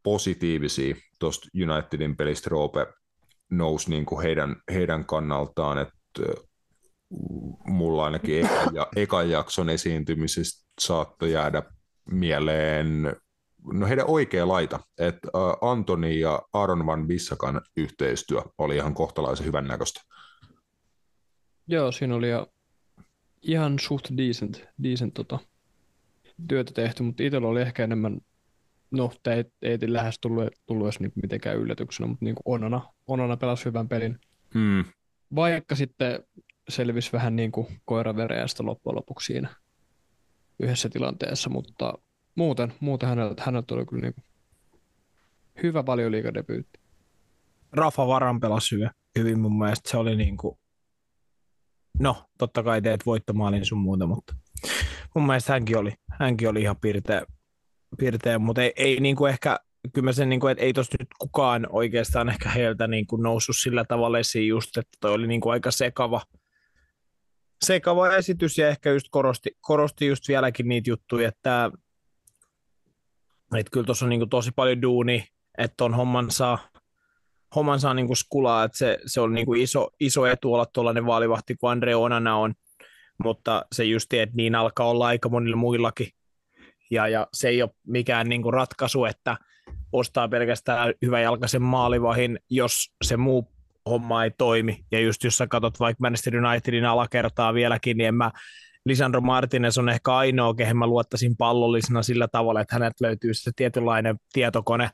positiivisia 0.03 0.95
tuosta 1.19 1.47
Unitedin 1.63 2.17
pelistä 2.17 2.49
Roope 2.49 2.88
nousi 3.49 3.89
niin 3.89 4.05
kuin 4.05 4.21
heidän, 4.21 4.55
heidän 4.73 5.05
kannaltaan, 5.05 5.77
että 5.77 6.41
mulla 7.65 8.05
ainakin 8.05 8.45
eka, 8.45 8.71
ja, 8.73 8.88
ekan 9.03 9.30
jakson 9.30 9.69
esiintymisestä 9.69 10.71
saattoi 10.81 11.31
jäädä 11.31 11.63
mieleen 12.11 13.15
no 13.73 13.88
heidän 13.88 14.05
oikea 14.07 14.47
laita, 14.47 14.80
että 14.97 15.27
Antoni 15.61 16.19
ja 16.19 16.41
Aaron 16.53 16.85
Van 16.85 17.07
Bissakan 17.07 17.61
yhteistyö 17.77 18.41
oli 18.57 18.76
ihan 18.76 18.93
kohtalaisen 18.93 19.45
hyvän 19.45 19.67
näköistä. 19.67 20.01
Joo, 21.67 21.91
siinä 21.91 22.15
oli 22.15 22.27
ihan 23.41 23.80
suht 23.80 24.05
decent, 24.17 24.63
decent 24.84 25.13
tota, 25.13 25.39
työtä 26.47 26.71
tehty, 26.73 27.03
mutta 27.03 27.23
itsellä 27.23 27.47
oli 27.47 27.61
ehkä 27.61 27.84
enemmän 27.84 28.19
no, 28.91 29.11
ei, 29.36 29.45
ei 29.61 29.78
lähes 29.94 30.20
tullut, 30.22 30.48
tullut 30.66 30.86
edes 30.86 30.99
niin 30.99 31.11
mitenkään 31.22 31.57
yllätyksenä, 31.57 32.07
mutta 32.07 32.26
niin 32.26 32.36
kuin 32.36 32.56
Onana, 32.56 32.82
Onana 33.07 33.38
pelasi 33.38 33.66
hyvän 33.66 33.90
pelin. 33.90 34.20
Hmm. 34.53 34.86
Vaikka 35.36 35.76
sitten 35.76 36.24
selvisi 36.70 37.11
vähän 37.11 37.36
niin 37.36 37.52
kuin 37.52 37.68
koiravereästä 37.86 38.66
loppujen 38.66 38.95
lopuksi 38.95 39.26
siinä 39.26 39.49
yhdessä 40.60 40.90
tilanteessa, 40.90 41.49
mutta 41.49 41.94
muuten, 42.36 42.74
muuten 42.80 43.10
häneltä, 43.10 43.44
häneltä 43.45 43.76
oli 43.76 43.86
kyllä 43.86 44.02
niin 44.02 44.14
kuin 44.14 44.26
hyvä 45.64 45.84
paljon 45.84 46.11
liikadebyytti. 46.11 46.80
Rafa 47.72 48.07
Varan 48.07 48.40
pelasi 48.40 48.76
hyvin, 48.76 48.90
hyvin 49.18 49.40
mun 49.40 49.60
mielestä. 49.60 49.90
Se 49.90 49.98
oli 49.98 50.16
niin 50.16 50.38
kuin, 50.38 50.57
no 51.99 52.26
totta 52.38 52.64
kai 52.64 52.82
teet 52.82 53.06
voittomaalin 53.06 53.66
sun 53.66 53.78
muuta, 53.78 54.07
mutta 54.07 54.36
mun 55.16 55.26
mielestä 55.26 55.53
hänkin 55.53 55.78
oli, 55.78 55.94
hänkin 56.20 56.49
oli 56.49 56.61
ihan 56.61 56.78
pirteä, 56.82 57.26
piirtein, 57.98 58.41
mutta 58.41 58.64
ei, 58.64 58.74
ei 58.76 58.99
niin 58.99 59.16
kuin 59.16 59.30
ehkä, 59.30 59.60
kyllä 59.94 60.06
mä 60.06 60.11
sen, 60.11 60.30
niin 60.30 60.40
kuin, 60.40 60.52
että 60.52 60.64
ei 60.64 60.74
tuossa 60.74 60.95
nyt 60.99 61.10
kukaan 61.20 61.68
oikeastaan 61.70 62.30
ehkä 62.30 62.49
heiltä 62.49 62.88
niin 62.88 63.07
kuin 63.07 63.24
noussut 63.24 63.56
sillä 63.60 63.86
tavalla 63.86 64.20
esiin 64.20 64.48
just, 64.48 64.78
että 64.78 64.98
toi 65.02 65.11
oli 65.14 65.28
niin 65.28 65.41
kuin 65.41 65.53
aika 65.53 65.72
sekava, 65.72 66.22
sekava 67.66 68.16
esitys 68.16 68.57
ja 68.57 68.68
ehkä 68.68 68.91
just 68.91 69.07
korosti, 69.11 69.57
korosti 69.61 70.07
just 70.07 70.28
vieläkin 70.28 70.68
niitä 70.68 70.90
juttuja, 70.90 71.28
että, 71.28 71.72
että 73.57 73.72
kyllä 73.72 73.86
tuossa 73.86 74.06
on 74.06 74.10
niin 74.10 74.20
kuin 74.20 74.30
tosi 74.30 74.52
paljon 74.52 74.82
duuni, 74.82 75.28
että 75.57 75.76
ton 75.78 75.94
homman 75.94 76.32
saa, 76.32 76.60
homman 77.56 77.80
saa 77.80 77.94
niin 77.94 78.07
kuin 78.07 78.18
skulaa, 78.18 78.64
että 78.64 78.78
se, 78.78 78.99
se 79.06 79.22
on 79.22 79.34
niin 79.34 79.45
kuin 79.45 79.61
iso, 79.61 79.90
iso 79.99 80.26
etu 80.26 80.53
olla 80.53 80.66
tuollainen 80.66 81.06
vaalivahti 81.06 81.56
kuin 81.56 81.72
Andre 81.72 81.95
Onana 81.95 82.36
on, 82.36 82.53
mutta 83.24 83.66
se 83.76 83.84
just, 83.84 84.14
että 84.14 84.36
niin 84.36 84.56
alkaa 84.56 84.90
olla 84.90 85.07
aika 85.07 85.30
monilla 85.30 85.57
muillakin 85.57 86.07
ja, 86.91 87.07
ja 87.07 87.28
se 87.34 87.48
ei 87.48 87.61
ole 87.61 87.72
mikään 87.88 88.30
niin 88.30 88.41
kuin 88.41 88.53
ratkaisu, 88.53 89.06
että 89.06 89.38
ostaa 89.91 90.28
pelkästään 90.28 90.94
jalkaisen 91.24 91.61
maalivahin, 91.61 92.40
jos 92.49 92.94
se 93.02 93.18
muu 93.18 93.52
homma 93.90 94.24
ei 94.24 94.32
toimi. 94.32 94.86
Ja 94.91 94.99
just 94.99 95.24
jos 95.24 95.38
sä 95.38 95.48
katsot 95.48 95.80
vaikka 95.80 96.02
Manchester 96.02 96.45
Unitedin 96.45 96.86
alakertaa 96.86 97.53
vieläkin, 97.53 97.98
niin 97.98 98.07
en 98.07 98.16
mä 98.16 98.32
Lisandro 98.86 99.22
Martinez 99.22 99.78
on 99.78 99.90
ehkä 99.90 100.16
ainoa, 100.16 100.53
kehen 100.53 100.78
mä 100.78 100.88
luottaisin 100.88 101.38
pallollisena 101.38 102.03
sillä 102.03 102.28
tavalla, 102.28 102.61
että 102.61 102.76
hänet 102.76 103.02
löytyy 103.02 103.34
se 103.34 103.52
tietynlainen 103.56 104.20
tietokone, 104.34 104.90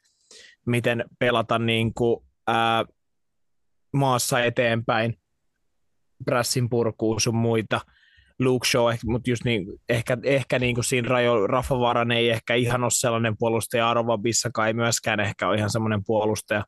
miten 0.65 1.05
pelata 1.19 1.59
niin 1.59 1.93
kuin, 1.93 2.25
ää, 2.47 2.85
maassa 3.93 4.43
eteenpäin, 4.43 5.19
prässin 6.25 6.69
purkuun 6.69 7.21
sun 7.21 7.35
muita– 7.35 7.81
Luke 8.39 8.67
Shaw, 8.67 8.93
mutta 9.05 9.29
just 9.29 9.43
niin, 9.43 9.65
ehkä, 9.89 10.17
ehkä 10.23 10.59
niin 10.59 10.75
kuin 10.75 10.85
siinä 10.85 11.07
rajo, 11.07 11.47
Rafa 11.47 11.79
Varan 11.79 12.11
ei 12.11 12.29
ehkä 12.29 12.53
ihan 12.53 12.83
ole 12.83 12.91
sellainen 12.91 13.37
puolustaja, 13.39 13.89
Arova 13.89 14.17
Bissaka 14.17 14.67
ei 14.67 14.73
myöskään 14.73 15.19
ehkä 15.19 15.47
ole 15.47 15.57
ihan 15.57 15.69
semmoinen 15.69 16.03
puolustaja, 16.05 16.63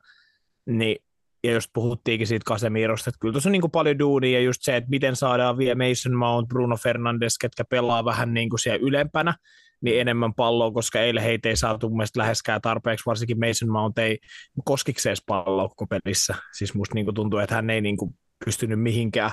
niin 0.66 0.98
ja 1.44 1.54
just 1.54 1.70
puhuttiinkin 1.74 2.28
siitä 2.28 2.44
Casemirosta, 2.50 3.10
että 3.10 3.20
kyllä 3.20 3.32
tuossa 3.32 3.50
on 3.50 3.52
niin 3.52 3.62
kuin 3.62 3.72
paljon 3.72 4.00
duunia 4.00 4.40
ja 4.40 4.46
just 4.46 4.62
se, 4.62 4.76
että 4.76 4.90
miten 4.90 5.16
saadaan 5.16 5.58
vielä 5.58 5.88
Mason 5.88 6.16
Mount, 6.16 6.48
Bruno 6.48 6.78
Fernandes, 6.78 7.38
ketkä 7.38 7.64
pelaa 7.66 8.06
vähän 8.06 8.34
niin 8.34 8.50
kuin 8.50 8.60
siellä 8.60 8.88
ylempänä, 8.88 9.34
niin 9.82 10.02
enemmän 10.02 10.34
palloa, 10.34 10.72
koska 10.72 11.02
eilen 11.02 11.24
heitä 11.24 11.50
ei 11.50 11.56
saatu 11.56 11.90
mun 11.90 12.06
läheskään 12.16 12.62
tarpeeksi, 12.62 13.06
varsinkin 13.06 13.40
Mason 13.40 13.70
Mount 13.70 13.98
ei 13.98 14.20
koskikseen 14.66 15.16
palloa 15.26 15.70
koko 15.70 15.88
pelissä. 15.88 16.36
Siis 16.58 16.74
musta 16.74 16.96
niin 16.96 17.06
kuin 17.06 17.16
tuntuu, 17.16 17.40
että 17.40 17.56
hän 17.56 17.70
ei 17.70 17.82
niin 17.82 17.98
kuin 17.98 18.16
pystynyt 18.46 18.82
mihinkään 18.82 19.32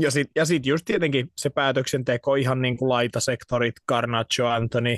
ja 0.00 0.10
sitten 0.10 0.32
ja 0.36 0.44
sit 0.44 0.66
just 0.66 0.84
tietenkin 0.84 1.30
se 1.36 1.50
päätöksenteko 1.50 2.34
ihan 2.34 2.62
niin 2.62 2.76
kuin 2.76 2.88
laitasektorit, 2.88 3.74
Garnacho, 3.88 4.46
Anthony, 4.46 4.96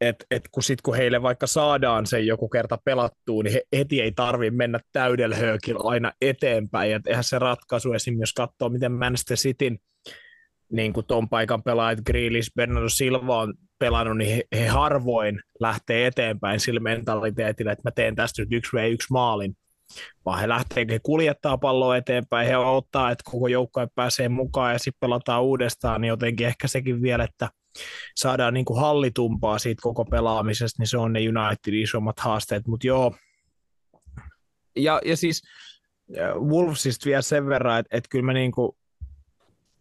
että 0.00 0.24
et 0.30 0.48
kun, 0.50 0.62
sit, 0.62 0.82
kun 0.82 0.96
heille 0.96 1.22
vaikka 1.22 1.46
saadaan 1.46 2.06
se 2.06 2.20
joku 2.20 2.48
kerta 2.48 2.78
pelattua, 2.84 3.42
niin 3.42 3.52
he 3.52 3.62
heti 3.76 4.02
ei 4.02 4.12
tarvi 4.12 4.50
mennä 4.50 4.80
täydellä 4.92 5.36
aina 5.84 6.12
eteenpäin. 6.20 6.92
Et 6.92 7.06
eihän 7.06 7.24
se 7.24 7.38
ratkaisu 7.38 7.92
esimerkiksi, 7.92 8.22
jos 8.22 8.32
katsoo, 8.32 8.68
miten 8.68 8.92
Manchester 8.92 9.36
Cityn 9.36 9.78
niin 10.72 10.92
kuin 10.92 11.06
ton 11.06 11.28
paikan 11.28 11.62
pelaajat, 11.62 12.00
Grealish, 12.06 12.50
Bernardo 12.54 12.88
Silva 12.88 13.40
on 13.40 13.54
pelannut, 13.78 14.18
niin 14.18 14.30
he, 14.30 14.42
he 14.58 14.66
harvoin 14.66 15.40
lähtee 15.60 16.06
eteenpäin 16.06 16.60
sillä 16.60 16.80
mentaliteetillä, 16.80 17.72
että 17.72 17.82
mä 17.84 17.90
teen 17.90 18.16
tästä 18.16 18.42
nyt 18.42 18.52
yksi 18.52 18.76
v 18.76 18.92
yksi 18.92 19.06
maalin 19.10 19.56
vaan 20.24 20.40
he 20.40 20.48
lähtee, 20.48 20.86
he 20.90 21.00
kuljettaa 21.02 21.58
palloa 21.58 21.96
eteenpäin, 21.96 22.48
he 22.48 22.56
ottaa, 22.56 23.10
että 23.10 23.30
koko 23.30 23.48
joukko 23.48 23.86
pääsee 23.94 24.28
mukaan 24.28 24.72
ja 24.72 24.78
sitten 24.78 25.00
pelataan 25.00 25.42
uudestaan, 25.42 26.00
niin 26.00 26.08
jotenkin 26.08 26.46
ehkä 26.46 26.68
sekin 26.68 27.02
vielä, 27.02 27.24
että 27.24 27.48
saadaan 28.16 28.54
niin 28.54 28.64
kuin 28.64 28.80
hallitumpaa 28.80 29.58
siitä 29.58 29.82
koko 29.82 30.04
pelaamisesta, 30.04 30.82
niin 30.82 30.88
se 30.88 30.98
on 30.98 31.12
ne 31.12 31.20
Unitedin 31.20 31.82
isommat 31.82 32.20
haasteet, 32.20 32.66
mutta 32.66 32.86
joo. 32.86 33.14
Ja, 34.76 35.00
ja 35.04 35.16
siis 35.16 35.42
Wolvesista 36.34 37.06
vielä 37.06 37.22
sen 37.22 37.46
verran, 37.46 37.78
että, 37.78 37.96
että 37.96 38.08
kyllä 38.08 38.24
mä 38.24 38.32
niin 38.32 38.52
kuin 38.52 38.72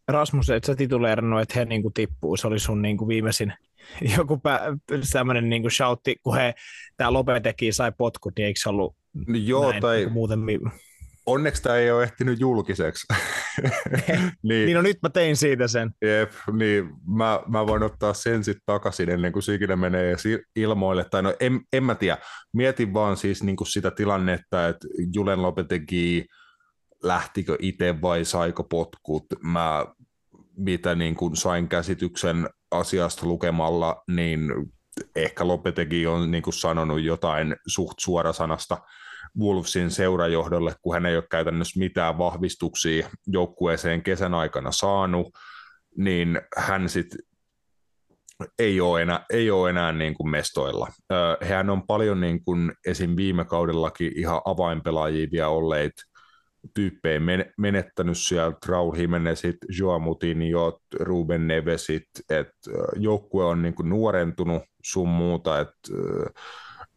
Rasmus, 0.07 0.49
että 0.49 0.68
sä 0.68 0.76
tituleerannut, 0.76 1.41
että 1.41 1.60
he 1.60 1.65
niin 1.65 1.82
kuin 1.82 1.94
tippuu, 1.94 2.38
se 2.38 2.48
oli 2.48 2.60
sun 2.60 2.82
niin 2.82 2.98
kuin 2.98 3.07
viimeisin 3.07 3.53
joku 4.18 4.38
pä, 4.38 4.60
sellainen 5.02 5.49
niin 5.49 5.61
kuin 5.61 5.72
shoutti, 5.72 6.15
kun 6.23 6.38
he, 6.38 6.53
tämä 6.98 7.14
Lopetekin 7.14 7.73
sai 7.73 7.91
potkut, 7.98 8.34
niin 8.38 8.45
eikö 8.45 8.60
se 8.64 8.69
ollut 8.69 8.95
Joo, 9.28 9.70
näin, 9.70 9.82
tai 9.82 9.98
niin 9.98 10.12
muuten. 10.12 10.40
onneksi 11.26 11.64
tämä 11.64 11.76
ei 11.76 11.92
ole 11.92 12.04
ehtinyt 12.04 12.40
julkiseksi. 12.40 13.06
niin, 14.12 14.34
Niin 14.44 14.76
no 14.76 14.82
nyt 14.82 14.98
mä 15.02 15.10
tein 15.10 15.36
siitä 15.36 15.68
sen. 15.68 15.92
Jep, 16.02 16.32
niin 16.52 16.90
mä, 17.08 17.40
mä 17.48 17.68
voin 17.68 17.84
ottaa 17.84 18.14
sen 18.14 18.44
sitten 18.44 18.64
takaisin 18.66 19.10
ennen 19.10 19.32
kuin 19.32 19.44
se 19.44 19.54
ikinä 19.54 19.76
menee 19.76 20.16
ilmoille. 20.56 21.06
Tai 21.12 21.24
no 21.24 21.34
en, 21.40 21.62
en 21.74 21.84
mä 21.84 21.96
tiedä. 21.96 22.18
Mietin 22.54 22.94
vaan 22.94 23.18
siis 23.18 23.44
niin 23.44 23.56
kuin 23.56 23.68
sitä 23.68 23.92
tilannetta, 23.92 24.68
että 24.68 24.88
Julen 25.14 25.42
Lopetegi 25.42 26.26
lähtikö 27.04 27.58
itse 27.60 28.02
vai 28.02 28.26
saiko 28.26 28.64
potkut. 28.64 29.26
Mä 29.44 29.86
mitä 30.58 30.96
niin 30.96 31.16
kuin 31.16 31.36
sain 31.36 31.68
käsityksen 31.68 32.50
asiasta 32.72 33.26
lukemalla, 33.26 34.04
niin 34.08 34.42
ehkä 35.16 35.48
Lopetegi 35.48 36.08
on 36.08 36.32
niin 36.32 36.44
kuin 36.44 36.54
sanonut 36.54 37.02
jotain 37.02 37.56
suht 37.68 38.00
suorasanasta 38.00 38.78
Wolvesin 39.40 39.91
seurajohdolle, 39.91 40.76
kun 40.82 40.94
hän 40.94 41.06
ei 41.06 41.16
ole 41.16 41.24
käytännössä 41.32 41.80
mitään 41.80 42.18
vahvistuksia 42.18 43.10
joukkueeseen 43.28 44.03
kesän 44.03 44.34
aikana 44.34 44.72
saanut, 44.72 45.28
niin 45.98 46.41
hän 46.57 46.90
sitten 46.90 47.20
ei 48.60 48.82
ole 48.82 49.02
enää, 49.02 49.26
ei 49.30 49.52
ole 49.52 49.70
enää 49.70 49.91
niin 49.91 50.14
kuin 50.14 50.30
mestoilla. 50.30 50.88
Hän 51.41 51.70
on 51.70 51.88
paljon 51.88 52.22
niin 52.22 52.44
kuin 52.44 52.72
esim. 52.88 53.16
viime 53.16 53.45
kaudellakin 53.45 54.12
ihan 54.16 54.41
avainpelaajia 54.45 55.28
vielä 55.32 55.48
olleet 55.48 55.94
tyyppejä 56.74 57.20
men- 57.20 57.53
menettänyt 57.57 58.18
sieltä, 58.18 58.57
Raul 58.68 58.95
Jimenezit, 58.95 59.57
Joa 59.80 59.99
Mutiniot, 59.99 60.80
Ruben 60.99 61.48
Nevesit, 61.48 62.07
että 62.30 62.72
joukkue 62.95 63.45
on 63.45 63.62
niin 63.62 63.74
kuin 63.74 63.90
nuorentunut 63.90 64.64
sun 64.84 65.10
muuta, 65.10 65.60
että 65.60 65.94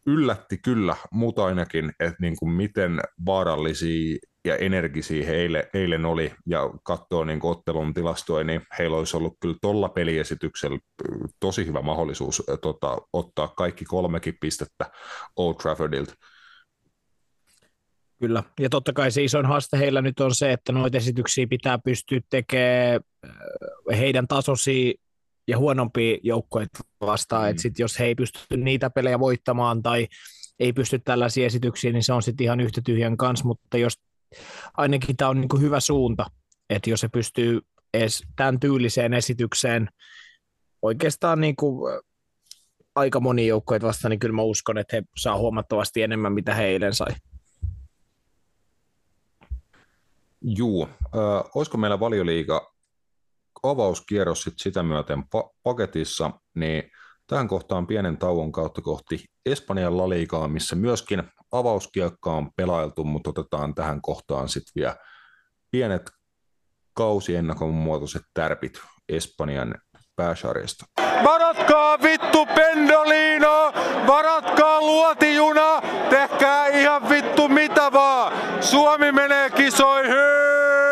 yllätti 0.09 0.57
kyllä 0.57 0.95
mut 1.11 1.39
ainakin, 1.39 1.91
että 1.99 2.15
niin 2.21 2.35
kuin 2.39 2.51
miten 2.51 3.01
vaarallisia 3.25 4.17
ja 4.45 4.55
energisiä 4.55 5.25
he 5.25 5.35
eile, 5.35 5.69
eilen 5.73 6.05
oli, 6.05 6.33
ja 6.45 6.69
katsoo 6.83 7.23
niin 7.23 7.39
ottelun 7.43 7.93
tilastoja, 7.93 8.43
niin 8.43 8.61
heillä 8.79 8.97
olisi 8.97 9.17
ollut 9.17 9.37
kyllä 9.39 9.55
tuolla 9.61 9.89
peliesityksellä 9.89 10.79
ö, 11.01 11.05
tosi 11.39 11.65
hyvä 11.65 11.81
mahdollisuus 11.81 12.43
tota, 12.61 12.97
ottaa 13.13 13.47
kaikki 13.47 13.85
kolmekin 13.85 14.37
pistettä 14.41 14.91
Old 15.35 15.55
Traffordilta. 15.55 16.13
Kyllä. 18.19 18.43
Ja 18.59 18.69
totta 18.69 18.93
kai 18.93 19.11
se 19.11 19.23
isoin 19.23 19.45
haaste 19.45 19.77
heillä 19.77 20.01
nyt 20.01 20.19
on 20.19 20.35
se, 20.35 20.51
että 20.51 20.71
noita 20.71 20.97
esityksiä 20.97 21.47
pitää 21.49 21.79
pystyä 21.79 22.19
tekemään 22.29 22.99
heidän 23.97 24.27
tasoisia 24.27 24.93
ja 25.49 25.57
huonompia 25.57 26.17
joukkoja 26.23 26.67
vastaan. 27.01 27.43
Mm. 27.43 27.49
Että 27.49 27.61
sit 27.61 27.79
jos 27.79 27.99
he 27.99 28.05
ei 28.05 28.15
pysty 28.15 28.57
niitä 28.57 28.89
pelejä 28.89 29.19
voittamaan 29.19 29.83
tai 29.83 30.07
ei 30.59 30.73
pysty 30.73 30.99
tällaisia 30.99 31.45
esityksiä, 31.45 31.91
niin 31.91 32.03
se 32.03 32.13
on 32.13 32.23
sitten 32.23 32.43
ihan 32.43 32.59
yhtä 32.59 32.81
tyhjän 32.85 33.17
kanssa, 33.17 33.45
mutta 33.45 33.77
jos 33.77 33.93
ainakin 34.77 35.17
tämä 35.17 35.29
on 35.29 35.41
niinku 35.41 35.57
hyvä 35.57 35.79
suunta, 35.79 36.25
että 36.69 36.89
jos 36.89 36.99
se 36.99 37.07
pystyy 37.07 37.61
edes 37.93 38.23
tämän 38.35 38.59
tyyliseen 38.59 39.13
esitykseen 39.13 39.89
oikeastaan 40.81 41.41
niinku 41.41 41.87
aika 42.95 43.19
moni 43.19 43.47
joukkoja 43.47 43.81
vastaan, 43.81 44.09
niin 44.09 44.19
kyllä 44.19 44.35
mä 44.35 44.41
uskon, 44.41 44.77
että 44.77 44.95
he 44.95 45.03
saa 45.17 45.37
huomattavasti 45.37 46.01
enemmän, 46.01 46.33
mitä 46.33 46.55
he 46.55 46.65
eilen 46.65 46.93
sai. 46.93 47.11
Juu, 50.41 50.83
äh, 50.83 51.51
olisiko 51.55 51.77
meillä 51.77 51.99
valioliiga 51.99 52.73
avauskierros 53.63 54.43
sit 54.43 54.53
sitä 54.57 54.83
myöten 54.83 55.19
pa- 55.19 55.53
paketissa, 55.63 56.31
niin 56.55 56.83
tähän 57.27 57.47
kohtaan 57.47 57.87
pienen 57.87 58.17
tauon 58.17 58.51
kautta 58.51 58.81
kohti 58.81 59.25
Espanjan 59.45 59.97
laliigaa, 59.97 60.47
missä 60.47 60.75
myöskin 60.75 61.23
avauskiekka 61.51 62.33
on 62.33 62.49
pelailtu, 62.55 63.03
mutta 63.03 63.29
otetaan 63.29 63.75
tähän 63.75 64.01
kohtaan 64.01 64.49
sitten 64.49 64.71
vielä 64.75 64.95
pienet 65.71 66.11
kausiennakon 66.93 67.73
muotoiset 67.73 68.21
tärpit 68.33 68.79
Espanjan 69.09 69.75
pääsarjasta. 70.15 70.85
Varatkaa 71.23 72.01
vittu 72.01 72.45
Pendolino! 72.45 73.73
Varatkaa 74.07 74.81
luotijuna! 74.81 75.81
Tehkää 76.09 76.67
ihan 76.67 77.09
vittu 77.09 77.47
mitä 77.47 77.91
vaan! 77.91 78.33
Suomi 78.63 79.11
menee 79.11 79.49
kisoihin! 79.49 80.88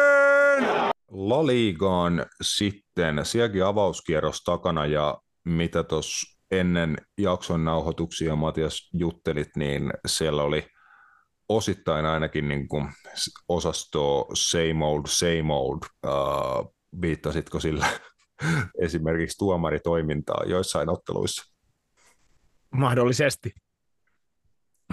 La 1.27 1.47
Ligaan 1.47 2.25
sitten, 2.41 3.25
sielläkin 3.25 3.65
avauskierros 3.65 4.41
takana 4.43 4.85
ja 4.85 5.17
mitä 5.45 5.83
tuossa 5.83 6.37
ennen 6.51 6.97
jakson 7.17 7.65
nauhoituksia 7.65 8.35
Matias 8.35 8.89
juttelit, 8.93 9.47
niin 9.55 9.93
siellä 10.07 10.43
oli 10.43 10.67
osittain 11.49 12.05
ainakin 12.05 12.47
niin 12.47 12.67
kuin 12.67 12.89
osasto 13.47 14.27
same 14.33 14.85
old, 14.85 15.03
same 15.07 15.53
old. 15.53 15.79
Uh, 16.05 16.75
viittasitko 17.01 17.59
sillä 17.59 17.87
esimerkiksi 18.85 19.37
tuomaritoimintaa 19.37 20.43
joissain 20.45 20.89
otteluissa? 20.89 21.53
Mahdollisesti. 22.71 23.51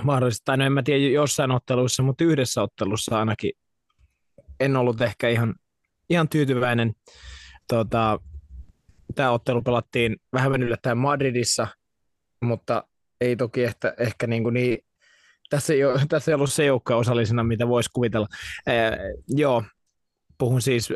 Mahdollisesti, 0.03 0.45
tai 0.45 0.57
no 0.57 0.65
en 0.65 0.73
mä 0.73 0.83
tiedä 0.83 1.01
jossain 1.01 1.51
otteluissa, 1.51 2.03
mutta 2.03 2.25
yhdessä 2.25 2.63
ottelussa 2.63 3.19
ainakin 3.19 3.53
en 4.61 4.77
ollut 4.77 5.01
ehkä 5.01 5.29
ihan, 5.29 5.55
ihan 6.11 6.29
tyytyväinen. 6.29 6.93
Tota, 7.69 8.21
tämä 9.15 9.31
ottelu 9.31 9.63
pelattiin 9.63 10.17
vähän 10.33 10.63
yllättäen 10.63 10.99
Madridissa, 10.99 11.67
mutta 12.43 12.85
ei 13.21 13.37
toki 13.37 13.65
ehkä, 13.65 13.95
ehkä 13.99 14.27
niin, 14.27 14.43
kuin 14.43 14.55
niin 14.55 14.79
tässä, 15.51 15.73
ei 15.73 15.85
ole, 15.85 16.01
tässä 16.09 16.31
ei 16.31 16.35
ollut 16.35 16.53
se 16.53 16.65
joukko 16.65 16.99
osallisena, 16.99 17.45
mitä 17.45 17.69
voisi 17.69 17.91
kuvitella. 17.93 18.27
Ää, 18.67 18.97
joo, 19.29 19.65
puhun 20.39 20.63
siis 20.63 20.89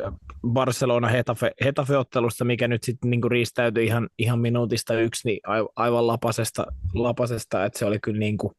Barcelona 0.48 1.08
Hetafe, 1.08 1.50
Hetafe-ottelusta, 1.64 2.44
mikä 2.44 2.68
nyt 2.68 2.82
sitten 2.82 3.10
niinku 3.10 3.28
riistäytyi 3.28 3.86
ihan, 3.86 4.08
ihan 4.18 4.38
minuutista 4.38 5.00
yksi, 5.00 5.28
niin 5.28 5.40
aivan 5.76 6.06
lapasesta, 6.06 6.66
lapasesta 6.94 7.64
että 7.64 7.78
se 7.78 7.84
oli 7.84 7.98
kyllä 8.02 8.18
niinku 8.18 8.52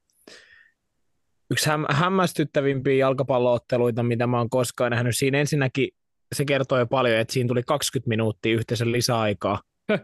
yksi 1.52 1.70
häm, 1.70 1.86
hämmästyttävimpiä 1.90 2.94
jalkapallootteluita, 2.94 4.04
mitä 4.04 4.28
mä 4.28 4.38
oon 4.38 4.50
koskaan 4.50 4.92
nähnyt. 4.92 5.18
Siinä 5.18 5.40
ensinnäkin 5.40 5.90
se 6.36 6.46
kertoo 6.46 6.80
jo 6.80 6.86
paljon, 6.88 7.20
että 7.20 7.34
siinä 7.34 7.48
tuli 7.48 7.64
20 7.64 8.10
minuuttia 8.10 8.54
yhteensä 8.56 8.92
lisäaikaa. 8.92 9.62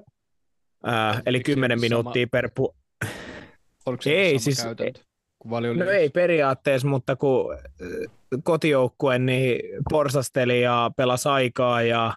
Ää, 0.85 1.21
eli 1.25 1.37
Eikö 1.37 1.51
se 1.51 1.55
10 1.55 1.77
sama- 1.79 1.81
minuuttia 1.81 2.27
per 2.31 2.49
pu- 2.59 2.75
Oliko 3.85 4.01
se 4.01 4.11
Ei, 4.11 4.29
sama 4.39 4.43
siis- 4.43 4.63
käytäntö 4.63 4.99
No 5.85 5.91
ei 5.91 6.09
periaatteessa, 6.09 6.87
mutta 6.87 7.15
kun 7.15 7.57
kotijoukkue 8.43 9.19
niin 9.19 9.59
porsasteli 9.89 10.61
ja 10.61 10.91
pelasi 10.97 11.29
aikaa 11.29 11.81
ja, 11.81 12.13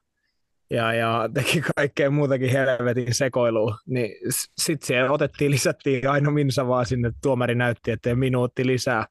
ja, 0.70 0.94
ja 0.94 1.28
teki 1.34 1.62
kaikkea 1.76 2.10
muutakin 2.10 2.50
helvetin 2.50 3.14
sekoilua, 3.14 3.76
niin 3.86 4.10
sitten 4.58 4.86
siellä 4.86 5.12
otettiin, 5.12 5.50
lisättiin 5.50 6.08
aina 6.08 6.30
minsa 6.30 6.68
vaan 6.68 6.86
sinne, 6.86 7.12
tuomari 7.22 7.54
näytti, 7.54 7.90
että 7.90 8.14
minuutti 8.14 8.66
lisää, 8.66 9.06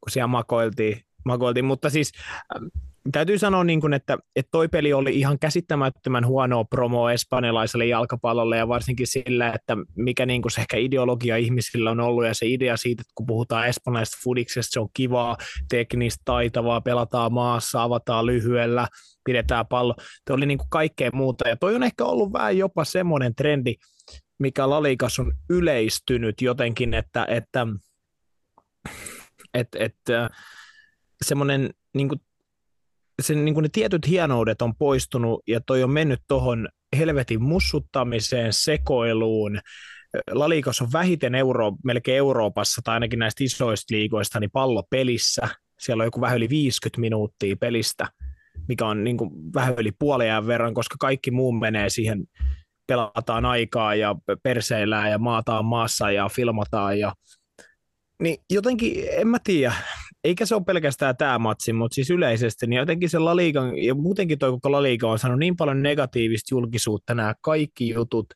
kun 0.00 0.10
siellä 0.10 0.26
makoiltiin. 0.26 1.00
Makoiltiin. 1.28 1.64
Mutta 1.64 1.90
siis 1.90 2.12
ähm, 2.56 2.64
täytyy 3.12 3.38
sanoa, 3.38 3.64
niin 3.64 3.80
kuin, 3.80 3.92
että, 3.92 4.18
että 4.36 4.50
toi 4.50 4.68
peli 4.68 4.92
oli 4.92 5.18
ihan 5.18 5.38
käsittämättömän 5.38 6.26
huonoa 6.26 6.64
promoa 6.64 7.12
espanjalaiselle 7.12 7.86
jalkapallolle 7.86 8.56
ja 8.56 8.68
varsinkin 8.68 9.06
sillä, 9.06 9.52
että 9.52 9.76
mikä 9.96 10.26
niin 10.26 10.42
kuin 10.42 10.52
se 10.52 10.60
ehkä 10.60 10.76
ideologia 10.76 11.36
ihmisillä 11.36 11.90
on 11.90 12.00
ollut 12.00 12.26
ja 12.26 12.34
se 12.34 12.46
idea 12.46 12.76
siitä, 12.76 13.00
että 13.00 13.12
kun 13.14 13.26
puhutaan 13.26 13.68
espanjalaisesta 13.68 14.20
fudiksesta, 14.24 14.72
se 14.72 14.80
on 14.80 14.88
kivaa, 14.94 15.36
teknistä, 15.68 16.22
taitavaa, 16.24 16.80
pelataan 16.80 17.32
maassa, 17.32 17.82
avataan 17.82 18.26
lyhyellä, 18.26 18.88
pidetään 19.24 19.66
pallo. 19.66 19.94
Tuo 20.26 20.36
oli 20.36 20.46
niin 20.46 20.58
kuin 20.58 20.70
kaikkea 20.70 21.10
muuta 21.12 21.48
ja 21.48 21.56
toi 21.56 21.74
on 21.74 21.82
ehkä 21.82 22.04
ollut 22.04 22.32
vähän 22.32 22.58
jopa 22.58 22.84
semmoinen 22.84 23.34
trendi, 23.34 23.74
mikä 24.38 24.70
Lalikas 24.70 25.18
on 25.18 25.32
yleistynyt 25.50 26.42
jotenkin, 26.42 26.94
että, 26.94 27.26
että, 27.28 27.66
että, 29.54 29.78
että 29.78 30.30
semmoinen 31.24 31.70
niin 31.94 32.08
kuin 32.08 32.20
sen, 33.22 33.44
niin 33.44 33.54
kuin 33.54 33.62
ne 33.62 33.68
tietyt 33.72 34.06
hienoudet 34.08 34.62
on 34.62 34.76
poistunut 34.76 35.42
ja 35.46 35.60
toi 35.60 35.82
on 35.82 35.90
mennyt 35.90 36.20
tuohon 36.28 36.68
helvetin 36.98 37.42
mussuttamiseen, 37.42 38.52
sekoiluun. 38.52 39.60
Laliikassa 40.30 40.84
on 40.84 40.92
vähiten 40.92 41.34
Euro, 41.34 41.72
melkein 41.84 42.18
Euroopassa 42.18 42.80
tai 42.84 42.94
ainakin 42.94 43.18
näistä 43.18 43.44
isoista 43.44 43.94
liigoista 43.94 44.40
niin 44.40 44.50
pallo 44.50 44.82
pelissä. 44.90 45.48
Siellä 45.80 46.02
on 46.02 46.06
joku 46.06 46.20
vähän 46.20 46.36
yli 46.36 46.48
50 46.48 47.00
minuuttia 47.00 47.56
pelistä, 47.56 48.08
mikä 48.68 48.86
on 48.86 49.04
niin 49.04 49.16
kuin 49.16 49.30
vähän 49.54 49.74
yli 49.78 49.92
puolen 49.98 50.46
verran, 50.46 50.74
koska 50.74 50.96
kaikki 51.00 51.30
muu 51.30 51.52
menee 51.52 51.90
siihen, 51.90 52.24
pelataan 52.86 53.44
aikaa 53.44 53.94
ja 53.94 54.14
perseillään 54.42 55.10
ja 55.10 55.18
maataan 55.18 55.64
maassa 55.64 56.10
ja 56.10 56.28
filmataan 56.28 56.98
ja 56.98 57.12
niin 58.22 58.36
jotenkin, 58.50 59.04
en 59.10 59.28
mä 59.28 59.38
tiedä, 59.44 59.72
eikä 60.24 60.46
se 60.46 60.54
ole 60.54 60.64
pelkästään 60.64 61.16
tämä 61.16 61.38
matsi, 61.38 61.72
mutta 61.72 61.94
siis 61.94 62.10
yleisesti, 62.10 62.66
niin 62.66 62.78
jotenkin 62.78 63.10
se 63.10 63.18
La 63.18 63.36
Ligan, 63.36 63.78
ja 63.78 63.94
muutenkin 63.94 64.38
toi 64.38 64.50
koko 64.50 64.72
La 64.72 64.82
Liga 64.82 65.08
on 65.08 65.18
saanut 65.18 65.38
niin 65.38 65.56
paljon 65.56 65.82
negatiivista 65.82 66.54
julkisuutta, 66.54 67.14
nämä 67.14 67.34
kaikki 67.40 67.88
jutut, 67.88 68.26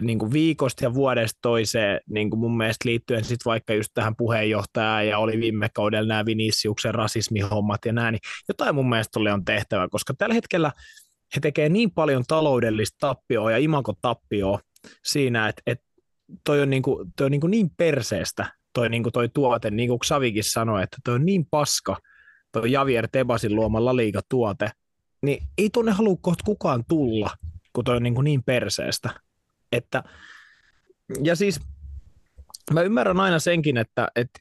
niin 0.00 0.18
kuin 0.18 0.32
viikosta 0.32 0.84
ja 0.84 0.94
vuodesta 0.94 1.38
toiseen 1.42 2.00
niin 2.10 2.30
kuin 2.30 2.40
mun 2.40 2.56
mielestä 2.56 2.88
liittyen 2.88 3.24
sit 3.24 3.40
vaikka 3.44 3.74
just 3.74 3.90
tähän 3.94 4.16
puheenjohtajaan 4.16 5.08
ja 5.08 5.18
oli 5.18 5.40
viime 5.40 5.68
kaudella 5.74 6.08
nämä 6.08 6.26
Viniciuksen 6.26 6.94
rasismihommat 6.94 7.84
ja 7.84 7.92
näin, 7.92 8.12
niin 8.12 8.20
jotain 8.48 8.74
mun 8.74 8.88
mielestä 8.88 9.20
oli 9.20 9.30
on 9.30 9.44
tehtävä, 9.44 9.88
koska 9.88 10.14
tällä 10.14 10.34
hetkellä 10.34 10.72
he 11.36 11.40
tekee 11.40 11.68
niin 11.68 11.90
paljon 11.90 12.24
taloudellista 12.28 12.96
tappioa 13.00 13.50
ja 13.50 13.58
imakotappioa 13.58 14.60
siinä, 15.04 15.48
että, 15.48 15.62
että 15.66 15.84
toi 16.44 16.62
on, 16.62 16.70
niin, 16.70 16.82
kuin, 16.82 17.12
toi 17.16 17.24
on 17.24 17.30
niin, 17.30 17.40
kuin 17.40 17.50
niin 17.50 17.70
perseestä 17.76 18.55
toi, 18.76 18.88
niin 18.88 19.02
kuin 19.02 19.12
toi 19.12 19.28
tuote, 19.28 19.70
niin 19.70 19.88
kuin 19.88 19.98
Xavikin 19.98 20.44
sanoi, 20.44 20.82
että 20.82 20.96
toi 21.04 21.14
on 21.14 21.26
niin 21.26 21.46
paska, 21.50 21.96
toi 22.52 22.72
Javier 22.72 23.08
Tebasin 23.12 23.56
luoma 23.56 23.84
La 23.84 23.92
tuote, 24.28 24.70
niin 25.22 25.42
ei 25.58 25.70
tuonne 25.70 25.92
halua 25.92 26.16
kohta 26.20 26.44
kukaan 26.44 26.84
tulla, 26.88 27.30
kun 27.72 27.84
toi 27.84 27.96
on 27.96 28.02
niin, 28.02 28.14
kuin 28.14 28.24
niin 28.24 28.42
perseestä. 28.42 29.10
Että, 29.72 30.02
ja 31.22 31.36
siis 31.36 31.60
mä 32.72 32.82
ymmärrän 32.82 33.20
aina 33.20 33.38
senkin, 33.38 33.76
että, 33.76 34.08
että 34.16 34.40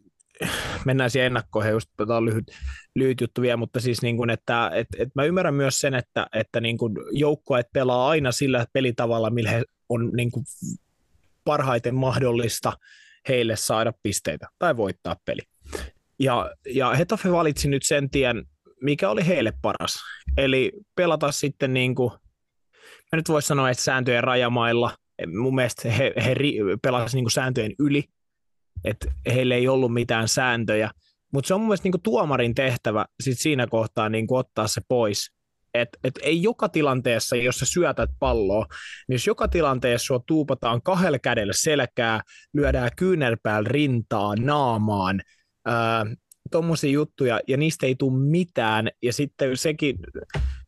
mennään 0.86 1.10
siihen 1.10 1.26
ennakkoihin, 1.26 1.72
just 1.72 1.90
tämä 1.98 2.18
on 2.18 2.26
lyhyt, 2.26 2.48
lyhyt 2.96 3.22
juttu 3.22 3.42
vielä, 3.42 3.58
mutta 3.58 3.80
siis 3.80 4.02
niin 4.02 4.18
kuin, 4.18 4.30
että, 4.30 4.72
että, 4.74 4.98
että 5.00 5.12
mä 5.16 5.24
ymmärrän 5.24 5.54
myös 5.54 5.80
sen, 5.80 5.94
että, 5.94 6.28
että 6.34 6.62
niin 6.62 6.78
kuin 6.78 6.94
joukkueet 7.12 7.68
pelaa 7.74 8.08
aina 8.08 8.32
sillä 8.32 8.66
pelitavalla, 8.74 9.30
millä 9.30 9.52
he 9.52 9.64
on 9.90 10.12
niin 10.16 10.32
kuin 10.32 10.46
parhaiten 11.46 11.96
mahdollista 11.96 12.74
heille 13.30 13.56
saada 13.56 13.94
pisteitä 14.04 14.48
tai 14.60 14.78
voittaa 14.78 15.16
peli. 15.26 15.42
Ja, 16.20 16.52
ja 16.74 16.94
Hetafe 16.94 17.32
valitsi 17.32 17.68
nyt 17.68 17.84
sen 17.84 18.10
tien, 18.10 18.46
mikä 18.82 19.10
oli 19.10 19.28
heille 19.28 19.54
paras. 19.62 19.96
Eli 20.38 20.72
pelata 20.96 21.32
sitten 21.32 21.74
niin 21.74 21.96
kuin, 21.96 22.12
mä 23.12 23.16
nyt 23.16 23.30
voisi 23.30 23.48
sanoa, 23.48 23.70
että 23.70 23.84
sääntöjen 23.84 24.24
rajamailla, 24.24 24.98
mun 25.40 25.56
mielestä 25.56 25.92
he, 25.92 26.14
he 26.26 26.36
pelasivat 26.82 27.14
niin 27.14 27.32
sääntöjen 27.32 27.72
yli, 27.80 28.04
että 28.84 29.08
heille 29.34 29.56
ei 29.56 29.68
ollut 29.68 29.94
mitään 29.94 30.28
sääntöjä, 30.28 30.92
mutta 31.34 31.48
se 31.48 31.54
on 31.54 31.60
mun 31.60 31.68
mielestä 31.68 31.90
niin 31.90 32.02
tuomarin 32.04 32.56
tehtävä 32.56 33.06
sit 33.24 33.40
siinä 33.40 33.68
kohtaa 33.68 34.10
niin 34.10 34.28
ottaa 34.30 34.68
se 34.68 34.82
pois 34.88 35.35
että 35.82 36.00
et 36.04 36.20
ei 36.24 36.44
joka 36.44 36.70
tilanteessa, 36.70 37.36
jos 37.36 37.60
sä 37.60 37.66
syötät 37.66 38.10
palloa, 38.20 38.66
niin 39.08 39.16
jos 39.16 39.28
joka 39.28 39.48
tilanteessa 39.48 40.06
sua 40.06 40.20
tuupataan 40.28 40.82
kahdella 40.82 41.20
kädellä 41.20 41.54
selkää, 41.56 42.22
lyödään 42.54 42.90
kyynärpäällä 42.96 43.68
rintaa, 43.70 44.36
naamaan, 44.36 45.22
tuommoisia 46.52 46.92
juttuja, 46.92 47.40
ja 47.48 47.58
niistä 47.58 47.86
ei 47.86 47.96
tule 47.96 48.20
mitään, 48.20 48.90
ja 49.02 49.14
sitten 49.14 49.58
sekin, 49.58 49.98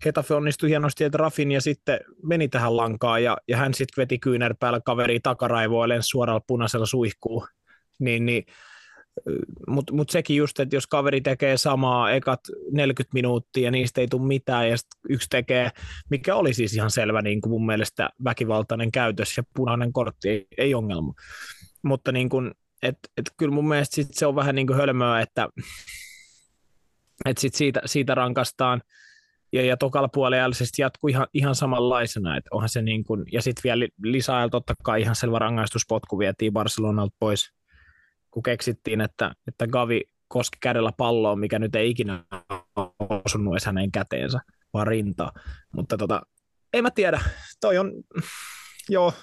Hetafe 0.06 0.34
onnistui 0.34 0.70
hienosti, 0.70 1.04
että 1.04 1.18
Rafin 1.18 1.52
ja 1.52 1.62
sitten 1.62 2.00
meni 2.24 2.48
tähän 2.48 2.78
lankaan, 2.78 3.24
ja, 3.24 3.38
ja 3.48 3.58
hän 3.58 3.74
sitten 3.74 4.02
veti 4.02 4.20
kyynärpäällä 4.20 4.82
kaveri 4.86 5.20
takaraivoilleen 5.20 6.04
suoralla 6.04 6.42
punaisella 6.48 6.86
suihkuun, 6.86 7.48
niin, 8.00 8.26
niin 8.26 8.46
mutta 9.68 9.94
mut 9.94 10.10
sekin 10.10 10.38
just, 10.38 10.60
että 10.60 10.76
jos 10.76 10.88
kaveri 10.88 11.22
tekee 11.22 11.58
samaa 11.58 12.12
ekat 12.12 12.40
40 12.72 13.14
minuuttia 13.14 13.64
ja 13.64 13.72
niistä 13.72 14.02
ei 14.02 14.08
tule 14.08 14.28
mitään 14.28 14.70
ja 14.70 14.76
yksi 15.10 15.28
tekee, 15.30 15.70
mikä 16.10 16.36
oli 16.36 16.54
siis 16.54 16.74
ihan 16.74 16.92
selvä 16.92 17.22
niin 17.22 17.42
kuin 17.42 17.52
mun 17.52 17.66
mielestä 17.66 18.10
väkivaltainen 18.24 18.92
käytös 18.92 19.38
ja 19.38 19.44
punainen 19.56 19.94
kortti, 19.94 20.30
ei, 20.30 20.48
ei 20.58 20.74
ongelma. 20.74 21.14
Mutta 21.84 22.12
niin 22.12 22.30
kuin, 22.30 22.52
et, 22.84 22.98
et 23.18 23.32
kyllä 23.38 23.54
mun 23.54 23.68
mielestä 23.68 23.96
sit 23.96 24.08
se 24.12 24.26
on 24.26 24.36
vähän 24.36 24.56
niin 24.56 24.68
kuin 24.68 24.78
hölmöä, 24.78 25.22
että 25.22 25.50
et 27.26 27.38
sit 27.38 27.56
siitä, 27.56 27.82
siitä 27.86 28.16
rankastaan 28.16 28.82
ja, 29.54 29.66
ja 29.66 29.78
tokalla 29.78 30.08
puolella 30.08 30.56
jatkuu 30.78 31.08
ihan, 31.08 31.28
ihan 31.34 31.56
samanlaisena, 31.56 32.38
että 32.38 32.50
onhan 32.52 32.70
se 32.70 32.82
niin 32.82 33.04
kuin, 33.04 33.24
ja 33.32 33.42
sitten 33.42 33.62
vielä 33.64 33.88
lisää 34.04 34.50
totta 34.50 34.74
kai 34.84 35.02
ihan 35.02 35.16
selvä 35.16 35.40
rangaistuspotku 35.40 36.20
vietiin 36.20 36.54
Barcelonalta 36.54 37.16
pois, 37.20 37.57
kun 38.32 38.44
keksittiin, 38.44 39.02
että, 39.02 39.32
että 39.48 39.68
Gavi 39.68 40.02
koski 40.28 40.58
kädellä 40.62 40.92
palloa, 40.98 41.36
mikä 41.36 41.60
nyt 41.60 41.76
ei 41.76 41.90
ikinä 41.90 42.26
osunut 43.26 43.54
edes 43.54 43.66
hänen 43.66 43.92
käteensä, 43.92 44.40
vaan 44.74 44.88
rintaa. 44.88 45.32
Mutta 45.74 45.98
tota, 45.98 46.22
en 46.74 46.84
mä 46.84 46.92
tiedä, 46.92 47.22
toi 47.62 47.78
on, 47.78 47.92
joo, 48.90 49.14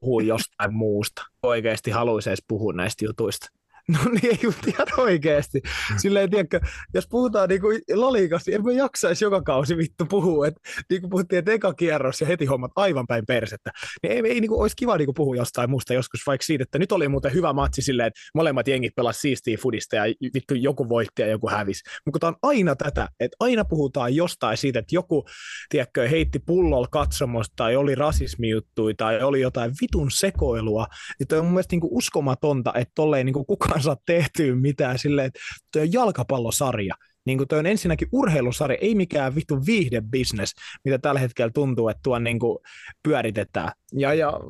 puhuu 0.00 0.20
jostain 0.20 0.74
muusta. 0.74 1.22
Oikeasti 1.42 1.90
haluaisi 1.90 2.30
edes 2.30 2.44
puhua 2.48 2.72
näistä 2.72 3.04
jutuista. 3.04 3.59
No 3.92 3.98
niin, 4.12 4.26
ei 4.26 4.52
ihan 4.66 4.86
oikeasti. 4.96 5.60
Silleen, 5.96 6.30
tiedätkö, 6.30 6.60
jos 6.94 7.08
puhutaan 7.08 7.48
niin 7.48 7.60
kuin 7.60 7.80
laliikasta, 7.94 8.50
niin 8.50 8.56
en 8.56 8.64
mä 8.64 8.72
jaksaisi 8.72 9.24
joka 9.24 9.42
kausi 9.42 9.76
vittu 9.76 10.06
puhua. 10.06 10.46
Et, 10.46 10.54
niin 10.90 11.00
kuin 11.00 11.10
puhuttiin, 11.10 11.38
että 11.38 11.52
eka 11.52 11.74
kierros 11.74 12.20
ja 12.20 12.26
heti 12.26 12.44
hommat 12.44 12.70
aivan 12.76 13.06
päin 13.06 13.26
persettä. 13.26 13.70
Niin 14.02 14.12
ei, 14.12 14.32
ei 14.32 14.48
kuin, 14.48 14.60
olisi 14.60 14.76
kiva 14.76 14.96
niin 14.96 15.06
kuin 15.06 15.14
puhua 15.14 15.36
jostain 15.36 15.70
muusta 15.70 15.94
joskus, 15.94 16.20
vaikka 16.26 16.44
siitä, 16.44 16.62
että 16.62 16.78
nyt 16.78 16.92
oli 16.92 17.08
muuten 17.08 17.34
hyvä 17.34 17.52
matsi 17.52 17.82
silleen, 17.82 18.06
että 18.06 18.20
molemmat 18.34 18.68
jengit 18.68 18.94
pelasivat 18.94 19.20
siistiä 19.20 19.56
fudista 19.62 19.96
ja 19.96 20.02
vittu 20.34 20.54
joku 20.54 20.88
voitti 20.88 21.22
ja 21.22 21.28
joku 21.28 21.48
hävisi. 21.48 21.82
Mutta 22.06 22.18
tämä 22.18 22.28
on 22.28 22.36
aina 22.42 22.76
tätä, 22.76 23.08
että 23.20 23.36
aina 23.40 23.64
puhutaan 23.64 24.14
jostain 24.14 24.56
siitä, 24.56 24.78
että 24.78 24.94
joku, 24.94 25.24
tiedätkö, 25.68 26.08
heitti 26.08 26.38
pullolla 26.38 26.88
katsomosta 26.90 27.52
tai 27.56 27.76
oli 27.76 27.94
rasismijuttui 27.94 28.94
tai 28.94 29.22
oli 29.22 29.40
jotain 29.40 29.72
vitun 29.80 30.10
sekoilua. 30.10 30.86
Niin 31.18 31.38
on 31.38 31.44
mun 31.44 31.54
mielestä 31.54 31.76
kuin 31.80 31.92
uskomatonta, 31.92 32.72
että 32.74 32.92
tolleen 32.94 33.32
kuin 33.32 33.46
kukaan 33.46 33.79
saa 33.82 33.96
tehtyä 34.06 34.54
mitään 34.54 34.98
silleen, 34.98 35.26
että 35.26 35.40
tuo 35.72 35.82
on 35.82 35.92
jalkapallosarja. 35.92 36.94
Niin 37.26 37.38
kuin 37.38 37.48
toi 37.48 37.58
on 37.58 37.66
ensinnäkin 37.66 38.08
urheilusarja, 38.12 38.78
ei 38.80 38.94
mikään 38.94 39.34
vittu 39.34 39.66
viihdebisnes, 39.66 40.52
mitä 40.84 40.98
tällä 40.98 41.20
hetkellä 41.20 41.50
tuntuu, 41.54 41.88
että 41.88 42.00
tuon 42.02 42.24
niin 42.24 42.38
kuin 42.38 42.58
pyöritetään. 43.02 43.72
Ja, 43.92 44.14
ja 44.14 44.40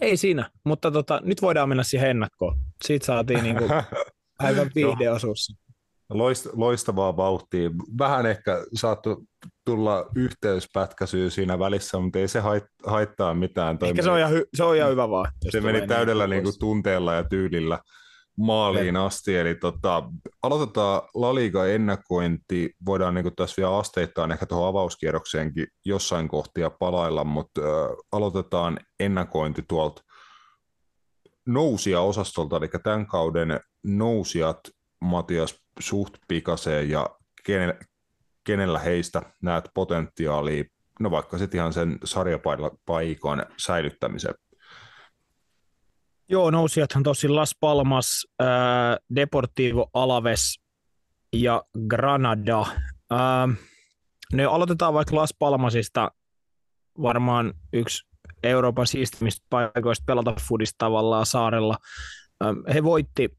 ei 0.00 0.16
siinä, 0.16 0.50
mutta 0.64 0.90
tota, 0.90 1.20
nyt 1.24 1.42
voidaan 1.42 1.68
mennä 1.68 1.82
siihen 1.82 2.10
ennakkoon. 2.10 2.58
Siitä 2.84 3.06
saatiin 3.06 3.42
niin 3.42 3.56
kuin 3.56 3.70
aivan 4.38 4.70
viihdeosuus. 4.74 5.54
Loistavaa 6.52 7.16
vauhtia. 7.16 7.70
Vähän 7.98 8.26
ehkä 8.26 8.64
saattoi 8.74 9.16
tulla 9.64 10.06
yhteyspätkäisyä 10.16 11.30
siinä 11.30 11.58
välissä, 11.58 11.98
mutta 11.98 12.18
ei 12.18 12.28
se 12.28 12.42
haittaa 12.86 13.34
mitään. 13.34 13.78
Ehkä 13.82 14.02
se 14.02 14.10
on, 14.10 14.18
ihan 14.18 14.32
hy- 14.32 14.48
se 14.54 14.64
on 14.64 14.76
ihan 14.76 14.90
hyvä 14.90 15.10
vaan. 15.10 15.32
Se 15.50 15.60
meni 15.60 15.78
niin 15.78 15.88
täydellä 15.88 16.26
niin 16.26 16.42
kuin 16.42 16.58
tunteella 16.58 17.14
ja 17.14 17.24
tyylillä 17.24 17.78
maaliin 18.38 18.96
asti. 18.96 19.36
Eli 19.36 19.54
tota, 19.54 20.02
aloitetaan 20.42 21.02
La 21.14 21.34
Liga 21.34 21.66
ennakointi. 21.66 22.70
Voidaan 22.86 23.14
niin 23.14 23.36
tässä 23.36 23.62
vielä 23.62 23.78
asteittain 23.78 24.32
ehkä 24.32 24.46
tuohon 24.46 24.68
avauskierrokseenkin 24.68 25.66
jossain 25.84 26.28
kohtia 26.28 26.70
palailla, 26.70 27.24
mutta 27.24 27.60
äh, 27.60 27.96
aloitetaan 28.12 28.78
ennakointi 29.00 29.64
tuolta 29.68 30.02
nousia 31.46 32.00
osastolta, 32.00 32.56
eli 32.56 32.68
tämän 32.82 33.06
kauden 33.06 33.60
nousijat 33.84 34.60
Matias 35.00 35.54
suht 35.80 36.14
pikaseen 36.28 36.90
ja 36.90 37.06
kenellä, 37.46 37.74
kenellä 38.44 38.78
heistä 38.78 39.22
näet 39.42 39.64
potentiaalia, 39.74 40.64
no 41.00 41.10
vaikka 41.10 41.38
sitten 41.38 41.58
ihan 41.58 41.72
sen 41.72 41.98
sarjapaikan 42.04 43.46
säilyttämisen 43.56 44.34
Joo, 46.32 46.50
nousijathan 46.50 47.02
tosi 47.02 47.28
Las 47.28 47.56
Palmas, 47.60 48.26
äh, 48.42 48.48
Deportivo 49.14 49.90
Alaves 49.94 50.60
ja 51.32 51.62
Granada. 51.88 52.60
Äh, 53.12 53.58
ne 54.32 54.44
aloitetaan 54.44 54.94
vaikka 54.94 55.16
Las 55.16 55.34
Palmasista, 55.38 56.10
varmaan 57.02 57.54
yksi 57.72 58.08
Euroopan 58.42 58.86
siistimistä 58.86 59.46
paikoista 59.50 60.04
pelata 60.06 60.34
fudista 60.48 60.78
tavallaan 60.78 61.26
saarella. 61.26 61.76
Äh, 62.44 62.74
he 62.74 62.82
voitti 62.82 63.38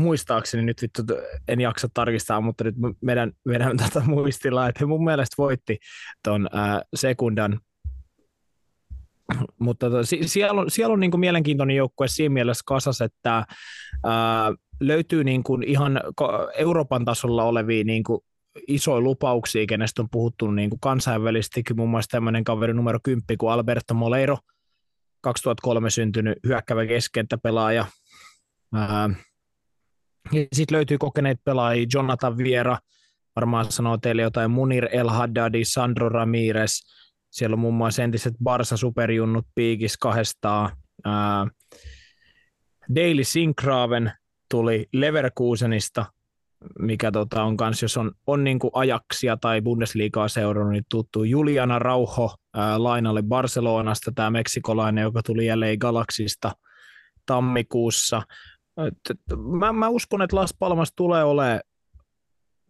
muistaakseni 0.00 0.62
nyt 0.62 0.82
vittu, 0.82 1.02
en 1.48 1.60
jaksa 1.60 1.88
tarkistaa, 1.94 2.40
mutta 2.40 2.64
nyt 2.64 2.74
meidän, 3.00 3.32
meidän 3.44 3.76
tätä 3.76 4.00
muistilla, 4.00 4.68
että 4.68 4.78
he 4.80 4.86
mun 4.86 5.04
mielestä 5.04 5.34
voitti 5.38 5.78
ton 6.22 6.48
äh, 6.54 6.80
sekundan 6.94 7.60
mutta 9.58 9.90
to, 9.90 9.98
siellä 10.04 10.60
on, 10.60 10.70
siellä 10.70 10.92
on 10.92 11.00
niin 11.00 11.10
kuin 11.10 11.20
mielenkiintoinen 11.20 11.76
joukkue 11.76 12.08
siinä 12.08 12.32
mielessä 12.32 12.62
kasas, 12.66 13.00
että 13.00 13.46
ää, 14.04 14.52
löytyy 14.80 15.24
niin 15.24 15.42
kuin 15.42 15.62
ihan 15.62 16.00
Euroopan 16.58 17.04
tasolla 17.04 17.44
olevia 17.44 17.84
niin 17.84 18.04
kuin 18.04 18.20
isoja 18.68 19.00
lupauksia, 19.00 19.66
kenestä 19.66 20.02
on 20.02 20.10
puhuttu 20.10 20.50
niin 20.50 20.70
kuin 20.70 20.80
kansainvälisestikin, 20.80 21.76
muun 21.76 21.90
muassa 21.90 22.10
tämmöinen 22.10 22.44
kaveri 22.44 22.74
numero 22.74 22.98
10 23.02 23.38
kuin 23.38 23.52
Alberto 23.52 23.94
Moleiro, 23.94 24.38
2003 25.20 25.90
syntynyt 25.90 26.38
hyökkävä 26.46 26.86
keskentäpelaaja. 26.86 27.86
Sitten 30.52 30.76
löytyy 30.76 30.98
kokeneet 30.98 31.38
pelaajia, 31.44 31.86
Jonathan 31.94 32.38
Viera, 32.38 32.78
varmaan 33.36 33.72
sanoo 33.72 33.96
teille 33.96 34.22
jotain, 34.22 34.50
Munir 34.50 34.88
El 34.92 35.08
Haddadi, 35.08 35.64
Sandro 35.64 36.08
Ramirez, 36.08 36.80
siellä 37.36 37.54
on 37.54 37.60
muun 37.60 37.74
muassa 37.74 38.02
entiset 38.02 38.34
Barsa 38.42 38.76
superjunnut 38.76 39.46
piikis 39.54 39.96
kahdestaan. 39.96 40.76
Ää, 41.04 41.46
Daily 42.94 43.24
Sinkraven 43.24 44.12
tuli 44.50 44.86
Leverkusenista, 44.92 46.06
mikä 46.78 47.12
tota, 47.12 47.42
on 47.42 47.56
kans, 47.56 47.82
jos 47.82 47.96
on, 47.96 48.12
on 48.26 48.44
niin 48.44 48.58
Ajaksia 48.72 49.36
tai 49.36 49.62
Bundesliigaa 49.62 50.28
seurannut, 50.28 50.72
niin 50.72 50.84
tuttu 50.90 51.24
Juliana 51.24 51.78
Rauho 51.78 52.34
ää, 52.54 52.82
lainalle 52.82 53.22
Barcelonasta, 53.22 54.12
tämä 54.14 54.30
meksikolainen, 54.30 55.02
joka 55.02 55.22
tuli 55.22 55.46
jälleen 55.46 55.78
Galaxista 55.80 56.52
tammikuussa. 57.26 58.22
Mä, 59.58 59.72
mä, 59.72 59.88
uskon, 59.88 60.22
että 60.22 60.36
Las 60.36 60.54
Palmas 60.58 60.92
tulee 60.96 61.24
olemaan 61.24 61.60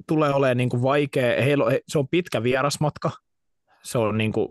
tulee 0.06 0.34
olemaan 0.34 0.56
niin 0.56 0.82
vaikea. 0.82 1.42
Heillä 1.42 1.64
se 1.88 1.98
on 1.98 2.08
pitkä 2.08 2.42
vierasmatka. 2.42 3.25
Se 3.86 3.98
on 3.98 4.18
niin 4.18 4.32
kuin 4.32 4.48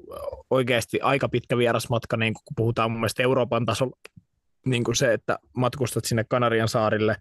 oikeasti 0.49 1.01
aika 1.01 1.29
pitkä 1.29 1.57
vierasmatka, 1.57 2.17
niin 2.17 2.33
kuin 2.33 2.41
kun 2.45 2.55
puhutaan 2.55 2.91
mun 2.91 2.99
mielestä 2.99 3.23
Euroopan 3.23 3.65
tasolla. 3.65 3.97
Niin 4.65 4.83
kuin 4.83 4.95
se, 4.95 5.13
että 5.13 5.39
matkustat 5.57 6.05
sinne 6.05 6.23
Kanarian 6.23 6.67
saarille. 6.67 7.15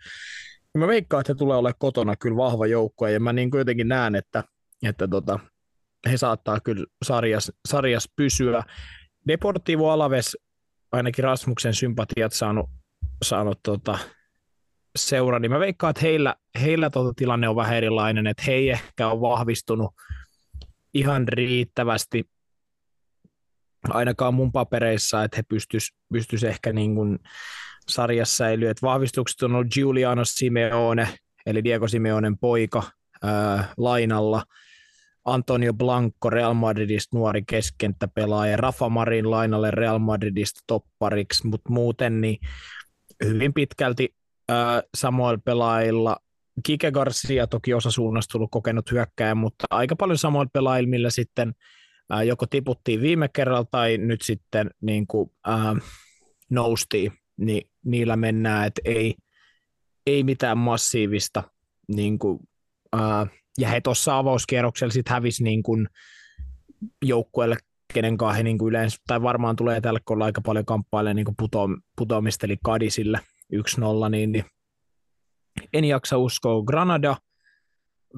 Mä 0.78 0.86
veikkaan, 0.86 1.20
että 1.20 1.32
he 1.32 1.34
tulee 1.34 1.56
olemaan 1.56 1.78
kotona 1.78 2.16
kyllä 2.16 2.36
vahva 2.36 2.66
joukkue, 2.66 3.12
ja 3.12 3.20
mä 3.20 3.32
niin 3.32 3.50
kuin 3.50 3.58
jotenkin 3.58 3.88
näen, 3.88 4.14
että, 4.14 4.44
että 4.82 5.08
tota, 5.08 5.38
he 6.10 6.16
saattaa 6.16 6.60
kyllä 6.60 6.86
sarjas, 7.04 7.52
sarjas 7.68 8.08
pysyä. 8.16 8.62
Deportivo 9.28 9.90
Alaves, 9.90 10.36
ainakin 10.92 11.24
Rasmuksen 11.24 11.74
sympatiat 11.74 12.32
saanut, 12.32 12.70
saanut 13.24 13.58
tota, 13.62 13.98
seura, 14.98 15.38
niin 15.38 15.50
mä 15.50 15.58
veikkaan, 15.58 15.90
että 15.90 16.02
heillä, 16.02 16.34
heillä 16.60 16.90
tota 16.90 17.12
tilanne 17.16 17.48
on 17.48 17.56
vähän 17.56 17.76
erilainen, 17.76 18.26
että 18.26 18.42
he 18.46 18.52
ei 18.52 18.70
ehkä 18.70 19.08
ole 19.08 19.20
vahvistunut 19.20 19.94
ihan 20.94 21.28
riittävästi 21.28 22.28
ainakaan 23.88 24.34
mun 24.34 24.52
papereissa, 24.52 25.24
että 25.24 25.36
he 25.36 25.42
pystyis, 25.42 25.94
pystyis 26.12 26.44
ehkä 26.44 26.72
niin 26.72 26.94
kuin 26.94 27.18
sarjassa 27.88 28.36
säilyä. 28.36 28.70
Että 28.70 28.86
vahvistukset 28.86 29.42
on 29.42 29.54
ollut 29.54 29.74
Giuliano 29.74 30.24
Simeone, 30.24 31.08
eli 31.46 31.64
Diego 31.64 31.88
Simeonen 31.88 32.38
poika 32.38 32.82
ää, 33.22 33.74
lainalla, 33.76 34.44
Antonio 35.24 35.74
Blanco 35.74 36.30
Real 36.30 36.54
Madridista 36.54 37.16
nuori 37.16 37.42
keskenttäpelaaja, 37.46 38.56
Rafa 38.56 38.88
Marin 38.88 39.30
lainalle 39.30 39.70
Real 39.70 39.98
Madridista 39.98 40.60
toppariksi, 40.66 41.46
mutta 41.46 41.72
muuten 41.72 42.20
niin 42.20 42.38
hyvin 43.24 43.52
pitkälti 43.52 44.14
äh, 44.50 44.82
samoilla 44.96 45.40
pelaajilla. 45.44 46.16
Kike 46.62 46.90
Garcia 46.90 47.46
toki 47.46 47.74
osa 47.74 47.90
suunnasta 47.90 48.32
tullut 48.32 48.50
kokenut 48.50 48.90
hyökkäjä, 48.90 49.34
mutta 49.34 49.64
aika 49.70 49.96
paljon 49.96 50.18
samoilla 50.18 50.50
pelaajilla, 50.52 51.10
sitten 51.10 51.54
äh, 52.12 52.22
joko 52.22 52.46
tiputtiin 52.46 53.00
viime 53.00 53.28
kerralla 53.28 53.64
tai 53.70 53.98
nyt 53.98 54.22
sitten 54.22 54.70
niin 54.80 55.06
kuin, 55.06 55.30
äh, 55.48 55.74
noustiin, 56.50 57.12
niin 57.36 57.70
niillä 57.84 58.16
mennään, 58.16 58.66
että 58.66 58.82
ei, 58.84 59.14
ei 60.06 60.24
mitään 60.24 60.58
massiivista. 60.58 61.42
Niin 61.94 62.18
kuin, 62.18 62.38
äh, 62.96 63.30
ja 63.58 63.68
he 63.68 63.80
tuossa 63.80 64.18
avauskierroksella 64.18 64.92
sitten 64.92 65.14
hävisi 65.14 65.44
niin 65.44 65.62
kuin 65.62 65.88
joukkueelle, 67.04 67.56
kenen 67.94 68.16
kanssa 68.16 68.36
he 68.36 68.42
niin 68.42 68.58
kuin 68.58 68.68
yleensä, 68.68 68.98
tai 69.06 69.22
varmaan 69.22 69.56
tulee 69.56 69.80
tällä 69.80 70.00
aika 70.24 70.40
paljon 70.40 70.64
kamppailemaan 70.64 71.16
niin 71.16 71.36
puto, 71.38 71.68
putoamista, 71.96 72.46
eli 72.46 72.56
Kadisille– 72.62 73.20
1-0, 73.52 74.10
niin, 74.10 74.32
niin 74.32 74.44
en 75.72 75.84
jaksa 75.84 76.18
uskoa. 76.18 76.64
Granada. 76.64 77.16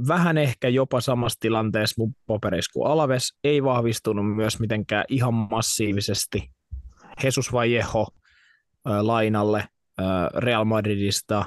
Vähän 0.08 0.38
ehkä 0.38 0.68
jopa 0.68 1.00
samassa 1.00 1.40
tilanteessa 1.40 1.94
mun 1.98 2.14
papereissa 2.26 2.72
kuin 2.72 2.86
Alaves, 2.86 3.34
ei 3.44 3.64
vahvistunut 3.64 4.36
myös 4.36 4.60
mitenkään 4.60 5.04
ihan 5.08 5.34
massiivisesti. 5.34 6.50
Jesus 7.24 7.52
Vallejo 7.52 8.06
äh, 8.88 9.00
lainalle 9.00 9.58
äh, 9.58 10.06
Real 10.34 10.64
Madridista, 10.64 11.38
äh, 11.38 11.46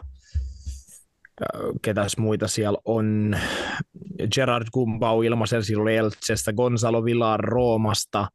ketäs 1.81 2.17
muita 2.17 2.47
siellä 2.47 2.79
on, 2.85 3.37
Gerard 4.35 4.67
Gumbau 4.73 5.21
ilmaisen 5.21 5.63
silloin 5.63 5.95
Eltsestä, 5.95 6.53
Gonzalo 6.53 7.05
Villar 7.05 7.39
Roomasta, 7.39 8.27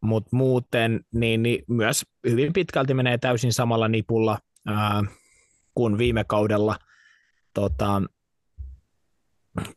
mutta 0.00 0.36
muuten 0.36 1.00
niin, 1.12 1.42
niin 1.42 1.64
myös 1.68 2.04
hyvin 2.28 2.52
pitkälti 2.52 2.94
menee 2.94 3.18
täysin 3.18 3.52
samalla 3.52 3.88
nipulla– 3.88 4.38
ää, 4.66 5.04
kuin 5.74 5.98
viime 5.98 6.24
kaudella 6.24 6.76
tota, 7.54 8.02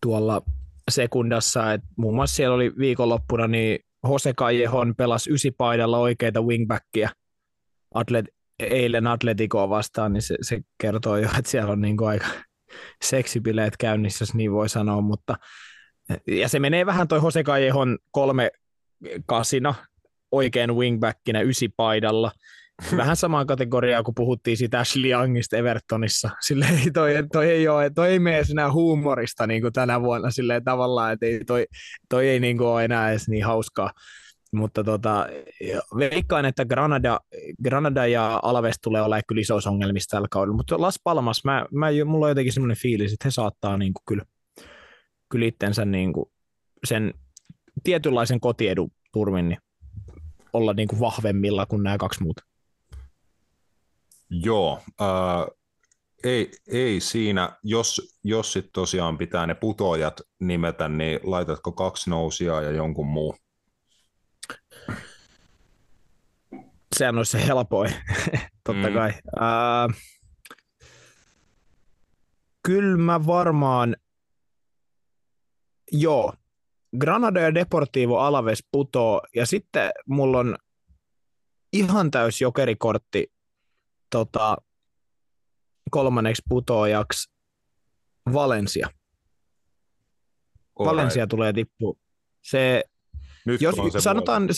tuolla 0.01 0.41
sekundassa. 0.91 1.73
Et 1.73 1.81
muun 1.97 2.15
muassa 2.15 2.35
siellä 2.35 2.55
oli 2.55 2.71
viikonloppuna, 2.77 3.47
niin 3.47 3.79
Jose 4.09 4.33
Callejon 4.33 4.95
pelasi 4.95 5.33
ysipaidalla 5.33 5.97
oikeita 5.97 6.41
wingbackia 6.41 7.09
atlet, 7.93 8.25
eilen 8.59 9.07
Atleticoa 9.07 9.69
vastaan, 9.69 10.13
niin 10.13 10.21
se, 10.21 10.35
se 10.41 10.61
kertoo 10.77 11.17
jo, 11.17 11.29
että 11.37 11.51
siellä 11.51 11.71
on 11.71 11.81
niin 11.81 11.97
kuin 11.97 12.07
aika 12.07 12.27
seksibileet 13.03 13.77
käynnissä, 13.77 14.23
jos 14.23 14.33
niin 14.33 14.51
voi 14.51 14.69
sanoa, 14.69 15.01
mutta 15.01 15.35
ja 16.27 16.49
se 16.49 16.59
menee 16.59 16.85
vähän 16.85 17.07
toi 17.07 17.19
Jose 17.23 17.43
Callejon 17.43 17.97
kolme 18.11 18.51
kasina 19.25 19.75
oikein 20.31 20.75
wingbackinä 20.75 21.41
ysipaidalla, 21.41 22.31
vähän 22.97 23.15
samaan 23.15 23.47
kategoriaan, 23.47 24.03
kun 24.03 24.15
puhuttiin 24.15 24.57
siitä 24.57 24.79
Ashley 24.79 25.11
Youngista 25.11 25.57
Evertonissa. 25.57 26.29
Sille 26.41 26.65
ei 26.83 26.91
toi, 26.91 27.13
toi, 27.31 27.49
ei 27.49 27.67
ole, 27.67 27.89
toi 27.89 28.09
ei 28.09 28.19
mene 28.19 28.41
enää 28.51 28.71
huumorista 28.71 29.47
niin 29.47 29.61
kuin 29.61 29.73
tänä 29.73 30.01
vuonna 30.01 30.31
silleen 30.31 30.63
tavallaan, 30.63 31.13
että 31.13 31.25
ei, 31.25 31.45
toi, 31.45 31.65
toi 32.09 32.27
ei 32.27 32.39
niin 32.39 32.57
kuin 32.57 32.67
ole 32.67 32.85
enää 32.85 33.11
edes 33.11 33.27
niin 33.29 33.45
hauskaa. 33.45 33.91
Mutta 34.53 34.83
tota, 34.83 35.27
veikkaan, 35.97 36.45
että 36.45 36.65
Granada, 36.65 37.19
Granada 37.63 38.07
ja 38.07 38.39
Alves 38.43 38.75
tulee 38.83 39.01
olla 39.01 39.21
kyllä 39.27 39.41
isoissa 39.41 39.69
ongelmissa 39.69 40.15
tällä 40.15 40.27
kaudella. 40.31 40.57
Mutta 40.57 40.81
Las 40.81 40.99
Palmas, 41.03 41.43
mä, 41.43 41.65
mä, 41.71 41.87
mulla 42.05 42.25
on 42.25 42.29
jotenkin 42.29 42.53
semmoinen 42.53 42.77
fiilis, 42.77 43.13
että 43.13 43.27
he 43.27 43.31
saattaa 43.31 43.77
niin 43.77 43.93
kuin 43.93 44.03
kyllä, 44.07 44.23
kyllä 45.29 45.45
itsensä 45.45 45.85
niin 45.85 46.13
kuin 46.13 46.25
sen 46.85 47.13
tietynlaisen 47.83 48.39
kotiedun 48.39 48.91
turvin 49.13 49.49
niin 49.49 49.59
olla 50.53 50.73
niin 50.73 50.87
kuin 50.87 50.99
vahvemmilla 50.99 51.65
kuin 51.65 51.83
nämä 51.83 51.97
kaksi 51.97 52.23
muuta. 52.23 52.43
Joo, 54.41 54.81
äh, 55.01 55.57
ei, 56.23 56.51
ei 56.67 56.99
siinä, 56.99 57.57
jos, 57.63 58.17
jos 58.23 58.53
sit 58.53 58.69
tosiaan 58.73 59.17
pitää 59.17 59.47
ne 59.47 59.55
putoajat 59.55 60.21
nimetä, 60.39 60.89
niin 60.89 61.19
laitatko 61.23 61.71
kaksi 61.71 62.09
nousia 62.09 62.61
ja 62.61 62.71
jonkun 62.71 63.07
muu? 63.07 63.35
Sehän 66.95 67.17
olisi 67.17 67.31
se 67.31 67.47
helpoin, 67.47 67.93
totta 68.65 68.87
mm. 68.87 68.93
kai. 68.93 69.09
Äh, 69.41 69.97
kyllä 72.63 72.97
mä 72.97 73.25
varmaan, 73.25 73.95
joo, 75.91 76.33
Granada 76.99 77.39
ja 77.39 77.53
Deportivo 77.53 78.17
Alaves 78.17 78.63
putoo, 78.71 79.21
ja 79.35 79.45
sitten 79.45 79.91
mulla 80.07 80.39
on 80.39 80.57
ihan 81.73 82.11
täys 82.11 82.41
jokerikortti 82.41 83.33
tota, 84.13 84.57
kolmanneksi 85.91 86.41
putoajaksi 86.49 87.33
Valencia. 88.33 88.87
All 90.79 90.85
Valencia 90.85 91.27
tulee 91.27 91.53
tippu. 91.53 91.99
Se, 92.41 92.83
Nyt 93.45 93.61
jos 93.61 93.75
se 93.91 94.01
sanotaan, 94.01 94.49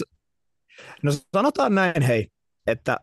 no 1.03 1.11
sanotaan 1.33 1.75
näin 1.75 2.01
hei, 2.01 2.27
että 2.67 2.97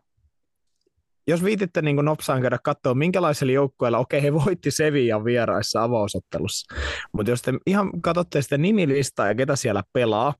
jos 1.27 1.43
viititte 1.43 1.81
niin 1.81 1.95
nopsaan 1.95 2.41
käydä 2.41 2.57
katsoa, 2.63 2.93
minkälaisella 2.93 3.53
joukkueella, 3.53 3.97
okei, 3.97 4.23
he 4.23 4.33
voitti 4.33 4.71
Sevillan 4.71 5.25
vieraissa 5.25 5.83
avausottelussa, 5.83 6.75
mutta 7.13 7.29
jos 7.29 7.41
te 7.41 7.53
ihan 7.67 8.01
katsotte 8.01 8.41
sitä 8.41 8.57
nimilistaa 8.57 9.27
ja 9.27 9.35
ketä 9.35 9.55
siellä 9.55 9.83
pelaa, 9.93 10.33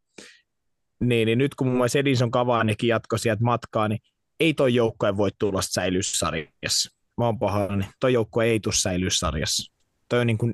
niin, 1.00 1.26
niin 1.26 1.38
nyt 1.38 1.56
kun 1.56 1.68
mun 1.68 1.76
mielestä 1.76 2.00
Edison 2.00 2.32
Cavanikin 2.32 2.90
jatkoi 2.90 3.20
sieltä 3.20 3.44
matkaa, 3.44 3.88
niin 3.88 4.00
ei 4.40 4.54
toi 4.54 4.76
joukkue 4.76 5.18
voi 5.18 5.30
tulla 5.40 5.62
säilyä 5.62 6.02
sarjassa. 6.04 6.90
Mä 7.18 7.26
oon 7.26 7.40
pahani. 7.40 7.86
Toi 8.00 8.14
joukkue 8.14 8.46
ei 8.46 8.60
tule 8.60 8.74
säilyä 8.74 9.10
sarjassa. 9.12 9.74
Toi 10.10 10.20
on 10.20 10.28
niin 10.28 10.38
kuin, 10.38 10.54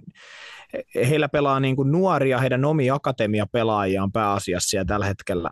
heillä 0.95 1.29
pelaa 1.29 1.59
niin 1.59 1.75
kuin 1.75 1.91
nuoria, 1.91 2.39
heidän 2.39 2.65
omia 2.65 2.95
akatemiapelaajiaan 2.95 4.11
pääasiassa 4.11 4.69
siellä 4.69 4.85
tällä 4.85 5.05
hetkellä. 5.05 5.49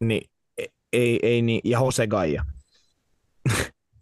Niin, 0.00 0.30
ei, 0.92 1.18
ei, 1.22 1.42
niin, 1.42 1.60
ja 1.64 1.78
Jose 1.78 2.06
Gaia. 2.06 2.44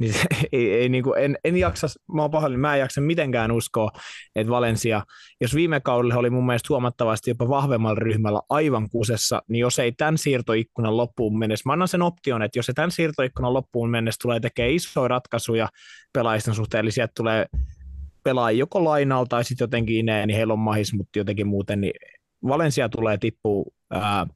Niin 0.02 0.12
se, 0.12 0.24
ei, 0.52 0.74
ei, 0.74 0.88
niin 0.88 1.04
kuin, 1.04 1.24
en, 1.24 1.38
en 1.44 1.56
jaksa, 1.56 1.86
mä 2.14 2.22
oon 2.22 2.30
pahoillani, 2.30 2.60
mä 2.60 2.74
en 2.74 2.80
jaksa 2.80 3.00
mitenkään 3.00 3.52
uskoa, 3.52 3.90
että 4.36 4.50
Valencia, 4.50 5.02
jos 5.40 5.54
viime 5.54 5.80
kaudella 5.80 6.16
oli 6.16 6.30
mun 6.30 6.46
mielestä 6.46 6.66
huomattavasti 6.68 7.30
jopa 7.30 7.48
vahvemmalla 7.48 8.00
ryhmällä 8.00 8.40
aivan 8.48 8.90
kusessa, 8.90 9.42
niin 9.48 9.60
jos 9.60 9.78
ei 9.78 9.92
tämän 9.92 10.18
siirtoikkunan 10.18 10.96
loppuun 10.96 11.38
mennessä, 11.38 11.62
mä 11.66 11.72
annan 11.72 11.88
sen 11.88 12.02
option, 12.02 12.42
että 12.42 12.58
jos 12.58 12.66
se 12.66 12.72
tämän 12.72 12.90
siirtoikkunan 12.90 13.54
loppuun 13.54 13.90
mennessä 13.90 14.18
tulee 14.22 14.40
tekemään 14.40 14.74
isoja 14.74 15.08
ratkaisuja 15.08 15.68
pelaajisten 16.12 16.54
suhteen, 16.54 16.82
eli 16.82 16.92
sieltä 16.92 17.12
tulee 17.16 17.46
pelaajia 18.24 18.58
joko 18.58 18.84
lainalta 18.84 19.28
tai 19.28 19.44
sitten 19.44 19.64
jotenkin 19.64 19.96
ineen, 19.96 20.28
niin 20.28 20.36
heillä 20.36 20.52
on 20.52 20.58
mahis, 20.58 20.94
mutta 20.94 21.18
jotenkin 21.18 21.46
muuten, 21.46 21.80
niin 21.80 21.92
Valencia 22.48 22.88
tulee 22.88 23.18
tippuu 23.18 23.74
ää, 23.90 24.26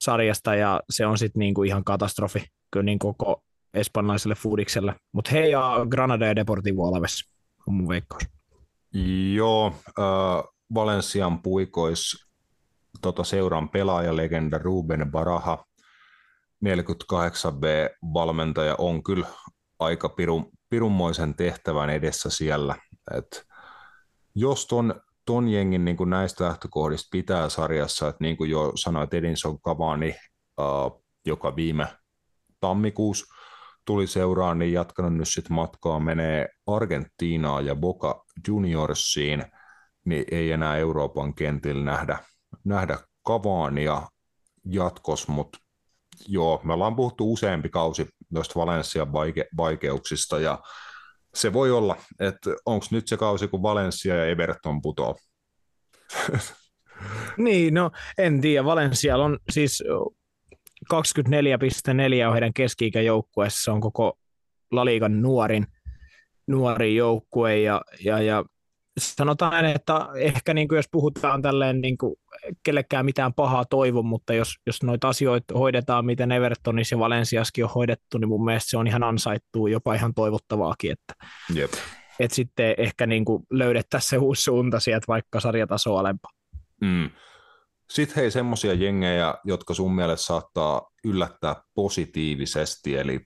sarjasta 0.00 0.54
ja 0.54 0.80
se 0.90 1.06
on 1.06 1.18
sitten 1.18 1.40
niinku 1.40 1.62
ihan 1.62 1.84
katastrofi 1.84 2.44
kyllä 2.70 2.84
niin 2.84 2.98
koko 2.98 3.42
espanjalaiselle 3.76 4.34
fudikselle. 4.34 4.94
Mutta 5.12 5.30
hei 5.30 5.50
ja 5.50 5.86
Granada 5.90 6.26
ja 6.26 6.36
Deportivo 6.36 6.88
Alaves 6.88 7.24
on 7.66 7.74
mun 7.74 7.88
veikkaus. 7.88 8.22
Joo, 9.34 9.72
äh, 9.98 10.04
Valensian 10.74 11.42
puikois 11.42 12.26
tota 13.02 13.24
seuran 13.24 13.68
pelaajalegenda 13.68 14.58
Ruben 14.58 15.10
Baraha, 15.10 15.64
48B-valmentaja, 16.64 18.74
on 18.78 19.02
kyllä 19.02 19.26
aika 19.78 20.08
pirun, 20.08 20.50
pirunmoisen 20.70 21.34
tehtävän 21.34 21.90
edessä 21.90 22.30
siellä. 22.30 22.76
Et 23.16 23.46
jos 24.34 24.66
ton, 24.66 25.00
ton 25.26 25.48
jengin 25.48 25.84
niin 25.84 25.96
kuin 25.96 26.10
näistä 26.10 26.44
lähtökohdista 26.44 27.08
pitää 27.10 27.48
sarjassa, 27.48 28.08
että 28.08 28.24
niin 28.24 28.36
kuin 28.36 28.50
jo 28.50 28.72
sanoit 28.74 29.14
Edinson 29.14 29.60
Cavani, 29.60 30.16
uh, 30.60 31.04
joka 31.26 31.56
viime 31.56 31.86
tammikuussa 32.60 33.35
tuli 33.86 34.06
seuraan, 34.06 34.58
niin 34.58 34.72
jatkanut 34.72 35.14
nyt 35.14 35.28
sitten 35.28 35.54
matkaa, 35.54 36.00
menee 36.00 36.48
Argentiinaan 36.66 37.66
ja 37.66 37.74
Boca 37.74 38.24
Juniorsiin, 38.48 39.44
niin 40.04 40.24
ei 40.30 40.52
enää 40.52 40.76
Euroopan 40.76 41.34
kentillä 41.34 41.84
nähdä, 41.84 42.18
nähdä 42.64 42.98
Cavania 43.26 44.02
jatkos, 44.64 45.28
mutta 45.28 45.58
joo, 46.28 46.60
me 46.64 46.72
ollaan 46.72 46.96
puhuttu 46.96 47.32
useampi 47.32 47.68
kausi 47.68 48.08
noista 48.30 48.60
Valenssian 48.60 49.08
vaike- 49.08 49.48
vaikeuksista 49.56 50.40
ja 50.40 50.58
se 51.34 51.52
voi 51.52 51.70
olla, 51.70 51.96
että 52.20 52.50
onko 52.66 52.86
nyt 52.90 53.08
se 53.08 53.16
kausi, 53.16 53.48
kun 53.48 53.62
Valencia 53.62 54.16
ja 54.16 54.26
Everton 54.26 54.82
putoaa. 54.82 55.14
niin, 57.36 57.74
no 57.74 57.90
en 58.18 58.40
tiedä. 58.40 58.64
Valencia 58.64 59.16
on 59.16 59.38
siis 59.50 59.82
24,4 60.94 62.26
on 62.26 62.32
heidän 62.32 62.52
keski-ikäjoukkueessa, 62.54 63.64
se 63.64 63.70
on 63.70 63.80
koko 63.80 64.18
Laliikan 64.72 65.22
nuorin, 65.22 65.66
nuori 66.46 66.96
joukkue 66.96 67.58
ja, 67.58 67.82
ja, 68.04 68.22
ja 68.22 68.44
sanotaan, 68.98 69.64
että 69.64 70.08
ehkä 70.16 70.54
niin 70.54 70.68
kuin 70.68 70.76
jos 70.76 70.88
puhutaan 70.92 71.42
tälleen 71.42 71.80
niin 71.80 71.98
kuin 71.98 72.16
kellekään 72.62 73.04
mitään 73.04 73.34
pahaa 73.34 73.64
toivo, 73.64 74.02
mutta 74.02 74.34
jos, 74.34 74.54
jos 74.66 74.82
noita 74.82 75.08
asioita 75.08 75.58
hoidetaan, 75.58 76.06
miten 76.06 76.32
Evertonissa 76.32 76.94
ja 76.94 76.98
Valensiaskin 76.98 77.64
on 77.64 77.70
hoidettu, 77.74 78.18
niin 78.18 78.28
mun 78.28 78.44
mielestä 78.44 78.70
se 78.70 78.78
on 78.78 78.86
ihan 78.86 79.02
ansaittu, 79.02 79.66
jopa 79.66 79.94
ihan 79.94 80.14
toivottavaakin, 80.14 80.92
että, 80.92 81.26
Jep. 81.54 81.72
että 82.20 82.34
sitten 82.34 82.74
ehkä 82.78 83.06
niin 83.06 83.24
kuin 83.24 83.42
löydettäisiin 83.50 84.10
se 84.10 84.18
uusi 84.18 84.42
suunta 84.42 84.80
sieltä 84.80 85.04
vaikka 85.08 85.40
sarjataso 85.40 85.96
alempaa. 85.96 86.32
Mm. 86.80 87.10
Sitten 87.90 88.16
hei, 88.16 88.30
semmoisia 88.30 88.74
jengejä, 88.74 89.34
jotka 89.44 89.74
sun 89.74 89.94
mielestä 89.94 90.26
saattaa 90.26 90.90
yllättää 91.04 91.56
positiivisesti, 91.74 92.96
eli 92.96 93.20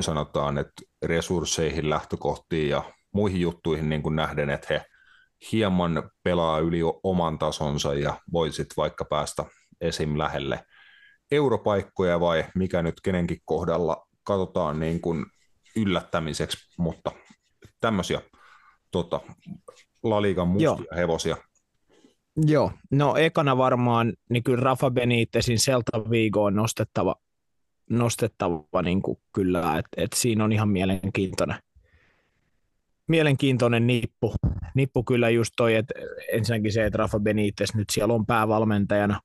sanotaan, 0.00 0.58
että 0.58 0.82
resursseihin, 1.02 1.90
lähtökohtiin 1.90 2.68
ja 2.68 2.82
muihin 3.12 3.40
juttuihin 3.40 3.88
niin 3.88 4.02
kuin 4.02 4.16
nähden, 4.16 4.50
että 4.50 4.66
he 4.70 4.84
hieman 5.52 6.10
pelaa 6.22 6.58
yli 6.58 6.80
oman 7.02 7.38
tasonsa 7.38 7.94
ja 7.94 8.20
voisit 8.32 8.66
vaikka 8.76 9.04
päästä 9.04 9.44
esim. 9.80 10.18
lähelle 10.18 10.64
europaikkoja 11.30 12.20
vai 12.20 12.44
mikä 12.54 12.82
nyt 12.82 13.00
kenenkin 13.02 13.38
kohdalla 13.44 14.06
katsotaan 14.24 14.80
niin 14.80 15.00
kuin 15.00 15.26
yllättämiseksi, 15.76 16.58
mutta 16.78 17.12
tämmöisiä 17.80 18.20
tota, 18.90 19.20
Laliikan 20.02 20.48
mustia 20.48 20.64
Joo. 20.68 20.96
hevosia. 20.96 21.36
Joo, 22.36 22.72
no 22.90 23.16
ekana 23.16 23.56
varmaan 23.56 24.12
niin 24.28 24.42
kyllä 24.42 24.60
Rafa 24.64 24.90
Benitezin 24.90 25.56
Celta 25.56 26.10
Vigo 26.10 26.44
on 26.44 26.54
nostettava, 26.54 27.16
nostettava 27.90 28.82
niin 28.82 29.02
kuin 29.02 29.18
kyllä, 29.32 29.78
että 29.78 29.88
et 29.96 30.12
siinä 30.14 30.44
on 30.44 30.52
ihan 30.52 30.68
mielenkiintoinen, 30.68 31.56
mielenkiintoinen 33.08 33.86
nippu, 33.86 34.34
nippu 34.74 35.04
kyllä 35.04 35.30
just 35.30 35.52
toi, 35.56 35.74
että 35.74 35.94
ensinnäkin 36.32 36.72
se, 36.72 36.86
että 36.86 36.98
Rafa 36.98 37.20
Benitez 37.20 37.74
nyt 37.74 37.90
siellä 37.90 38.14
on 38.14 38.26
päävalmentajana. 38.26 39.20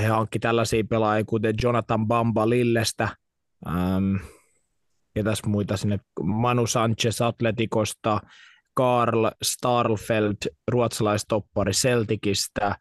He 0.00 0.06
hankki 0.06 0.38
tällaisia 0.38 0.84
pelaajia 0.90 1.24
kuten 1.24 1.54
Jonathan 1.62 2.06
Bamba 2.06 2.48
Lillestä, 2.48 3.08
tässä 5.24 5.46
muita 5.46 5.76
sinne? 5.76 5.98
Manu 6.22 6.66
Sanchez 6.66 7.20
Atletikosta, 7.20 8.20
Karl 8.74 9.26
Starfeld, 9.42 10.36
ruotsalaistoppari 10.68 11.72
Celticistä. 11.72 12.76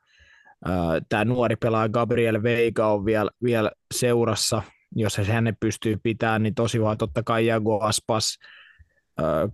Tämä 1.09 1.25
nuori 1.25 1.55
pelaaja 1.55 1.89
Gabriel 1.89 2.43
Veiga 2.43 2.87
on 2.87 3.05
vielä, 3.05 3.31
vielä 3.43 3.71
seurassa, 3.93 4.61
jos 4.95 5.17
hän 5.17 5.57
pystyy 5.59 5.97
pitämään, 6.03 6.43
niin 6.43 6.55
tosi 6.55 6.81
vaan 6.81 6.97
totta 6.97 7.23
kai 7.23 7.45
Jago 7.45 7.79
Aspas, 7.79 8.37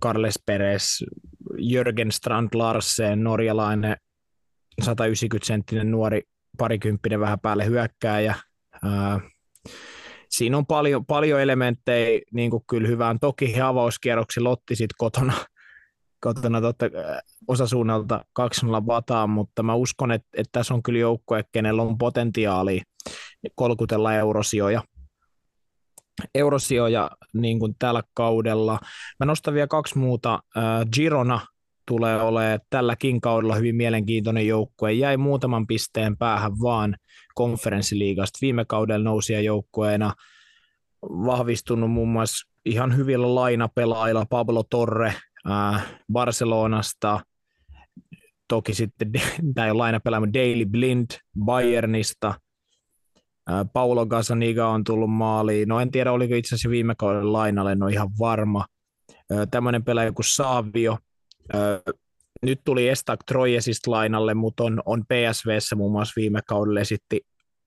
Carles 0.02 0.42
Perez, 0.46 0.84
Jörgen 1.58 2.12
Strand 2.12 2.48
Larsen, 2.54 3.24
norjalainen 3.24 3.96
190-senttinen 4.82 5.90
nuori 5.90 6.22
parikymppinen 6.58 7.20
vähän 7.20 7.40
päälle 7.40 7.66
hyökkääjä. 7.66 8.34
Siinä 10.28 10.56
on 10.56 10.66
paljon, 10.66 11.06
paljon 11.06 11.40
elementtejä 11.40 12.20
niin 12.32 12.50
kuin 12.50 12.64
kyllä 12.70 12.88
hyvään. 12.88 13.18
Toki 13.18 13.56
he 13.56 13.60
avauskierroksi 13.60 14.40
Lotti 14.40 14.76
sit 14.76 14.90
kotona, 14.98 15.32
kotona 16.20 16.60
totta, 16.60 16.86
osasuunnalta 17.48 18.24
2-0 18.40 18.42
vataan, 18.86 19.30
mutta 19.30 19.62
mä 19.62 19.74
uskon, 19.74 20.12
että, 20.12 20.28
että 20.36 20.52
tässä 20.52 20.74
on 20.74 20.82
kyllä 20.82 20.98
joukkue, 20.98 21.44
kenellä 21.52 21.82
on 21.82 21.98
potentiaalia 21.98 22.82
kolkutella 23.54 24.14
eurosijoja 24.14 24.82
eurosijoja 26.34 27.10
niin 27.34 27.58
kuin 27.58 27.74
tällä 27.78 28.02
kaudella. 28.14 28.78
Mä 29.20 29.26
nostan 29.26 29.54
vielä 29.54 29.66
kaksi 29.66 29.98
muuta. 29.98 30.42
Girona 30.92 31.40
tulee 31.86 32.22
olemaan 32.22 32.60
tälläkin 32.70 33.20
kaudella 33.20 33.54
hyvin 33.54 33.76
mielenkiintoinen 33.76 34.46
joukkue. 34.46 34.92
Jäi 34.92 35.16
muutaman 35.16 35.66
pisteen 35.66 36.16
päähän 36.16 36.52
vaan 36.52 36.96
konferenssiliigasta. 37.34 38.38
Viime 38.42 38.64
kaudella 38.64 39.04
nousi 39.04 39.44
joukkueena 39.44 40.14
vahvistunut 41.02 41.90
muun 41.90 42.08
muassa 42.08 42.50
ihan 42.64 42.96
hyvillä 42.96 43.34
lainapelaajilla 43.34 44.26
Pablo 44.30 44.62
Torre 44.62 45.14
Barcelonasta, 46.12 47.20
toki 48.48 48.74
sitten, 48.74 49.12
tämä 49.54 49.64
ei 49.64 49.70
ole 49.70 49.78
lainapelaaja, 49.78 50.32
Daily 50.34 50.66
Blind 50.66 51.10
Bayernista– 51.44 52.34
Paulo 53.72 54.06
Gasaniga 54.06 54.68
on 54.68 54.84
tullut 54.84 55.10
maaliin. 55.10 55.68
No 55.68 55.80
en 55.80 55.90
tiedä, 55.90 56.12
oliko 56.12 56.34
itse 56.34 56.54
asiassa 56.54 56.70
viime 56.70 56.94
kauden 56.98 57.32
lainalle, 57.32 57.76
ole 57.82 57.92
ihan 57.92 58.10
varma. 58.18 58.66
Tämmöinen 59.50 59.84
pelaaja 59.84 60.12
kuin 60.12 60.24
Savio. 60.28 60.98
Nyt 62.42 62.60
tuli 62.64 62.88
Estak 62.88 63.20
Trojesista 63.26 63.90
lainalle, 63.90 64.34
mutta 64.34 64.64
on, 64.64 64.82
on 64.86 65.04
PSVssä 65.04 65.76
muun 65.76 65.92
muassa 65.92 66.12
viime 66.16 66.40
kaudella 66.46 66.80
esitti 66.80 67.20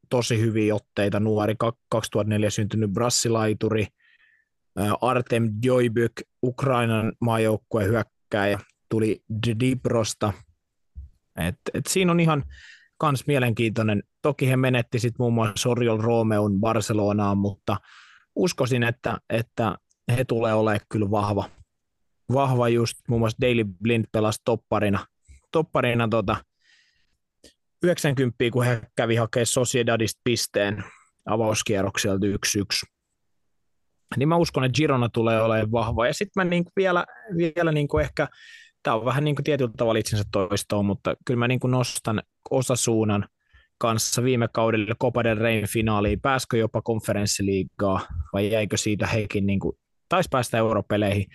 tosi 0.09 0.39
hyviä 0.39 0.75
otteita. 0.75 1.19
Nuori 1.19 1.55
2004 1.89 2.49
syntynyt 2.49 2.91
brassilaituri. 2.91 3.87
Artem 5.01 5.49
Joibyk, 5.63 6.11
Ukrainan 6.43 7.13
maajoukkueen 7.19 7.89
hyökkääjä, 7.89 8.59
tuli 8.89 9.23
Dniprosta. 9.47 10.33
Et, 11.35 11.55
et 11.73 11.85
siinä 11.85 12.11
on 12.11 12.19
ihan, 12.19 12.43
kans 12.97 13.27
mielenkiintoinen. 13.27 14.03
Toki 14.21 14.49
he 14.49 14.57
menetti 14.57 14.99
sitten 14.99 15.23
muun 15.23 15.33
muassa 15.33 15.53
Sorjol 15.57 16.01
Romeon 16.01 16.59
Barcelonaan, 16.59 17.37
mutta 17.37 17.77
uskoisin, 18.35 18.83
että, 18.83 19.17
että 19.29 19.77
he 20.17 20.25
tulee 20.25 20.53
olemaan 20.53 20.79
kyllä 20.89 21.11
vahva. 21.11 21.49
Vahva 22.33 22.69
just, 22.69 22.97
muun 23.07 23.21
muassa 23.21 23.37
Daily 23.41 23.65
Blind 23.81 24.05
pelasi 24.11 24.41
topparina, 24.45 25.05
topparina 25.51 26.07
tota 26.07 26.35
90, 27.83 28.43
kun 28.53 28.65
he 28.65 28.81
kävi 28.95 29.15
hakemaan 29.15 29.45
Sociedadista 29.45 30.21
pisteen 30.23 30.83
avauskierrokselta 31.25 32.25
1-1. 32.25 32.29
Niin 34.17 34.29
mä 34.29 34.35
uskon, 34.35 34.63
että 34.63 34.75
Girona 34.75 35.09
tulee 35.09 35.41
olemaan 35.41 35.71
vahva. 35.71 36.07
Ja 36.07 36.13
sitten 36.13 36.31
mä 36.35 36.49
niinku 36.49 36.71
vielä, 36.75 37.05
vielä 37.37 37.71
niinku 37.71 37.97
ehkä 37.97 38.27
tämä 38.83 38.95
on 38.95 39.05
vähän 39.05 39.23
niin 39.23 39.35
kuin 39.35 39.43
tietyllä 39.43 39.73
tavalla 39.77 39.99
itsensä 39.99 40.23
toistoa, 40.31 40.83
mutta 40.83 41.15
kyllä 41.25 41.37
mä 41.37 41.47
niin 41.47 41.59
kuin 41.59 41.71
nostan 41.71 42.21
osasuunnan 42.51 43.25
kanssa 43.77 44.23
viime 44.23 44.47
kaudella 44.53 44.95
Copa 45.01 45.23
del 45.23 45.37
Reyn 45.37 45.67
finaaliin. 45.67 46.21
Pääskö 46.21 46.57
jopa 46.57 46.81
konferenssiliigaa 46.81 48.01
vai 48.33 48.51
jäikö 48.51 48.77
siitä 48.77 49.07
hekin 49.07 49.45
niin 49.45 49.59
kuin, 49.59 49.77
taisi 50.09 50.29
päästä 50.31 50.57
europeleihin. 50.57 51.25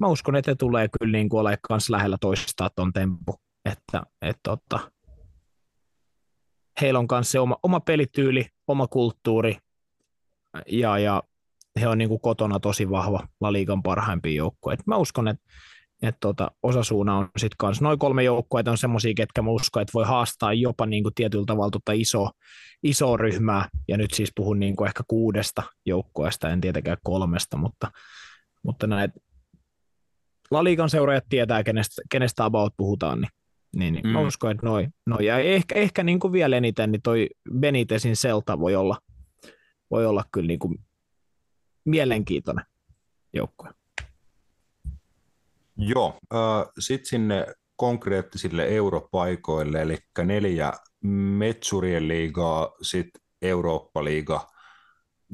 Mä 0.00 0.06
uskon, 0.06 0.36
että 0.36 0.54
tulee 0.54 0.88
kyllä 0.98 1.12
niin 1.12 1.28
kuin 1.28 1.40
olemaan 1.40 1.58
kanssa 1.62 1.92
lähellä 1.92 2.16
toistaa 2.20 2.70
ton 2.76 2.92
tempu. 2.92 3.34
Että, 3.64 4.02
että, 4.22 4.52
että 4.52 4.78
heillä 6.80 6.98
on 6.98 7.08
kanssa 7.08 7.32
se 7.32 7.40
oma, 7.40 7.56
oma 7.62 7.80
pelityyli, 7.80 8.46
oma 8.68 8.86
kulttuuri 8.86 9.58
ja, 10.66 10.98
ja 10.98 11.22
he 11.80 11.88
on 11.88 11.98
niin 11.98 12.08
kuin 12.08 12.20
kotona 12.20 12.60
tosi 12.60 12.90
vahva 12.90 13.28
La 13.40 13.52
Liigan 13.52 13.82
parhaimpia 13.82 14.34
joukkoja. 14.34 14.76
Mä 14.86 14.96
uskon, 14.96 15.28
että 15.28 15.44
että 16.02 16.18
tota, 16.20 16.50
osasuuna 16.62 17.16
on 17.16 17.28
sitten 17.36 17.56
kanssa. 17.58 17.84
Noin 17.84 17.98
kolme 17.98 18.22
joukkueita 18.22 18.70
on 18.70 18.78
semmoisia, 18.78 19.14
ketkä 19.16 19.42
mä 19.42 19.50
uskon, 19.50 19.82
että 19.82 19.92
voi 19.94 20.04
haastaa 20.04 20.52
jopa 20.52 20.86
niin 20.86 21.02
kuin 21.02 21.14
tietyllä 21.14 21.44
tavalla 21.46 21.70
tota 21.70 21.92
iso, 21.92 22.30
iso 22.82 23.16
ryhmää, 23.16 23.68
ja 23.88 23.96
nyt 23.96 24.10
siis 24.14 24.32
puhun 24.34 24.60
niin 24.60 24.76
kuin 24.76 24.88
ehkä 24.88 25.02
kuudesta 25.08 25.62
joukkueesta, 25.86 26.50
en 26.50 26.60
tietenkään 26.60 26.96
kolmesta, 27.04 27.56
mutta, 27.56 27.90
mutta 28.62 28.86
näitä 28.86 29.20
La 30.50 30.64
Ligan 30.64 30.90
seuraajat 30.90 31.24
tietää, 31.28 31.62
kenestä, 31.62 32.02
kenestä 32.10 32.44
about 32.44 32.74
puhutaan, 32.76 33.20
niin, 33.20 33.30
niin, 33.76 33.94
niin 33.94 34.06
mm. 34.06 34.12
mä 34.12 34.20
uskon, 34.20 34.50
että 34.50 34.66
noin. 34.66 34.94
Noi. 35.06 35.26
Ja 35.26 35.38
ehkä, 35.38 35.74
ehkä 35.74 36.02
niin 36.02 36.20
kuin 36.20 36.32
vielä 36.32 36.56
eniten, 36.56 36.92
niin 36.92 37.02
toi 37.02 37.28
Benitezin 37.58 38.16
Selta 38.16 38.60
voi 38.60 38.74
olla, 38.74 38.98
voi 39.90 40.06
olla 40.06 40.24
kyllä 40.32 40.46
niin 40.46 40.58
kuin 40.58 40.74
mielenkiintoinen 41.86 42.64
joukkue. 43.32 43.70
Joo, 45.76 46.18
äh, 46.34 46.72
sitten 46.78 47.06
sinne 47.06 47.46
konkreettisille 47.76 48.64
europaikoille, 48.68 49.82
eli 49.82 49.98
neljä 50.24 50.72
Metsurien 51.38 52.08
liigaa, 52.08 52.72
sitten 52.82 53.22
Eurooppa-liiga 53.42 54.48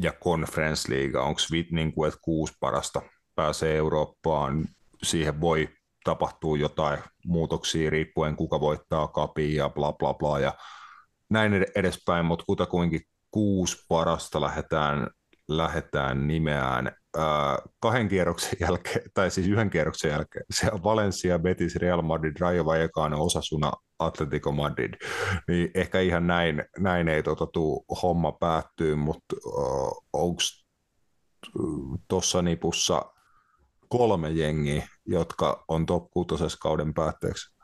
ja 0.02 0.12
Conference-liiga. 0.12 1.22
Onko 1.22 1.40
niin 1.70 1.92
että 2.08 2.20
kuusi 2.22 2.54
parasta 2.60 3.02
pääsee 3.34 3.76
Eurooppaan? 3.76 4.64
Siihen 5.02 5.40
voi 5.40 5.68
tapahtua 6.04 6.56
jotain 6.56 6.98
muutoksia 7.26 7.90
riippuen 7.90 8.36
kuka 8.36 8.60
voittaa 8.60 9.08
kapi 9.08 9.54
ja 9.54 9.68
bla 9.68 9.92
bla 9.92 10.14
bla 10.14 10.40
ja 10.40 10.54
näin 11.28 11.66
edespäin, 11.74 12.24
mutta 12.24 12.44
kutakuinkin 12.44 13.00
kuusi 13.30 13.84
parasta 13.88 14.40
lähdetään, 14.40 15.10
lähdetään 15.56 16.28
nimeään 16.28 16.92
kahden 17.80 18.08
kierroksen 18.08 18.56
jälkeen, 18.60 19.10
tai 19.14 19.30
siis 19.30 19.46
yhden 19.48 19.70
kierroksen 19.70 20.10
jälkeen, 20.10 20.44
se 20.50 20.70
on 20.72 20.84
Valencia, 20.84 21.38
Betis, 21.38 21.76
Real 21.76 22.02
Madrid, 22.02 22.36
Rayo 22.40 22.64
Vallecano, 22.64 23.24
Osasuna, 23.24 23.72
Atletico 23.98 24.52
Madrid, 24.52 24.94
niin 25.48 25.70
ehkä 25.74 26.00
ihan 26.00 26.26
näin, 26.26 26.64
näin 26.78 27.08
ei 27.08 27.22
tota, 27.22 27.46
tuu 27.46 27.84
homma 28.02 28.32
päättyy, 28.32 28.94
mutta 28.94 29.36
uh, 29.46 30.04
onko 30.12 30.42
tuossa 32.08 32.42
nipussa 32.42 33.02
kolme 33.88 34.30
jengiä, 34.30 34.88
jotka 35.06 35.64
on 35.68 35.86
top 35.86 36.10
6 36.10 36.58
kauden 36.60 36.94
päätteeksi? 36.94 37.56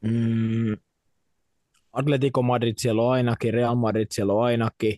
Mm, 0.00 0.76
Atletico 1.92 2.42
Madrid 2.42 2.74
siellä 2.76 3.02
on 3.02 3.12
ainakin, 3.12 3.54
Real 3.54 3.74
Madrid 3.74 4.06
siellä 4.10 4.32
on 4.32 4.44
ainakin, 4.44 4.96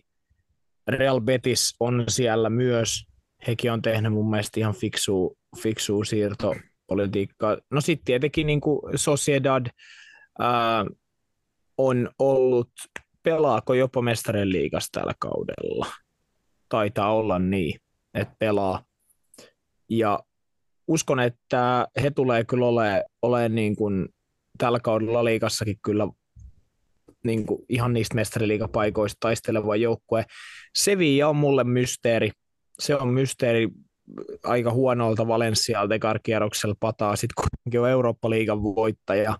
Real 0.89 1.21
Betis 1.21 1.75
on 1.79 2.03
siellä 2.07 2.49
myös. 2.49 3.05
Hekin 3.47 3.71
on 3.71 3.81
tehnyt 3.81 4.13
mun 4.13 4.29
mielestä 4.29 4.59
ihan 4.59 4.73
fiksu, 4.73 5.37
fiksu 5.57 6.03
siirtopolitiikkaa. 6.03 7.57
No 7.71 7.81
sitten 7.81 8.05
tietenkin 8.05 8.47
niin 8.47 8.61
kuin 8.61 8.81
Sociedad 8.95 9.65
ää, 10.39 10.85
on 11.77 12.09
ollut, 12.19 12.71
pelaako 13.23 13.73
jopa 13.73 14.01
mestarien 14.01 14.49
liigassa 14.49 14.89
tällä 14.91 15.13
kaudella? 15.19 15.85
Taitaa 16.69 17.15
olla 17.15 17.39
niin, 17.39 17.79
että 18.13 18.35
pelaa. 18.39 18.83
Ja 19.89 20.19
uskon, 20.87 21.19
että 21.19 21.87
he 22.01 22.11
tulee 22.11 22.43
kyllä 22.43 22.65
olemaan 22.65 23.03
ole 23.21 23.49
niin 23.49 23.75
kuin 23.75 24.07
tällä 24.57 24.79
kaudella 24.79 25.23
liikassakin 25.25 25.79
kyllä 25.83 26.07
niin 27.23 27.45
kuin 27.45 27.65
ihan 27.69 27.93
niistä 27.93 28.15
mestariliigapaikoista 28.15 29.17
taisteleva 29.19 29.75
joukkue. 29.75 30.25
Sevilla 30.75 31.27
on 31.27 31.35
mulle 31.35 31.63
mysteeri. 31.63 32.31
Se 32.79 32.95
on 32.95 33.07
mysteeri 33.07 33.67
aika 34.43 34.71
huonolta 34.71 35.27
Valenssialta 35.27 35.95
ekarkierroksella 35.95 36.75
pataa, 36.79 37.15
sitten 37.15 37.35
kuitenkin 37.35 37.79
on 37.81 37.89
Eurooppa-liigan 37.89 38.63
voittaja. 38.63 39.37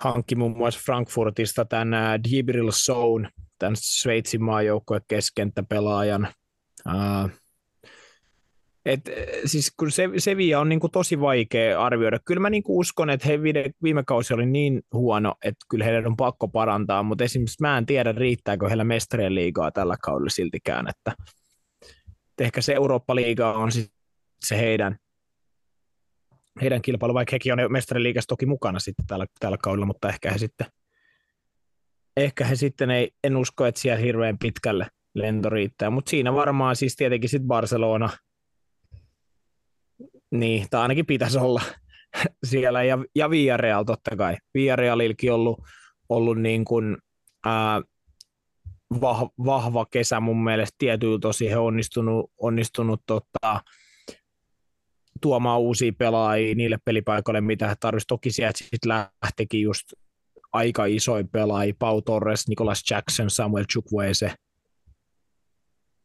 Hankki 0.00 0.34
muun 0.34 0.56
muassa 0.56 0.80
Frankfurtista 0.84 1.64
tämän 1.64 2.24
Dibril 2.24 2.70
Soun, 2.70 3.28
tämän 3.58 3.76
Sveitsin 3.76 4.44
maajoukkueen 4.44 5.02
keskenttäpelaajan. 5.08 6.28
Uh, 6.86 7.30
et, 8.86 9.08
eh, 9.08 9.26
siis 9.44 9.72
kun 9.76 9.90
se, 9.90 10.08
Sevilla 10.18 10.60
on 10.60 10.68
niin 10.68 10.80
kuin 10.80 10.90
tosi 10.90 11.20
vaikea 11.20 11.82
arvioida. 11.82 12.18
Kyllä 12.24 12.40
mä 12.40 12.50
niin 12.50 12.62
kuin 12.62 12.78
uskon, 12.78 13.10
että 13.10 13.28
he 13.28 13.42
viime, 13.42 13.70
viime 13.82 14.02
kausi 14.06 14.34
oli 14.34 14.46
niin 14.46 14.82
huono, 14.92 15.34
että 15.44 15.66
kyllä 15.68 15.84
heidän 15.84 16.06
on 16.06 16.16
pakko 16.16 16.48
parantaa, 16.48 17.02
mutta 17.02 17.24
esimerkiksi 17.24 17.62
mä 17.62 17.78
en 17.78 17.86
tiedä, 17.86 18.12
riittääkö 18.12 18.68
heillä 18.68 18.84
mestarien 18.84 19.34
liigaa 19.34 19.70
tällä 19.70 19.96
kaudella 20.02 20.30
siltikään, 20.30 20.88
että, 20.88 21.14
että 22.30 22.44
ehkä 22.44 22.60
se 22.60 22.72
Eurooppa-liiga 22.72 23.52
on 23.52 23.72
se 24.44 24.58
heidän, 24.58 24.96
heidän 26.60 26.82
kilpailu, 26.82 27.14
vaikka 27.14 27.34
hekin 27.34 27.52
on 27.52 27.72
mestarien 27.72 28.02
liigassa 28.02 28.28
toki 28.28 28.46
mukana 28.46 28.78
sitten 28.78 29.06
tällä, 29.06 29.26
tällä 29.40 29.58
kaudella, 29.62 29.86
mutta 29.86 30.08
ehkä 30.08 30.32
he 30.32 30.38
sitten, 30.38 30.66
ehkä 32.16 32.44
he 32.44 32.56
sitten 32.56 32.90
ei, 32.90 33.10
en 33.24 33.36
usko, 33.36 33.66
että 33.66 33.80
siellä 33.80 34.00
hirveän 34.00 34.38
pitkälle 34.38 34.86
lento 35.14 35.50
riittää, 35.50 35.90
mutta 35.90 36.10
siinä 36.10 36.34
varmaan 36.34 36.76
siis 36.76 36.96
tietenkin 36.96 37.30
sitten 37.30 37.48
Barcelona– 37.48 38.10
niin, 40.40 40.66
tai 40.70 40.82
ainakin 40.82 41.06
pitäisi 41.06 41.38
olla 41.38 41.62
siellä, 42.50 42.84
ja, 42.84 42.98
ja 43.14 43.30
Villarreal 43.30 43.84
totta 43.84 44.16
kai. 44.16 44.36
Villarrealillekin 44.54 45.32
ollut, 45.32 45.62
ollut 46.08 46.38
niin 46.38 46.64
kuin, 46.64 46.96
ää, 47.44 47.82
vah, 49.00 49.22
vahva 49.44 49.86
kesä 49.90 50.20
mun 50.20 50.44
mielestä 50.44 50.74
tietyllä 50.78 51.18
tosi 51.18 51.50
he 51.50 51.56
onnistunut, 51.56 52.30
onnistunut 52.40 53.02
tota, 53.06 53.60
tuomaan 55.20 55.60
uusia 55.60 55.92
pelaajia 55.98 56.54
niille 56.54 56.78
pelipaikoille, 56.84 57.40
mitä 57.40 57.68
he 57.68 57.74
tarvitsisivat. 57.80 58.08
Toki 58.08 58.30
sieltä 58.30 58.58
sitten 58.58 59.06
lähtikin 59.24 59.62
just 59.62 59.92
aika 60.52 60.84
isoja 60.84 61.24
pelaajia, 61.32 61.74
Pau 61.78 62.02
Torres, 62.02 62.48
Nicholas 62.48 62.82
Jackson, 62.90 63.30
Samuel 63.30 63.64
Chukwueze– 63.72 64.34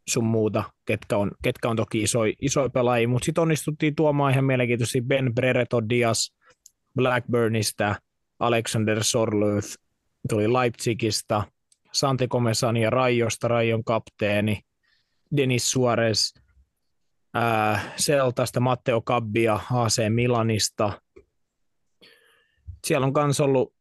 sun 0.09 0.23
muuta, 0.23 0.63
ketkä 0.85 1.17
on, 1.17 1.31
ketkä 1.43 1.69
on 1.69 1.75
toki 1.75 2.01
isoja 2.01 2.33
iso 2.41 2.69
pelaajia, 2.69 3.07
mutta 3.07 3.25
sitten 3.25 3.41
onnistuttiin 3.41 3.95
tuomaan 3.95 4.31
ihan 4.31 4.45
mielenkiintoisesti 4.45 5.01
Ben 5.01 5.35
Brereto 5.35 5.89
Diaz 5.89 6.31
Blackburnista, 6.95 7.95
Alexander 8.39 9.03
Sorluth 9.03 9.67
tuli 10.29 10.53
Leipzigistä, 10.53 11.43
Sante 11.91 12.27
Comesani 12.27 12.81
ja 12.81 12.89
Raiosta, 12.89 13.47
Raion 13.47 13.83
kapteeni, 13.83 14.59
Denis 15.37 15.71
Suarez 15.71 16.33
ää, 17.33 17.91
Seltasta, 17.97 18.59
Matteo 18.59 19.01
Kabbia 19.01 19.59
AC 19.73 20.09
Milanista. 20.09 21.01
Siellä 22.87 23.07
on 23.07 23.13
myös 23.25 23.39
ollut, 23.39 23.73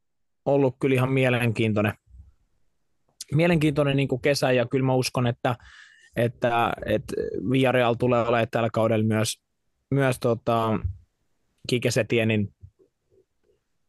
ollut 0.45 0.77
kyllä 0.81 0.95
ihan 0.95 1.13
mielenkiintoinen, 1.13 1.93
mielenkiintoinen 3.35 3.97
niin 3.97 4.09
kuin 4.09 4.23
kesä 4.23 4.53
ja 4.53 4.67
kyllä 4.67 4.87
mä 4.87 4.95
uskon, 4.95 5.27
että 5.27 5.57
että, 6.16 6.73
että 6.87 7.15
Villarreal 7.51 7.95
tulee 7.95 8.20
olemaan 8.23 8.47
tällä 8.51 8.70
kaudella 8.73 9.07
myös, 9.07 9.41
myös 9.91 10.16
tota, 10.20 10.78
Kikesetienin 11.69 12.55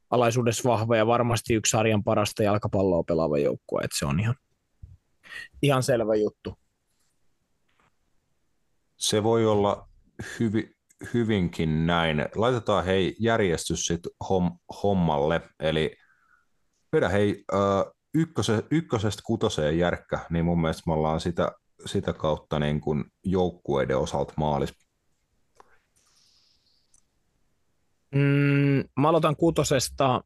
alaisuudessa 0.10 0.70
vahva 0.70 0.98
ja 0.98 1.08
varmasti 1.08 1.54
yksi 1.54 1.70
sarjan 1.70 2.04
parasta 2.04 2.44
jalkapalloa 2.44 3.04
pelaava 3.04 3.38
joukkue, 3.38 3.82
että 3.84 3.98
se 4.00 4.06
on 4.06 4.20
ihan, 4.20 4.36
ihan 5.62 5.84
selvä 5.84 6.16
juttu. 6.16 6.54
Se 8.98 9.24
voi 9.24 9.46
olla 9.46 9.90
hyvi, 10.40 10.76
hyvinkin 11.14 11.86
näin. 11.86 12.26
Laitetaan 12.36 12.86
hei 12.86 13.16
järjestys 13.20 13.86
sit 13.86 14.02
hom, 14.30 14.60
hommalle, 14.84 15.42
eli 15.60 15.96
vedä 16.94 17.10
hei 17.10 17.46
ykköse, 18.14 18.64
ykkösestä 18.72 19.22
kutoseen 19.26 19.78
järkkä, 19.78 20.20
niin 20.30 20.46
mun 20.46 20.62
mielestä 20.62 20.84
me 20.86 20.94
ollaan 20.94 21.20
sitä 21.20 21.52
sitä 21.86 22.14
kautta 22.14 22.60
niin 22.60 22.82
kuin 22.82 23.06
joukkueiden 23.24 23.98
osalta 23.98 24.34
maalis? 24.38 24.74
Mm, 28.16 28.84
mä 29.00 29.10
aloitan 29.10 29.36
kutosesta. 29.36 30.24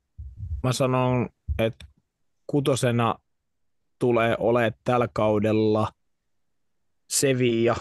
Mä 0.64 0.74
sanon, 0.74 1.30
että 1.60 1.86
kutosena 2.48 3.16
tulee 4.00 4.36
olemaan 4.40 4.74
tällä 4.84 5.08
kaudella 5.14 5.92
Sevilla. 7.10 7.76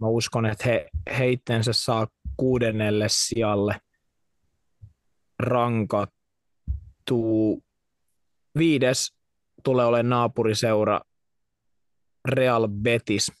Mä 0.00 0.06
uskon, 0.06 0.46
että 0.46 0.64
he, 0.68 0.88
he 1.18 1.28
itsensä 1.28 1.72
saa 1.72 2.06
kuudennelle 2.36 3.06
sijalle 3.08 3.80
rankattuu. 5.38 6.12
Viides 8.58 9.14
tulee 9.64 9.86
olemaan 9.86 10.08
naapuriseura 10.08 11.00
Real 12.28 12.68
Betis. 12.68 13.32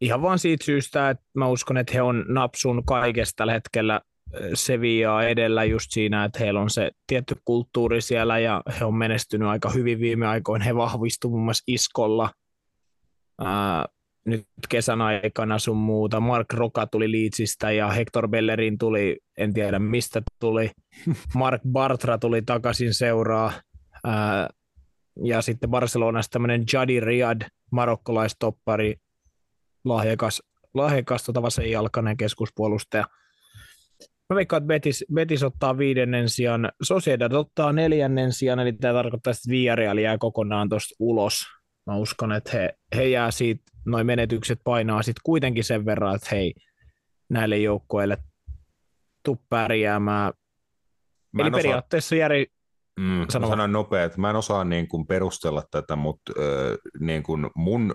Ihan 0.00 0.22
vaan 0.22 0.38
siitä 0.38 0.64
syystä, 0.64 1.10
että 1.10 1.24
mä 1.34 1.48
uskon, 1.48 1.76
että 1.76 1.92
he 1.94 2.02
on 2.02 2.24
napsun 2.28 2.84
kaikesta 2.84 3.36
tällä 3.36 3.52
hetkellä 3.52 4.00
Sevillaa 4.54 5.24
edellä 5.24 5.64
just 5.64 5.90
siinä, 5.90 6.24
että 6.24 6.38
heillä 6.38 6.60
on 6.60 6.70
se 6.70 6.90
tietty 7.06 7.36
kulttuuri 7.44 8.00
siellä 8.00 8.38
ja 8.38 8.62
he 8.80 8.84
on 8.84 8.94
menestynyt 8.94 9.48
aika 9.48 9.70
hyvin 9.70 10.00
viime 10.00 10.26
aikoina. 10.26 10.64
He 10.64 10.76
vahvistuivat 10.76 11.32
muun 11.32 11.44
muassa 11.44 11.64
Iskolla 11.66 12.30
ää, 13.40 13.86
nyt 14.26 14.46
kesän 14.68 15.00
aikana 15.00 15.58
sun 15.58 15.76
muuta. 15.76 16.20
Mark 16.20 16.52
Roka 16.52 16.86
tuli 16.86 17.12
Leedsistä 17.12 17.72
ja 17.72 17.90
Hector 17.90 18.28
Bellerin 18.28 18.78
tuli, 18.78 19.18
en 19.38 19.54
tiedä 19.54 19.78
mistä 19.78 20.22
tuli. 20.40 20.70
Mark 21.34 21.62
Bartra 21.72 22.18
tuli 22.18 22.42
takaisin 22.42 22.94
seuraa. 22.94 23.52
Ää, 24.04 24.48
ja 25.24 25.42
sitten 25.42 25.70
Barcelonassa 25.70 26.30
tämmöinen 26.30 26.64
Jadi 26.72 27.00
Riad, 27.00 27.42
marokkolaistoppari, 27.72 28.96
lahjakas, 29.84 30.42
lahjakas 30.74 31.22
tota 31.24 31.42
vasenjalkainen 31.42 32.16
keskuspuolustaja. 32.16 33.04
Mä 34.30 34.36
veikkaan, 34.36 34.62
että 34.62 34.68
Betis, 34.68 35.04
Betis 35.14 35.42
ottaa 35.42 35.78
viidennen 35.78 36.28
sijan, 36.28 36.72
Sociedad 36.82 37.32
ottaa 37.32 37.72
neljännen 37.72 38.32
sijan, 38.32 38.58
eli 38.58 38.72
tämä 38.72 38.94
tarkoittaa, 38.94 39.30
että 39.30 39.50
Villarreal 39.50 39.98
jää 39.98 40.18
kokonaan 40.18 40.68
tuosta 40.68 40.94
ulos. 40.98 41.46
Mä 41.86 41.96
uskon, 41.96 42.32
että 42.32 42.50
he, 42.52 42.74
he 42.96 43.04
jää 43.04 43.30
siitä, 43.30 43.62
noin 43.86 44.06
menetykset 44.06 44.60
painaa 44.64 45.02
sitten 45.02 45.22
kuitenkin 45.24 45.64
sen 45.64 45.84
verran, 45.84 46.14
että 46.14 46.28
hei, 46.32 46.54
näille 47.28 47.58
joukkoille 47.58 48.18
tuu 49.22 49.38
pärjäämään. 49.48 50.32
Mä 51.32 51.42
Eli 51.42 51.48
osaa- 51.48 51.58
periaatteessa 51.58 52.16
Jari, 52.16 52.46
Mm, 53.00 53.26
Sano 53.28 53.48
sanon 53.48 53.72
nopea, 53.72 54.04
että 54.04 54.20
mä 54.20 54.30
en 54.30 54.36
osaa 54.36 54.64
niin 54.64 54.88
kuin 54.88 55.06
perustella 55.06 55.62
tätä, 55.70 55.96
mutta 55.96 56.32
ö, 56.38 56.78
niin 56.98 57.22
kuin 57.22 57.50
mun 57.56 57.94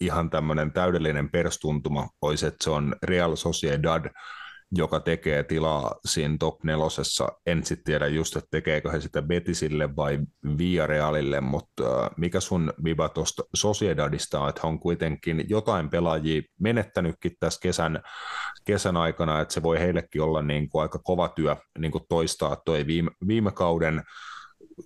ihan 0.00 0.30
tämmöinen 0.30 0.72
täydellinen 0.72 1.30
perstuntuma 1.30 2.08
olisi, 2.22 2.46
että 2.46 2.64
se 2.64 2.70
on 2.70 2.96
Real 3.02 3.36
Sociedad, 3.36 4.10
joka 4.72 5.00
tekee 5.00 5.42
tilaa 5.42 5.94
siinä 6.04 6.36
top 6.40 6.64
nelosessa. 6.64 7.28
En 7.46 7.64
sitten 7.64 7.84
tiedä 7.84 8.06
just, 8.06 8.36
että 8.36 8.48
tekeekö 8.50 8.90
he 8.90 9.00
sitä 9.00 9.22
Betisille 9.22 9.96
vai 9.96 10.18
Villarealille, 10.58 11.40
mutta 11.40 12.10
mikä 12.16 12.40
sun 12.40 12.72
viba 12.84 13.08
tuosta 13.08 13.42
Sociedadista 13.54 14.40
on, 14.40 14.48
että 14.48 14.66
on 14.66 14.80
kuitenkin 14.80 15.44
jotain 15.48 15.90
pelaajia 15.90 16.42
menettänytkin 16.60 17.32
tässä 17.40 17.60
kesän, 17.62 18.02
kesän 18.66 18.96
aikana, 18.96 19.40
että 19.40 19.54
se 19.54 19.62
voi 19.62 19.78
heillekin 19.78 20.22
olla 20.22 20.42
niin 20.42 20.68
kuin 20.68 20.82
aika 20.82 20.98
kova 20.98 21.28
työ 21.28 21.56
niin 21.78 21.92
kuin 21.92 22.04
toistaa 22.08 22.56
toi 22.64 22.86
viime, 22.86 23.10
viime 23.26 23.52
kauden 23.52 24.02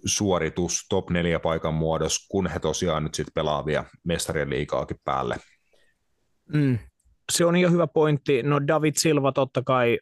suoritus 0.05 0.87
top 0.89 1.11
4 1.11 1.41
paikan 1.41 1.75
muodossa, 1.75 2.27
kun 2.31 2.47
he 2.47 2.59
tosiaan 2.59 3.05
nyt 3.05 3.15
sitten 3.15 3.33
pelaa 3.35 3.67
vielä 3.67 3.85
mestarien 4.05 4.51
liigaakin 4.51 4.97
päälle. 5.05 5.37
mm, 6.55 6.79
se 7.33 7.45
on 7.45 7.57
ihan 7.57 7.73
hyvä 7.73 7.87
pointti. 7.87 8.43
No 8.43 8.67
David 8.67 8.95
Silva 8.97 9.33
totta 9.33 9.63
kai 9.63 9.99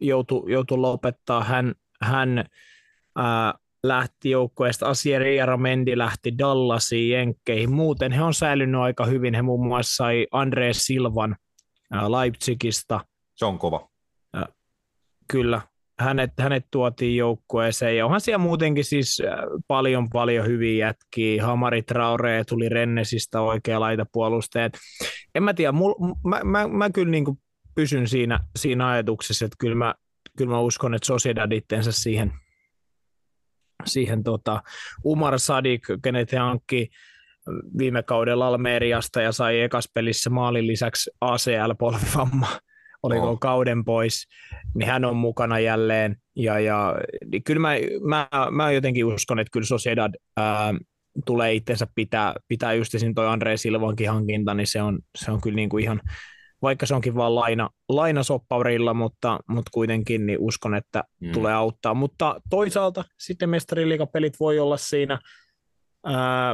joutui, 0.00 0.52
joutui 0.52 0.78
lopettaa. 0.78 1.44
Hän, 1.44 1.74
hän 2.02 2.44
ää, 3.16 3.54
lähti 3.82 4.30
joukkueesta, 4.30 4.88
Asieri 4.88 5.36
Jaramendi 5.36 5.98
lähti 5.98 6.38
Dallasiin, 6.38 7.10
Jenkkeihin. 7.10 7.72
Muuten 7.72 8.12
he 8.12 8.22
on 8.22 8.34
säilynyt 8.34 8.80
aika 8.80 9.04
hyvin. 9.04 9.34
He 9.34 9.42
muun 9.42 9.66
muassa 9.66 9.96
sai 9.96 10.26
Andre 10.30 10.72
Silvan 10.72 11.36
ää, 11.90 12.10
Leipzigistä. 12.10 13.00
Se 13.34 13.44
on 13.44 13.58
kova. 13.58 13.90
Kyllä, 15.28 15.60
hänet, 16.00 16.30
hänet 16.38 16.66
tuotiin 16.70 17.16
joukkueeseen 17.16 17.96
ja 17.96 18.04
onhan 18.04 18.20
siellä 18.20 18.38
muutenkin 18.38 18.84
siis 18.84 19.22
äh, 19.24 19.34
paljon 19.68 20.10
paljon 20.10 20.46
hyviä 20.46 20.86
jätkiä. 20.86 21.46
Hamari 21.46 21.82
Traore 21.82 22.44
tuli 22.44 22.68
Rennesistä 22.68 23.40
oikea 23.40 23.80
laitapuolustaja. 23.80 24.70
En 25.34 25.42
mä 25.42 25.54
tiedä, 25.54 25.72
mul, 25.72 25.94
mä, 26.24 26.40
mä, 26.44 26.68
mä 26.68 26.90
kyllä 26.90 27.10
niin 27.10 27.24
pysyn 27.74 28.08
siinä, 28.08 28.40
siinä 28.56 28.88
ajatuksessa, 28.88 29.44
että 29.44 29.56
kyllä 29.58 29.74
mä, 29.74 29.94
kyllä 30.38 30.50
mä 30.50 30.60
uskon, 30.60 30.94
että 30.94 31.06
Sociedad 31.06 31.52
itsensä 31.52 31.92
siihen, 31.92 32.32
siihen 33.84 34.22
tota, 34.22 34.62
Umar 35.04 35.38
Sadik, 35.38 35.82
kenet 36.02 36.32
hankki 36.32 36.88
viime 37.78 38.02
kaudella 38.02 38.46
Almeriasta 38.46 39.20
ja 39.20 39.32
sai 39.32 39.60
ekas 39.60 39.88
pelissä 39.94 40.30
maalin 40.30 40.66
lisäksi 40.66 41.10
ACL-polvivamma, 41.20 42.46
oliko 43.02 43.30
Oh. 43.30 43.40
kauden 43.40 43.84
pois, 43.84 44.26
niin 44.74 44.88
hän 44.88 45.04
on 45.04 45.16
mukana 45.16 45.58
jälleen. 45.58 46.16
Ja, 46.36 46.60
ja 46.60 46.94
niin 47.30 47.42
kyllä 47.44 47.60
mä, 47.60 47.70
mä, 48.08 48.28
mä, 48.50 48.72
jotenkin 48.72 49.04
uskon, 49.04 49.38
että 49.38 49.50
kyllä 49.52 49.66
Sociedad 49.66 50.14
ää, 50.36 50.74
tulee 51.26 51.52
itsensä 51.54 51.86
pitää, 51.94 52.34
pitää 52.48 52.72
just 52.72 52.94
esim. 52.94 53.14
toi 53.14 53.26
Andre 53.26 53.56
Silvankin 53.56 54.10
hankinta, 54.10 54.54
niin 54.54 54.66
se 54.66 54.82
on, 54.82 54.98
se 55.18 55.30
on 55.32 55.40
kyllä 55.40 55.56
niin 55.56 55.68
kuin 55.68 55.84
ihan, 55.84 56.00
vaikka 56.62 56.86
se 56.86 56.94
onkin 56.94 57.14
vaan 57.14 57.34
laina, 57.34 57.70
lainasopparilla, 57.88 58.94
mutta, 58.94 59.38
mutta 59.48 59.70
kuitenkin 59.74 60.26
niin 60.26 60.38
uskon, 60.40 60.74
että 60.74 61.04
Mm. 61.20 61.32
tulee 61.32 61.54
auttaa. 61.54 61.94
Mutta 61.94 62.40
toisaalta 62.50 63.04
sitten 63.18 63.50
mestariliigapelit 63.50 64.40
voi 64.40 64.58
olla 64.58 64.76
siinä, 64.76 65.18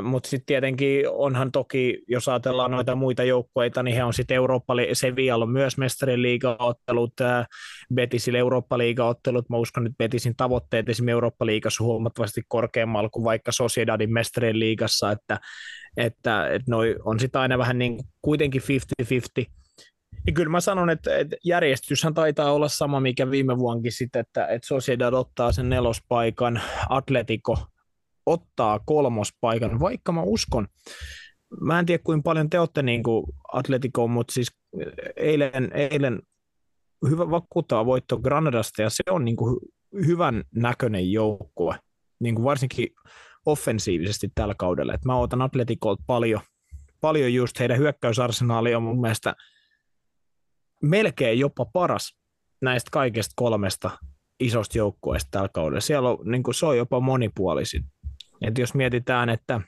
Mutta 0.02 0.28
sitten 0.28 0.46
tietenkin 0.46 1.04
onhan 1.08 1.52
toki, 1.52 2.02
jos 2.08 2.28
ajatellaan 2.28 2.70
noita 2.70 2.94
muita 2.94 3.24
joukkueita, 3.24 3.82
niin 3.82 3.96
he 3.96 4.04
on 4.04 4.14
sitten 4.14 4.34
Eurooppa, 4.34 4.74
Sevilla 4.92 5.44
on 5.44 5.50
myös 5.50 5.78
mestarin 5.78 6.22
liigaottelut, 6.22 7.20
ää, 7.20 7.46
Betisillä 7.94 8.38
Eurooppa-liigaottelut. 8.38 9.48
Mä 9.50 9.56
uskon, 9.56 9.86
että 9.86 9.96
Betisin 9.98 10.36
tavoitteet 10.36 10.88
esimerkiksi 10.88 11.12
Eurooppa-liigassa 11.12 11.84
on 11.84 11.86
huomattavasti 11.86 12.42
korkeammalla 12.48 13.08
kuin 13.08 13.24
vaikka 13.24 13.52
Sociedadin 13.52 14.12
mestarin 14.12 14.58
liigassa, 14.58 15.10
että, 15.10 15.40
että, 15.96 16.48
että 16.48 16.70
noi 16.70 16.96
on 17.04 17.20
sitten 17.20 17.40
aina 17.40 17.58
vähän 17.58 17.78
niin 17.78 17.98
kuitenkin 18.22 18.62
50-50. 19.42 19.44
Ja 20.26 20.32
kyllä 20.32 20.50
mä 20.50 20.60
sanon, 20.60 20.90
että, 20.90 21.16
että 21.16 21.36
järjestyshän 21.44 22.14
taitaa 22.14 22.52
olla 22.52 22.68
sama, 22.68 23.00
mikä 23.00 23.30
viime 23.30 23.58
vuonkin 23.58 23.92
sitten, 23.92 24.20
että, 24.20 24.46
että 24.46 24.66
Sociedad 24.66 25.12
ottaa 25.12 25.52
sen 25.52 25.68
nelospaikan, 25.68 26.60
Atletico 26.88 27.58
ottaa 28.26 28.80
kolmospaikan, 28.86 29.80
vaikka 29.80 30.12
mä 30.12 30.22
uskon, 30.22 30.68
mä 31.60 31.78
en 31.78 31.86
tiedä 31.86 32.02
kuinka 32.04 32.22
paljon 32.22 32.50
te 32.50 32.60
olette 32.60 32.82
niin 32.82 33.02
Atletico, 33.52 34.08
mutta 34.08 34.32
siis 34.32 34.48
eilen, 35.16 35.70
eilen 35.72 36.22
hyvä 37.10 37.30
vakuuttava 37.30 37.86
voitto 37.86 38.18
Granadasta 38.18 38.82
ja 38.82 38.90
se 38.90 39.02
on 39.10 39.24
niin 39.24 39.36
kuin 39.36 39.56
hy- 39.56 40.06
hyvän 40.06 40.42
näköinen 40.54 41.12
joukkue, 41.12 41.78
niin 42.20 42.34
kuin 42.34 42.44
varsinkin 42.44 42.88
offensiivisesti 43.46 44.28
tällä 44.34 44.54
kaudella. 44.58 44.94
Et 44.94 45.04
mä 45.04 45.18
otan 45.18 45.42
Atleticolta 45.42 46.04
paljon, 46.06 46.40
paljon 47.00 47.34
just 47.34 47.58
heidän 47.58 47.78
hyökkäysarsenaali 47.78 48.74
on 48.74 48.82
mun 48.82 49.00
mielestä 49.00 49.34
melkein 50.82 51.38
jopa 51.38 51.64
paras 51.64 52.16
näistä 52.62 52.88
kaikista 52.92 53.32
kolmesta 53.36 53.90
isosta 54.40 54.78
joukkueesta 54.78 55.28
tällä 55.30 55.48
kaudella. 55.48 55.80
Siellä 55.80 56.08
on, 56.08 56.18
niin 56.24 56.42
kuin, 56.42 56.54
se 56.54 56.66
on 56.66 56.76
jopa 56.76 57.00
monipuolisin. 57.00 57.84
Et 58.42 58.58
jos 58.58 58.74
mietitään, 58.74 59.28
että 59.28 59.60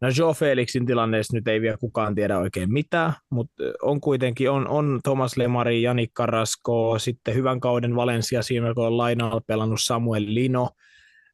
no 0.00 0.08
Joe 0.18 0.34
Felixin 0.34 0.86
tilanteessa 0.86 1.36
nyt 1.36 1.48
ei 1.48 1.60
vielä 1.60 1.76
kukaan 1.76 2.14
tiedä 2.14 2.38
oikein 2.38 2.72
mitään, 2.72 3.12
mutta 3.30 3.62
on 3.82 4.00
kuitenkin, 4.00 4.50
on, 4.50 4.68
on 4.68 5.00
Thomas 5.02 5.36
Lemari, 5.36 5.82
Jani 5.82 6.06
Carrasco, 6.06 6.98
sitten 6.98 7.34
hyvän 7.34 7.60
kauden 7.60 7.96
Valencia 7.96 8.42
siinä, 8.42 8.74
kun 8.74 8.86
on 8.86 8.96
lainalla 8.98 9.40
pelannut 9.46 9.80
Samuel 9.82 10.24
Lino, 10.26 10.70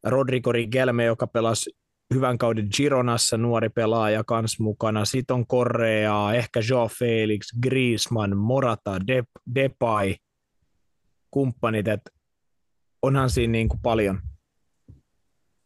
Rodrigo 0.05 0.53
Rigelme, 0.53 1.05
joka 1.05 1.27
pelasi 1.27 1.71
hyvän 2.15 2.39
kauden 2.39 2.69
Gironassa, 2.77 3.37
nuori 3.37 3.69
pelaaja 3.69 4.25
kans 4.25 4.61
mukana. 4.61 5.05
Sitten 5.05 5.35
on 5.35 5.47
Correa, 5.47 6.35
ehkä 6.35 6.61
Joe 6.71 6.89
Felix, 6.99 7.47
Griezmann, 7.63 8.37
Morata, 8.37 8.99
Dep- 8.99 9.55
Depay, 9.55 10.15
kumppanit, 11.31 11.89
että 11.89 12.11
onhan 13.03 13.31
siinä 13.31 13.53
niin 13.53 13.69
kuin 13.69 13.81
paljon, 13.83 14.21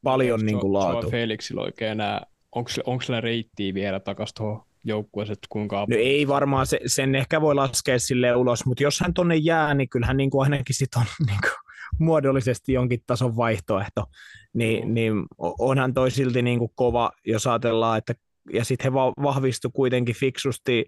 paljon 0.02 0.47
niin 0.47 0.60
kuin 0.60 0.72
laatu. 0.72 0.98
Joao 0.98 1.10
Felixillä 1.10 1.62
oikein 1.62 1.90
enää, 1.90 2.27
onko, 2.52 2.70
onko 2.85 3.02
sillä 3.02 3.20
reittiä 3.20 3.74
vielä 3.74 4.01
takaisin 4.01 4.35
tuohon 4.35 4.62
joukkueeseen, 4.85 5.36
kuinka 5.48 5.86
No 5.90 5.97
ei 5.97 6.28
varmaan, 6.28 6.66
se, 6.66 6.81
sen 6.86 7.14
ehkä 7.14 7.40
voi 7.40 7.55
laskea 7.55 7.98
sille 7.98 8.36
ulos, 8.36 8.66
mutta 8.66 8.82
jos 8.82 9.01
hän 9.01 9.14
tonne 9.14 9.36
jää, 9.36 9.74
niin 9.74 9.89
kyllähän 9.89 10.16
niin 10.16 10.31
kuin 10.31 10.43
ainakin 10.43 10.77
sit 10.77 10.94
on 10.97 11.05
niin 11.27 11.39
kuin 11.40 11.70
muodollisesti 11.98 12.72
jonkin 12.72 13.02
tason 13.06 13.36
vaihtoehto, 13.36 14.05
niin, 14.52 14.94
niin 14.94 15.14
onhan 15.39 15.94
toi 15.94 16.10
silti 16.10 16.43
niin 16.43 16.59
kuin 16.59 16.72
kova, 16.74 17.10
jos 17.27 17.47
ajatellaan, 17.47 17.98
että 17.98 18.14
ja 18.52 18.64
sitten 18.64 18.85
he 18.85 18.93
va- 18.93 19.12
vahvistu 19.22 19.70
kuitenkin 19.70 20.14
fiksusti, 20.14 20.85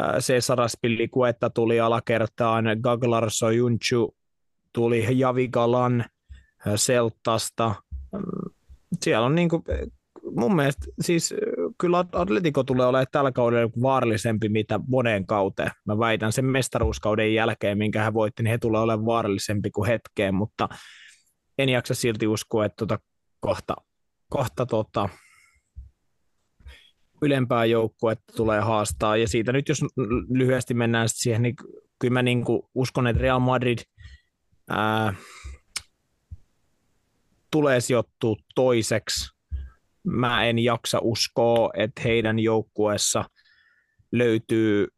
äh, 0.00 0.18
Cesar 0.18 0.68
Spillikuetta 0.68 1.50
tuli 1.50 1.80
alakertaan, 1.80 2.64
Gaglarso 2.80 3.50
Junchu 3.50 4.14
tuli 4.72 5.06
Javi 5.18 5.48
Galan 5.48 6.00
äh, 6.00 6.72
Seltasta, 6.76 7.74
Mm, 7.74 7.89
siellä 9.02 9.26
on 9.26 9.34
niin 9.34 9.48
kuin, 9.48 9.62
mun 10.36 10.56
mielestä 10.56 10.86
siis 11.00 11.34
kyllä 11.78 12.04
Atletico 12.12 12.64
tulee 12.64 12.86
olemaan 12.86 13.06
tällä 13.12 13.32
kaudella 13.32 13.70
vaarallisempi 13.82 14.48
mitä 14.48 14.80
moneen 14.88 15.26
kauteen. 15.26 15.70
Mä 15.86 15.98
väitän 15.98 16.32
sen 16.32 16.44
mestaruuskauden 16.44 17.34
jälkeen, 17.34 17.78
minkä 17.78 18.02
hän 18.02 18.14
voitti, 18.14 18.42
niin 18.42 18.50
he 18.50 18.58
tulee 18.58 18.80
olemaan 18.80 19.06
vaarallisempi 19.06 19.70
kuin 19.70 19.86
hetkeen, 19.86 20.34
mutta 20.34 20.68
en 21.58 21.68
jaksa 21.68 21.94
silti 21.94 22.26
uskoa, 22.26 22.64
että 22.64 22.76
tota 22.76 22.98
kohta, 23.40 23.76
kohta 24.28 24.66
tota, 24.66 25.08
ylempää 27.22 27.64
joukkuetta 27.64 28.32
tulee 28.36 28.60
haastaa. 28.60 29.16
Ja 29.16 29.28
siitä 29.28 29.52
nyt, 29.52 29.68
jos 29.68 29.80
lyhyesti 30.28 30.74
mennään 30.74 31.08
siihen, 31.08 31.42
niin 31.42 31.54
kyllä 31.98 32.12
mä 32.12 32.22
niin 32.22 32.44
uskon, 32.74 33.06
että 33.06 33.22
Real 33.22 33.38
Madrid 33.38 33.78
ää, 34.70 35.14
tulee 37.50 37.80
sijoittua 37.80 38.36
toiseksi. 38.54 39.30
Mä 40.04 40.44
en 40.44 40.58
jaksa 40.58 40.98
uskoa, 41.02 41.70
että 41.76 42.02
heidän 42.04 42.38
joukkueessa 42.38 43.24
löytyy, 44.12 44.88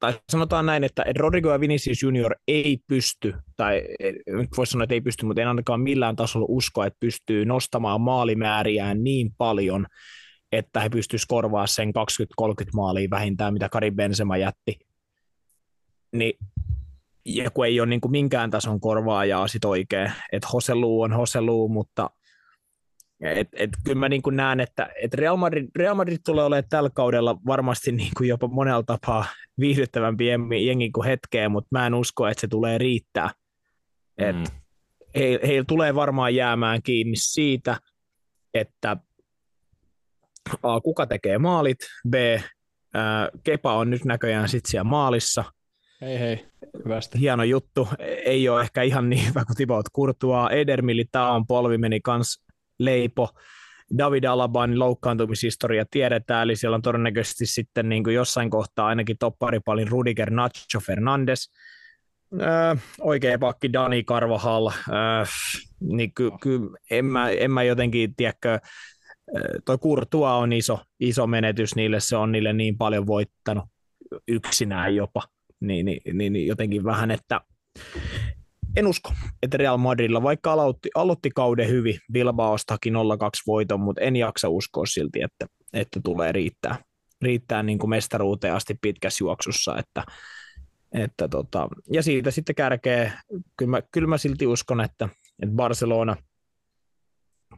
tai 0.00 0.20
sanotaan 0.28 0.66
näin, 0.66 0.84
että 0.84 1.04
Rodrigo 1.18 1.52
ja 1.52 1.60
Vinicius 1.60 2.02
Junior 2.02 2.34
ei 2.48 2.78
pysty, 2.86 3.34
tai 3.56 3.82
nyt 4.26 4.48
voisi 4.56 4.70
sanoa, 4.70 4.84
että 4.84 4.94
ei 4.94 5.00
pysty, 5.00 5.26
mutta 5.26 5.42
en 5.42 5.48
ainakaan 5.48 5.80
millään 5.80 6.16
tasolla 6.16 6.46
uskoa, 6.48 6.86
että 6.86 6.96
pystyy 7.00 7.44
nostamaan 7.44 8.00
maalimääriään 8.00 9.04
niin 9.04 9.34
paljon, 9.38 9.86
että 10.52 10.80
he 10.80 10.88
pystyisivät 10.88 11.28
korvaamaan 11.28 11.68
sen 11.68 11.92
20-30 12.40 12.42
maalia 12.74 13.10
vähintään, 13.10 13.52
mitä 13.52 13.68
Karim 13.68 13.96
Benzema 13.96 14.36
jätti. 14.36 14.78
Niin, 16.12 16.38
ja 17.36 17.50
kun 17.50 17.66
ei 17.66 17.80
ole 17.80 17.88
niin 17.88 18.00
kuin 18.00 18.12
minkään 18.12 18.50
tason 18.50 18.80
korvaajaa 18.80 19.48
sit 19.48 19.64
oikein, 19.64 20.12
että 20.32 20.48
Hoselu 20.52 21.00
on 21.02 21.12
Hoselu, 21.12 21.68
mutta 21.68 22.10
et, 23.20 23.48
et, 23.52 23.70
kyllä 23.84 23.98
mä 23.98 24.08
niin 24.08 24.22
kuin 24.22 24.36
näen, 24.36 24.60
että 24.60 24.90
et 25.02 25.14
Real, 25.14 25.36
Madrid, 25.36 25.68
Real 25.76 25.94
Madrid 25.94 26.18
tulee 26.24 26.44
olemaan 26.44 26.68
tällä 26.68 26.90
kaudella 26.94 27.36
varmasti 27.46 27.92
niin 27.92 28.12
kuin 28.16 28.28
jopa 28.28 28.48
monella 28.48 28.82
tapaa 28.82 29.24
viihdyttävämpi 29.58 30.26
jengi 30.66 30.90
kuin 30.90 31.06
hetkeen, 31.06 31.50
mutta 31.50 31.68
mä 31.70 31.86
en 31.86 31.94
usko, 31.94 32.28
että 32.28 32.40
se 32.40 32.48
tulee 32.48 32.78
riittää. 32.78 33.30
Et 34.18 34.36
mm. 34.36 34.44
he, 35.14 35.40
heillä 35.46 35.64
tulee 35.68 35.94
varmaan 35.94 36.34
jäämään 36.34 36.82
kiinni 36.82 37.16
siitä, 37.16 37.76
että 38.54 38.96
A, 40.62 40.80
kuka 40.80 41.06
tekee 41.06 41.38
maalit, 41.38 41.78
B, 42.08 42.14
ää, 42.94 43.28
Kepa 43.44 43.74
on 43.74 43.90
nyt 43.90 44.04
näköjään 44.04 44.48
sitten 44.48 44.70
siellä 44.70 44.90
maalissa. 44.90 45.44
Hei 46.00 46.18
hei, 46.18 46.46
hyvästä. 46.84 47.18
Hieno 47.18 47.44
juttu, 47.44 47.88
ei 48.24 48.48
ole 48.48 48.60
ehkä 48.60 48.82
ihan 48.82 49.08
niin 49.08 49.28
hyvä 49.28 49.44
kuin 49.44 49.56
Thibaut 49.56 49.86
Courtois. 49.96 50.52
Eder 50.52 50.82
Militaon 50.82 51.46
polvi 51.46 51.78
meni 51.78 52.00
kans 52.00 52.44
leipo. 52.78 53.28
David 53.98 54.24
Alaban 54.24 54.78
loukkaantumishistoria 54.78 55.84
tiedetään, 55.90 56.42
eli 56.42 56.56
siellä 56.56 56.74
on 56.74 56.82
todennäköisesti 56.82 57.46
sitten 57.46 57.88
niin 57.88 58.04
kuin 58.04 58.14
jossain 58.14 58.50
kohtaa 58.50 58.86
ainakin 58.86 59.18
topparipalin 59.18 59.88
Rudiger 59.88 60.30
Nacho 60.30 60.80
Fernandes, 60.86 61.50
öö, 62.40 62.74
oikea 63.00 63.38
pakki 63.38 63.72
Dani 63.72 64.04
Carvajal, 64.04 64.70
öö, 64.88 65.24
niin 65.80 66.14
ky, 66.14 66.30
ky, 66.42 66.60
en, 66.90 67.04
mä, 67.04 67.30
en 67.30 67.50
mä 67.50 67.62
jotenkin, 67.62 68.14
tiedäkö, 68.14 68.58
toi 69.64 69.78
Kurtua 69.78 70.34
on 70.34 70.52
iso, 70.52 70.78
iso 71.00 71.26
menetys 71.26 71.76
niille, 71.76 72.00
se 72.00 72.16
on 72.16 72.32
niille 72.32 72.52
niin 72.52 72.78
paljon 72.78 73.06
voittanut 73.06 73.64
yksinään 74.28 74.96
jopa, 74.96 75.22
niin, 75.60 75.86
niin, 75.86 76.00
niin, 76.12 76.32
niin 76.32 76.46
jotenkin 76.46 76.84
vähän, 76.84 77.10
että 77.10 77.40
en 78.76 78.86
usko, 78.86 79.12
että 79.42 79.56
Real 79.56 79.76
Madridilla, 79.76 80.22
vaikka 80.22 80.52
aloitti, 80.52 80.88
aloitti 80.94 81.30
kauden 81.34 81.68
hyvin, 81.68 81.98
Bilbaostakin 82.12 82.94
0-2 82.94 82.98
voiton, 83.46 83.80
mutta 83.80 84.00
en 84.00 84.16
jaksa 84.16 84.48
uskoa 84.48 84.86
silti, 84.86 85.22
että, 85.22 85.46
että 85.72 86.00
tulee 86.04 86.32
riittää, 86.32 86.78
riittää 87.22 87.62
niin 87.62 87.78
kuin 87.78 87.90
mestaruuteen 87.90 88.54
asti 88.54 88.74
pitkässä 88.80 89.24
juoksussa, 89.24 89.78
että, 89.78 90.04
että 90.92 91.28
tota, 91.28 91.68
ja 91.92 92.02
siitä 92.02 92.30
sitten 92.30 92.54
kärkee, 92.54 93.12
kyllä 93.56 93.70
mä, 93.70 93.82
kyllä 93.92 94.08
mä 94.08 94.18
silti 94.18 94.46
uskon, 94.46 94.80
että, 94.80 95.08
että 95.42 95.54
Barcelona 95.54 96.16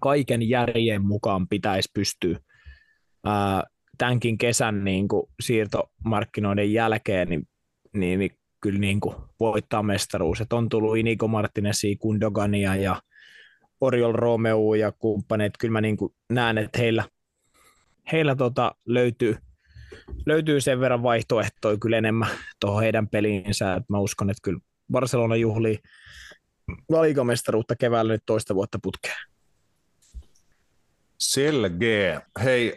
kaiken 0.01 0.49
järjen 0.49 1.05
mukaan 1.05 1.49
pitäisi 1.49 1.91
pystyä 1.95 2.39
ää, 3.25 3.63
tämänkin 3.99 4.39
kesän 4.39 4.85
niin 4.85 5.09
kuin 5.09 5.27
siirtomarkkinoiden 5.43 6.73
jälkeen, 6.73 7.29
niin, 7.29 7.43
niin, 7.93 8.19
niin 8.19 8.39
kyllä 8.61 8.79
niin 8.79 9.01
kuin 9.01 9.17
voittaa 9.41 9.83
mestaruus. 9.83 10.41
Et 10.41 10.53
on 10.53 10.69
tullut 10.69 10.97
Inigo 10.97 11.29
Martinezia, 11.29 11.97
Kundogania 11.99 12.77
ja 12.77 13.03
Oriol 13.81 14.13
Romeo 14.13 14.75
ja 14.75 14.93
kumppaneet. 14.93 15.53
Kyllä 15.59 15.73
mä 15.73 15.81
niin 15.81 15.97
kuin 15.97 16.15
näen, 16.33 16.59
että 16.59 16.79
heillä, 16.79 17.05
heillä 18.13 18.37
tota 18.37 18.75
löytyy, 18.87 19.37
löytyy 20.27 20.61
sen 20.61 20.81
verran 20.81 21.03
vaihtoehtoja 21.03 21.77
kyllä 21.77 21.99
enemmän 21.99 22.29
tuohon 22.61 22.83
heidän 22.83 23.09
peliinsä. 23.09 23.75
Et 23.75 23.89
mä 23.89 23.99
uskon, 23.99 24.31
että 24.31 24.41
kyllä 24.43 24.61
Barcelona 24.93 25.37
juhlii 25.37 25.79
valikamestaruutta 26.91 27.77
keväällä 27.77 28.13
nyt 28.13 28.23
toista 28.27 28.55
vuotta 28.55 28.79
putkeen. 28.83 29.17
Selkeä. 31.19 32.23
Hei, 32.45 32.77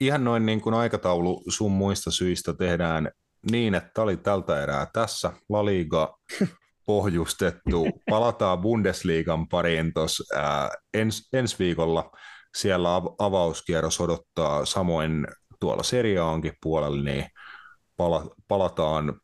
ihan 0.00 0.24
noin 0.24 0.46
niin 0.46 0.60
kuin 0.60 0.74
aikataulu 0.74 1.42
sun 1.48 1.72
muista 1.72 2.10
syistä 2.10 2.54
tehdään 2.54 3.10
niin, 3.50 3.74
että 3.74 4.02
oli 4.02 4.16
tältä 4.16 4.62
erää 4.62 4.86
tässä. 4.92 5.32
La 5.48 5.64
Liga 5.64 6.18
pohjustettu. 6.86 7.86
Palataan 8.10 8.58
Bundesliigan 8.58 9.48
pariin 9.48 9.94
tuossa 9.94 10.24
ens, 10.94 11.28
ensi 11.32 11.56
viikolla. 11.58 12.10
Siellä 12.56 12.88
avauskierros 13.18 14.00
odottaa 14.00 14.64
samoin 14.64 15.26
tuolla 15.60 15.82
seriaankin 15.82 16.52
puolella, 16.62 17.02
niin 17.02 17.24
pala, 17.96 18.30
palataan 18.48 19.20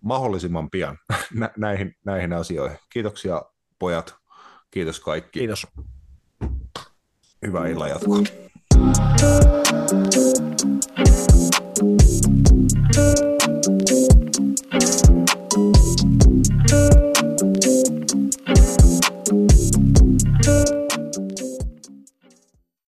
mahdollisimman 0.00 0.70
pian 0.70 0.98
näihin, 1.56 1.94
näihin 2.04 2.32
asioihin. 2.32 2.78
Kiitoksia 2.92 3.42
pojat. 3.78 4.14
Kiitos 4.70 5.00
kaikki. 5.00 5.38
Kiitos. 5.38 5.66
Hyvää 7.46 7.66
illan 7.66 7.90
jatkoa. 7.90 8.18
Thank 13.00 13.20
you. 13.20 13.29